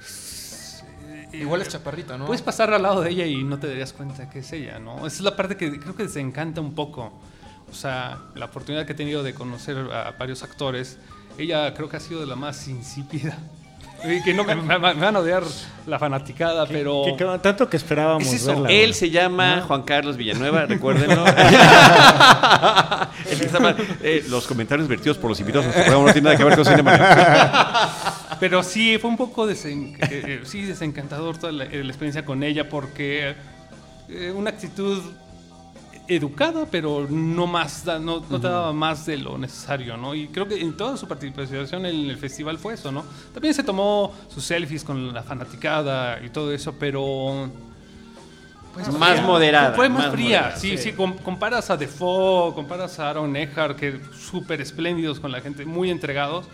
es- 0.00 0.84
eh, 1.08 1.28
Igual 1.38 1.62
es 1.62 1.68
chaparrita, 1.68 2.18
¿no? 2.18 2.26
Puedes 2.26 2.42
pasar 2.42 2.72
al 2.74 2.82
lado 2.82 3.00
de 3.00 3.10
ella 3.10 3.26
y 3.26 3.42
no 3.44 3.58
te 3.58 3.66
darías 3.66 3.92
cuenta 3.94 4.28
que 4.28 4.40
es 4.40 4.52
ella, 4.52 4.78
¿no? 4.78 4.98
Esa 4.98 5.06
es 5.16 5.20
la 5.22 5.36
parte 5.36 5.56
que 5.56 5.80
creo 5.80 5.94
que 5.96 6.02
desencanta 6.04 6.60
un 6.60 6.74
poco. 6.74 7.12
O 7.70 7.74
sea, 7.74 8.18
la 8.34 8.44
oportunidad 8.44 8.84
que 8.86 8.92
he 8.92 8.96
tenido 8.96 9.22
de 9.22 9.32
conocer 9.34 9.76
a 9.78 10.12
varios 10.18 10.42
actores, 10.42 10.98
ella 11.38 11.72
creo 11.74 11.88
que 11.88 11.96
ha 11.96 12.00
sido 12.00 12.20
de 12.20 12.26
la 12.26 12.36
más 12.36 12.68
insípida. 12.68 13.36
Y 14.06 14.22
que 14.22 14.34
no 14.34 14.44
me, 14.44 14.54
me- 14.54 14.78
me 14.78 14.94
van 14.94 15.16
a 15.16 15.18
odiar 15.20 15.42
la 15.86 15.98
fanaticada, 15.98 16.66
pero... 16.66 17.02
que- 17.06 17.16
que- 17.16 17.38
tanto 17.42 17.68
que 17.70 17.76
esperábamos 17.76 18.26
Es 18.26 18.34
eso, 18.34 18.48
verla. 18.48 18.68
Él 18.70 18.80
güey. 18.90 18.92
se 18.92 19.10
llama 19.10 19.62
Juan 19.66 19.82
Carlos 19.82 20.16
Villanueva, 20.16 20.66
recuérdenlo. 20.66 21.24
El 23.30 23.38
que 23.38 23.46
estaba- 23.46 23.74
eh, 24.02 24.24
los 24.28 24.46
comentarios 24.46 24.88
vertidos 24.88 25.16
por 25.18 25.30
los 25.30 25.40
invitados 25.40 25.66
a 25.66 25.68
nuestro 25.68 25.84
programa 25.84 26.06
no 26.08 26.12
tienen 26.12 26.24
nada 26.24 26.36
que 26.36 26.44
ver 26.44 26.54
con 26.56 26.64
cinema. 26.64 27.90
Pero 28.40 28.62
sí, 28.62 28.98
fue 28.98 29.10
un 29.10 29.16
poco 29.16 29.46
desen- 29.48 29.96
eh, 30.10 30.22
eh, 30.26 30.40
sí, 30.44 30.62
desencantador 30.62 31.38
toda 31.38 31.52
la, 31.52 31.64
la 31.64 31.70
experiencia 31.86 32.24
con 32.24 32.42
ella 32.42 32.68
porque 32.68 33.34
eh, 34.08 34.32
una 34.34 34.50
actitud 34.50 35.00
educada, 36.08 36.66
pero 36.70 37.06
no 37.08 37.46
más, 37.46 37.84
no, 37.86 38.00
no 38.28 38.40
te 38.40 38.46
daba 38.48 38.72
más 38.72 39.06
de 39.06 39.16
lo 39.18 39.38
necesario, 39.38 39.96
¿no? 39.96 40.14
Y 40.14 40.28
creo 40.28 40.46
que 40.46 40.60
en 40.60 40.76
toda 40.76 40.96
su 40.96 41.08
participación 41.08 41.86
en 41.86 42.10
el 42.10 42.16
festival 42.18 42.58
fue 42.58 42.74
eso, 42.74 42.92
¿no? 42.92 43.04
También 43.32 43.54
se 43.54 43.62
tomó 43.62 44.12
sus 44.28 44.44
selfies 44.44 44.84
con 44.84 45.12
la 45.14 45.22
fanaticada 45.22 46.20
y 46.24 46.28
todo 46.30 46.52
eso, 46.52 46.74
pero... 46.78 47.48
pues, 48.74 48.88
Más 48.92 49.12
fría. 49.12 49.22
moderada, 49.26 49.74
Fue 49.74 49.88
más, 49.88 50.04
más 50.06 50.12
fría, 50.12 50.38
moderada, 50.40 50.56
sí, 50.56 50.76
sí. 50.76 50.90
sí. 50.90 50.92
com- 50.92 51.16
comparas 51.18 51.70
a 51.70 51.76
Defoe, 51.76 52.52
comparas 52.54 52.98
a 52.98 53.08
Aaron 53.10 53.34
Eckhart, 53.36 53.76
que 53.78 54.00
súper 54.18 54.60
espléndidos 54.60 55.20
con 55.20 55.30
la 55.32 55.40
gente, 55.40 55.64
muy 55.64 55.90
entregados. 55.90 56.46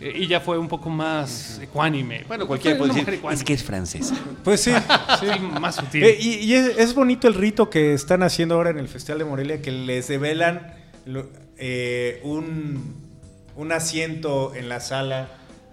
Y 0.00 0.26
ya 0.26 0.40
fue 0.40 0.58
un 0.58 0.68
poco 0.68 0.88
más 0.90 1.58
ecuánime. 1.62 2.24
Bueno, 2.26 2.46
cualquiera 2.46 2.78
puede 2.78 2.88
decir, 2.90 3.02
mujer 3.02 3.14
ecuánime. 3.18 3.38
es 3.38 3.44
que 3.44 3.52
es 3.52 3.62
francesa. 3.62 4.14
Pues 4.42 4.60
sí. 4.64 4.72
Sí, 5.20 5.26
más 5.60 5.74
sutil. 5.76 6.04
Eh, 6.04 6.16
y 6.18 6.34
y 6.36 6.54
es, 6.54 6.78
es 6.78 6.94
bonito 6.94 7.28
el 7.28 7.34
rito 7.34 7.68
que 7.70 7.92
están 7.94 8.22
haciendo 8.22 8.54
ahora 8.54 8.70
en 8.70 8.78
el 8.78 8.88
Festival 8.88 9.18
de 9.18 9.24
Morelia, 9.26 9.60
que 9.62 9.70
les 9.72 10.08
develan 10.08 10.74
lo- 11.04 11.28
eh, 11.58 12.20
un, 12.24 12.94
un 13.56 13.72
asiento 13.72 14.54
en 14.54 14.68
la 14.70 14.80
sala 14.80 15.28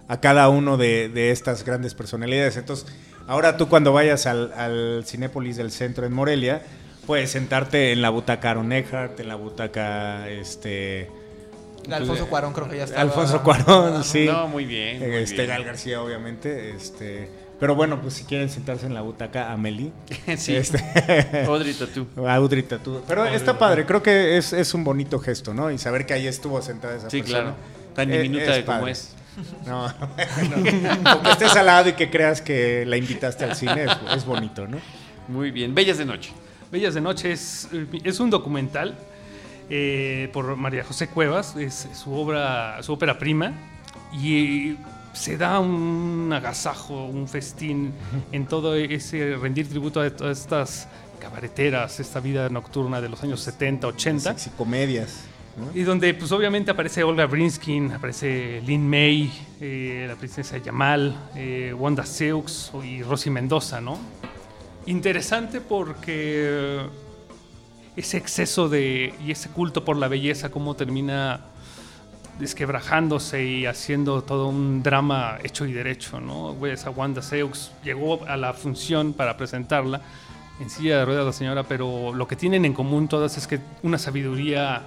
a 0.08 0.20
cada 0.20 0.48
uno 0.50 0.76
de, 0.76 1.08
de 1.08 1.30
estas 1.30 1.64
grandes 1.64 1.94
personalidades. 1.94 2.56
Entonces, 2.58 2.86
ahora 3.26 3.56
tú 3.56 3.68
cuando 3.68 3.92
vayas 3.92 4.26
al, 4.26 4.52
al 4.54 5.04
Cinépolis 5.06 5.56
del 5.56 5.70
centro 5.70 6.04
en 6.06 6.12
Morelia, 6.12 6.62
puedes 7.06 7.30
sentarte 7.30 7.92
en 7.92 8.02
la 8.02 8.10
butaca 8.10 8.50
Aaron 8.50 8.72
Eckhart, 8.72 9.18
en 9.20 9.28
la 9.28 9.34
butaca 9.36 10.28
este 10.28 11.10
Alfonso 11.96 12.26
Cuarón 12.28 12.52
creo 12.52 12.68
que 12.68 12.76
ya 12.78 12.84
está. 12.84 13.00
Alfonso 13.00 13.42
Cuarón, 13.42 14.04
sí. 14.04 14.26
No, 14.26 14.46
muy 14.48 14.64
bien. 14.64 14.98
muy 15.00 15.16
este 15.16 15.36
bien. 15.36 15.48
Gal 15.48 15.64
García, 15.64 16.02
obviamente. 16.02 16.70
Este, 16.70 17.28
pero 17.58 17.74
bueno, 17.74 18.00
pues 18.00 18.14
si 18.14 18.24
quieren 18.24 18.48
sentarse 18.50 18.86
en 18.86 18.94
la 18.94 19.00
butaca 19.00 19.50
Amelie. 19.52 19.92
Sí. 20.36 20.54
Este, 20.56 20.78
Audrey 21.46 21.72
Tautou. 21.74 22.06
Audrey. 22.28 22.64
Pero 23.06 23.26
está 23.26 23.58
padre, 23.58 23.84
creo 23.86 24.02
que 24.02 24.36
es, 24.36 24.52
es 24.52 24.74
un 24.74 24.84
bonito 24.84 25.18
gesto, 25.18 25.54
¿no? 25.54 25.70
Y 25.70 25.78
saber 25.78 26.06
que 26.06 26.14
ahí 26.14 26.26
estuvo 26.26 26.60
sentada 26.62 26.96
esa 26.96 27.10
Sí, 27.10 27.20
persona. 27.20 27.40
claro. 27.42 27.56
Tan 27.94 28.12
Eh, 28.12 28.22
diminuta 28.22 28.56
es 28.56 28.64
como 28.64 28.78
padre. 28.78 28.92
es. 28.92 29.14
No, 29.66 29.86
que 31.22 31.30
estés 31.30 31.54
al 31.56 31.66
lado 31.66 31.88
y 31.90 31.92
que 31.92 32.10
creas 32.10 32.42
que 32.42 32.84
la 32.86 32.96
invitaste 32.96 33.44
al 33.44 33.54
cine 33.54 33.84
es, 33.84 33.92
es 34.16 34.24
bonito, 34.24 34.66
¿no? 34.66 34.78
Muy 35.28 35.50
bien. 35.52 35.74
Bellas 35.74 35.98
de 35.98 36.04
noche. 36.04 36.32
Bellas 36.72 36.92
de 36.94 37.00
Noche 37.00 37.32
es, 37.32 37.68
es 38.04 38.20
un 38.20 38.28
documental 38.30 38.94
eh, 39.70 40.30
por 40.32 40.56
María 40.56 40.84
José 40.84 41.08
Cuevas, 41.08 41.56
es 41.56 41.88
su 41.94 42.12
obra, 42.12 42.82
su 42.82 42.92
ópera 42.92 43.18
prima, 43.18 43.52
y 44.12 44.76
se 45.12 45.36
da 45.36 45.58
un 45.60 46.30
agasajo, 46.32 47.06
un 47.06 47.28
festín 47.28 47.92
en 48.32 48.46
todo 48.46 48.74
ese 48.74 49.36
rendir 49.36 49.68
tributo 49.68 50.00
a 50.00 50.10
todas 50.10 50.40
estas 50.40 50.88
cabareteras, 51.18 52.00
esta 52.00 52.20
vida 52.20 52.48
nocturna 52.48 53.00
de 53.00 53.08
los 53.08 53.22
años 53.22 53.40
70, 53.40 53.86
80. 53.88 54.30
Sexy 54.30 54.50
comedias. 54.50 55.24
¿no? 55.56 55.76
Y 55.78 55.82
donde 55.82 56.14
pues 56.14 56.30
obviamente 56.30 56.70
aparece 56.70 57.02
Olga 57.02 57.26
Brinskin, 57.26 57.92
aparece 57.92 58.62
Lin 58.64 58.88
May, 58.88 59.32
eh, 59.60 60.06
la 60.08 60.14
princesa 60.14 60.56
Yamal, 60.58 61.16
eh, 61.34 61.74
Wanda 61.76 62.06
Seux 62.06 62.70
y 62.84 63.02
Rosy 63.02 63.30
Mendoza, 63.30 63.80
¿no? 63.80 63.98
Interesante 64.86 65.60
porque 65.60 66.80
ese 67.98 68.16
exceso 68.16 68.68
de 68.68 69.12
y 69.26 69.32
ese 69.32 69.50
culto 69.50 69.84
por 69.84 69.96
la 69.96 70.06
belleza 70.06 70.50
cómo 70.50 70.74
termina 70.74 71.40
desquebrajándose 72.38 73.44
y 73.44 73.66
haciendo 73.66 74.22
todo 74.22 74.46
un 74.46 74.84
drama 74.84 75.38
hecho 75.42 75.66
y 75.66 75.72
derecho, 75.72 76.20
¿no? 76.20 76.56
Ves 76.58 76.86
a 76.86 76.90
Wanda 76.90 77.22
Seux 77.22 77.72
llegó 77.82 78.24
a 78.26 78.36
la 78.36 78.52
función 78.52 79.12
para 79.12 79.36
presentarla 79.36 80.00
en 80.60 80.70
silla 80.70 80.98
de 80.98 81.04
ruedas 81.04 81.26
la 81.26 81.32
señora, 81.32 81.64
pero 81.64 82.14
lo 82.14 82.28
que 82.28 82.36
tienen 82.36 82.64
en 82.64 82.72
común 82.72 83.08
todas 83.08 83.36
es 83.36 83.48
que 83.48 83.58
una 83.82 83.98
sabiduría 83.98 84.82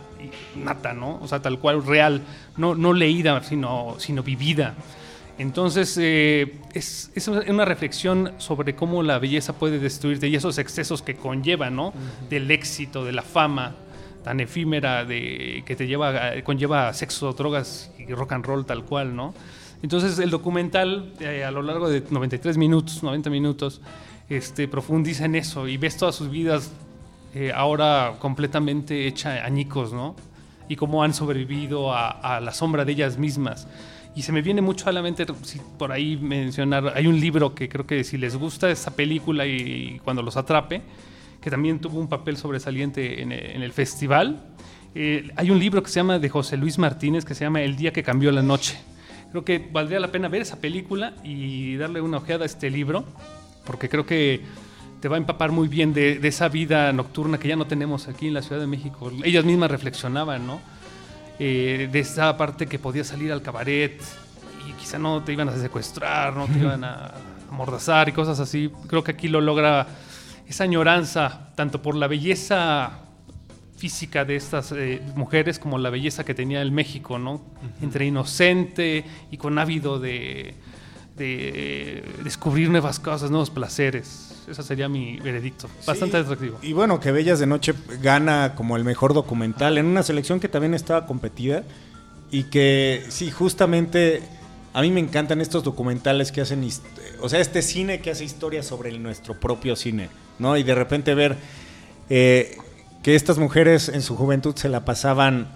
nata, 0.55 0.93
¿no? 0.93 1.19
O 1.21 1.27
sea, 1.27 1.41
tal 1.41 1.59
cual 1.59 1.85
real, 1.85 2.21
no, 2.55 2.75
no 2.75 2.93
leída, 2.93 3.43
sino, 3.43 3.95
sino 3.97 4.23
vivida. 4.23 4.75
Entonces, 5.41 5.97
eh, 5.99 6.53
es, 6.75 7.09
es 7.15 7.27
una 7.27 7.65
reflexión 7.65 8.33
sobre 8.37 8.75
cómo 8.75 9.01
la 9.01 9.17
belleza 9.17 9.53
puede 9.53 9.79
destruirte 9.79 10.27
y 10.27 10.35
esos 10.35 10.59
excesos 10.59 11.01
que 11.01 11.15
conlleva, 11.15 11.71
¿no? 11.71 11.93
Del 12.29 12.51
éxito, 12.51 13.03
de 13.03 13.11
la 13.11 13.23
fama 13.23 13.75
tan 14.23 14.39
efímera 14.39 15.03
de, 15.03 15.63
que 15.65 15.75
te 15.75 15.87
lleva, 15.87 16.43
conlleva 16.43 16.93
sexo, 16.93 17.33
drogas 17.33 17.91
y 17.97 18.13
rock 18.13 18.33
and 18.33 18.45
roll 18.45 18.67
tal 18.67 18.83
cual, 18.83 19.15
¿no? 19.15 19.33
Entonces, 19.81 20.19
el 20.19 20.29
documental, 20.29 21.11
eh, 21.19 21.43
a 21.43 21.49
lo 21.49 21.63
largo 21.63 21.89
de 21.89 22.03
93 22.07 22.59
minutos, 22.59 23.01
90 23.01 23.31
minutos, 23.31 23.81
este, 24.29 24.67
profundiza 24.67 25.25
en 25.25 25.33
eso 25.33 25.67
y 25.67 25.77
ves 25.77 25.97
todas 25.97 26.13
sus 26.13 26.29
vidas 26.29 26.71
eh, 27.33 27.51
ahora 27.51 28.13
completamente 28.19 29.07
hecha 29.07 29.43
añicos, 29.43 29.91
¿no? 29.91 30.15
Y 30.69 30.75
cómo 30.75 31.03
han 31.03 31.15
sobrevivido 31.15 31.91
a, 31.91 32.09
a 32.09 32.39
la 32.41 32.53
sombra 32.53 32.85
de 32.85 32.91
ellas 32.91 33.17
mismas. 33.17 33.67
Y 34.15 34.23
se 34.23 34.31
me 34.31 34.41
viene 34.41 34.61
mucho 34.61 34.89
a 34.89 34.91
la 34.91 35.01
mente, 35.01 35.25
si 35.43 35.59
por 35.77 35.91
ahí 35.91 36.17
mencionar, 36.17 36.93
hay 36.95 37.07
un 37.07 37.19
libro 37.19 37.55
que 37.55 37.69
creo 37.69 37.87
que 37.87 38.03
si 38.03 38.17
les 38.17 38.35
gusta 38.35 38.69
esa 38.69 38.95
película 38.95 39.45
y, 39.47 39.95
y 39.95 39.99
cuando 39.99 40.21
los 40.21 40.35
atrape, 40.35 40.81
que 41.39 41.49
también 41.49 41.79
tuvo 41.79 41.99
un 41.99 42.07
papel 42.07 42.35
sobresaliente 42.37 43.21
en, 43.21 43.31
en 43.31 43.61
el 43.61 43.71
festival, 43.71 44.43
eh, 44.93 45.31
hay 45.37 45.49
un 45.49 45.59
libro 45.59 45.81
que 45.81 45.89
se 45.89 45.95
llama 45.95 46.19
de 46.19 46.27
José 46.27 46.57
Luis 46.57 46.77
Martínez 46.77 47.23
que 47.23 47.33
se 47.33 47.45
llama 47.45 47.61
El 47.61 47.77
día 47.77 47.93
que 47.93 48.03
cambió 48.03 48.31
la 48.31 48.41
noche. 48.41 48.77
Creo 49.31 49.45
que 49.45 49.65
valdría 49.71 50.01
la 50.01 50.11
pena 50.11 50.27
ver 50.27 50.41
esa 50.41 50.59
película 50.59 51.13
y 51.23 51.77
darle 51.77 52.01
una 52.01 52.17
ojeada 52.17 52.43
a 52.43 52.45
este 52.45 52.69
libro, 52.69 53.05
porque 53.65 53.87
creo 53.87 54.05
que 54.05 54.41
te 54.99 55.07
va 55.07 55.15
a 55.15 55.19
empapar 55.19 55.51
muy 55.51 55.69
bien 55.69 55.93
de, 55.93 56.19
de 56.19 56.27
esa 56.27 56.49
vida 56.49 56.91
nocturna 56.91 57.39
que 57.39 57.47
ya 57.47 57.55
no 57.55 57.65
tenemos 57.65 58.09
aquí 58.09 58.27
en 58.27 58.33
la 58.33 58.41
Ciudad 58.41 58.59
de 58.59 58.67
México. 58.67 59.09
Ellas 59.23 59.45
mismas 59.45 59.71
reflexionaban, 59.71 60.45
¿no? 60.45 60.59
Eh, 61.43 61.89
de 61.91 61.99
esa 62.01 62.37
parte 62.37 62.67
que 62.67 62.77
podías 62.77 63.07
salir 63.07 63.31
al 63.31 63.41
cabaret 63.41 63.99
y 64.69 64.73
quizá 64.73 64.99
no 64.99 65.23
te 65.23 65.33
iban 65.33 65.49
a 65.49 65.57
secuestrar, 65.57 66.35
no 66.35 66.45
te 66.45 66.59
iban 66.59 66.83
a 66.83 67.15
amordazar 67.49 68.07
y 68.09 68.11
cosas 68.11 68.39
así. 68.39 68.71
Creo 68.85 69.03
que 69.03 69.09
aquí 69.09 69.27
lo 69.27 69.41
logra 69.41 69.87
esa 70.47 70.65
añoranza, 70.65 71.51
tanto 71.55 71.81
por 71.81 71.95
la 71.95 72.05
belleza 72.05 72.91
física 73.75 74.23
de 74.23 74.35
estas 74.35 74.71
eh, 74.71 75.01
mujeres 75.15 75.57
como 75.57 75.79
la 75.79 75.89
belleza 75.89 76.23
que 76.23 76.35
tenía 76.35 76.61
el 76.61 76.71
México, 76.71 77.17
¿no? 77.17 77.41
Entre 77.81 78.05
inocente 78.05 79.03
y 79.31 79.37
con 79.37 79.57
ávido 79.57 79.99
de, 79.99 80.53
de 81.17 82.03
descubrir 82.23 82.69
nuevas 82.69 82.99
cosas, 82.99 83.31
nuevos 83.31 83.49
placeres. 83.49 84.30
Ese 84.47 84.63
sería 84.63 84.89
mi 84.89 85.17
veredicto. 85.19 85.69
Bastante 85.85 86.17
Sí, 86.17 86.23
atractivo. 86.23 86.59
Y 86.61 86.73
bueno, 86.73 86.99
que 86.99 87.11
Bellas 87.11 87.39
de 87.39 87.45
Noche 87.47 87.73
gana 88.01 88.53
como 88.55 88.75
el 88.77 88.83
mejor 88.83 89.13
documental 89.13 89.77
en 89.77 89.85
una 89.85 90.03
selección 90.03 90.39
que 90.39 90.47
también 90.49 90.73
estaba 90.73 91.05
competida 91.05 91.63
y 92.31 92.43
que 92.43 93.03
sí, 93.09 93.29
justamente 93.31 94.23
a 94.73 94.81
mí 94.81 94.89
me 94.91 94.99
encantan 95.01 95.41
estos 95.41 95.63
documentales 95.63 96.31
que 96.31 96.41
hacen, 96.41 96.67
o 97.19 97.27
sea, 97.29 97.39
este 97.39 97.61
cine 97.61 97.99
que 98.01 98.11
hace 98.11 98.23
historias 98.23 98.65
sobre 98.65 98.89
el- 98.89 99.03
nuestro 99.03 99.39
propio 99.39 99.75
cine, 99.75 100.09
¿no? 100.39 100.55
Y 100.57 100.63
de 100.63 100.73
repente 100.75 101.13
ver 101.13 101.35
eh, 102.09 102.57
que 103.03 103.15
estas 103.15 103.37
mujeres 103.37 103.89
en 103.89 104.01
su 104.01 104.15
juventud 104.15 104.55
se 104.55 104.69
la 104.69 104.85
pasaban 104.85 105.47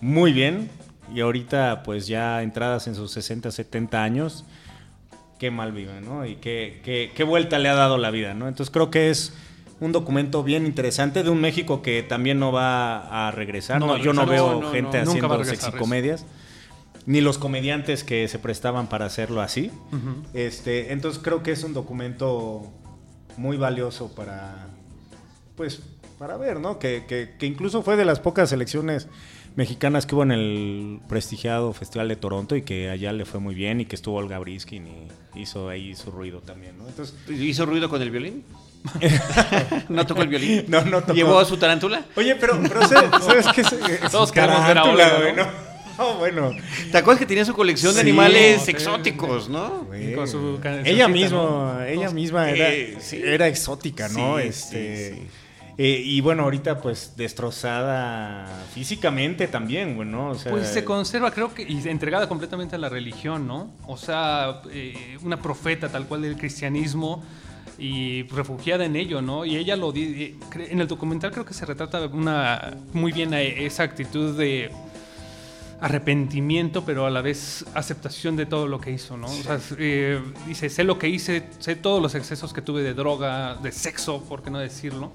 muy 0.00 0.32
bien 0.32 0.68
y 1.14 1.20
ahorita 1.20 1.82
pues 1.84 2.06
ya 2.06 2.42
entradas 2.42 2.86
en 2.86 2.94
sus 2.94 3.10
60, 3.12 3.50
70 3.50 4.02
años, 4.02 4.44
qué 5.42 5.50
mal 5.50 5.72
viven, 5.72 6.04
¿no? 6.04 6.24
Y 6.24 6.36
qué, 6.36 6.80
qué, 6.84 7.10
qué 7.16 7.24
vuelta 7.24 7.58
le 7.58 7.68
ha 7.68 7.74
dado 7.74 7.98
la 7.98 8.12
vida, 8.12 8.32
¿no? 8.32 8.46
Entonces 8.46 8.72
creo 8.72 8.92
que 8.92 9.10
es 9.10 9.32
un 9.80 9.90
documento 9.90 10.44
bien 10.44 10.64
interesante 10.66 11.24
de 11.24 11.30
un 11.30 11.40
México 11.40 11.82
que 11.82 12.04
también 12.04 12.38
no 12.38 12.52
va 12.52 13.26
a 13.26 13.32
regresar. 13.32 13.80
No 13.80 13.96
yo 13.98 14.12
no 14.12 14.24
veo 14.24 14.60
No, 14.60 14.70
gente 14.70 14.98
no. 14.98 15.10
Haciendo 15.10 15.28
sexicomedias. 15.64 16.26
Ni 17.06 17.20
los 17.20 17.38
comediantes 17.38 18.04
que 18.04 18.28
se 18.28 18.38
prestaban 18.38 18.86
para 18.86 19.06
hacerlo 19.06 19.40
así. 19.40 19.72
Este, 20.32 20.92
entonces 20.92 21.20
creo 21.20 21.42
que 21.42 21.50
es 21.50 21.64
un 21.64 21.74
documento 21.74 22.62
muy 23.36 23.56
valioso 23.56 24.14
para, 24.14 24.68
pues, 25.56 25.80
para 26.20 26.36
ver, 26.36 26.60
¿no? 26.60 26.78
Que, 26.78 27.04
que- 27.08 27.34
que 27.36 27.46
incluso 27.46 27.82
fue 27.82 27.96
de 27.96 28.04
las 28.04 28.20
pocas 28.20 28.48
selecciones 28.50 29.08
mexicanas 29.56 30.06
que 30.06 30.14
hubo 30.14 30.22
en 30.22 30.32
el 30.32 31.00
prestigiado 31.08 31.72
Festival 31.72 32.08
de 32.08 32.16
Toronto 32.16 32.56
y 32.56 32.62
que 32.62 32.90
allá 32.90 33.12
le 33.12 33.24
fue 33.24 33.40
muy 33.40 33.54
bien 33.54 33.80
y 33.80 33.86
que 33.86 33.96
estuvo 33.96 34.16
Olga 34.16 34.38
Briskin 34.38 34.86
y 35.34 35.40
hizo 35.40 35.68
ahí 35.68 35.94
su 35.94 36.10
ruido 36.10 36.40
también, 36.40 36.78
¿no? 36.78 36.88
Entonces, 36.88 37.14
¿Hizo 37.28 37.66
ruido 37.66 37.88
con 37.88 38.00
el 38.02 38.10
violín? 38.10 38.44
¿No 39.88 40.06
tocó 40.06 40.22
el 40.22 40.28
violín? 40.28 40.64
no, 40.68 40.84
no 40.84 41.00
tocó. 41.00 41.12
¿Llevó 41.14 41.38
a 41.38 41.44
su 41.44 41.56
tarántula? 41.56 42.04
Oye, 42.16 42.34
pero, 42.36 42.58
pero 42.62 42.86
¿sabes, 42.88 43.10
¿sabes 43.24 43.46
qué? 43.54 43.60
Es, 43.60 43.72
es 44.04 44.10
Todos 44.10 44.32
queremos 44.32 44.66
ver 44.66 44.78
a 44.78 44.82
tarántula, 44.82 45.06
Olga, 45.06 45.18
güey, 45.20 45.36
¿no? 45.36 45.44
¿no? 45.44 45.72
No, 45.98 46.14
bueno. 46.16 46.50
¿Te 46.90 46.98
acuerdas 46.98 47.20
que 47.20 47.26
tenía 47.26 47.44
su 47.44 47.52
colección 47.54 47.94
de 47.94 48.00
Sí, 48.00 48.08
animales 48.08 48.66
exóticos, 48.68 49.48
no? 49.48 49.84
Güey. 49.84 50.14
con 50.14 50.26
su 50.26 50.58
ella 50.84 51.06
¿no? 51.06 51.14
misma, 51.14 51.84
ella 51.86 52.10
misma 52.10 52.50
era, 52.50 52.72
Eh, 52.72 52.96
sí. 52.98 53.20
era 53.22 53.46
exótica, 53.46 54.08
¿no? 54.08 54.38
Sí, 54.38 54.44
este, 54.46 55.10
sí, 55.10 55.14
sí. 55.20 55.26
Eh, 55.78 56.02
y 56.04 56.20
bueno, 56.20 56.42
ahorita 56.44 56.80
pues 56.80 57.14
destrozada 57.16 58.46
físicamente 58.74 59.48
también, 59.48 59.96
bueno, 59.96 60.30
o 60.30 60.34
sea, 60.34 60.52
Pues 60.52 60.68
se 60.68 60.84
conserva, 60.84 61.30
creo 61.30 61.52
que, 61.54 61.62
y 61.62 61.86
entregada 61.88 62.28
completamente 62.28 62.76
a 62.76 62.78
la 62.78 62.88
religión, 62.88 63.46
¿no? 63.46 63.70
O 63.86 63.96
sea, 63.96 64.62
eh, 64.70 65.16
una 65.22 65.40
profeta 65.40 65.88
tal 65.88 66.06
cual 66.06 66.22
del 66.22 66.36
cristianismo 66.36 67.22
y 67.78 68.24
refugiada 68.24 68.84
en 68.84 68.96
ello, 68.96 69.22
¿no? 69.22 69.44
Y 69.44 69.56
ella 69.56 69.76
lo 69.76 69.92
di- 69.92 70.36
eh, 70.54 70.68
en 70.70 70.80
el 70.80 70.86
documental 70.86 71.30
creo 71.32 71.44
que 71.44 71.54
se 71.54 71.64
retrata 71.66 72.06
una 72.06 72.76
muy 72.92 73.12
bien 73.12 73.32
esa 73.34 73.82
actitud 73.82 74.36
de 74.36 74.70
arrepentimiento, 75.80 76.84
pero 76.84 77.06
a 77.06 77.10
la 77.10 77.22
vez 77.22 77.64
aceptación 77.74 78.36
de 78.36 78.46
todo 78.46 78.68
lo 78.68 78.80
que 78.80 78.92
hizo, 78.92 79.16
¿no? 79.16 79.26
O 79.26 79.30
sea, 79.42 79.58
eh, 79.78 80.20
dice, 80.46 80.68
sé 80.70 80.84
lo 80.84 80.96
que 80.98 81.08
hice, 81.08 81.44
sé 81.58 81.74
todos 81.74 82.00
los 82.00 82.14
excesos 82.14 82.52
que 82.52 82.62
tuve 82.62 82.82
de 82.82 82.94
droga, 82.94 83.56
de 83.56 83.72
sexo, 83.72 84.22
por 84.22 84.42
qué 84.42 84.50
no 84.50 84.58
decirlo. 84.58 85.10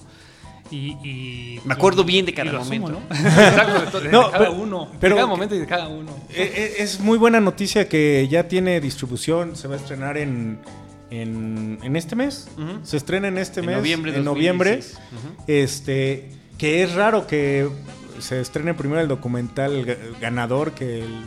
Y, 0.72 0.98
y- 1.04 1.60
Me 1.64 1.74
acuerdo 1.74 2.04
bien 2.04 2.26
de 2.26 2.34
cada 2.34 2.60
asumo, 2.60 2.90
momento. 2.90 3.02
¿no? 3.10 3.16
Exacto, 3.16 3.80
de, 3.86 3.88
to- 3.92 4.00
de 4.02 4.10
No, 4.12 4.24
cada 4.32 4.38
pero- 4.40 4.54
uno, 4.54 4.92
pero- 5.00 5.16
de 5.16 5.22
cada 5.22 5.28
momento 5.28 5.56
y 5.56 5.60
de 5.60 5.66
cada 5.66 5.88
uno. 5.88 6.12
Eh, 6.30 6.52
eh, 6.56 6.74
es 6.80 7.00
muy 7.00 7.18
buena 7.18 7.40
noticia 7.40 7.88
que 7.88 8.28
ya 8.30 8.48
tiene 8.48 8.80
distribución, 8.82 9.56
se 9.56 9.68
va 9.68 9.76
a 9.76 9.78
estrenar 9.78 10.18
en, 10.18 10.60
en, 11.10 11.80
en 11.84 11.96
este 11.96 12.16
mes, 12.16 12.50
se 12.84 12.98
estrena 12.98 13.28
en 13.30 13.38
este 13.38 13.62
En 13.62 13.68
mes, 13.68 13.78
noviembre 13.78 14.16
en 14.16 14.24
noviembre, 14.26 14.72
2016. 14.78 15.10
Ujú. 15.38 15.44
este, 15.48 16.30
que 16.58 16.84
es 16.84 16.94
raro 16.96 17.28
que 17.28 17.70
se 18.20 18.42
estrene 18.42 18.74
primero 18.74 19.00
el 19.00 19.08
documental 19.08 19.86
ga- 19.86 19.98
ganador 20.20 20.72
que 20.74 21.02
el- 21.04 21.22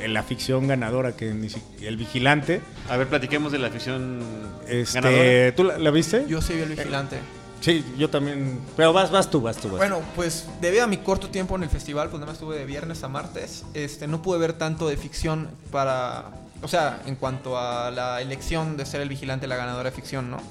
el- 0.00 0.12
la 0.12 0.22
ficción 0.22 0.68
ganadora 0.68 1.16
que 1.16 1.32
ni 1.32 1.48
si- 1.48 1.62
el 1.82 1.96
vigilante. 1.96 2.60
A 2.90 2.96
ver, 2.98 3.08
platiquemos 3.08 3.50
de 3.50 3.58
la 3.58 3.68
afición 3.68 4.20
Este, 4.68 5.00
ganadora. 5.00 5.54
¿Tú 5.56 5.64
la, 5.64 5.78
la 5.78 5.90
viste? 5.90 6.26
Yo 6.28 6.40
soy 6.42 6.60
el 6.60 6.68
vigilante. 6.68 7.16
Sí, 7.64 7.82
yo 7.96 8.10
también. 8.10 8.60
Pero 8.76 8.92
vas, 8.92 9.10
vas 9.10 9.30
tú, 9.30 9.40
vas 9.40 9.56
tú. 9.56 9.68
Vas. 9.68 9.78
Bueno, 9.78 10.02
pues 10.14 10.46
debido 10.60 10.84
a 10.84 10.86
mi 10.86 10.98
corto 10.98 11.30
tiempo 11.30 11.56
en 11.56 11.62
el 11.62 11.70
festival, 11.70 12.10
pues 12.10 12.20
nada 12.20 12.26
más 12.26 12.34
estuve 12.34 12.58
de 12.58 12.66
viernes 12.66 13.02
a 13.02 13.08
martes, 13.08 13.64
este, 13.72 14.06
no 14.06 14.20
pude 14.20 14.38
ver 14.38 14.52
tanto 14.52 14.86
de 14.86 14.98
ficción 14.98 15.48
para, 15.72 16.26
o 16.60 16.68
sea, 16.68 17.00
en 17.06 17.16
cuanto 17.16 17.58
a 17.58 17.90
la 17.90 18.20
elección 18.20 18.76
de 18.76 18.84
ser 18.84 19.00
el 19.00 19.08
vigilante 19.08 19.46
la 19.46 19.56
ganadora 19.56 19.88
de 19.88 19.96
ficción, 19.96 20.30
¿no? 20.30 20.42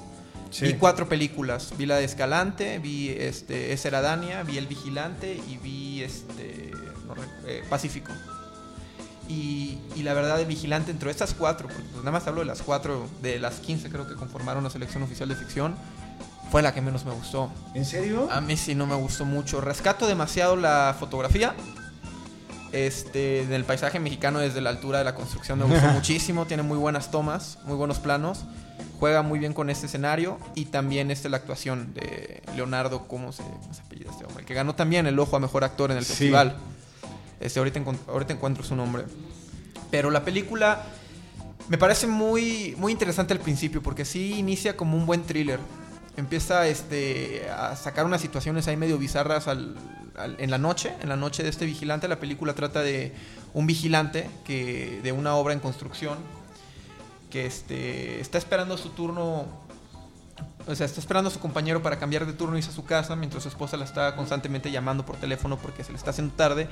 Sí. 0.50 0.66
Vi 0.66 0.74
cuatro 0.74 1.08
películas, 1.08 1.74
vi 1.78 1.86
la 1.86 1.98
de 1.98 2.04
Escalante, 2.04 2.80
vi 2.80 3.10
este, 3.10 3.72
Esa 3.72 3.88
era 3.88 4.00
Dania, 4.00 4.42
vi 4.42 4.58
El 4.58 4.66
Vigilante 4.66 5.40
y 5.48 5.56
vi 5.58 6.02
este, 6.02 6.72
no 7.06 7.14
eh, 7.46 7.62
Pacífico. 7.70 8.10
Y, 9.28 9.78
y 9.94 10.02
la 10.02 10.14
verdad, 10.14 10.40
El 10.40 10.46
Vigilante 10.46 10.90
entre 10.90 11.12
estas 11.12 11.32
cuatro, 11.32 11.68
porque 11.68 11.82
pues 11.82 11.98
nada 11.98 12.10
más 12.10 12.26
hablo 12.26 12.40
de 12.40 12.46
las 12.46 12.60
cuatro, 12.62 13.06
de 13.22 13.38
las 13.38 13.60
15 13.60 13.88
creo 13.88 14.08
que 14.08 14.14
conformaron 14.14 14.64
la 14.64 14.70
selección 14.70 15.04
oficial 15.04 15.28
de 15.28 15.36
ficción, 15.36 15.76
fue 16.54 16.62
la 16.62 16.72
que 16.72 16.80
menos 16.80 17.04
me 17.04 17.10
gustó. 17.10 17.50
¿En 17.74 17.84
serio? 17.84 18.28
A 18.30 18.40
mí 18.40 18.56
sí 18.56 18.76
no 18.76 18.86
me 18.86 18.94
gustó 18.94 19.24
mucho. 19.24 19.60
Rescato 19.60 20.06
demasiado 20.06 20.54
la 20.54 20.94
fotografía. 20.96 21.52
Este, 22.70 23.44
del 23.46 23.64
paisaje 23.64 23.98
mexicano 23.98 24.38
desde 24.38 24.60
la 24.60 24.70
altura 24.70 24.98
de 24.98 25.04
la 25.04 25.16
construcción 25.16 25.58
me 25.58 25.64
gustó 25.64 25.88
muchísimo. 25.92 26.46
Tiene 26.46 26.62
muy 26.62 26.78
buenas 26.78 27.10
tomas, 27.10 27.58
muy 27.64 27.74
buenos 27.74 27.98
planos. 27.98 28.44
Juega 29.00 29.22
muy 29.22 29.40
bien 29.40 29.52
con 29.52 29.68
este 29.68 29.86
escenario. 29.86 30.38
Y 30.54 30.66
también 30.66 31.10
este, 31.10 31.28
la 31.28 31.38
actuación 31.38 31.92
de 31.92 32.40
Leonardo, 32.54 33.08
¿cómo 33.08 33.32
se, 33.32 33.42
cómo 33.42 33.74
se 33.74 33.80
apellida 33.82 34.12
este 34.12 34.24
hombre? 34.24 34.44
Que 34.44 34.54
ganó 34.54 34.76
también 34.76 35.08
el 35.08 35.18
ojo 35.18 35.34
a 35.34 35.40
mejor 35.40 35.64
actor 35.64 35.90
en 35.90 35.96
el 35.96 36.04
Sí. 36.04 36.10
festival. 36.10 36.54
Este, 37.40 37.58
ahorita, 37.58 37.80
ahorita 38.06 38.32
encuentro 38.32 38.62
su 38.62 38.76
nombre. 38.76 39.06
Pero 39.90 40.08
la 40.12 40.24
película 40.24 40.84
me 41.68 41.78
parece 41.78 42.06
muy, 42.06 42.76
muy 42.78 42.92
interesante 42.92 43.32
al 43.32 43.40
principio 43.40 43.82
porque 43.82 44.04
sí 44.04 44.34
inicia 44.38 44.76
como 44.76 44.96
un 44.96 45.04
buen 45.04 45.24
thriller. 45.24 45.58
Empieza 46.16 46.66
este, 46.68 47.48
a 47.50 47.74
sacar 47.76 48.04
unas 48.06 48.20
situaciones 48.20 48.68
ahí 48.68 48.76
medio 48.76 48.98
bizarras 48.98 49.48
al- 49.48 49.76
en 50.38 50.50
la 50.50 50.58
noche, 50.58 50.94
en 51.02 51.08
la 51.08 51.16
noche 51.16 51.42
de 51.42 51.48
este 51.48 51.66
vigilante. 51.66 52.06
La 52.06 52.20
película 52.20 52.54
trata 52.54 52.82
de 52.82 53.12
un 53.52 53.66
vigilante 53.66 54.30
que, 54.44 55.00
de 55.02 55.10
una 55.10 55.34
obra 55.34 55.54
en 55.54 55.60
construcción 55.60 56.18
que 57.30 57.46
este, 57.46 58.20
está 58.20 58.38
esperando 58.38 58.78
su 58.78 58.90
turno, 58.90 59.44
o 60.68 60.74
sea, 60.76 60.86
está 60.86 61.00
esperando 61.00 61.30
a 61.30 61.32
su 61.32 61.40
compañero 61.40 61.82
para 61.82 61.98
cambiar 61.98 62.26
de 62.26 62.32
turno 62.32 62.54
y 62.54 62.58
irse 62.58 62.70
a 62.70 62.74
su 62.74 62.84
casa 62.84 63.16
mientras 63.16 63.42
su 63.42 63.48
esposa 63.48 63.76
la 63.76 63.84
está 63.84 64.14
constantemente 64.14 64.70
llamando 64.70 65.04
por 65.04 65.16
teléfono 65.16 65.58
porque 65.58 65.82
se 65.82 65.90
le 65.90 65.98
está 65.98 66.10
haciendo 66.10 66.32
tarde, 66.34 66.68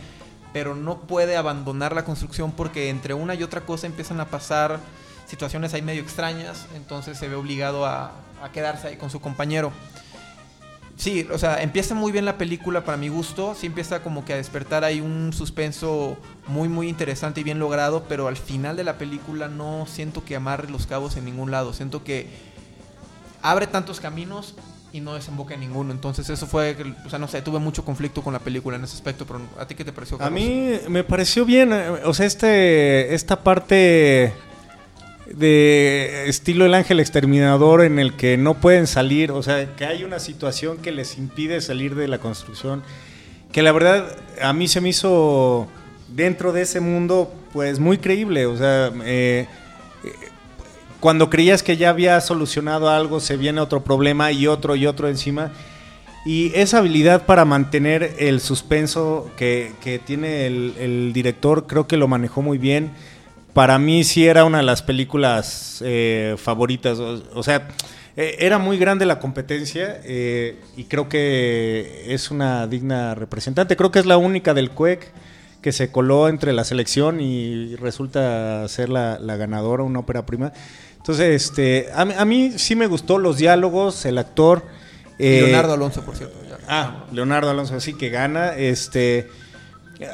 pero 0.53 0.77
no 0.77 1.01
puede 1.01 1.37
abandonar 1.37 1.97
la 1.97 2.05
construcción 2.05 2.53
porque 2.53 2.91
entre 2.91 3.13
una 3.13 3.35
y 3.35 3.43
otra 3.43 3.63
cosa 3.63 3.89
empiezan 3.89 4.21
a 4.21 4.27
pasar 4.27 4.79
situaciones 5.27 5.75
ahí 5.75 5.83
medio 5.83 6.03
extrañas, 6.03 6.67
entonces 6.77 7.19
se 7.19 7.27
ve 7.27 7.35
obligado 7.35 7.85
a, 7.87 8.13
a 8.43 8.51
quedarse 8.53 8.89
ahí 8.89 8.97
con 8.97 9.11
su 9.11 9.21
compañero. 9.21 9.73
Sí, 10.97 11.27
o 11.33 11.39
sea, 11.39 11.63
empieza 11.63 11.95
muy 11.95 12.13
bien 12.13 12.25
la 12.27 12.37
película 12.39 12.85
para 12.85 12.97
mi 12.99 13.09
gusto, 13.09 13.57
sí 13.59 13.67
empieza 13.67 14.03
como 14.03 14.25
que 14.25 14.35
a 14.35 14.37
despertar 14.37 14.85
ahí 14.85 15.01
un 15.01 15.33
suspenso 15.33 16.17
muy 16.47 16.69
muy 16.69 16.89
interesante 16.89 17.41
y 17.41 17.45
bien 17.45 17.59
logrado, 17.59 18.05
pero 18.09 18.29
al 18.29 18.37
final 18.37 18.77
de 18.77 18.85
la 18.85 18.99
película 18.99 19.49
no 19.49 19.87
siento 19.89 20.25
que 20.25 20.37
amarre 20.37 20.71
los 20.71 20.87
cabos 20.87 21.17
en 21.17 21.25
ningún 21.25 21.51
lado, 21.51 21.73
siento 21.73 22.05
que 22.05 22.29
abre 23.41 23.67
tantos 23.67 24.01
caminos 24.01 24.55
y 24.93 25.01
no 25.01 25.15
desemboca 25.15 25.55
en 25.55 25.61
ninguno, 25.61 25.93
entonces 25.93 26.29
eso 26.29 26.47
fue, 26.47 26.77
o 27.07 27.09
sea, 27.11 27.19
no 27.19 27.27
sé, 27.27 27.41
tuve 27.41 27.59
mucho 27.59 27.85
conflicto 27.85 28.23
con 28.23 28.35
la 28.35 28.39
película 28.39 28.77
en 28.77 28.85
ese 28.85 28.95
aspecto, 28.95 29.27
pero 29.27 29.41
¿a 29.59 29.67
ti 29.67 29.75
qué 29.75 29.85
te 29.85 29.93
pareció? 29.93 30.17
A 30.19 30.21
Carlos? 30.21 30.39
mí 30.39 30.79
me 30.89 31.03
pareció 31.03 31.47
bien, 31.47 31.73
eh, 31.73 31.89
o 32.05 32.13
sea, 32.13 32.27
este, 32.27 33.15
esta 33.15 33.43
parte 33.43 34.35
de 35.27 36.29
estilo 36.29 36.67
el 36.67 36.75
ángel 36.75 37.01
exterminador 37.01 37.83
en 37.85 37.99
el 37.99 38.15
que 38.15 38.37
no 38.37 38.55
pueden 38.55 38.87
salir, 38.87 39.31
o 39.33 39.43
sea, 39.43 39.77
que 39.77 39.85
hay 39.85 40.05
una 40.05 40.19
situación 40.19 40.79
que 40.79 40.93
les 40.93 41.17
impide 41.17 41.61
salir 41.61 41.95
de 41.95 42.09
la 42.09 42.19
construcción, 42.19 42.83
que 43.53 43.63
la 43.63 43.73
verdad 43.73 44.17
a 44.41 44.53
mí 44.53 44.69
se 44.69 44.81
me 44.81 44.89
hizo 44.89 45.69
dentro 46.09 46.53
de 46.53 46.63
ese 46.63 46.81
mundo 46.81 47.33
pues 47.53 47.79
muy 47.79 47.99
creíble, 47.99 48.47
o 48.47 48.57
sea, 48.57 48.93
eh, 49.05 49.47
cuando 51.01 51.31
creías 51.31 51.63
que 51.63 51.77
ya 51.77 51.91
había 51.91 52.21
solucionado 52.21 52.89
algo, 52.89 53.19
se 53.21 53.37
viene 53.37 53.61
otro 53.61 53.83
problema 53.83 54.31
y 54.31 54.47
otro 54.47 54.77
y 54.77 54.87
otro 54.87 55.09
encima. 55.09 55.51
Y 56.25 56.53
esa 56.55 56.79
habilidad 56.79 57.27
para 57.27 57.45
mantener 57.45 58.15
el 58.21 58.41
suspenso 58.41 59.29
que, 59.37 59.73
que 59.83 59.99
tiene 59.99 60.47
el 60.47 61.11
director, 61.13 61.67
creo 61.67 61.89
que 61.89 61.97
lo 61.97 62.07
manejó 62.07 62.41
muy 62.41 62.57
bien. 62.57 62.93
Para 63.55 63.79
mí 63.79 64.03
sí 64.05 64.27
era 64.27 64.45
una 64.45 64.59
de 64.59 64.65
las 64.65 64.83
películas 64.83 65.83
eh, 65.85 66.37
favoritas. 66.39 66.99
O, 66.99 67.23
o 67.35 67.43
sea, 67.43 67.69
eh, 68.17 68.37
era 68.41 68.59
muy 68.59 68.79
grande 68.79 69.05
la 69.05 69.19
competencia 69.19 70.01
eh, 70.05 70.59
y 70.77 70.85
creo 70.85 71.09
que 71.09 72.07
es 72.09 72.31
una 72.31 72.67
digna 72.67 73.15
representante. 73.15 73.77
Creo 73.77 73.91
que 73.91 73.99
es 73.99 74.07
la 74.07 74.17
única 74.17 74.55
del 74.55 74.71
CUEC 74.71 75.11
que 75.61 75.73
se 75.73 75.93
coló 75.93 76.29
entre 76.29 76.53
la 76.53 76.65
selección 76.65 77.21
y 77.21 77.77
resulta 77.77 78.67
ser 78.69 78.89
la, 78.89 79.19
la 79.21 79.37
ganadora, 79.37 79.83
una 79.83 80.01
ópera 80.01 80.25
prima. 80.27 80.53
Entonces, 80.97 81.45
este, 81.45 81.89
a, 81.95 82.05
mí- 82.05 82.15
a 82.17 82.25
mí 82.25 82.53
sí 82.57 82.75
me 82.75 82.87
gustó 82.87 83.19
los 83.19 83.37
diálogos, 83.37 84.05
el 84.07 84.19
actor. 84.19 84.65
eh, 85.19 85.43
Leonardo 85.43 85.75
Alonso, 85.75 86.03
por 86.05 86.17
cierto. 86.17 86.37
ya. 86.49 86.59
Ah, 86.69 87.05
Leonardo 87.13 87.51
Alonso, 87.51 87.79
sí 87.81 87.95
que 87.95 88.09
gana. 88.09 88.57
Este, 88.57 89.29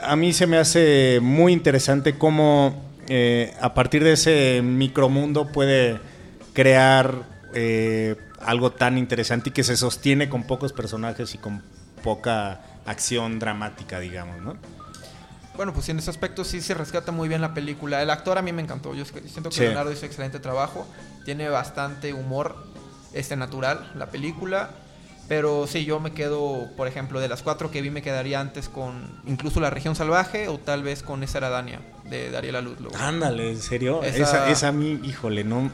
a 0.02 0.16
mí 0.16 0.32
se 0.32 0.46
me 0.46 0.56
hace 0.58 1.18
muy 1.22 1.52
interesante 1.52 2.14
cómo 2.18 2.87
eh, 3.08 3.54
a 3.60 3.74
partir 3.74 4.04
de 4.04 4.12
ese 4.12 4.60
micromundo 4.62 5.48
puede 5.48 5.98
crear 6.52 7.22
eh, 7.54 8.16
algo 8.40 8.72
tan 8.72 8.98
interesante 8.98 9.50
y 9.50 9.52
que 9.52 9.64
se 9.64 9.76
sostiene 9.76 10.28
con 10.28 10.44
pocos 10.44 10.72
personajes 10.72 11.34
y 11.34 11.38
con 11.38 11.62
poca 12.02 12.60
acción 12.86 13.38
dramática, 13.38 13.98
digamos, 14.00 14.40
¿no? 14.42 14.56
Bueno, 15.56 15.72
pues 15.72 15.88
en 15.88 15.98
ese 15.98 16.10
aspecto 16.10 16.44
sí 16.44 16.60
se 16.60 16.72
rescata 16.74 17.10
muy 17.10 17.28
bien 17.28 17.40
la 17.40 17.52
película. 17.52 18.00
El 18.00 18.10
actor 18.10 18.38
a 18.38 18.42
mí 18.42 18.52
me 18.52 18.62
encantó. 18.62 18.94
Yo 18.94 19.04
siento 19.04 19.50
que 19.50 19.56
Sí. 19.56 19.62
Leonardo 19.62 19.90
hizo 19.90 20.06
excelente 20.06 20.38
trabajo. 20.38 20.86
Tiene 21.24 21.48
bastante 21.48 22.12
humor 22.12 22.64
este 23.12 23.34
natural 23.34 23.90
la 23.96 24.06
película. 24.06 24.70
Pero 25.28 25.66
sí, 25.66 25.84
yo 25.84 26.00
me 26.00 26.12
quedo, 26.12 26.68
por 26.76 26.88
ejemplo, 26.88 27.20
de 27.20 27.28
las 27.28 27.42
cuatro 27.42 27.70
que 27.70 27.82
vi, 27.82 27.90
me 27.90 28.00
quedaría 28.00 28.40
antes 28.40 28.68
con 28.70 29.20
incluso 29.26 29.60
La 29.60 29.68
Región 29.68 29.94
Salvaje 29.94 30.48
o 30.48 30.58
tal 30.58 30.82
vez 30.82 31.02
con 31.02 31.22
Esa 31.22 31.38
era 31.38 31.50
Dania, 31.50 31.80
de 32.04 32.30
Dariela 32.30 32.62
Ludlow. 32.62 32.90
Ándale, 32.98 33.50
¿en 33.50 33.60
serio? 33.60 34.02
Esa- 34.02 34.16
Esa, 34.22 34.50
esa 34.50 34.68
a 34.68 34.72
mí, 34.72 34.98
híjole, 35.04 35.44
no... 35.44 35.70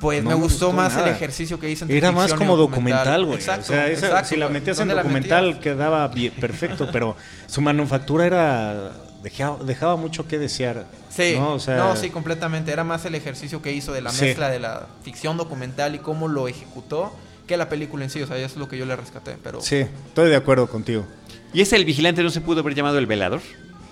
Pues 0.00 0.22
no 0.22 0.30
me 0.30 0.34
gustó, 0.34 0.66
gustó 0.68 0.72
más 0.72 0.94
nada. 0.94 1.08
el 1.08 1.14
ejercicio 1.14 1.58
que 1.60 1.68
hizo 1.70 1.84
entre 1.84 1.98
Era 1.98 2.10
más 2.10 2.32
como 2.32 2.56
documental, 2.56 3.24
güey. 3.26 3.36
Exacto, 3.38 3.64
o 3.64 3.66
sea, 3.74 3.86
esa- 3.88 4.06
exacto, 4.06 4.28
si 4.30 4.36
la 4.36 4.48
metías 4.48 4.78
en 4.78 4.88
¿Dónde 4.88 4.94
la 4.94 5.02
documental 5.02 5.44
metías? 5.46 5.62
quedaba 5.62 6.08
bien, 6.08 6.32
perfecto, 6.40 6.88
pero 6.90 7.16
su 7.46 7.60
manufactura 7.60 8.24
era 8.26 8.92
dejaba, 9.22 9.62
dejaba 9.62 9.96
mucho 9.96 10.26
que 10.26 10.38
desear. 10.38 10.86
Sí, 11.10 11.34
¿no? 11.36 11.40
no, 11.50 11.52
O 11.54 11.58
sea, 11.60 11.96
sí, 11.96 12.08
completamente. 12.08 12.72
Era 12.72 12.82
más 12.82 13.04
el 13.04 13.14
ejercicio 13.14 13.60
que 13.60 13.72
hizo 13.72 13.92
de 13.92 14.00
la 14.00 14.10
Sí. 14.10 14.24
mezcla 14.24 14.48
de 14.48 14.58
la 14.58 14.86
ficción 15.02 15.36
documental 15.36 15.94
y 15.94 15.98
cómo 15.98 16.28
lo 16.28 16.48
ejecutó 16.48 17.12
que 17.50 17.56
la 17.56 17.68
película 17.68 18.04
en 18.04 18.10
sí. 18.10 18.22
O 18.22 18.26
sea, 18.26 18.36
eso 18.36 18.46
es 18.46 18.56
lo 18.56 18.68
que 18.68 18.78
yo 18.78 18.86
le 18.86 18.96
rescaté. 18.96 19.36
Pero 19.42 19.60
sí, 19.60 19.76
estoy 20.06 20.30
de 20.30 20.36
acuerdo 20.36 20.66
contigo. 20.68 21.04
¿Y 21.52 21.60
ese 21.60 21.76
el 21.76 21.84
vigilante 21.84 22.22
no 22.22 22.30
se 22.30 22.40
pudo 22.40 22.60
haber 22.60 22.74
llamado 22.74 22.98
el 22.98 23.06
velador? 23.06 23.40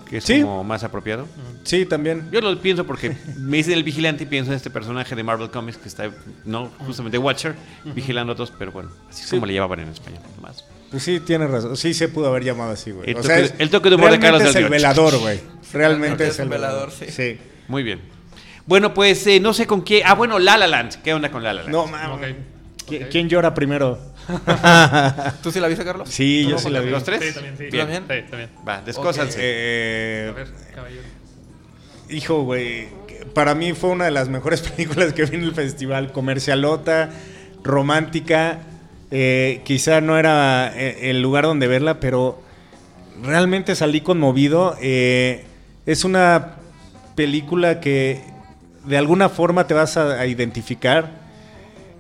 Que 0.09 0.19
es 0.19 0.25
Sí. 0.25 0.41
como 0.41 0.65
más 0.65 0.85
apropiado. 0.85 1.27
Sí, 1.65 1.85
también. 1.85 2.29
Yo 2.33 2.41
lo 2.41 2.59
pienso 2.61 2.87
porque 2.87 3.15
me 3.37 3.59
dicen 3.59 3.75
el 3.75 3.83
vigilante 3.85 4.23
y 4.25 4.27
pienso 4.27 4.53
en 4.53 4.57
este 4.57 4.71
personaje 4.71 5.15
de 5.15 5.23
Marvel 5.23 5.51
Comics 5.51 5.77
que 5.77 5.89
está, 5.89 6.11
no, 6.47 6.71
justamente 6.79 7.19
Watcher, 7.19 7.55
vigilando 7.95 8.33
a 8.33 8.37
todos, 8.37 8.51
pero 8.59 8.73
bueno, 8.73 8.91
así 9.11 9.23
es 9.23 9.29
Sí. 9.29 9.37
como 9.37 9.45
le 9.47 9.53
llamaban 9.55 9.81
en 9.81 9.89
español. 9.89 10.23
Más. 10.41 10.65
Pues 10.91 11.03
sí, 11.03 11.21
tienes 11.21 11.51
razón. 11.51 11.77
Sí 11.77 11.93
se 11.93 12.09
pudo 12.09 12.29
haber 12.29 12.43
llamado 12.45 12.71
así, 12.71 12.91
güey. 12.93 13.11
El 13.11 13.17
O 13.19 13.23
sea, 13.23 13.37
el 13.39 13.69
toque 13.69 13.91
de 13.91 13.97
humor 13.97 14.11
de 14.13 14.19
Carlos 14.19 14.43
es 14.43 14.55
del 14.55 14.65
el 14.65 14.71
velador, 14.71 15.19
güey. 15.19 15.41
Realmente 15.75 16.27
Es 16.29 16.39
el 16.39 16.49
velador, 16.49 16.91
velador. 16.91 17.13
sí. 17.13 17.39
Muy 17.69 17.83
bien. 17.83 18.01
Bueno, 18.65 18.95
pues 18.95 19.27
eh, 19.27 19.41
no 19.41 19.53
sé 19.53 19.67
con 19.67 19.83
qué. 19.83 20.03
Ah, 20.07 20.15
bueno, 20.15 20.39
La 20.39 20.57
La 20.57 20.67
Land. 20.67 21.03
¿Qué 21.03 21.13
onda 21.13 21.31
con 21.31 21.43
La 21.43 21.53
La 21.53 21.63
Land? 21.65 21.73
No, 21.75 21.87
mames. 21.87 22.33
Ok. 22.33 22.37
¿Qui- 22.89 23.05
Ok. 23.05 23.09
¿Quién 23.11 23.29
llora 23.29 23.55
primero? 23.55 23.99
¿tú 25.43 25.51
sí 25.51 25.61
la 25.61 25.69
viste, 25.69 25.85
Carlos? 25.85 26.09
Sí, 26.09 26.43
¿Tú 26.45 26.51
yo 26.51 26.59
sí 26.59 26.71
la 26.71 26.81
vi. 26.81 26.91
¿Los 26.91 27.05
tres? 27.05 27.23
Sí, 27.25 27.33
también, 27.35 27.57
sí. 27.59 27.69
¿Tú 27.71 27.77
también? 27.79 28.05
Sí, 28.09 28.23
también. 28.31 28.51
Va, 28.67 28.81
descósanse. 28.83 29.39
Eh, 29.43 30.29
A 30.31 30.33
ver, 30.33 30.49
caballero. 30.75 31.03
Hijo, 32.11 32.43
güey, 32.43 32.89
para 33.35 33.55
mí 33.55 33.73
fue 33.75 33.91
una 33.91 34.05
de 34.07 34.11
las 34.11 34.29
mejores 34.29 34.61
películas 34.71 35.13
que 35.13 35.25
vi 35.25 35.37
en 35.37 35.45
el 35.45 35.55
festival. 35.55 36.13
Comercialota, 36.13 37.11
romántica. 37.63 38.61
eh, 39.11 39.61
quizá 39.65 40.01
no 40.01 40.19
era 40.19 40.73
eh, 40.77 41.11
el 41.11 41.23
lugar 41.23 41.45
donde 41.45 41.67
verla, 41.67 42.01
pero 42.01 42.43
realmente 43.23 43.75
salí 43.75 44.01
conmovido. 44.01 44.77
Eh, 44.81 45.45
es 45.87 46.05
una 46.05 46.57
película 47.15 47.81
que 47.81 48.21
de 48.85 48.97
alguna 48.99 49.29
forma 49.29 49.67
te 49.67 49.75
vas 49.75 49.97
a, 49.97 50.21
a 50.21 50.27
identificar. 50.27 51.11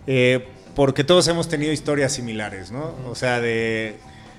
eh, 0.06 0.46
porque 0.78 1.02
todos 1.02 1.26
hemos 1.26 1.48
tenido 1.48 1.72
historias 1.72 2.12
similares, 2.12 2.70
¿no? 2.70 2.94
O 3.10 3.16
sea, 3.16 3.40
de 3.40 3.96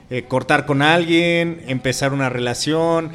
eh, 0.09 0.23
cortar 0.23 0.65
con 0.65 0.81
alguien, 0.81 1.61
empezar 1.67 2.13
una 2.13 2.29
relación, 2.29 3.11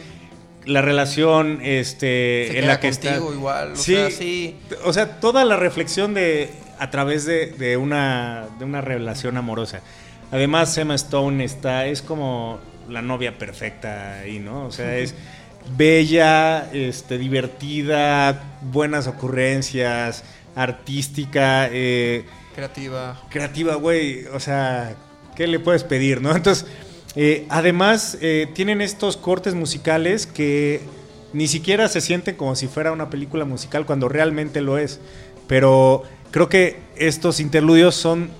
la 0.66 0.82
relación 0.82 1.60
este, 1.62 2.48
Se 2.50 2.58
en 2.58 2.66
la 2.66 2.80
que 2.80 2.88
está. 2.88 3.16
igual, 3.16 3.72
o 3.72 3.76
sí, 3.76 3.94
sea, 3.94 4.10
sí. 4.10 4.58
O 4.84 4.92
sea, 4.92 5.20
toda 5.20 5.46
la 5.46 5.56
reflexión 5.56 6.12
de 6.12 6.50
a 6.78 6.90
través 6.90 7.24
de, 7.24 7.46
de 7.46 7.78
una, 7.78 8.44
de 8.58 8.66
una 8.66 8.82
relación 8.82 9.38
amorosa. 9.38 9.80
Además, 10.30 10.76
Emma 10.76 10.94
Stone 10.94 11.42
está, 11.44 11.86
es 11.86 12.02
como 12.02 12.60
la 12.90 13.00
novia 13.00 13.38
perfecta 13.38 14.18
ahí, 14.18 14.38
¿no? 14.38 14.66
O 14.66 14.70
sea, 14.70 14.98
es 14.98 15.14
bella, 15.78 16.70
este, 16.74 17.16
divertida, 17.16 18.58
buenas 18.60 19.06
ocurrencias, 19.06 20.24
artística, 20.54 21.70
eh, 21.72 22.26
Creativa. 22.54 23.20
creativa, 23.30 23.74
güey. 23.76 24.26
O 24.26 24.40
sea, 24.40 24.94
¿qué 25.36 25.46
le 25.46 25.58
puedes 25.60 25.84
pedir, 25.84 26.20
no? 26.22 26.34
Entonces, 26.34 26.66
eh, 27.16 27.46
además, 27.48 28.18
eh, 28.20 28.48
tienen 28.54 28.80
estos 28.80 29.16
cortes 29.16 29.54
musicales 29.54 30.26
que 30.26 30.80
ni 31.32 31.48
siquiera 31.48 31.88
se 31.88 32.00
sienten 32.00 32.36
como 32.36 32.54
si 32.54 32.68
fuera 32.68 32.92
una 32.92 33.10
película 33.10 33.44
musical 33.44 33.86
cuando 33.86 34.08
realmente 34.08 34.60
lo 34.60 34.78
es. 34.78 35.00
Pero 35.48 36.02
creo 36.30 36.48
que 36.48 36.78
estos 36.96 37.40
interludios 37.40 37.94
son 37.94 38.30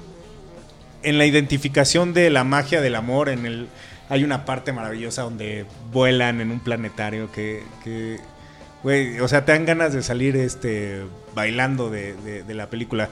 en 1.03 1.19
la 1.19 1.27
identificación 1.27 2.15
de 2.15 2.31
la 2.31 2.45
magia 2.45 2.81
del 2.81 2.95
amor. 2.95 3.29
En 3.29 3.47
el, 3.47 3.69
hay 4.09 4.25
una 4.25 4.45
parte 4.45 4.73
maravillosa 4.73 5.23
donde 5.23 5.67
vuelan 5.93 6.41
en 6.41 6.51
un 6.51 6.61
planetario 6.61 7.31
que, 7.33 7.63
que, 7.83 8.19
güey, 8.83 9.21
o 9.21 9.29
sea, 9.29 9.45
te 9.45 9.53
dan 9.53 9.67
ganas 9.67 9.93
de 9.93 10.03
salir 10.03 10.37
este, 10.37 11.03
bailando 11.35 11.91
de- 11.91 12.15
de 12.45 12.55
la 12.55 12.71
película. 12.71 13.11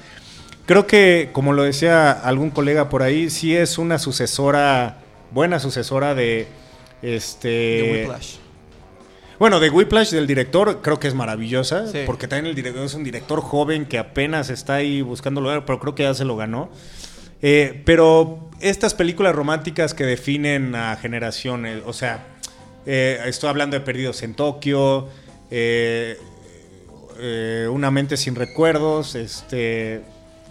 Creo 0.67 0.87
que, 0.87 1.31
como 1.33 1.53
lo 1.53 1.63
decía 1.65 2.13
algún 2.13 2.51
colega 2.51 2.89
por 2.89 3.03
ahí, 3.03 3.31
sí 3.31 3.55
es 3.57 3.79
una 3.79 3.99
sucesora, 3.99 4.99
buena 5.33 5.59
sucesora 5.59 6.15
de 6.15 6.47
este. 7.03 7.49
de 7.49 7.93
Whiplash. 8.03 8.37
Bueno, 9.39 9.59
de 9.59 9.71
Whiplash 9.71 10.11
del 10.13 10.29
director 10.29 10.81
creo 10.83 11.01
que 11.01 11.09
es 11.09 11.15
maravillosa, 11.15 11.89
Sí. 11.89 12.03
porque 12.07 12.29
también 12.29 12.47
el 12.47 12.55
director 12.55 12.85
es 12.85 12.95
un 12.95 13.03
director 13.03 13.41
joven 13.41 13.87
que 13.87 13.99
apenas 13.99 14.51
está 14.51 14.75
ahí 14.77 15.03
buscando 15.03 15.41
lugar, 15.41 15.65
pero 15.65 15.81
creo 15.81 15.95
que 15.97 16.05
ya 16.05 16.15
se 16.15 16.25
lo 16.25 16.37
ganó. 16.37 16.71
Eh, 17.45 17.83
pero 17.85 18.49
estas 18.61 18.95
películas 18.95 19.35
románticas 19.35 19.95
que 19.95 20.05
definen 20.05 20.77
a 20.77 20.95
generaciones, 20.95 21.83
o 21.85 21.93
sea, 21.93 22.25
eh, 22.87 23.19
estoy 23.27 23.49
hablando 23.49 23.77
de 23.77 23.81
Perdidos 23.85 24.23
en 24.23 24.35
Tokio, 24.35 25.09
eh, 25.51 26.17
eh, 27.19 27.69
Una 27.71 27.91
mente 27.91 28.17
sin 28.17 28.37
recuerdos, 28.37 29.17
este, 29.17 30.03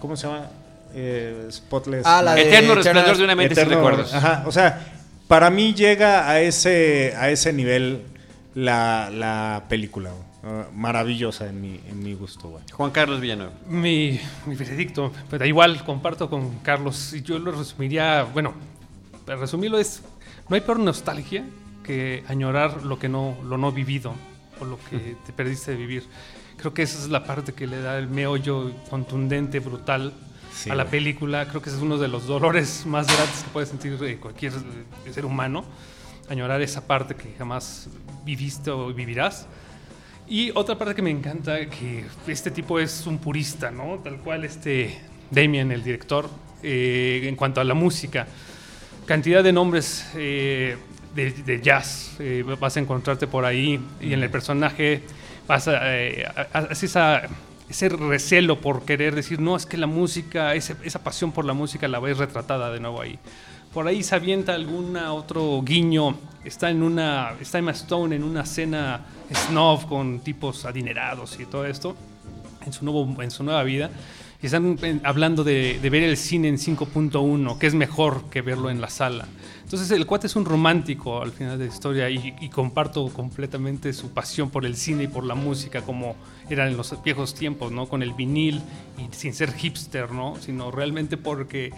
¿cómo 0.02 0.18
se 0.18 0.28
llama? 0.28 0.47
Eh, 0.93 1.47
Spotless. 1.49 2.06
Ah, 2.06 2.22
la 2.22 2.36
de 2.36 2.41
Eterno 2.41 2.74
Eternal- 2.74 2.76
resplandor 2.84 3.18
de 3.18 3.24
una 3.24 3.36
mente 3.36 3.56
sin 3.56 3.70
recuerdos. 3.70 4.14
Ajá, 4.14 4.43
o 4.45 4.52
sea, 4.52 4.86
para 5.30 5.49
mí 5.49 5.74
llega 5.74 6.28
a 6.30 6.41
ese, 6.41 7.14
a 7.18 7.30
ese 7.30 7.54
nivel 7.54 8.02
la, 8.56 9.10
la 9.10 9.64
película. 9.70 10.10
Ah, 10.43 10.66
maravillosa 10.74 11.47
en 11.47 11.62
mi, 11.62 11.80
en 11.88 12.04
mi 12.04 12.14
gusto, 12.16 12.49
güey. 12.49 12.64
Juan 12.74 12.89
Carlos 12.91 13.22
Villanueva. 13.22 13.54
Mi, 13.68 14.20
mi 14.47 14.56
veredicto, 14.56 15.14
pero 15.30 15.45
igual 15.45 15.84
comparto 15.86 16.30
con 16.30 16.58
Carlos 16.60 17.14
y 17.14 17.22
yo 17.22 17.38
lo 17.39 17.52
resumiría, 17.52 18.24
bueno, 18.24 18.54
para 19.26 19.39
resumirlo 19.39 19.78
es, 19.78 20.02
no 20.49 20.56
hay 20.56 20.62
peor 20.62 20.80
nostalgia 20.80 21.45
que 21.84 22.24
añorar 22.28 22.84
lo 22.84 22.97
que 22.99 23.08
no, 23.08 23.38
lo 23.45 23.58
no 23.60 23.72
vivido 23.72 24.14
o 24.60 24.66
lo 24.66 24.78
que 24.89 25.16
te 25.26 25.32
perdiste 25.32 25.72
de 25.72 25.78
vivir. 25.78 26.04
Creo 26.58 26.74
que 26.74 26.84
esa 26.84 26.99
es 26.99 27.10
la 27.10 27.24
parte 27.24 27.54
que 27.54 27.68
le 27.68 27.82
da 27.82 27.97
el 27.97 28.08
meollo 28.08 28.72
contundente, 28.89 29.60
brutal 29.60 30.14
Sí, 30.54 30.70
a 30.70 30.76
la 30.76 30.84
güey. 30.84 30.91
película. 30.91 31.47
Creo 31.47 31.62
que 31.62 31.70
ese 31.70 31.78
es 31.78 31.84
uno 31.84 31.97
de 31.97 32.08
los 32.08 32.28
dolores 32.28 32.86
más 32.86 33.08
grandes 33.08 33.43
que 33.43 33.49
puede 33.52 33.66
sentir 33.66 33.97
eh, 34.04 34.18
cualquier 34.18 34.54
ser 35.12 35.26
humano. 35.26 35.64
Añorar 36.30 36.62
esa 36.62 36.86
parte 36.86 37.16
que 37.16 37.34
jamás 37.38 37.88
viviste 38.26 38.70
o 38.70 38.93
vivirás. 38.93 39.47
Y 40.28 40.52
otra 40.54 40.78
parte 40.78 40.93
que 40.95 41.02
me 41.02 41.10
encanta, 41.10 41.66
que 41.70 42.06
este 42.28 42.52
tipo 42.52 42.80
es 42.80 43.06
un 43.08 43.18
purista, 43.18 43.72
¿no? 43.72 43.99
Tal 44.04 44.18
cual 44.18 44.45
este 44.45 44.97
Damien, 45.32 45.72
el 45.72 45.84
director, 45.84 46.30
eh, 46.64 47.22
en 47.26 47.36
cuanto 47.36 47.60
a 47.60 47.64
la 47.64 47.74
música. 47.74 48.28
Cantidad 49.06 49.43
de 49.43 49.52
nombres 49.52 50.10
eh, 50.16 50.78
de, 51.16 51.32
de 51.32 51.62
jazz 51.62 52.16
eh, 52.20 52.43
vas 52.60 52.78
a 52.78 52.80
encontrarte 52.80 53.28
por 53.28 53.43
ahí 53.45 53.80
y 53.99 54.14
en 54.14 54.22
el 54.24 54.30
personaje 54.30 55.02
vas 55.48 55.68
a, 55.68 55.98
eh, 55.98 56.26
a- 56.26 56.58
a- 56.58 56.62
hace 56.72 56.86
esa, 56.86 57.24
ese 57.70 57.89
recelo 57.89 58.60
por 58.62 58.84
querer 58.86 59.16
decir, 59.16 59.39
no, 59.39 59.56
es 59.56 59.66
que 59.66 59.78
la 59.78 59.88
música, 59.88 60.56
ese- 60.56 60.76
esa 60.84 61.00
pasión 61.04 61.32
por 61.32 61.46
la 61.46 61.54
música 61.54 61.88
la 61.88 62.00
ves 62.00 62.18
retratada 62.18 62.72
de 62.72 62.80
nuevo 62.80 63.02
ahí. 63.02 63.18
por 63.74 63.88
ahí 63.88 64.04
se 64.04 64.16
avienta 64.16 64.54
algún 64.54 64.98
otro 64.98 65.62
guiño. 65.64 66.18
Está 66.44 66.70
en 66.72 66.84
una. 66.84 67.36
Está 67.39 67.58
Emma 67.60 67.72
Stone 67.72 68.14
en 68.18 68.24
una 68.24 68.46
cena 68.46 69.06
snob 69.34 69.88
con 69.88 70.20
tipos 70.20 70.66
adinerados 70.66 71.39
y 71.39 71.46
todo 71.46 71.66
esto. 71.66 71.96
En 72.66 72.74
su, 72.74 72.84
nuevo, 72.84 73.22
en 73.24 73.32
su 73.32 73.44
nueva 73.46 73.64
vida. 73.64 73.89
Y 74.44 74.48
están 74.48 74.78
eh, 74.84 75.00
hablando 75.06 75.46
de, 75.46 75.80
de 75.82 75.89
ver 75.89 76.04
el 76.04 76.18
cine 76.18 76.50
en 76.50 76.58
5.1, 76.58 77.58
que 77.60 77.68
es 77.68 77.74
mejor 77.74 78.26
que 78.30 78.42
verlo 78.42 78.70
en 78.70 78.82
la 78.82 78.89
sala. 78.89 79.26
Entonces 79.72 79.97
el 79.97 80.05
cuate 80.05 80.28
es 80.28 80.36
un 80.36 80.43
romántico 80.43 81.22
al 81.22 81.32
final 81.32 81.57
de 81.57 81.67
la 81.67 81.74
historia 81.74 82.09
y, 82.09 82.36
y 82.41 82.49
comparto 82.49 83.07
completamente 83.07 83.93
su 83.93 84.09
pasión 84.09 84.49
por 84.49 84.65
el 84.65 84.76
cine 84.76 85.03
y 85.03 85.07
por 85.07 85.24
la 85.24 85.34
música 85.34 85.82
como 85.82 86.17
era 86.49 86.67
en 86.67 86.76
los 86.76 87.01
viejos 87.01 87.34
tiempos, 87.34 87.72
¿no? 87.72 87.88
Con 87.88 88.03
el 88.03 88.11
vinil 88.11 88.61
y 88.97 89.15
sin 89.15 89.34
ser 89.34 89.53
hipster, 89.53 90.11
¿no? 90.11 90.36
Sino 90.41 90.72
realmente 90.72 91.15
porque 91.15 91.72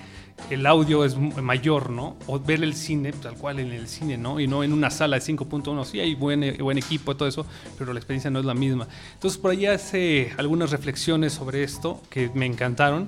el 0.49 0.65
audio 0.65 1.05
es 1.05 1.17
mayor, 1.17 1.89
¿no? 1.89 2.15
O 2.27 2.39
ver 2.39 2.63
el 2.63 2.73
cine 2.75 3.11
tal 3.13 3.36
cual 3.36 3.59
en 3.59 3.71
el 3.71 3.88
cine, 3.88 4.17
¿no? 4.17 4.39
Y 4.39 4.47
no 4.47 4.63
en 4.63 4.73
una 4.73 4.89
sala 4.89 5.17
de 5.17 5.23
5.1. 5.23 5.86
Sí, 5.86 5.99
hay 5.99 6.15
buen, 6.15 6.43
eh, 6.43 6.57
buen 6.59 6.77
equipo 6.77 7.15
todo 7.15 7.27
eso, 7.27 7.45
pero 7.77 7.93
la 7.93 7.99
experiencia 7.99 8.29
no 8.29 8.39
es 8.39 8.45
la 8.45 8.53
misma. 8.53 8.88
Entonces 9.13 9.39
por 9.39 9.51
ahí 9.51 9.65
hace 9.65 10.34
algunas 10.38 10.71
reflexiones 10.71 11.34
sobre 11.34 11.63
esto 11.63 12.01
que 12.09 12.29
me 12.34 12.45
encantaron. 12.45 13.07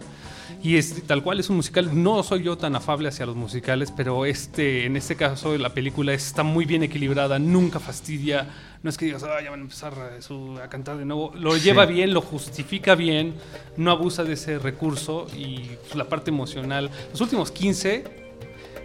Y 0.62 0.78
es 0.78 1.04
tal 1.06 1.24
cual 1.24 1.40
es 1.40 1.50
un 1.50 1.58
musical. 1.58 1.90
No 2.04 2.24
soy 2.24 2.44
yo 2.44 2.58
tan 2.58 2.76
afable 2.76 3.10
hacia 3.10 3.26
los 3.26 3.36
musicales, 3.36 3.92
pero 3.92 4.26
este, 4.26 4.86
en 4.86 4.96
este 4.96 5.16
caso 5.16 5.58
la 5.58 5.74
película 5.74 6.14
está 6.14 6.44
muy 6.44 6.66
bien 6.66 6.84
equilibrada, 6.84 7.40
nunca 7.40 7.80
fastidia. 7.80 8.48
No 8.86 8.92
es 8.92 9.00
que 9.00 9.06
digas, 9.06 9.24
ah, 9.24 9.42
ya 9.44 9.50
van 9.50 9.62
a 9.62 9.64
empezar 9.64 9.94
a, 9.98 10.22
su- 10.22 10.60
a 10.64 10.70
cantar 10.70 10.98
de 10.98 11.06
nuevo. 11.06 11.32
Lo 11.34 11.58
lleva 11.58 11.88
bien, 11.88 12.14
lo 12.14 12.22
justifica 12.22 12.94
bien, 12.94 13.34
no 13.78 13.90
abusa 13.90 14.24
de 14.24 14.34
ese 14.34 14.60
recurso 14.60 15.26
y 15.36 15.72
pues, 15.86 15.96
la 15.96 16.04
parte 16.04 16.30
emocional. 16.30 16.92
Los 17.10 17.20
últimos 17.20 17.50
15. 17.52 18.04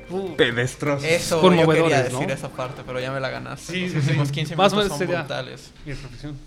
uh, 0.09 0.37
Pedestros. 0.37 1.05
Eso, 1.05 1.37
yo 1.37 1.43
Conmovedores, 1.43 1.83
quería 1.83 2.03
decir 2.05 2.27
¿no? 2.29 2.33
esa 2.33 2.49
parte, 2.49 2.81
pero 2.87 2.99
ya 2.99 3.13
me 3.13 3.21
la 3.21 3.29
ganaste. 3.29 3.73
Sí, 3.75 3.81
Los 3.83 3.91
sí, 3.93 3.99
últimos 3.99 4.29
sí. 4.29 4.35
15 4.37 4.57
Más 4.57 4.73
minutos 4.73 4.89
son 4.89 4.99
sería- 5.01 5.19
brutales. 5.19 5.71
mi 5.85 5.93
reflexión. 5.93 6.39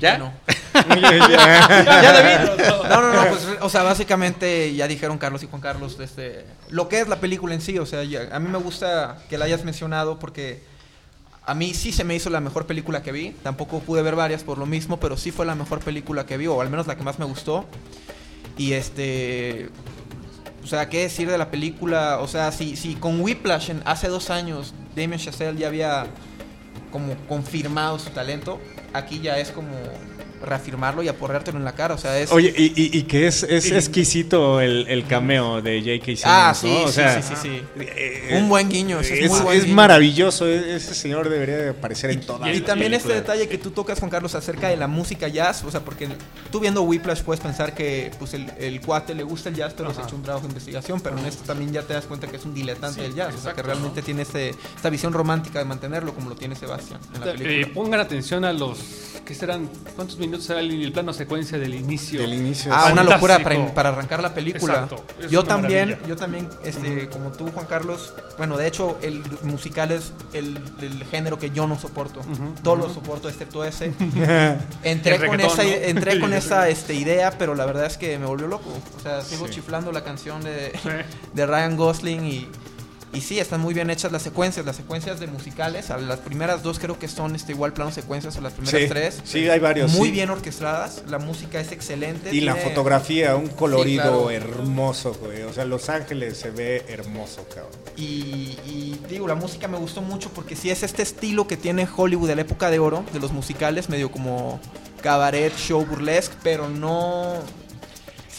¿Ya? 0.00 0.18
Bueno. 0.18 0.32
¿Ya, 0.74 2.12
David? 2.12 2.62
No, 2.88 3.00
no, 3.00 3.12
no, 3.12 3.28
pues, 3.30 3.46
o 3.60 3.68
sea, 3.68 3.84
básicamente 3.84 4.74
ya 4.74 4.88
dijeron 4.88 5.18
Carlos 5.18 5.40
y 5.44 5.46
Juan 5.46 5.62
Carlos 5.62 5.96
este, 6.00 6.44
lo 6.70 6.88
que 6.88 6.98
es 6.98 7.06
la 7.06 7.20
película 7.20 7.54
en 7.54 7.60
sí, 7.60 7.78
o 7.78 7.86
sea, 7.86 8.02
ya- 8.02 8.28
a 8.32 8.40
mí 8.40 8.48
me 8.48 8.58
gusta 8.58 9.18
que 9.30 9.38
la 9.38 9.44
hayas 9.44 9.64
mencionado 9.64 10.18
porque 10.18 10.62
a 11.48 11.54
mí 11.54 11.72
sí 11.72 11.92
se 11.92 12.04
me 12.04 12.14
hizo 12.14 12.28
la 12.28 12.40
mejor 12.40 12.66
película 12.66 13.02
que 13.02 13.10
vi, 13.10 13.30
tampoco 13.42 13.80
pude 13.80 14.02
ver 14.02 14.14
varias 14.14 14.44
por 14.44 14.58
lo 14.58 14.66
mismo, 14.66 15.00
pero 15.00 15.16
sí 15.16 15.30
fue 15.30 15.46
la 15.46 15.54
mejor 15.54 15.80
película 15.80 16.26
que 16.26 16.36
vi, 16.36 16.46
o 16.46 16.60
al 16.60 16.68
menos 16.68 16.86
la 16.86 16.94
que 16.94 17.02
más 17.02 17.18
me 17.18 17.24
gustó. 17.24 17.64
Y 18.58 18.74
este, 18.74 19.70
o 20.62 20.66
sea, 20.66 20.90
¿qué 20.90 21.00
decir 21.00 21.30
de 21.30 21.38
la 21.38 21.50
película? 21.50 22.18
O 22.20 22.28
sea, 22.28 22.52
si, 22.52 22.76
si 22.76 22.96
con 22.96 23.22
Whiplash 23.22 23.72
hace 23.86 24.08
dos 24.08 24.28
años 24.28 24.74
Damien 24.94 25.18
Chazelle 25.18 25.58
ya 25.58 25.68
había 25.68 26.06
como 26.92 27.14
confirmado 27.26 27.98
su 27.98 28.10
talento, 28.10 28.60
aquí 28.92 29.20
ya 29.20 29.38
es 29.38 29.50
como 29.50 29.70
reafirmarlo 30.42 31.02
y 31.02 31.08
aporreártelo 31.08 31.58
en 31.58 31.64
la 31.64 31.72
cara, 31.72 31.94
o 31.94 31.98
sea, 31.98 32.18
es... 32.18 32.30
Oye, 32.32 32.52
y, 32.56 32.66
y- 32.80 32.98
y 32.98 33.02
que 33.04 33.26
es, 33.26 33.42
es 33.42 33.70
exquisito 33.72 34.60
el, 34.60 34.86
el 34.88 35.06
cameo 35.06 35.60
de 35.62 35.80
J.K. 35.80 36.04
Simmons, 36.04 36.22
Ah, 36.24 36.48
¿no? 36.48 36.54
sí, 36.60 36.76
O 36.84 36.88
sí, 36.88 36.92
sea, 36.94 37.22
sí, 37.22 37.34
sí, 37.34 37.42
sí. 37.42 37.62
eh, 37.80 38.38
Un 38.40 38.48
buen 38.48 38.68
guiño, 38.68 39.00
ese 39.00 39.14
es, 39.14 39.24
es, 39.24 39.30
muy 39.30 39.40
buen 39.40 39.56
es 39.58 39.64
guiño. 39.64 39.76
maravilloso. 39.76 40.46
e- 40.46 40.76
Ese 40.76 40.94
señor 40.94 41.28
debería 41.28 41.56
de 41.58 41.68
aparecer 41.70 42.10
en 42.10 42.20
todas 42.20 42.48
Y 42.50 42.58
las 42.60 42.64
también 42.66 42.94
este 42.94 43.14
detalle 43.14 43.48
que 43.48 43.58
tú 43.58 43.70
tocas, 43.70 43.98
Juan 43.98 44.10
Carlos, 44.10 44.34
acerca 44.34 44.68
de 44.68 44.76
la 44.76 44.86
música 44.86 45.28
jazz, 45.28 45.64
o 45.64 45.70
sea, 45.70 45.80
porque 45.80 46.08
tú 46.50 46.60
viendo 46.60 46.82
Whiplash 46.82 47.22
puedes 47.22 47.40
pensar 47.40 47.74
que 47.74 48.10
pues 48.18 48.34
el, 48.34 48.50
el 48.58 48.80
cuate 48.80 49.14
le 49.14 49.22
gusta 49.22 49.48
el 49.48 49.54
jazz, 49.56 49.74
pero 49.76 49.92
se 49.94 50.00
ha 50.00 50.04
hecho 50.04 50.16
un 50.16 50.22
trabajo 50.22 50.46
de 50.46 50.52
investigación, 50.52 51.00
pero 51.00 51.18
en 51.18 51.26
esto 51.26 51.42
también 51.44 51.72
ya 51.72 51.82
te 51.82 51.94
das 51.94 52.04
cuenta 52.06 52.26
que 52.26 52.36
es 52.36 52.44
un 52.44 52.54
diletante 52.54 53.02
del 53.02 53.14
jazz, 53.14 53.34
o 53.34 53.40
sea, 53.40 53.54
que 53.54 53.62
realmente 53.62 54.02
tiene 54.02 54.22
este, 54.22 54.50
esta 54.76 54.90
visión 54.90 55.12
romántica 55.12 55.58
de 55.58 55.64
mantenerlo 55.64 56.14
como 56.14 56.28
lo 56.30 56.36
tiene 56.36 56.54
Sebastián 56.54 57.00
en 57.14 57.20
la 57.20 57.32
Eh, 57.38 57.66
pongan 57.72 58.00
atención 58.00 58.44
a 58.44 58.52
los. 58.52 58.78
¿Qué 59.24 59.34
serán? 59.34 59.68
¿Cuántos 59.94 60.18
minutos 60.18 60.27
el, 60.34 60.82
el 60.84 60.92
plano 60.92 61.12
secuencia 61.12 61.58
del 61.58 61.74
inicio? 61.74 62.20
Del 62.20 62.34
inicio. 62.34 62.72
Ah, 62.74 62.90
una 62.92 63.02
locura 63.02 63.38
para, 63.40 63.74
para 63.74 63.88
arrancar 63.90 64.22
la 64.22 64.34
película. 64.34 64.88
Yo 65.30 65.44
también, 65.44 65.90
maravilla. 65.90 66.08
yo 66.08 66.16
también, 66.16 66.48
este, 66.64 67.08
como 67.08 67.30
tú, 67.32 67.50
Juan 67.52 67.66
Carlos, 67.66 68.12
bueno, 68.36 68.56
de 68.56 68.66
hecho, 68.66 68.98
el 69.02 69.22
musical 69.42 69.90
es 69.92 70.12
el, 70.32 70.58
el 70.80 71.04
género 71.04 71.38
que 71.38 71.50
yo 71.50 71.66
no 71.66 71.78
soporto. 71.78 72.20
Todos 72.62 72.78
los 72.78 72.92
soporto 72.92 73.28
excepto 73.28 73.64
ese. 73.64 73.92
entré 74.82 75.16
El 75.16 75.26
con 75.26 75.40
esa, 75.40 75.62
¿no? 75.62 75.68
entré 75.68 76.20
con 76.20 76.32
esa 76.34 76.68
este, 76.68 76.94
idea, 76.94 77.32
pero 77.38 77.54
la 77.54 77.66
verdad 77.66 77.86
es 77.86 77.96
que 77.96 78.18
me 78.18 78.26
volvió 78.26 78.46
loco. 78.46 78.70
O 78.96 79.00
sea, 79.00 79.22
sigo 79.22 79.46
Sí. 79.46 79.54
chiflando 79.54 79.92
la 79.92 80.04
canción 80.04 80.42
de, 80.42 80.72
Sí. 80.82 80.88
de 81.32 81.46
Ryan 81.46 81.76
Gosling 81.76 82.24
y, 82.26 82.48
y 83.12 83.20
sí, 83.22 83.38
están 83.38 83.60
muy 83.60 83.72
bien 83.74 83.88
hechas 83.90 84.12
las 84.12 84.22
secuencias, 84.22 84.66
las 84.66 84.76
secuencias 84.76 85.18
de 85.20 85.26
musicales. 85.28 85.90
a 85.90 85.96
Las 85.98 86.18
primeras 86.18 86.62
dos 86.62 86.78
creo 86.78 86.98
que 86.98 87.08
son 87.08 87.34
este, 87.34 87.52
igual 87.52 87.72
plano 87.72 87.90
secuencias 87.90 88.36
o 88.36 88.40
las 88.42 88.52
primeras 88.52 88.80
Sí, 88.82 88.86
tres. 88.88 89.20
sí, 89.24 89.48
hay 89.48 89.58
varios, 89.60 89.92
Muy 89.92 90.08
sí. 90.08 90.12
bien 90.12 90.30
orquestadas, 90.30 91.02
la 91.08 91.18
música 91.18 91.58
es 91.60 91.72
excelente. 91.72 92.34
Y 92.34 92.40
la 92.42 92.54
fotografía, 92.56 93.34
un 93.36 93.48
colorido 93.48 94.02
claro. 94.02 94.30
hermoso, 94.30 95.14
güey. 95.14 95.42
O 95.42 95.52
sea, 95.52 95.64
Los 95.64 95.88
Ángeles 95.88 96.36
se 96.36 96.50
ve 96.50 96.84
hermoso, 96.88 97.46
cabrón. 97.48 97.72
Y, 97.96 98.58
y 98.66 99.00
digo, 99.08 99.26
la 99.26 99.34
música 99.34 99.68
me 99.68 99.78
gustó 99.78 100.02
mucho 100.02 100.30
porque 100.30 100.54
sí 100.54 100.70
es 100.70 100.82
este 100.82 101.02
estilo 101.02 101.46
que 101.48 101.56
tiene 101.56 101.88
Hollywood 101.96 102.28
de 102.28 102.36
la 102.36 102.42
época 102.42 102.70
de 102.70 102.78
oro, 102.78 103.04
de 103.12 103.20
los 103.20 103.32
musicales, 103.32 103.88
medio 103.88 104.10
como 104.12 104.60
cabaret, 105.02 105.56
show 105.56 105.84
burlesque, 105.86 106.34
pero 106.42 106.68
no... 106.68 107.36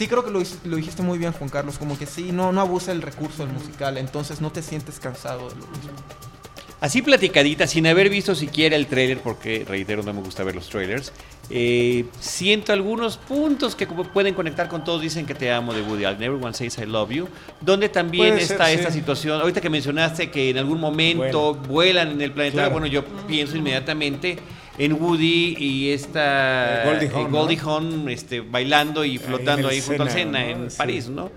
Sí 0.00 0.08
creo 0.08 0.24
que 0.24 0.30
lo, 0.30 0.40
lo 0.64 0.76
dijiste 0.76 1.02
muy 1.02 1.18
bien, 1.18 1.32
Juan 1.32 1.50
Carlos, 1.50 1.76
como 1.76 1.98
que 1.98 2.06
sí, 2.06 2.32
no, 2.32 2.52
no 2.52 2.62
abusa 2.62 2.90
el 2.90 3.02
recurso 3.02 3.44
del 3.44 3.52
musical, 3.52 3.98
entonces 3.98 4.40
no 4.40 4.50
te 4.50 4.62
sientes 4.62 4.98
cansado 4.98 5.50
de 5.50 5.56
lo 5.56 5.66
mismo. 5.66 5.90
Así 6.80 7.02
platicadita, 7.02 7.66
sin 7.66 7.86
haber 7.86 8.08
visto 8.08 8.34
siquiera 8.34 8.76
el 8.76 8.86
tráiler, 8.86 9.18
porque 9.18 9.66
reitero, 9.68 10.02
no 10.02 10.14
me 10.14 10.22
gusta 10.22 10.42
ver 10.42 10.54
los 10.54 10.70
trailers, 10.70 11.12
eh, 11.50 12.06
siento 12.18 12.72
algunos 12.72 13.18
puntos 13.18 13.76
que 13.76 13.86
pueden 13.86 14.32
conectar 14.32 14.68
con 14.68 14.84
todos 14.84 15.02
dicen 15.02 15.26
que 15.26 15.34
te 15.34 15.52
amo 15.52 15.74
de 15.74 15.82
Woody 15.82 16.06
Allen, 16.06 16.22
Everyone 16.22 16.54
Says 16.54 16.78
I 16.78 16.86
Love 16.86 17.10
You, 17.10 17.28
donde 17.60 17.90
también 17.90 18.28
Puede 18.28 18.46
ser, 18.46 18.52
está 18.52 18.68
sí. 18.68 18.72
esta 18.76 18.90
situación, 18.90 19.38
ahorita 19.38 19.60
que 19.60 19.68
mencionaste 19.68 20.30
que 20.30 20.48
en 20.48 20.56
algún 20.56 20.80
momento 20.80 21.52
vuelan 21.52 22.12
en 22.12 22.22
el 22.22 22.32
planeta, 22.32 22.54
Claro. 22.54 22.70
bueno, 22.70 22.86
yo 22.86 23.04
pienso 23.04 23.54
inmediatamente 23.54 24.38
en 24.80 24.94
Woody 24.94 25.56
y 25.58 25.92
esta 25.92 26.84
Eh, 26.84 26.86
Goldie 26.86 27.06
eh, 27.06 27.10
Hawn, 27.14 27.30
Goldie 27.30 27.56
¿no? 27.56 27.70
Hawn, 27.70 28.08
este, 28.08 28.40
bailando 28.40 29.04
y 29.04 29.18
flotando 29.18 29.68
ahí 29.68 29.82
junto 29.82 30.04
al 30.04 30.10
Sena, 30.10 30.40
¿no? 30.40 30.46
en 30.46 30.70
Sí. 30.70 30.78
París, 30.78 31.08
¿no? 31.08 31.30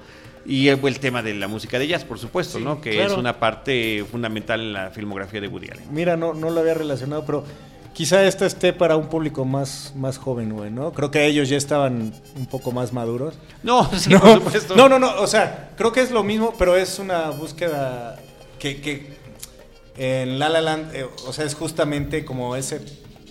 Y 0.45 0.69
el, 0.69 0.99
tema 0.99 1.21
de 1.21 1.33
la 1.33 1.49
música 1.49 1.77
de 1.77 1.87
jazz, 1.87 2.05
por 2.05 2.19
supuesto, 2.19 2.59
¿no? 2.59 2.79
Que 2.79 2.91
claro. 2.91 3.11
es 3.11 3.17
una 3.17 3.39
parte 3.39 4.05
fundamental 4.09 4.61
en 4.61 4.73
la 4.73 4.91
filmografía 4.91 5.41
de 5.41 5.47
Woody 5.47 5.69
Allen. 5.71 5.85
Mira, 5.91 6.15
no, 6.15 6.33
no 6.33 6.49
lo 6.49 6.61
había 6.61 6.73
relacionado, 6.73 7.25
pero 7.25 7.43
quizá 7.93 8.23
esta 8.25 8.45
esté 8.45 8.71
para 8.71 8.95
un 8.95 9.07
público 9.07 9.43
más, 9.43 9.93
más 9.95 10.17
joven, 10.17 10.53
güey, 10.53 10.71
¿no? 10.71 10.93
Creo 10.93 11.11
que 11.11 11.25
ellos 11.25 11.49
ya 11.49 11.57
estaban 11.57 12.13
un 12.37 12.45
poco 12.45 12.71
más 12.71 12.93
maduros. 12.93 13.35
No, 13.61 13.89
sí, 13.97 14.09
no, 14.09 14.19
por 14.21 14.33
supuesto. 14.35 14.75
no, 14.75 14.87
no, 14.87 14.99
no, 14.99 15.21
o 15.21 15.27
sea, 15.27 15.71
creo 15.77 15.91
que 15.91 16.01
es 16.01 16.11
lo 16.11 16.23
mismo, 16.23 16.53
pero 16.57 16.77
es 16.77 16.97
una 16.99 17.29
búsqueda 17.29 18.19
que, 18.59 18.79
que 18.79 19.13
en 19.97 20.39
La 20.39 20.49
La 20.49 20.61
Land, 20.61 20.95
eh, 20.95 21.05
o 21.25 21.33
sea, 21.33 21.45
es 21.45 21.55
justamente 21.55 22.25
como 22.25 22.55
ese 22.55 22.81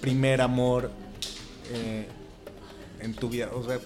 primer 0.02 0.42
amor 0.42 0.90
eh, 1.72 2.06
en 3.00 3.14
tu 3.14 3.30
vida, 3.30 3.48
o 3.54 3.64
sea, 3.64 3.78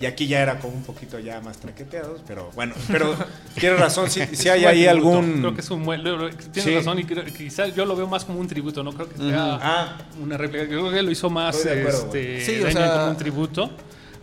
y 0.00 0.06
aquí 0.06 0.26
ya 0.26 0.40
era 0.40 0.58
como 0.58 0.74
un 0.74 0.82
poquito 0.82 1.18
ya 1.20 1.40
más 1.40 1.58
traqueteados, 1.58 2.20
pero 2.26 2.50
bueno, 2.54 2.74
pero 2.90 3.14
tienes 3.58 3.78
razón, 3.78 4.10
si, 4.10 4.24
si 4.34 4.48
hay 4.48 4.64
ahí 4.64 4.86
algún... 4.86 5.38
Creo 5.38 5.54
que 5.54 5.60
es 5.60 5.70
un 5.70 5.84
buen. 5.84 6.02
Tienes 6.02 6.64
Sí. 6.64 6.74
razón 6.74 6.98
y 6.98 7.04
creo, 7.04 7.24
quizás 7.24 7.74
yo 7.76 7.84
lo 7.86 7.94
veo 7.96 8.08
más 8.08 8.24
como 8.24 8.40
un 8.40 8.48
tributo, 8.48 8.82
no 8.82 8.92
creo 8.92 9.08
que 9.08 9.16
sea 9.16 9.58
Ah. 9.62 9.98
una 10.20 10.36
réplica. 10.36 10.66
Creo 10.66 10.90
que 10.90 11.00
lo 11.02 11.10
hizo 11.12 11.30
más 11.30 11.56
acuerdo, 11.64 12.06
este, 12.06 12.44
Sí, 12.44 12.60
o 12.60 12.70
sea- 12.70 12.92
como 12.94 13.10
un 13.10 13.16
tributo 13.16 13.70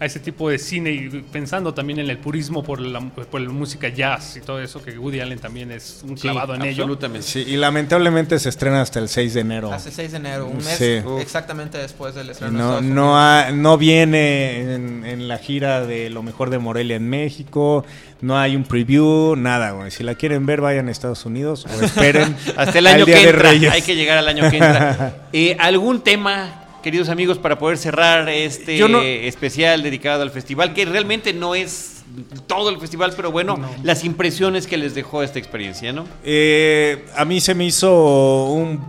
a 0.02 0.06
ese 0.06 0.20
tipo 0.20 0.50
de 0.50 0.58
cine 0.58 0.92
y 0.92 1.10
pensando 1.32 1.74
también 1.74 2.00
en 2.00 2.10
el 2.10 2.18
purismo 2.18 2.64
por 2.64 2.82
la, 2.82 3.00
por 3.00 3.40
la 3.40 3.50
música 3.52 3.88
jazz 3.88 4.36
y 4.36 4.42
todo 4.42 4.60
eso, 4.60 4.82
que 4.84 4.98
Woody 4.98 5.20
Allen 5.20 5.38
también 5.38 5.72
es 5.72 6.02
un 6.04 6.18
Sí, 6.18 6.24
clavado 6.24 6.56
en 6.56 6.64
ello. 6.64 6.84
absolutamente. 6.84 7.26
Sí, 7.28 7.46
y 7.48 7.56
lamentablemente 7.56 8.38
se 8.40 8.50
estrena 8.50 8.82
hasta 8.82 8.98
el 9.00 9.08
6 9.10 9.36
de 9.36 9.42
enero. 9.42 9.72
Hace 9.72 9.92
6 9.92 10.12
de 10.12 10.18
enero, 10.18 10.48
un 10.48 10.58
mes 10.58 10.76
Sí. 10.78 11.00
exactamente 11.22 11.78
después 11.78 12.16
del 12.16 12.32
estreno. 12.32 12.80
en 12.80 12.90
no, 12.90 12.96
no, 12.96 13.18
ha- 13.20 13.52
no 13.52 13.78
viene 13.78 14.74
en, 14.74 15.06
en 15.06 15.28
la 15.28 15.38
gira 15.38 15.86
de 15.86 16.10
lo 16.10 16.24
mejor 16.24 16.50
de 16.50 16.58
Morelia 16.58 16.96
en 16.96 17.08
México, 17.08 17.86
no 18.22 18.38
hay 18.40 18.56
un 18.56 18.64
preview, 18.64 19.36
nada, 19.36 19.72
güey. 19.72 19.92
Si 19.92 20.04
la 20.04 20.16
quieren 20.16 20.46
ver, 20.46 20.62
vayan 20.62 20.88
a 20.88 20.92
Estados 20.92 21.26
Unidos 21.26 21.66
o 21.68 21.84
esperen 21.86 22.36
Hasta 22.58 22.80
el 22.80 22.88
al 22.88 22.96
año 22.96 23.06
Día 23.06 23.16
que 23.18 23.24
de 23.24 23.30
entra. 23.30 23.50
Reyes. 23.52 23.72
Hay 23.72 23.82
que 23.84 23.96
llegar 23.96 24.18
al 24.18 24.28
año 24.28 24.50
que 24.50 24.58
entra. 24.58 25.16
Eh, 25.34 25.56
¿Algún 25.60 26.02
tema, 26.04 26.61
queridos 26.82 27.10
amigos, 27.10 27.38
para 27.38 27.58
poder 27.60 27.78
cerrar 27.78 28.28
este 28.30 28.80
no- 28.88 29.02
especial 29.02 29.84
dedicado 29.84 30.24
al 30.24 30.32
festival? 30.32 30.74
Que 30.74 30.86
realmente 30.86 31.34
no 31.34 31.56
es 31.56 32.04
todo 32.48 32.70
el 32.70 32.78
festival, 32.80 33.14
pero 33.16 33.32
bueno, 33.32 33.58
No. 33.58 33.70
las 33.84 34.04
impresiones 34.04 34.68
que 34.68 34.78
les 34.78 34.94
dejó 34.96 35.24
esta 35.24 35.40
experiencia, 35.40 35.94
¿no? 35.94 36.06
Eh, 36.24 37.06
a 37.16 37.24
mí 37.26 37.40
se 37.40 37.56
me 37.56 37.66
hizo 37.66 38.46
un 38.46 38.80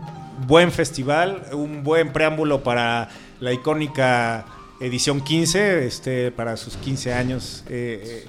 buen 0.47 0.73
festival, 0.73 1.45
un 1.53 1.85
buen 1.85 2.13
preámbulo 2.13 2.63
para 2.63 3.09
la 3.41 3.53
icónica 3.53 4.45
edición 4.81 5.21
15, 5.21 5.87
este, 5.87 6.33
para 6.33 6.57
sus 6.57 6.77
15 6.77 7.13
años 7.15 7.63
eh, 7.69 8.25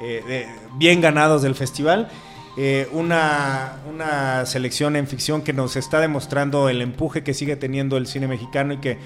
eh, 0.00 0.22
eh, 0.28 0.46
bien 0.76 1.00
ganados 1.00 1.42
del 1.42 1.54
festival. 1.56 2.08
Eh, 2.56 2.88
una, 2.92 3.82
una 3.92 4.46
selección 4.46 4.96
en 4.96 5.06
ficción 5.06 5.42
que 5.42 5.52
nos 5.52 5.76
está 5.76 6.00
demostrando 6.00 6.68
el 6.68 6.82
empuje 6.82 7.22
que 7.22 7.34
sigue 7.34 7.56
teniendo 7.56 7.96
el 7.96 8.06
cine 8.06 8.28
mexicano 8.28 8.74
y 8.74 8.78
que 8.78 8.98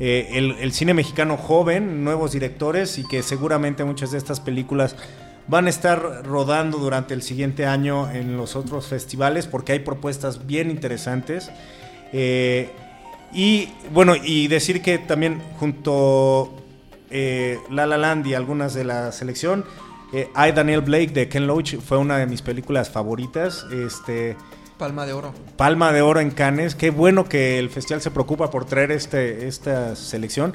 eh, 0.00 0.28
el, 0.32 0.52
el 0.52 0.72
cine 0.72 0.94
mexicano 0.94 1.36
joven, 1.36 2.02
nuevos 2.02 2.32
directores 2.32 2.98
y 2.98 3.06
que 3.06 3.22
seguramente 3.22 3.84
muchas 3.84 4.10
de 4.10 4.18
estas 4.18 4.40
películas 4.40 4.96
van 5.46 5.66
a 5.66 5.70
estar 5.70 6.24
rodando 6.24 6.78
durante 6.78 7.14
el 7.14 7.22
siguiente 7.22 7.66
año 7.66 8.10
en 8.10 8.36
los 8.36 8.56
otros 8.56 8.86
festivales 8.86 9.46
porque 9.46 9.72
hay 9.72 9.80
propuestas 9.80 10.46
bien 10.46 10.70
interesantes. 10.70 11.50
Eh, 12.12 12.70
y 13.32 13.68
bueno, 13.92 14.14
y 14.16 14.48
decir 14.48 14.80
que 14.80 14.98
también 14.98 15.42
junto 15.58 16.54
eh, 17.10 17.58
La 17.70 17.86
La 17.86 17.98
Land 17.98 18.26
y 18.26 18.34
algunas 18.34 18.74
de 18.74 18.84
la 18.84 19.12
selección, 19.12 19.64
eh, 20.14 20.28
I, 20.36 20.52
Daniel 20.52 20.80
Blake 20.80 21.08
de 21.08 21.28
Ken 21.28 21.46
Loach 21.46 21.76
fue 21.78 21.98
una 21.98 22.18
de 22.18 22.26
mis 22.26 22.40
películas 22.40 22.88
favoritas. 22.88 23.66
Este, 23.72 24.36
Palma 24.78 25.06
de 25.06 25.12
oro. 25.12 25.34
Palma 25.56 25.92
de 25.92 26.02
Oro 26.02 26.20
en 26.20 26.30
Cannes. 26.30 26.74
Qué 26.74 26.90
bueno 26.90 27.24
que 27.28 27.58
el 27.58 27.68
festival 27.70 28.00
se 28.00 28.10
preocupa 28.10 28.50
por 28.50 28.64
traer 28.64 28.92
este, 28.92 29.46
esta 29.48 29.96
selección. 29.96 30.54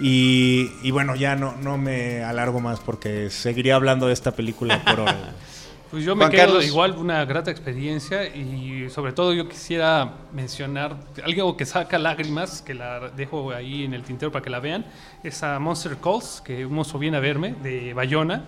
Y, 0.00 0.70
y 0.82 0.90
bueno, 0.90 1.14
ya 1.14 1.36
no, 1.36 1.54
no 1.56 1.78
me 1.78 2.24
alargo 2.24 2.60
más 2.60 2.80
porque 2.80 3.30
seguiría 3.30 3.76
hablando 3.76 4.06
de 4.08 4.12
esta 4.12 4.32
película 4.32 4.82
por 4.84 5.00
hora. 5.00 5.34
Pues 5.90 6.04
yo 6.04 6.16
me 6.16 6.24
Juan 6.24 6.32
quedo 6.32 6.46
Carlos. 6.46 6.66
igual 6.66 6.96
una 6.98 7.24
grata 7.24 7.52
experiencia 7.52 8.24
y 8.26 8.90
sobre 8.90 9.12
todo 9.12 9.32
yo 9.32 9.48
quisiera 9.48 10.14
mencionar 10.32 10.96
algo 11.24 11.56
que 11.56 11.64
saca 11.66 11.98
lágrimas, 11.98 12.62
que 12.62 12.74
la 12.74 13.10
dejo 13.10 13.52
ahí 13.52 13.84
en 13.84 13.94
el 13.94 14.02
tintero 14.02 14.32
para 14.32 14.42
que 14.42 14.50
la 14.50 14.58
vean, 14.58 14.84
es 15.22 15.40
a 15.44 15.56
Monster 15.60 15.96
Calls, 15.98 16.42
que 16.44 16.66
un 16.66 16.74
mozo 16.74 16.98
viene 16.98 17.18
a 17.18 17.20
verme, 17.20 17.54
de 17.62 17.94
Bayona. 17.94 18.44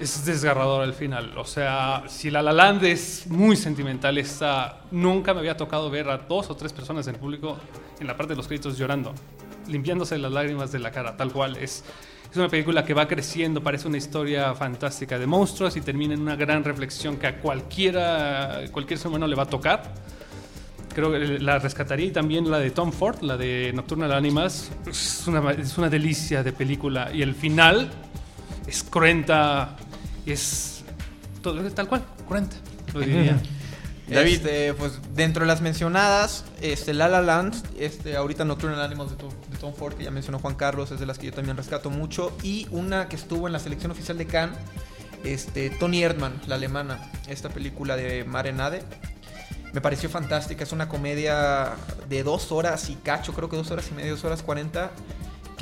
Es 0.00 0.24
desgarrador 0.24 0.82
al 0.82 0.94
final. 0.94 1.36
O 1.36 1.44
sea, 1.44 2.04
si 2.08 2.30
La 2.30 2.42
La 2.42 2.52
Land 2.52 2.84
es 2.84 3.26
muy 3.28 3.56
sentimental, 3.56 4.18
esta 4.18 4.80
nunca 4.90 5.34
me 5.34 5.40
había 5.40 5.56
tocado 5.56 5.90
ver 5.90 6.08
a 6.08 6.18
dos 6.18 6.50
o 6.50 6.56
tres 6.56 6.72
personas 6.72 7.06
en 7.06 7.16
público 7.16 7.58
en 8.00 8.06
la 8.06 8.16
parte 8.16 8.32
de 8.32 8.36
los 8.36 8.46
créditos 8.48 8.76
llorando, 8.78 9.14
limpiándose 9.68 10.18
las 10.18 10.32
lágrimas 10.32 10.72
de 10.72 10.78
la 10.78 10.90
cara, 10.90 11.16
tal 11.16 11.30
cual. 11.30 11.56
Es, 11.56 11.84
es 12.30 12.36
una 12.36 12.48
película 12.48 12.84
que 12.84 12.94
va 12.94 13.06
creciendo, 13.06 13.62
parece 13.62 13.86
una 13.86 13.98
historia 13.98 14.54
fantástica 14.54 15.18
de 15.18 15.26
monstruos 15.26 15.76
y 15.76 15.82
termina 15.82 16.14
en 16.14 16.22
una 16.22 16.34
gran 16.34 16.64
reflexión 16.64 17.18
que 17.18 17.26
a 17.26 17.36
cualquiera, 17.38 18.62
cualquier 18.72 18.98
ser 18.98 19.08
humano 19.08 19.26
le 19.26 19.36
va 19.36 19.42
a 19.42 19.50
tocar. 19.50 19.92
Creo 20.94 21.12
que 21.12 21.38
la 21.38 21.58
rescataría 21.58 22.06
y 22.06 22.10
también 22.10 22.50
la 22.50 22.58
de 22.58 22.70
Tom 22.70 22.92
Ford, 22.92 23.22
la 23.22 23.36
de 23.36 23.72
Nocturnal 23.74 24.12
Animals. 24.12 24.70
Es 24.86 25.24
una, 25.26 25.52
es 25.52 25.78
una 25.78 25.88
delicia 25.88 26.42
de 26.42 26.52
película. 26.52 27.10
Y 27.12 27.22
el 27.22 27.34
final 27.34 27.90
es 28.66 28.82
cruenta 28.82 29.76
es 30.26 30.82
todo, 31.42 31.60
tal 31.72 31.88
cual, 31.88 32.04
cruenta, 32.28 32.56
lo 32.94 33.00
diría. 33.00 33.40
David. 34.08 34.34
Este, 34.34 34.74
pues 34.74 35.00
dentro 35.14 35.40
de 35.42 35.46
las 35.46 35.60
mencionadas, 35.62 36.44
este, 36.60 36.92
La 36.92 37.08
La 37.08 37.22
Land, 37.22 37.54
este, 37.78 38.14
ahorita 38.16 38.44
Nocturnal 38.44 38.82
Animals 38.82 39.12
de, 39.12 39.16
Tom- 39.16 39.32
de 39.50 39.56
Tom 39.56 39.72
Ford, 39.74 39.94
que 39.94 40.04
ya 40.04 40.10
mencionó 40.10 40.38
Juan 40.38 40.54
Carlos, 40.54 40.90
es 40.90 41.00
de 41.00 41.06
las 41.06 41.18
que 41.18 41.26
yo 41.26 41.32
también 41.32 41.56
rescato 41.56 41.88
mucho, 41.88 42.36
y 42.42 42.66
una 42.70 43.08
que 43.08 43.16
estuvo 43.16 43.46
en 43.46 43.52
la 43.54 43.58
selección 43.58 43.90
oficial 43.90 44.18
de 44.18 44.26
Cannes, 44.26 44.58
este, 45.24 45.70
Tony 45.70 46.02
Erdmann, 46.02 46.34
la 46.46 46.56
alemana, 46.56 47.10
esta 47.28 47.48
película 47.48 47.96
de 47.96 48.24
Mare 48.24 48.52
Nade. 48.52 48.82
Me 49.72 49.80
pareció 49.80 50.10
fantástica, 50.10 50.64
es 50.64 50.72
una 50.72 50.88
comedia 50.88 51.70
de 52.10 52.22
dos 52.22 52.52
horas 52.52 52.90
y 52.90 52.96
cacho, 52.96 53.32
creo 53.32 53.48
que 53.48 53.56
dos 53.56 53.70
horas 53.70 53.86
y 53.90 53.94
media, 53.94 54.10
dos 54.10 54.24
horas 54.24 54.42
cuarenta, 54.42 54.90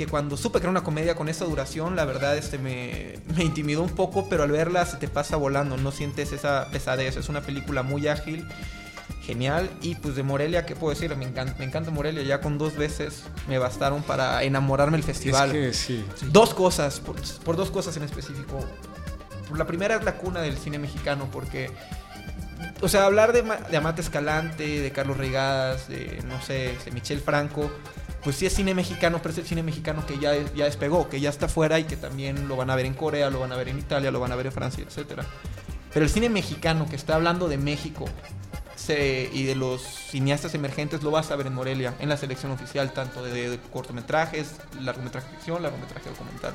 que 0.05 0.07
cuando 0.07 0.35
supe 0.35 0.59
que 0.59 0.63
era 0.63 0.71
una 0.71 0.83
comedia 0.83 1.13
con 1.13 1.29
esa 1.29 1.45
duración, 1.45 1.95
la 1.95 2.05
verdad 2.05 2.35
este 2.35 2.57
me, 2.57 3.19
me 3.35 3.43
intimidó 3.43 3.83
un 3.83 3.91
poco, 3.91 4.27
pero 4.27 4.41
al 4.41 4.51
verla 4.51 4.83
se 4.87 4.97
te 4.97 5.07
pasa 5.07 5.35
volando, 5.35 5.77
no 5.77 5.91
sientes 5.91 6.31
esa 6.31 6.69
pesadez, 6.71 7.17
es 7.17 7.29
una 7.29 7.41
película 7.41 7.83
muy 7.83 8.07
ágil, 8.07 8.47
genial, 9.21 9.69
y 9.79 9.93
pues 9.93 10.15
de 10.15 10.23
Morelia, 10.23 10.65
¿qué 10.65 10.75
puedo 10.75 10.91
decir? 10.91 11.15
Me 11.15 11.25
encanta, 11.25 11.53
me 11.59 11.65
encanta 11.65 11.91
Morelia, 11.91 12.23
ya 12.23 12.41
con 12.41 12.57
dos 12.57 12.75
veces 12.75 13.25
me 13.47 13.59
bastaron 13.59 14.01
para 14.01 14.41
enamorarme 14.41 14.97
del 14.97 15.03
festival. 15.03 15.55
Es 15.55 15.85
que 15.85 15.85
sí. 15.85 16.05
Dos 16.31 16.55
cosas, 16.55 16.99
por, 16.99 17.17
por 17.43 17.55
dos 17.55 17.69
cosas 17.69 17.95
en 17.95 18.01
específico. 18.01 18.65
Por 19.47 19.57
La 19.59 19.67
primera 19.67 19.97
es 19.97 20.03
la 20.03 20.15
cuna 20.17 20.41
del 20.41 20.57
cine 20.57 20.79
mexicano, 20.79 21.29
porque, 21.31 21.69
o 22.81 22.87
sea, 22.87 23.05
hablar 23.05 23.33
de, 23.33 23.43
de 23.43 23.77
Amate 23.77 24.01
Escalante, 24.01 24.81
de 24.81 24.91
Carlos 24.91 25.17
Regadas, 25.17 25.87
de, 25.87 26.23
no 26.25 26.41
sé, 26.41 26.75
de 26.83 26.91
Michel 26.91 27.19
Franco, 27.19 27.69
pues 28.23 28.35
sí 28.35 28.45
es 28.45 28.53
cine 28.53 28.73
mexicano, 28.73 29.19
pero 29.21 29.31
es 29.33 29.37
el 29.39 29.45
cine 29.45 29.63
mexicano 29.63 30.05
que 30.05 30.19
ya, 30.19 30.33
ya 30.53 30.65
despegó, 30.65 31.09
que 31.09 31.19
ya 31.19 31.29
está 31.29 31.47
fuera 31.47 31.79
y 31.79 31.85
que 31.85 31.97
también 31.97 32.47
lo 32.47 32.55
van 32.55 32.69
a 32.69 32.75
ver 32.75 32.85
en 32.85 32.93
Corea, 32.93 33.29
lo 33.29 33.39
van 33.39 33.51
a 33.51 33.55
ver 33.55 33.69
en 33.69 33.79
Italia, 33.79 34.11
lo 34.11 34.19
van 34.19 34.31
a 34.31 34.35
ver 34.35 34.45
en 34.47 34.51
Francia, 34.51 34.83
etcétera. 34.87 35.25
Pero 35.93 36.05
el 36.05 36.11
cine 36.11 36.29
mexicano 36.29 36.87
que 36.89 36.95
está 36.95 37.15
hablando 37.15 37.47
de 37.47 37.57
México 37.57 38.05
se- 38.75 39.29
y 39.33 39.43
de 39.43 39.55
los 39.55 39.81
cineastas 39.81 40.53
emergentes 40.55 41.03
lo 41.03 41.11
vas 41.11 41.31
a 41.31 41.35
ver 41.35 41.47
en 41.47 41.53
Morelia, 41.53 41.93
en 41.99 42.09
la 42.09 42.17
selección 42.17 42.51
oficial, 42.51 42.93
tanto 42.93 43.23
de, 43.23 43.59
cortometrajes, 43.73 44.55
largometraje 44.79 45.27
ficción, 45.35 45.61
largometraje 45.61 46.09
documental. 46.09 46.53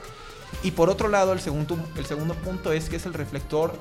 Y 0.63 0.71
por 0.71 0.89
otro 0.89 1.09
lado, 1.09 1.33
el 1.33 1.41
segundo, 1.41 1.79
el 1.97 2.07
segundo 2.07 2.35
punto 2.35 2.73
es 2.73 2.89
que 2.89 2.97
es 2.97 3.07
el 3.07 3.15
reflector 3.15 3.79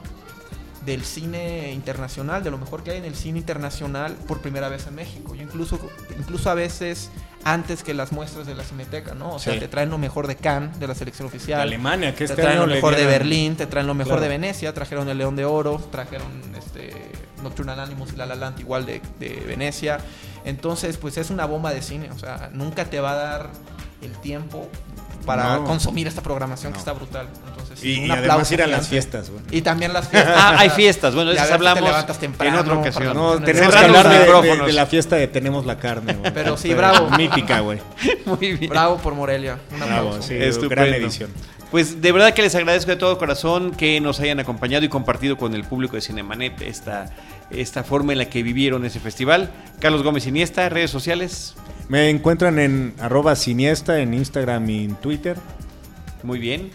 del 0.85 1.03
cine 1.03 1.71
internacional, 1.73 2.43
de 2.43 2.51
lo 2.51 2.57
mejor 2.59 2.83
que 2.83 2.91
hay 2.91 2.97
en 2.97 3.05
el 3.05 3.15
cine 3.15 3.39
internacional 3.39 4.13
por 4.27 4.41
primera 4.41 4.69
vez 4.69 4.85
en 4.85 4.95
México. 4.95 5.33
Yo 5.33 5.41
incluso, 5.41 5.79
incluso 6.19 6.49
a 6.49 6.53
veces 6.53 7.09
antes 7.45 7.83
que 7.83 7.93
las 7.93 8.11
muestras 8.11 8.45
de 8.47 8.55
la 8.55 8.63
Cineteca, 8.63 9.13
¿no? 9.13 9.35
O 9.35 9.39
sea, 9.39 9.53
Sí. 9.53 9.59
te 9.59 9.67
traen 9.69 9.89
lo 9.91 9.97
mejor 9.97 10.27
de 10.27 10.35
Cannes, 10.35 10.77
de 10.79 10.87
la 10.87 10.95
selección 10.95 11.27
oficial. 11.27 11.61
Alemania, 11.61 12.11
que 12.11 12.17
Te 12.19 12.23
este 12.25 12.41
traen 12.41 12.57
año 12.57 12.67
lo 12.67 12.73
mejor 12.75 12.95
de 12.97 13.05
Berlín, 13.05 13.55
te 13.55 13.67
traen 13.67 13.85
lo 13.87 13.93
mejor 13.93 14.13
Claro. 14.13 14.21
de 14.23 14.27
Venecia, 14.29 14.73
trajeron 14.73 15.07
el 15.09 15.17
León 15.17 15.35
de 15.37 15.45
Oro, 15.45 15.77
trajeron 15.91 16.27
este 16.57 16.91
Nocturnal 17.43 17.79
Animals 17.79 18.13
y 18.13 18.15
La 18.17 18.25
La 18.25 18.35
Land 18.35 18.59
igual 18.59 18.85
de, 18.87 18.99
de 19.19 19.43
Venecia. 19.47 19.99
Entonces, 20.43 20.97
pues 20.97 21.17
es 21.17 21.29
una 21.29 21.45
bomba 21.45 21.71
de 21.71 21.81
cine, 21.83 22.09
o 22.11 22.17
sea, 22.19 22.49
nunca 22.51 22.85
te 22.85 22.99
va 22.99 23.11
a 23.11 23.15
dar 23.15 23.49
el 24.01 24.11
tiempo 24.21 24.67
para 25.25 25.55
No. 25.57 25.63
consumir 25.65 26.07
esta 26.07 26.21
programación 26.21 26.71
que 26.73 26.79
está 26.79 26.93
brutal. 26.93 27.27
Entonces, 27.47 27.83
Y, 27.83 27.99
un 27.99 28.05
y 28.07 28.11
aplauso 28.11 28.31
además 28.31 28.51
ir 28.51 28.61
a 28.63 28.67
las 28.67 28.87
fiestas. 28.87 29.31
Y 29.51 29.61
también 29.61 29.91
las 29.93 30.07
fiestas. 30.07 30.33
Ah, 30.37 30.55
hay 30.57 30.69
fiestas. 30.69 31.13
Bueno, 31.15 31.31
de 31.31 31.35
Ya 31.35 31.41
esas 31.41 31.49
te 31.49 31.53
hablamos 31.55 31.83
levantas 31.83 32.17
temprano 32.19 32.53
en 32.53 32.59
otra 32.61 32.73
ocasión. 32.79 33.13
No, 33.15 33.39
tenemos 33.41 33.73
que 33.75 33.85
hablar 33.85 34.07
de, 34.09 34.13
de- 34.13 34.19
micrófonos. 34.25 34.67
de 34.67 34.73
la 34.73 34.85
fiesta 34.85 35.15
de 35.15 35.27
Tenemos 35.27 35.65
la 35.65 35.77
carne, 35.77 36.13
güey. 36.13 36.33
Pero 36.33 36.57
sí, 36.57 36.73
bravo. 36.73 37.09
Mítica, 37.17 37.59
güey. 37.59 37.79
Muy 38.25 38.53
bien. 38.55 38.69
Bravo 38.69 38.97
por 38.97 39.13
Morelia. 39.15 39.57
Un 39.75 39.81
aplauso. 39.83 40.09
Bravo, 40.09 40.21
sí, 40.21 40.67
gran 40.69 40.87
edición. 40.93 41.29
Pues 41.71 42.01
de 42.01 42.11
verdad 42.11 42.33
que 42.33 42.41
les 42.41 42.55
agradezco 42.55 42.91
de 42.91 42.97
todo 42.97 43.17
corazón 43.17 43.71
que 43.71 43.99
nos 43.99 44.19
hayan 44.19 44.39
acompañado 44.39 44.85
y 44.85 44.89
compartido 44.89 45.35
con 45.35 45.53
el 45.55 45.63
público 45.65 45.95
de 45.97 46.01
Cinemanet 46.01 46.61
esta, 46.61 47.07
esta 47.49 47.83
forma 47.83 48.13
en 48.13 48.19
la 48.19 48.25
que 48.29 48.43
vivieron 48.43 48.85
ese 48.85 48.99
festival. 48.99 49.51
Carlos 49.79 50.03
Gómez 50.03 50.25
Iniesta, 50.27 50.69
redes 50.69 50.91
sociales. 50.91 51.55
Me 51.87 52.09
encuentran 52.09 52.57
en 52.59 52.95
arroba 52.99 53.35
siniesta 53.35 53.99
en 53.99 54.13
Instagram 54.13 54.69
y 54.69 54.85
en 54.85 54.95
Twitter. 54.95 55.37
Muy 56.23 56.39
bien. 56.39 56.71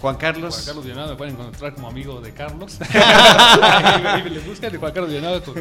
Juan 0.00 0.16
Carlos. 0.16 0.54
Juan 0.54 0.66
Carlos 0.66 0.84
Villanado 0.84 1.10
me 1.10 1.16
pueden 1.16 1.34
encontrar 1.34 1.74
como 1.74 1.88
amigo 1.88 2.20
de 2.20 2.30
Carlos. 2.32 2.78
Ahí 2.92 4.22
me- 4.22 4.30
le 4.30 4.40
buscan 4.40 4.70
de 4.70 4.78
Juan 4.78 4.92
Carlos 4.92 5.10
Villanado 5.10 5.42
con- 5.42 5.54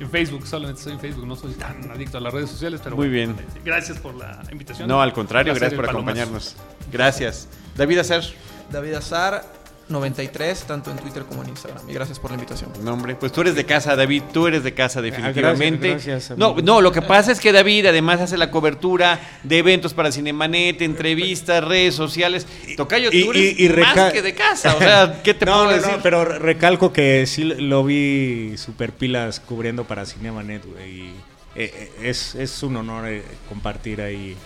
en 0.00 0.10
Facebook. 0.10 0.46
Solamente 0.46 0.78
estoy 0.80 0.94
en 0.94 1.00
Facebook, 1.00 1.26
no 1.26 1.36
soy 1.36 1.52
tan 1.52 1.90
adicto 1.90 2.18
a 2.18 2.20
las 2.20 2.32
redes 2.32 2.50
sociales, 2.50 2.80
pero 2.82 2.96
Muy 2.96 3.08
bueno, 3.08 3.34
bien. 3.34 3.46
Gracias 3.64 3.98
por 3.98 4.14
la 4.14 4.42
invitación. 4.50 4.88
No, 4.88 5.00
al 5.00 5.12
contrario, 5.12 5.52
gracias 5.54 5.74
por 5.74 5.86
palomazo. 5.86 6.10
acompañarnos. 6.10 6.56
Gracias. 6.90 7.46
David 7.76 7.98
Acer. 7.98 8.24
David 8.72 8.94
Azar, 8.94 9.44
93, 9.88 10.64
tanto 10.64 10.90
en 10.90 10.96
Twitter 10.98 11.24
como 11.24 11.42
en 11.42 11.50
Instagram. 11.50 11.88
Y 11.88 11.92
gracias 11.92 12.18
por 12.18 12.30
la 12.30 12.36
invitación. 12.36 12.70
Nombre, 12.82 13.14
pues 13.16 13.32
tú 13.32 13.42
eres 13.42 13.54
de 13.54 13.64
casa, 13.64 13.94
David, 13.96 14.22
tú 14.32 14.46
eres 14.46 14.64
de 14.64 14.72
casa 14.74 15.02
definitivamente. 15.02 15.90
gracias, 15.90 16.28
gracias, 16.28 16.38
no, 16.38 16.56
no, 16.62 16.80
lo 16.80 16.90
que 16.92 17.02
pasa 17.02 17.32
es 17.32 17.40
que 17.40 17.52
David 17.52 17.86
además 17.86 18.20
hace 18.20 18.36
la 18.38 18.50
cobertura 18.50 19.20
de 19.42 19.58
eventos 19.58 19.92
para 19.94 20.10
Cinemanet, 20.10 20.80
entrevistas, 20.82 21.62
redes 21.62 21.94
sociales. 21.94 22.46
Tocayo, 22.76 23.10
tú 23.10 23.16
Y- 23.16 23.28
eres 23.28 23.60
y- 23.60 23.66
y 23.66 23.68
más 23.68 24.12
que 24.12 24.22
de 24.22 24.34
casa, 24.34 24.74
o 24.74 24.78
sea, 24.78 25.20
¿qué 25.22 25.34
te 25.34 25.44
no, 25.46 25.52
puedo 25.52 25.64
no, 25.66 25.72
decir? 25.72 25.92
no, 25.96 26.02
pero 26.02 26.24
recalco 26.24 26.92
que 26.92 27.26
sí 27.26 27.44
lo 27.44 27.84
vi 27.84 28.54
super 28.56 28.92
pilas 28.92 29.40
cubriendo 29.40 29.84
para 29.84 30.06
Cinemanet, 30.06 30.64
güey. 30.64 30.90
y, 31.00 31.14
eh, 31.56 31.72
eh, 31.72 31.92
es, 32.08 32.34
es 32.34 32.62
un 32.62 32.76
honor 32.76 33.06
eh, 33.08 33.22
compartir 33.48 34.00
ahí 34.00 34.36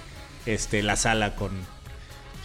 este, 0.46 0.82
la 0.82 0.96
sala 0.96 1.34
con, 1.36 1.52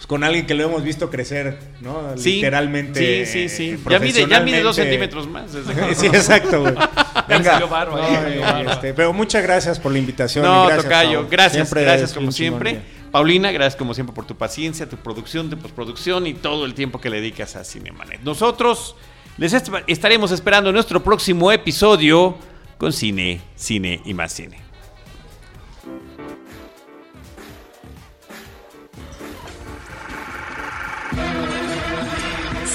pues, 0.04 0.06
con 0.06 0.22
alguien 0.22 0.44
que 0.46 0.52
lo 0.54 0.64
hemos 0.64 0.82
visto 0.84 1.08
crecer, 1.10 1.58
¿no? 1.80 2.16
Sí, 2.16 2.36
Literalmente. 2.36 3.24
Sí, 3.24 3.48
sí, 3.48 3.56
sí. 3.76 3.82
ya, 3.88 3.98
mide, 3.98 4.26
ya 4.28 4.40
mide 4.40 4.62
dos 4.62 4.76
centímetros 4.76 5.26
más. 5.26 5.52
desde 5.52 5.94
Sí, 5.94 6.06
exacto, 6.06 6.60
güey. 6.60 6.74
Barba, 7.28 7.58
No, 7.60 7.68
barba. 7.68 8.72
este, 8.72 8.92
pero 8.92 9.12
muchas 9.14 9.42
gracias 9.42 9.80
por 9.80 9.92
la 9.92 9.98
invitación. 9.98 10.44
No, 10.44 10.66
gracias, 10.66 10.84
Tocayo, 10.84 11.26
gracias, 11.30 11.68
Siempre 11.68 11.82
gracias 11.84 12.12
como 12.12 12.30
chingón, 12.30 12.60
siempre. 12.62 12.82
Paulina, 13.10 13.50
gracias 13.50 13.76
como 13.76 13.94
siempre 13.94 14.14
por 14.14 14.26
tu 14.26 14.36
paciencia, 14.36 14.86
tu 14.88 14.96
producción, 14.98 15.48
tu 15.48 15.56
postproducción 15.56 16.26
y 16.26 16.34
todo 16.34 16.66
el 16.66 16.74
tiempo 16.74 17.00
que 17.00 17.08
le 17.08 17.16
dedicas 17.22 17.56
a 17.56 17.64
Cinemanet. 17.64 18.20
Nosotros 18.22 18.96
les 19.38 19.52
est- 19.54 19.68
estaremos 19.86 20.32
esperando 20.32 20.68
en 20.70 20.74
nuestro 20.74 21.02
próximo 21.02 21.50
episodio 21.50 22.36
con 22.76 22.92
cine, 22.92 23.40
cine 23.56 24.00
y 24.04 24.12
más 24.12 24.32
cine. 24.32 24.58